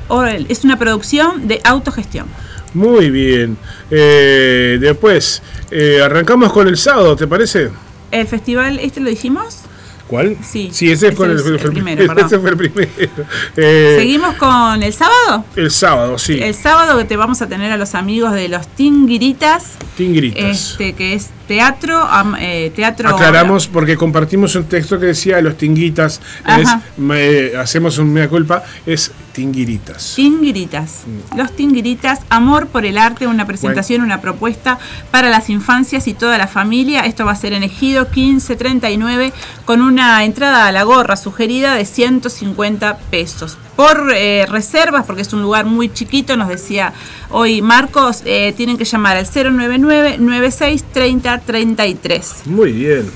es 0.48 0.64
una 0.64 0.78
producción 0.78 1.47
de 1.47 1.60
autogestión. 1.62 2.26
Muy 2.74 3.10
bien. 3.10 3.56
Eh, 3.90 4.78
después, 4.80 5.43
eh, 5.70 6.01
arrancamos 6.02 6.52
con 6.52 6.66
el 6.66 6.76
sábado, 6.76 7.14
¿te 7.14 7.26
parece? 7.26 7.70
El 8.10 8.26
festival, 8.26 8.78
¿este 8.78 9.01
lo 9.01 9.10
dijimos? 9.10 9.61
¿Cuál? 10.12 10.36
Sí, 10.47 10.68
Sí, 10.70 10.90
ese 10.93 11.12
fue 11.12 11.26
ese 11.32 11.36
es 11.40 11.47
el 11.47 11.55
el 11.55 11.72
primero, 11.72 12.02
ese 12.05 12.14
perdón. 12.14 12.40
fue 12.43 12.51
el 12.51 12.56
primero. 12.59 12.90
Eh, 13.56 13.97
¿Seguimos 13.98 14.34
con 14.36 14.82
el 14.82 14.93
sábado? 14.93 15.47
El 15.56 15.70
sábado, 15.70 16.18
sí. 16.18 16.39
El 16.39 16.55
sábado 16.55 16.98
que 16.98 17.05
te 17.06 17.16
vamos 17.16 17.40
a 17.40 17.48
tener 17.48 17.72
a 17.72 17.78
los 17.78 17.94
amigos 17.94 18.32
de 18.34 18.51
los 18.51 18.66
Tinguiritas, 18.68 19.72
Tingritas. 19.97 20.72
este, 20.72 20.93
que 20.93 21.14
es 21.14 21.30
teatro, 21.48 22.06
eh, 22.39 22.70
teatro 22.76 23.09
Aclaramos 23.09 23.68
porque 23.68 23.97
compartimos 23.97 24.55
un 24.55 24.64
texto 24.64 25.01
que 25.01 25.06
decía 25.06 25.40
los 25.40 25.56
tinguitas, 25.56 26.20
es, 26.59 26.68
me- 26.98 27.56
hacemos 27.59 27.97
un 27.98 28.12
mea 28.12 28.28
culpa, 28.28 28.62
es 28.86 29.12
tinguiritas. 29.32 30.14
Tinguiritas. 30.14 31.04
Los 31.36 31.52
Tinguiritas, 31.56 32.20
amor 32.28 32.68
por 32.68 32.84
el 32.84 32.98
arte, 32.98 33.26
una 33.26 33.46
presentación, 33.46 34.02
una 34.02 34.20
propuesta 34.20 34.78
para 35.10 35.30
las 35.30 35.50
infancias 35.50 36.06
y 36.09 36.14
toda 36.14 36.38
la 36.38 36.46
familia. 36.46 37.00
Esto 37.00 37.24
va 37.24 37.32
a 37.32 37.36
ser 37.36 37.52
en 37.52 37.62
Ejido 37.62 38.04
1539 38.04 39.32
con 39.64 39.80
una 39.80 40.24
entrada 40.24 40.66
a 40.66 40.72
la 40.72 40.82
gorra 40.82 41.16
sugerida 41.16 41.74
de 41.74 41.84
150 41.84 42.98
pesos. 43.10 43.59
Por 43.76 44.12
eh, 44.14 44.46
reservas, 44.46 45.06
porque 45.06 45.22
es 45.22 45.32
un 45.32 45.42
lugar 45.42 45.64
muy 45.64 45.92
chiquito, 45.92 46.36
nos 46.36 46.48
decía 46.48 46.92
hoy 47.30 47.62
Marcos, 47.62 48.22
eh, 48.24 48.52
tienen 48.56 48.76
que 48.76 48.84
llamar 48.84 49.16
al 49.16 49.26
099 49.26 50.18
96 50.18 50.84
30 50.92 51.38
33. 51.38 52.32
Muy 52.46 52.72
bien. 52.72 53.10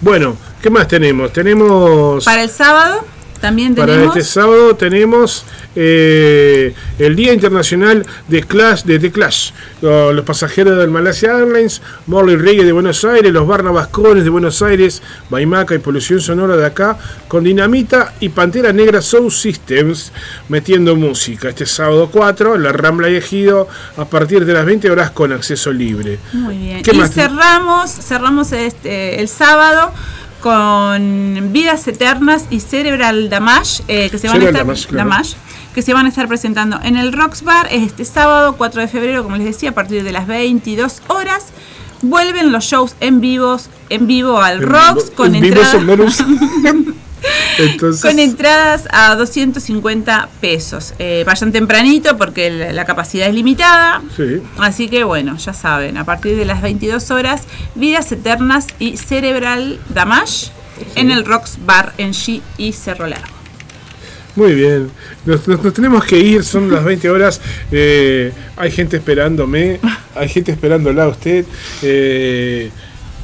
Bueno, 0.00 0.36
¿qué 0.62 0.70
más 0.70 0.88
tenemos? 0.88 1.32
Tenemos... 1.32 2.24
Para 2.24 2.42
el 2.42 2.50
sábado 2.50 3.04
también 3.40 3.74
Para 3.74 3.94
tenemos... 3.94 4.16
este 4.16 4.28
sábado 4.30 4.76
tenemos 4.76 5.44
eh, 5.74 6.74
el 6.98 7.16
Día 7.16 7.32
Internacional 7.32 8.04
de 8.28 8.42
Clash 8.42 8.82
de 8.84 8.98
The 8.98 9.10
Clash. 9.10 9.52
Lo- 9.82 10.12
Los 10.12 10.24
pasajeros 10.24 10.76
del 10.78 10.90
Malasia 10.90 11.38
Airlines, 11.38 11.80
Morley 12.06 12.36
Reggae 12.36 12.64
de 12.64 12.72
Buenos 12.72 13.04
Aires, 13.04 13.32
los 13.32 13.46
Barnabas 13.46 13.88
Cones 13.88 14.24
de 14.24 14.30
Buenos 14.30 14.60
Aires, 14.62 15.02
Baimaca 15.30 15.74
y 15.74 15.78
Polución 15.78 16.20
Sonora 16.20 16.56
de 16.56 16.66
acá, 16.66 16.98
con 17.28 17.44
Dinamita 17.44 18.14
y 18.20 18.28
Pantera 18.28 18.72
Negra 18.72 19.00
Soul 19.00 19.30
Systems 19.32 20.12
metiendo 20.48 20.96
música. 20.96 21.48
Este 21.48 21.66
sábado 21.66 22.10
4 22.12 22.56
en 22.56 22.62
la 22.62 22.72
Rambla 22.72 23.08
y 23.08 23.16
Ejido 23.16 23.68
a 23.96 24.04
partir 24.04 24.44
de 24.44 24.52
las 24.52 24.64
20 24.66 24.90
horas 24.90 25.10
con 25.10 25.32
acceso 25.32 25.72
libre. 25.72 26.18
Muy 26.32 26.56
bien. 26.58 26.82
¿Qué 26.82 26.90
y 26.94 27.00
cerramos, 27.08 27.90
cerramos 27.90 28.52
este, 28.52 29.20
el 29.20 29.28
sábado 29.28 29.92
con 30.40 31.52
Vidas 31.52 31.86
Eternas 31.88 32.46
y 32.50 32.60
Cerebral 32.60 33.28
Damage, 33.30 33.82
eh, 33.88 34.08
que 34.10 34.18
se 34.18 34.28
van 34.28 34.40
a 34.40 34.44
estar 34.46 34.62
Damage, 34.66 34.86
claro. 34.88 35.08
Damage, 35.10 35.36
que 35.74 35.82
se 35.82 35.94
van 35.94 36.06
a 36.06 36.08
estar 36.08 36.26
presentando 36.28 36.78
en 36.82 36.96
el 36.96 37.12
Rocks 37.12 37.42
Bar 37.42 37.68
este 37.70 38.04
sábado 38.04 38.54
4 38.56 38.80
de 38.82 38.88
febrero, 38.88 39.22
como 39.22 39.36
les 39.36 39.46
decía, 39.46 39.70
a 39.70 39.72
partir 39.74 40.02
de 40.02 40.12
las 40.12 40.26
22 40.26 41.02
horas. 41.08 41.46
Vuelven 42.02 42.50
los 42.50 42.64
shows 42.64 42.94
en 43.00 43.20
vivos, 43.20 43.68
en 43.90 44.06
vivo 44.06 44.40
al 44.40 44.62
En 44.62 44.68
Rocks 44.68 45.04
vivo- 45.04 45.16
con 45.16 45.34
en 45.34 45.44
entradas. 45.44 46.24
Entonces, 47.58 48.02
con 48.02 48.18
entradas 48.18 48.84
a 48.90 49.14
250 49.16 50.28
pesos. 50.40 50.94
Eh, 50.98 51.22
vayan 51.26 51.52
tempranito 51.52 52.16
porque 52.16 52.50
la, 52.50 52.72
la 52.72 52.84
capacidad 52.84 53.28
es 53.28 53.34
limitada. 53.34 54.02
sí. 54.16 54.40
Así 54.58 54.88
que 54.88 55.04
bueno, 55.04 55.36
ya 55.36 55.52
saben, 55.52 55.96
a 55.98 56.04
partir 56.04 56.36
de 56.36 56.44
las 56.44 56.62
22 56.62 57.10
horas, 57.10 57.42
Vidas 57.74 58.10
Eternas 58.12 58.66
y 58.78 58.96
Cerebral 58.96 59.78
Damage 59.90 60.50
en 60.94 61.10
el 61.10 61.24
Rocks 61.24 61.58
Bar 61.64 61.92
en 61.98 62.12
G 62.12 62.40
y 62.56 62.72
Cerro 62.72 63.06
Largo. 63.06 63.26
Muy 64.36 64.54
bien, 64.54 64.90
nos, 65.26 65.46
nos- 65.48 65.62
nos 65.62 65.74
tenemos 65.74 66.04
que 66.04 66.16
ir, 66.18 66.44
son 66.44 66.70
las 66.70 66.84
20 66.84 67.10
horas, 67.10 67.40
eh, 67.72 68.32
hay 68.56 68.70
gente 68.70 68.96
esperándome, 68.96 69.80
hay 70.14 70.28
gente 70.28 70.52
esperándola 70.52 71.04
a 71.04 71.08
usted. 71.08 71.44
eh, 71.82 72.70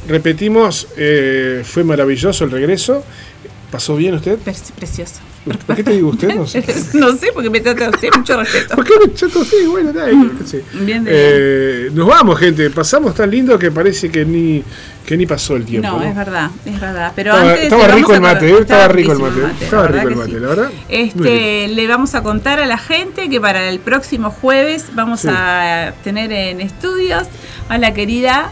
repetimos, 0.09 0.87
eh, 0.97 1.63
fue 1.65 1.83
maravilloso 1.85 2.45
el 2.45 2.51
regreso, 2.51 3.05
¿pasó 3.77 3.95
bien 3.97 4.15
usted? 4.15 4.39
Pre- 4.39 4.55
Precioso. 4.77 5.21
¿Por 5.45 5.77
qué 5.77 5.85
te 5.85 5.93
digo 5.93 6.09
usted? 6.09 6.35
No 6.35 6.47
sé. 6.47 6.65
no 6.95 7.13
sé, 7.15 7.29
porque 7.35 7.51
me 7.51 7.61
trata 7.61 7.91
usted 7.91 8.09
mucho 8.17 8.37
respeto. 8.41 8.75
¿Por 8.75 8.85
qué 8.85 8.95
me 9.07 9.13
chato 9.15 9.41
usted? 9.41 9.69
Bueno, 9.69 9.93
nada, 9.93 10.09
sí. 10.47 10.61
Bien 10.81 11.05
de 11.05 11.11
Eh, 11.13 11.91
nos 11.93 12.07
vamos, 12.07 12.39
gente, 12.41 12.69
pasamos 12.71 13.15
tan 13.15 13.31
lindo 13.31 13.59
que 13.59 13.71
parece 13.71 14.11
que 14.11 14.25
ni, 14.25 14.63
que 15.07 15.17
ni 15.17 15.27
pasó 15.27 15.55
el 15.57 15.65
tiempo. 15.67 15.89
No, 15.89 16.01
¿no? 16.01 16.05
es 16.09 16.17
verdad, 16.17 16.51
es 16.65 16.81
verdad. 16.81 17.13
Pero 17.15 17.33
Estaba- 17.33 17.51
antes 17.51 17.65
estaba 17.65 17.89
rico 17.89 18.15
el 18.15 18.21
mate, 18.23 18.49
¿eh? 18.51 18.57
Estaba 18.61 18.89
rico 18.89 19.13
el 19.13 19.19
mate, 19.19 19.41
estaba 19.65 19.83
la 19.83 19.89
rico 19.89 20.09
el 20.09 20.17
mate, 20.17 20.41
la 20.41 20.49
verdad. 20.49 20.71
Este, 20.89 21.69
le 21.69 21.87
vamos 21.87 22.15
a 22.15 22.23
contar 22.23 22.59
a 22.59 22.67
la 22.67 22.79
gente 22.79 23.29
que 23.29 23.41
para 23.41 23.69
el 23.69 23.79
próximo 23.79 24.31
jueves 24.31 24.87
vamos 24.95 25.21
Sí. 25.21 25.29
a 25.31 25.93
tener 26.03 26.33
en 26.33 26.61
estudios 26.63 27.25
a 27.69 27.77
la 27.79 27.93
querida 27.95 28.51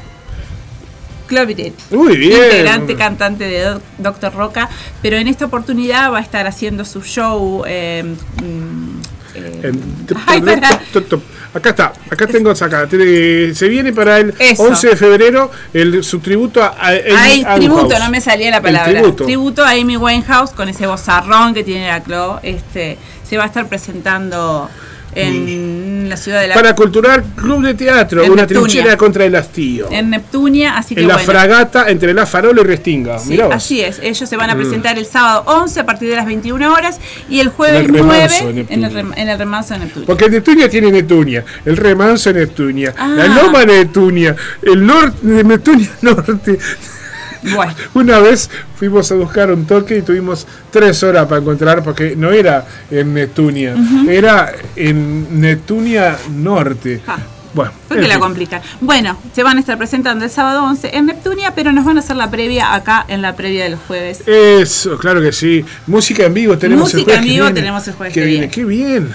Clovitet. 1.27 1.75
Muy 1.91 2.17
bien. 2.17 2.43
Integrante, 2.43 2.97
cantante 2.97 3.45
de 3.45 3.61
Doc- 3.63 3.83
Doctor 3.99 4.35
Roca, 4.35 4.69
pero 5.03 5.17
en 5.17 5.29
esta 5.29 5.47
oportunidad 5.47 6.13
va 6.13 6.19
a 6.19 6.23
estar 6.23 6.47
haciendo 6.47 6.85
su 6.85 7.03
show. 7.03 7.65
eh, 7.67 8.03
mm, 8.43 9.01
eh, 9.37 9.73
Ay. 10.27 10.43
Acá 11.55 11.71
está, 11.71 11.93
acá 12.11 12.27
tengo 12.27 12.51
acá. 12.51 12.89
Se 12.91 13.69
viene 13.69 13.93
para 13.93 14.19
el 14.19 14.35
Eso. 14.41 14.65
11 14.65 14.89
de 14.89 14.97
febrero 14.97 15.51
el, 15.73 16.03
su 16.03 16.19
tributo 16.19 16.61
a, 16.63 16.69
a 16.69 16.89
Amy 16.89 17.45
Ay, 17.47 17.47
tributo, 17.57 17.97
no 17.99 18.11
me 18.11 18.21
salía 18.21 18.51
la 18.51 18.57
El 18.57 18.63
palabra. 18.63 19.03
tributo. 19.15 19.65
a 19.65 19.71
Amy 19.71 19.97
Winehouse 19.97 20.51
con 20.51 20.69
ese 20.69 20.87
bozarrón 20.89 21.55
que 21.55 21.63
tiene 21.63 21.87
la 21.87 22.03
Clo. 22.03 22.41
Este, 22.43 22.99
se 23.29 23.37
va 23.37 23.45
a 23.45 23.47
estar 23.47 23.69
presentando 23.69 24.69
en 25.15 26.09
la 26.09 26.17
ciudad 26.17 26.41
de 26.43 26.49
la 26.49 26.55
Para 26.55 26.75
Cultural 26.75 27.25
Club 27.37 27.63
de 27.65 27.75
Teatro, 27.75 28.23
En 28.23 28.31
una 28.33 28.43
Neptunia. 28.43 28.63
trinchera 28.69 28.97
contra 28.97 29.25
el 29.25 29.35
hastío. 29.37 29.89
en 29.91 30.11
Neptunia, 30.11 30.77
así 30.77 30.95
que 30.95 31.01
En 31.03 31.09
la 31.09 31.15
bueno. 31.15 31.33
fragata 31.33 31.89
entre 31.89 32.13
la 32.15 32.27
farola 32.27 32.61
y 32.61 32.65
Restinga. 32.65 33.19
Sí, 33.19 33.31
Mirá 33.31 33.47
vos. 33.47 33.55
así 33.57 33.81
es, 33.81 33.99
ellos 34.03 34.29
se 34.29 34.37
van 34.37 34.51
a 34.51 34.55
Mm. 34.55 34.59
presentar 34.59 34.99
el 34.99 35.07
sábado 35.07 35.43
11 35.47 35.81
a 35.81 35.87
partir 35.87 36.09
de 36.11 36.17
las 36.17 36.27
21 36.27 36.73
horas 36.73 37.01
y 37.29 37.41
el 37.41 37.49
jueves 37.49 37.81
En 37.81 37.87
el 37.87 37.95
remanso 37.95 38.37
9 38.45 38.53
de 38.55 38.75
en 38.75 38.85
el, 38.85 38.93
Neptunia. 38.93 39.03
rem- 39.17 39.19
en 39.23 39.29
el 39.29 39.39
remanso 39.39 39.75
de 39.75 39.81
Neptunia. 39.81 40.07
Porque 40.07 40.29
Neptunia 40.29 40.69
tiene 40.69 40.93
Neptunia, 40.93 41.45
el 41.65 41.77
remanso 41.77 42.33
de 42.33 42.41
Neptunia, 42.41 42.95
la 42.97 43.25
Ah. 43.25 43.43
loma 43.43 43.61
de 43.65 43.67
Neptunia, 43.79 44.37
el 44.63 44.87
norte 44.87 45.27
de 45.27 45.45
Neptunia 45.45 45.91
norte. 46.03 46.59
Bueno. 47.55 47.75
Una 47.95 48.19
vez 48.21 48.49
fuimos 48.77 49.11
a 49.13 49.15
buscar 49.17 49.51
un 49.53 49.67
toque 49.67 49.99
y 49.99 50.03
tuvimos 50.03 50.47
tres 50.71 51.03
horas 51.03 51.27
para 51.27 51.41
encontrar, 51.41 51.83
porque 51.83 52.15
no 52.17 52.31
era 52.33 52.65
en 52.91 53.13
Neptunia, 53.15 53.75
Ujú. 53.75 54.09
era 54.11 54.53
en 54.77 55.41
Neptunia 55.41 56.17
norte. 56.31 57.01
Ah. 57.07 57.19
Bueno, 57.55 57.71
¿Por 57.87 57.99
qué 57.99 58.03
en 58.03 58.09
la 58.09 58.15
fin. 58.17 58.23
complican? 58.25 58.63
Bueno, 58.81 59.17
se 59.33 59.45
van 59.45 59.59
a 59.59 59.61
estar 59.61 59.79
presentando 59.79 60.25
el 60.25 60.31
sábado 60.33 60.65
11 60.65 60.91
en 60.97 61.07
Neptunia, 61.07 61.53
pero 61.55 61.71
nos 61.71 61.85
van 61.85 61.97
a 61.97 62.01
hacer 62.01 62.17
la 62.17 62.29
previa 62.29 62.75
acá 62.75 63.05
en 63.07 63.23
la 63.23 63.37
previa 63.37 63.63
de 63.63 63.71
los 63.71 63.81
jueves. 63.87 64.27
Eso, 64.27 64.99
claro 64.99 65.21
que 65.23 65.31
sí. 65.31 65.65
Música 65.87 66.25
en 66.25 66.35
vivo 66.35 66.59
tenemos 66.59 66.93
el 66.93 66.99
Música 67.01 67.13
jueves 67.13 67.19
en 67.21 67.23
que 67.23 67.31
vivo 67.33 67.45
viene. 67.45 67.61
tenemos 67.61 67.87
el 67.87 67.95
jueves 67.95 68.13
que 68.15 68.21
que 68.21 68.27
viene. 68.27 68.47
viene. 68.49 68.53
Qué 68.53 68.65
bien. 68.65 69.15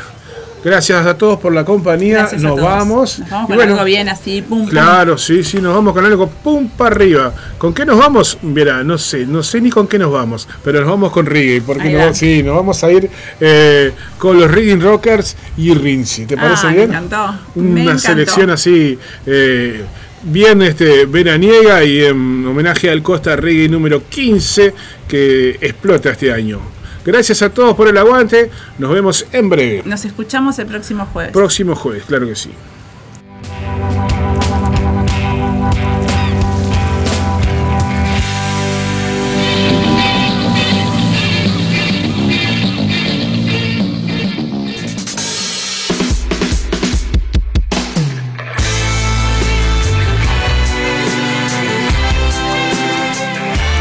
Gracias 0.64 1.06
a 1.06 1.18
todos 1.18 1.40
por 1.40 1.54
la 1.54 1.64
compañía. 1.64 2.30
Nos 2.40 2.60
vamos. 2.60 3.20
Nos 3.20 3.30
vamos 3.30 3.48
con 3.48 3.56
bueno, 3.56 3.74
algo 3.74 3.86
bien 3.86 4.10
así, 4.10 4.42
pum, 4.42 4.62
pum. 4.62 4.70
Claro, 4.70 5.18
sí, 5.18 5.44
sí, 5.44 5.62
nos 5.62 5.74
vamos 5.74 5.94
con 5.94 6.06
algo 6.06 6.28
pum 6.28 6.68
para 6.70 6.96
arriba. 6.96 7.34
¿Con 7.58 7.74
qué 7.74 7.86
nos 7.86 7.98
vamos? 7.98 8.38
Verá, 8.42 8.84
no 8.84 8.98
sé, 8.98 9.26
no 9.26 9.42
sé 9.42 9.62
ni 9.62 9.70
con 9.70 9.88
qué 9.88 9.98
nos 9.98 10.12
vamos, 10.12 10.48
pero 10.64 10.82
nos 10.82 10.90
vamos 10.90 11.12
con 11.12 11.26
reggae, 11.26 11.62
porque 11.62 11.90
nos, 11.94 12.18
sí, 12.18 12.44
nos 12.44 12.56
vamos 12.56 12.84
a 12.84 12.92
ir 12.92 13.10
eh, 13.40 13.92
con 14.18 14.40
los 14.40 14.52
Reading 14.52 14.82
Rockers 14.82 15.36
y 15.58 15.74
Rinzi. 15.74 16.26
¿Te 16.26 16.36
parece 16.36 16.68
Ah, 16.68 16.72
me 16.72 16.76
bien? 16.76 16.90
me 16.90 16.98
Una 17.72 17.82
encantó. 17.82 18.00
selección 18.02 18.50
así 18.50 18.98
eh, 19.26 19.84
bien 20.24 20.62
este 20.62 21.06
veraniega 21.06 21.84
y 21.86 22.04
en 22.04 22.46
homenaje 22.46 22.90
al 22.90 23.02
Costa 23.02 23.36
Reggae 23.38 23.70
número 23.70 24.04
15 24.10 24.74
que 25.08 25.52
explota 25.62 26.10
este 26.12 26.34
año. 26.34 26.60
Gracias 27.06 27.42
a 27.42 27.50
todos 27.50 27.76
por 27.76 27.88
el 27.88 27.98
aguante. 27.98 28.52
Nos 28.78 28.92
vemos 28.92 29.26
en 29.32 29.50
breve. 29.50 29.84
Nos 29.86 30.06
escuchamos 30.06 30.60
el 30.60 30.68
próximo 30.68 31.08
jueves. 31.12 31.32
Próximo 31.32 31.76
jueves, 31.76 32.04
claro 32.06 32.28
que 32.28 32.36
sí. 32.36 32.52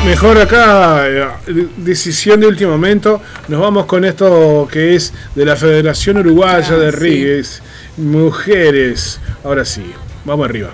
Mejor 0.09 0.39
acá, 0.39 1.06
eh, 1.06 1.28
decisión 1.76 2.40
de 2.40 2.47
último 2.47 2.70
momento. 2.70 3.20
Nos 3.47 3.60
vamos 3.60 3.85
con 3.85 4.06
esto 4.06 4.66
que 4.72 4.94
es 4.94 5.12
de 5.35 5.44
la 5.44 5.55
Federación 5.55 6.16
Uruguaya 6.16 6.66
ah, 6.72 6.78
de 6.78 6.90
Rigues. 6.90 7.62
Sí. 7.94 8.01
Mujeres. 8.01 9.20
Ahora 9.44 9.66
sí, 9.66 9.93
vamos 10.24 10.48
arriba. 10.48 10.70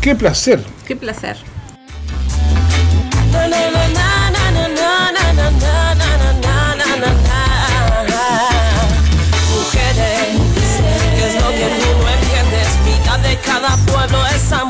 Qué 0.00 0.14
placer. 0.14 0.60
Qué 0.86 0.96
placer. 0.96 1.36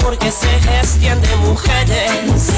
porque 0.06 0.30
se 0.30 0.48
gestión 0.60 1.20
de 1.20 1.34
mujeres. 1.38 2.52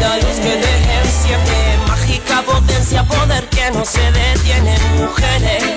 La 0.00 0.16
luz 0.16 0.36
que 0.40 0.56
dejen 0.56 1.04
siempre, 1.04 1.78
mágica 1.86 2.40
potencia, 2.40 3.04
poder 3.04 3.46
que 3.50 3.70
no 3.70 3.84
se 3.84 4.00
detiene, 4.12 4.74
mujeres. 4.96 5.74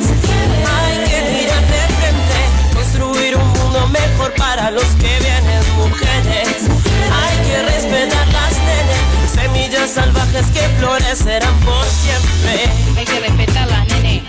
Hay 0.77 0.97
que 1.09 1.19
mirar 1.29 1.63
de 1.73 1.83
frente, 1.97 2.39
construir 2.73 3.35
un 3.35 3.49
mundo 3.49 3.85
mejor 3.87 4.33
para 4.35 4.71
los 4.71 4.85
que 5.01 5.11
vienen, 5.19 5.61
mujeres. 5.75 6.55
Hay 7.21 7.37
que 7.45 7.63
respetar 7.63 8.27
las 8.27 8.53
nenes, 8.69 9.31
semillas 9.33 9.89
salvajes 9.89 10.45
que 10.53 10.69
florecerán 10.79 11.59
por 11.65 11.85
siempre. 11.85 12.71
Hay 12.97 13.05
que 13.05 13.19
respetar 13.19 13.67
las 13.67 13.85
nenes. 13.87 14.23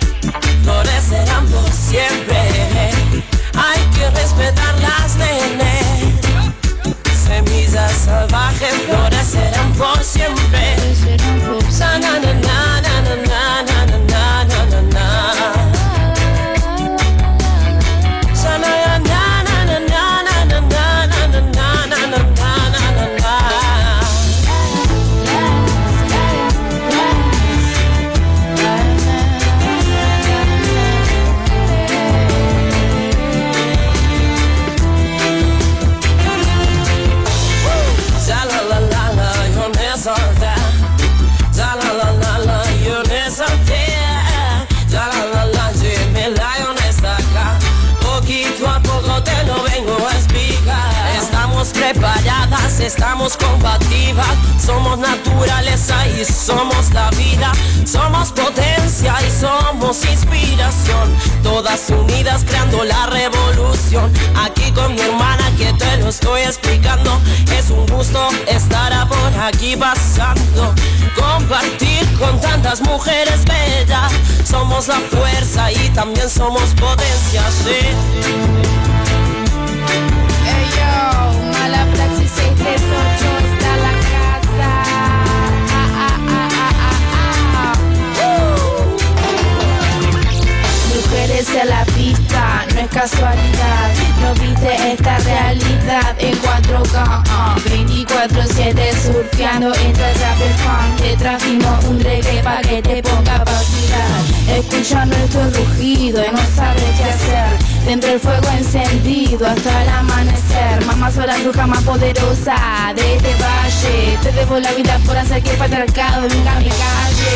Florecerán 0.65 1.47
por 1.47 1.71
siempre. 1.71 2.41
Hay 3.55 3.81
que 3.95 4.11
respetar 4.11 4.75
las 4.81 5.15
nenes 5.15 5.90
semillas 7.31 7.93
salvajes 7.93 8.75
florecerán 8.87 9.73
por 9.75 10.03
siempre. 10.03 10.77
Sanan 11.71 12.25
en 12.25 12.41
nada. 12.41 12.90
por 114.51 114.61
la 114.61 114.73
vida 114.73 114.99
por 115.07 115.17
hacer 115.17 115.41
que 115.45 115.51
patriarcado 115.51 116.23
nunca 116.23 116.55
me 116.59 116.69
calle. 116.71 117.31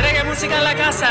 Reggae 0.00 0.22
música 0.22 0.58
en 0.58 0.64
la 0.64 0.74
casa. 0.76 1.10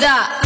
да. 0.00 0.39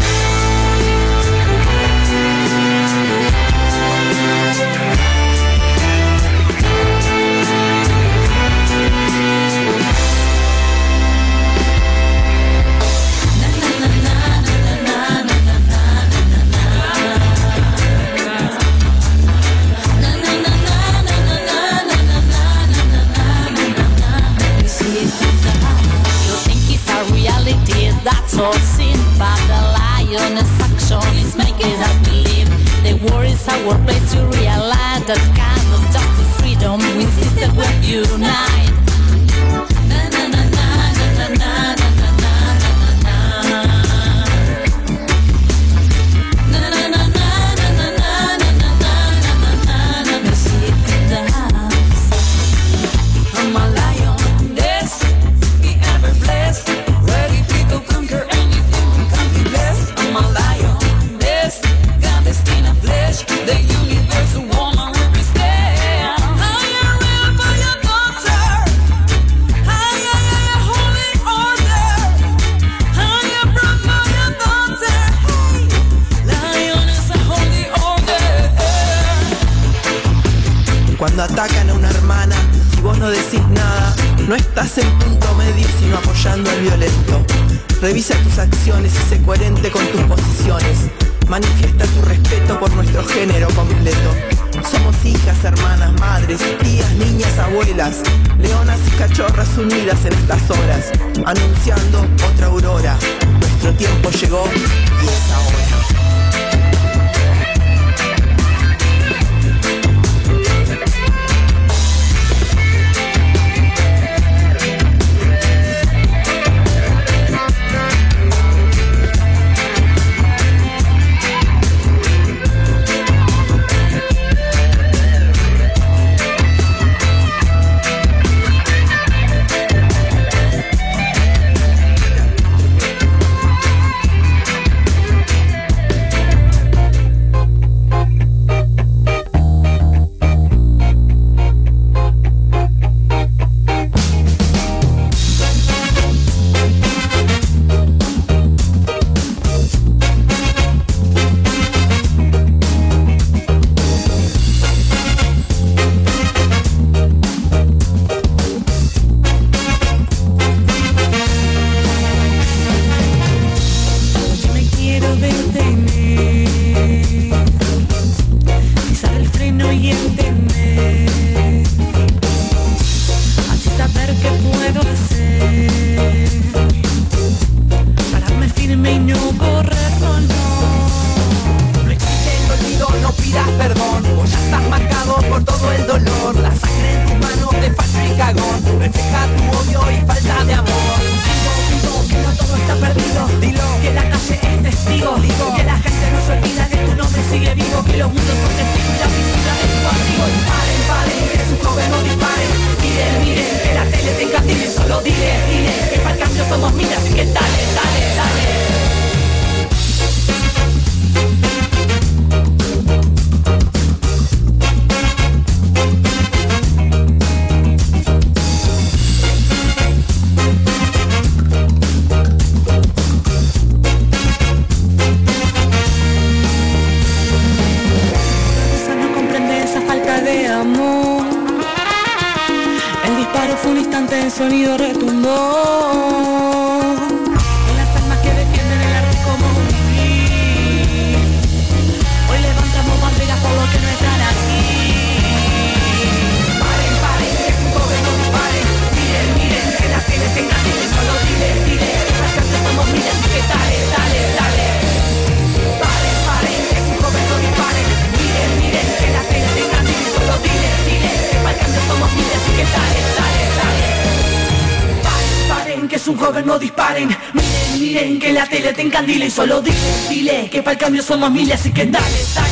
encandile 268.85 269.27
y 269.27 269.31
solo 269.31 269.61
dile, 269.61 269.77
dile 270.09 270.51
que 270.51 270.63
para 270.63 270.73
el 270.73 270.79
cambio 270.79 271.03
somos 271.03 271.31
miles 271.31 271.65
y 271.67 271.73
que 271.73 271.87
dale, 271.87 272.25
dale. 272.35 272.44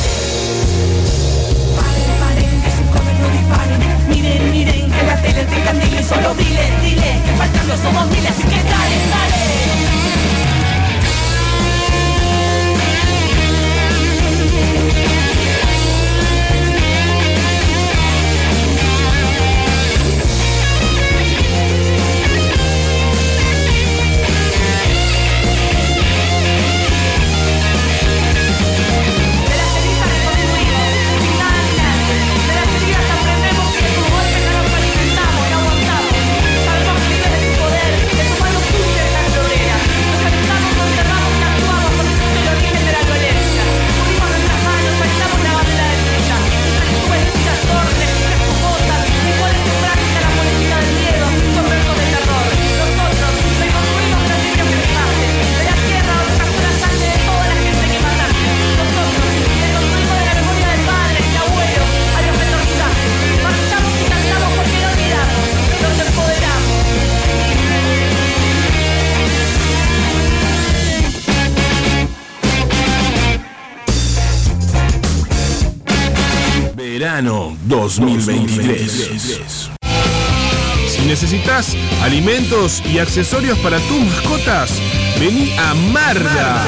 Alimentos 82.23 82.81
y 82.89 82.99
accesorios 82.99 83.59
para 83.59 83.77
tus 83.79 83.99
mascotas, 83.99 84.81
vení 85.19 85.53
a 85.57 85.73
Marda. 85.73 86.63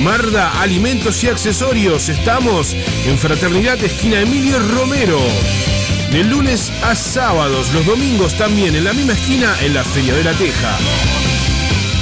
Marda 0.00 0.60
Alimentos 0.60 1.24
y 1.24 1.28
Accesorios. 1.28 2.10
Estamos 2.10 2.76
en 3.06 3.16
Fraternidad 3.16 3.82
Esquina 3.82 4.20
Emilio 4.20 4.58
Romero. 4.58 5.18
De 6.12 6.22
lunes 6.22 6.70
a 6.82 6.94
sábados, 6.94 7.72
los 7.72 7.86
domingos 7.86 8.36
también 8.36 8.76
en 8.76 8.84
la 8.84 8.92
misma 8.92 9.14
esquina 9.14 9.56
en 9.62 9.72
la 9.72 9.82
Feria 9.82 10.14
de 10.14 10.24
la 10.24 10.34
Teja. 10.34 10.76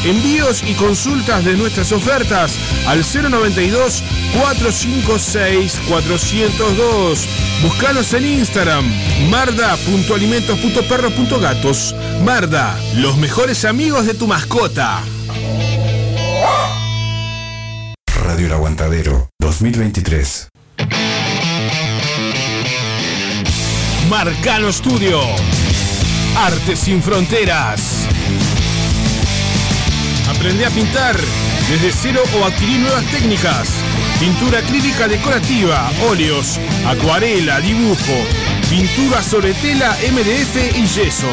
Envíos 0.04 0.64
y 0.66 0.74
consultas 0.74 1.44
de 1.44 1.56
nuestras 1.56 1.92
ofertas 1.92 2.58
al 2.88 3.04
092 3.04 4.02
456 4.38 5.80
402. 5.88 7.28
Búscanos 7.62 8.12
en 8.12 8.26
Instagram, 8.26 8.84
marda.alimentos.perros.gatos. 9.30 11.94
Marda, 12.22 12.78
los 12.96 13.16
mejores 13.16 13.64
amigos 13.64 14.06
de 14.06 14.14
tu 14.14 14.26
mascota. 14.26 15.00
Radio 18.22 18.46
El 18.46 18.52
Aguantadero 18.52 19.28
2023. 19.38 20.48
Marcano 24.08 24.72
Studio. 24.72 25.20
Arte 26.36 26.76
sin 26.76 27.02
fronteras. 27.02 28.06
Aprende 30.28 30.66
a 30.66 30.70
pintar 30.70 31.16
desde 31.68 31.92
cero 31.92 32.22
o 32.40 32.44
adquirir 32.44 32.80
nuevas 32.80 33.04
técnicas. 33.06 33.68
Pintura 34.20 34.60
acrílica 34.60 35.08
decorativa, 35.08 35.90
óleos, 36.08 36.58
acuarela, 36.86 37.60
dibujo, 37.60 38.12
pintura 38.70 39.22
sobre 39.22 39.54
tela, 39.54 39.96
MDF 40.10 40.76
y 40.76 40.86
yeso. 40.86 41.28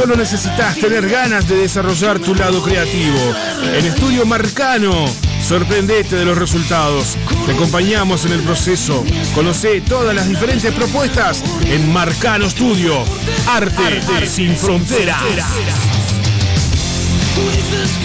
Solo 0.00 0.16
necesitas 0.16 0.78
tener 0.78 1.06
ganas 1.10 1.46
de 1.46 1.56
desarrollar 1.56 2.18
tu 2.20 2.34
lado 2.34 2.62
creativo. 2.62 3.18
En 3.62 3.84
Estudio 3.84 4.24
Marcano, 4.24 5.06
sorprendete 5.46 6.16
de 6.16 6.24
los 6.24 6.38
resultados. 6.38 7.18
Te 7.44 7.52
acompañamos 7.52 8.24
en 8.24 8.32
el 8.32 8.40
proceso. 8.40 9.04
Conoce 9.34 9.82
todas 9.82 10.14
las 10.14 10.26
diferentes 10.26 10.72
propuestas 10.72 11.44
en 11.66 11.92
Marcano 11.92 12.48
Studio. 12.48 13.04
Arte, 13.46 14.26
sin 14.26 14.56
fronteras. 14.56 15.20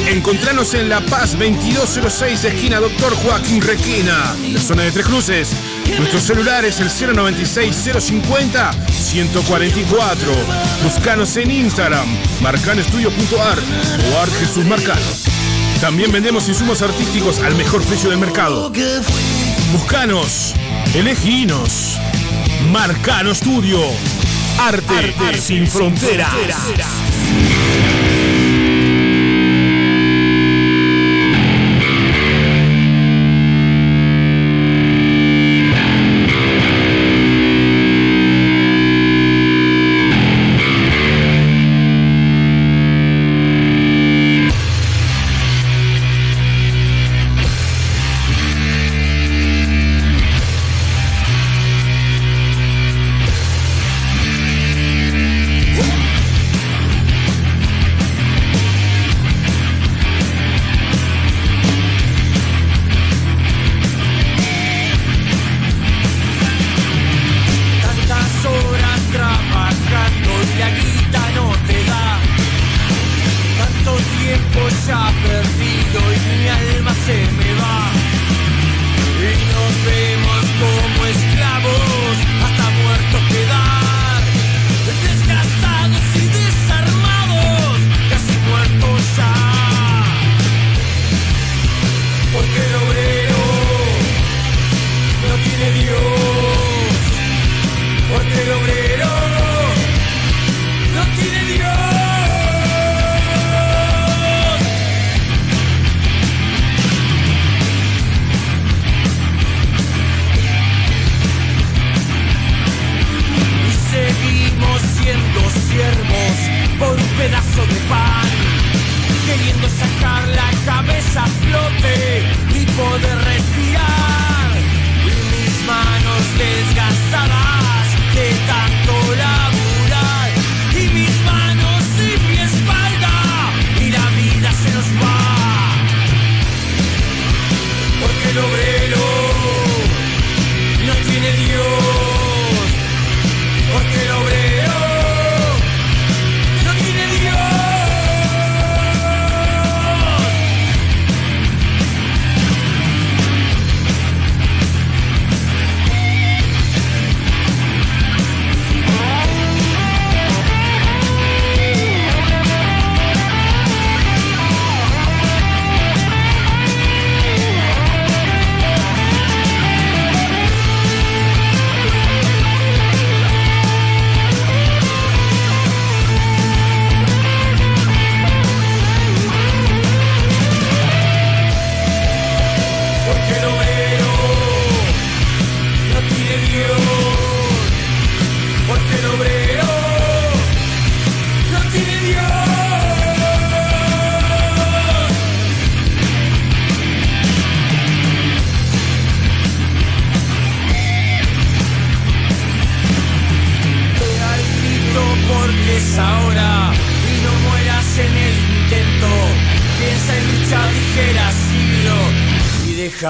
Encontranos 0.09 0.73
en 0.73 0.89
La 0.89 0.99
Paz 0.99 1.31
2206, 1.39 2.43
esquina 2.43 2.81
Doctor 2.81 3.15
Joaquín 3.15 3.61
Requena, 3.61 4.35
en 4.43 4.55
la 4.55 4.59
zona 4.59 4.83
de 4.83 4.91
Tres 4.91 5.05
Cruces. 5.05 5.55
Nuestro 5.97 6.19
celular 6.19 6.65
es 6.65 6.81
el 6.81 6.89
096-050-144. 9.15 10.83
Buscanos 10.83 11.37
en 11.37 11.51
Instagram, 11.51 12.05
marcanoestudio.art 12.41 13.63
o 14.11 14.19
Art 14.19 14.31
Jesús 14.39 14.65
Marcano. 14.65 15.01
También 15.79 16.11
vendemos 16.11 16.47
insumos 16.49 16.81
artísticos 16.81 17.39
al 17.39 17.55
mejor 17.55 17.83
precio 17.83 18.09
del 18.09 18.19
mercado. 18.19 18.71
Buscanos, 19.71 20.53
eleginos. 20.93 21.99
Marcano 22.71 23.33
Studio. 23.33 23.79
Arte, 24.57 25.13
sin 25.39 25.67
fronteras. 25.67 26.33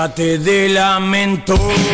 Déjate 0.08 0.38
de 0.38 0.68
lamento. 0.70 1.85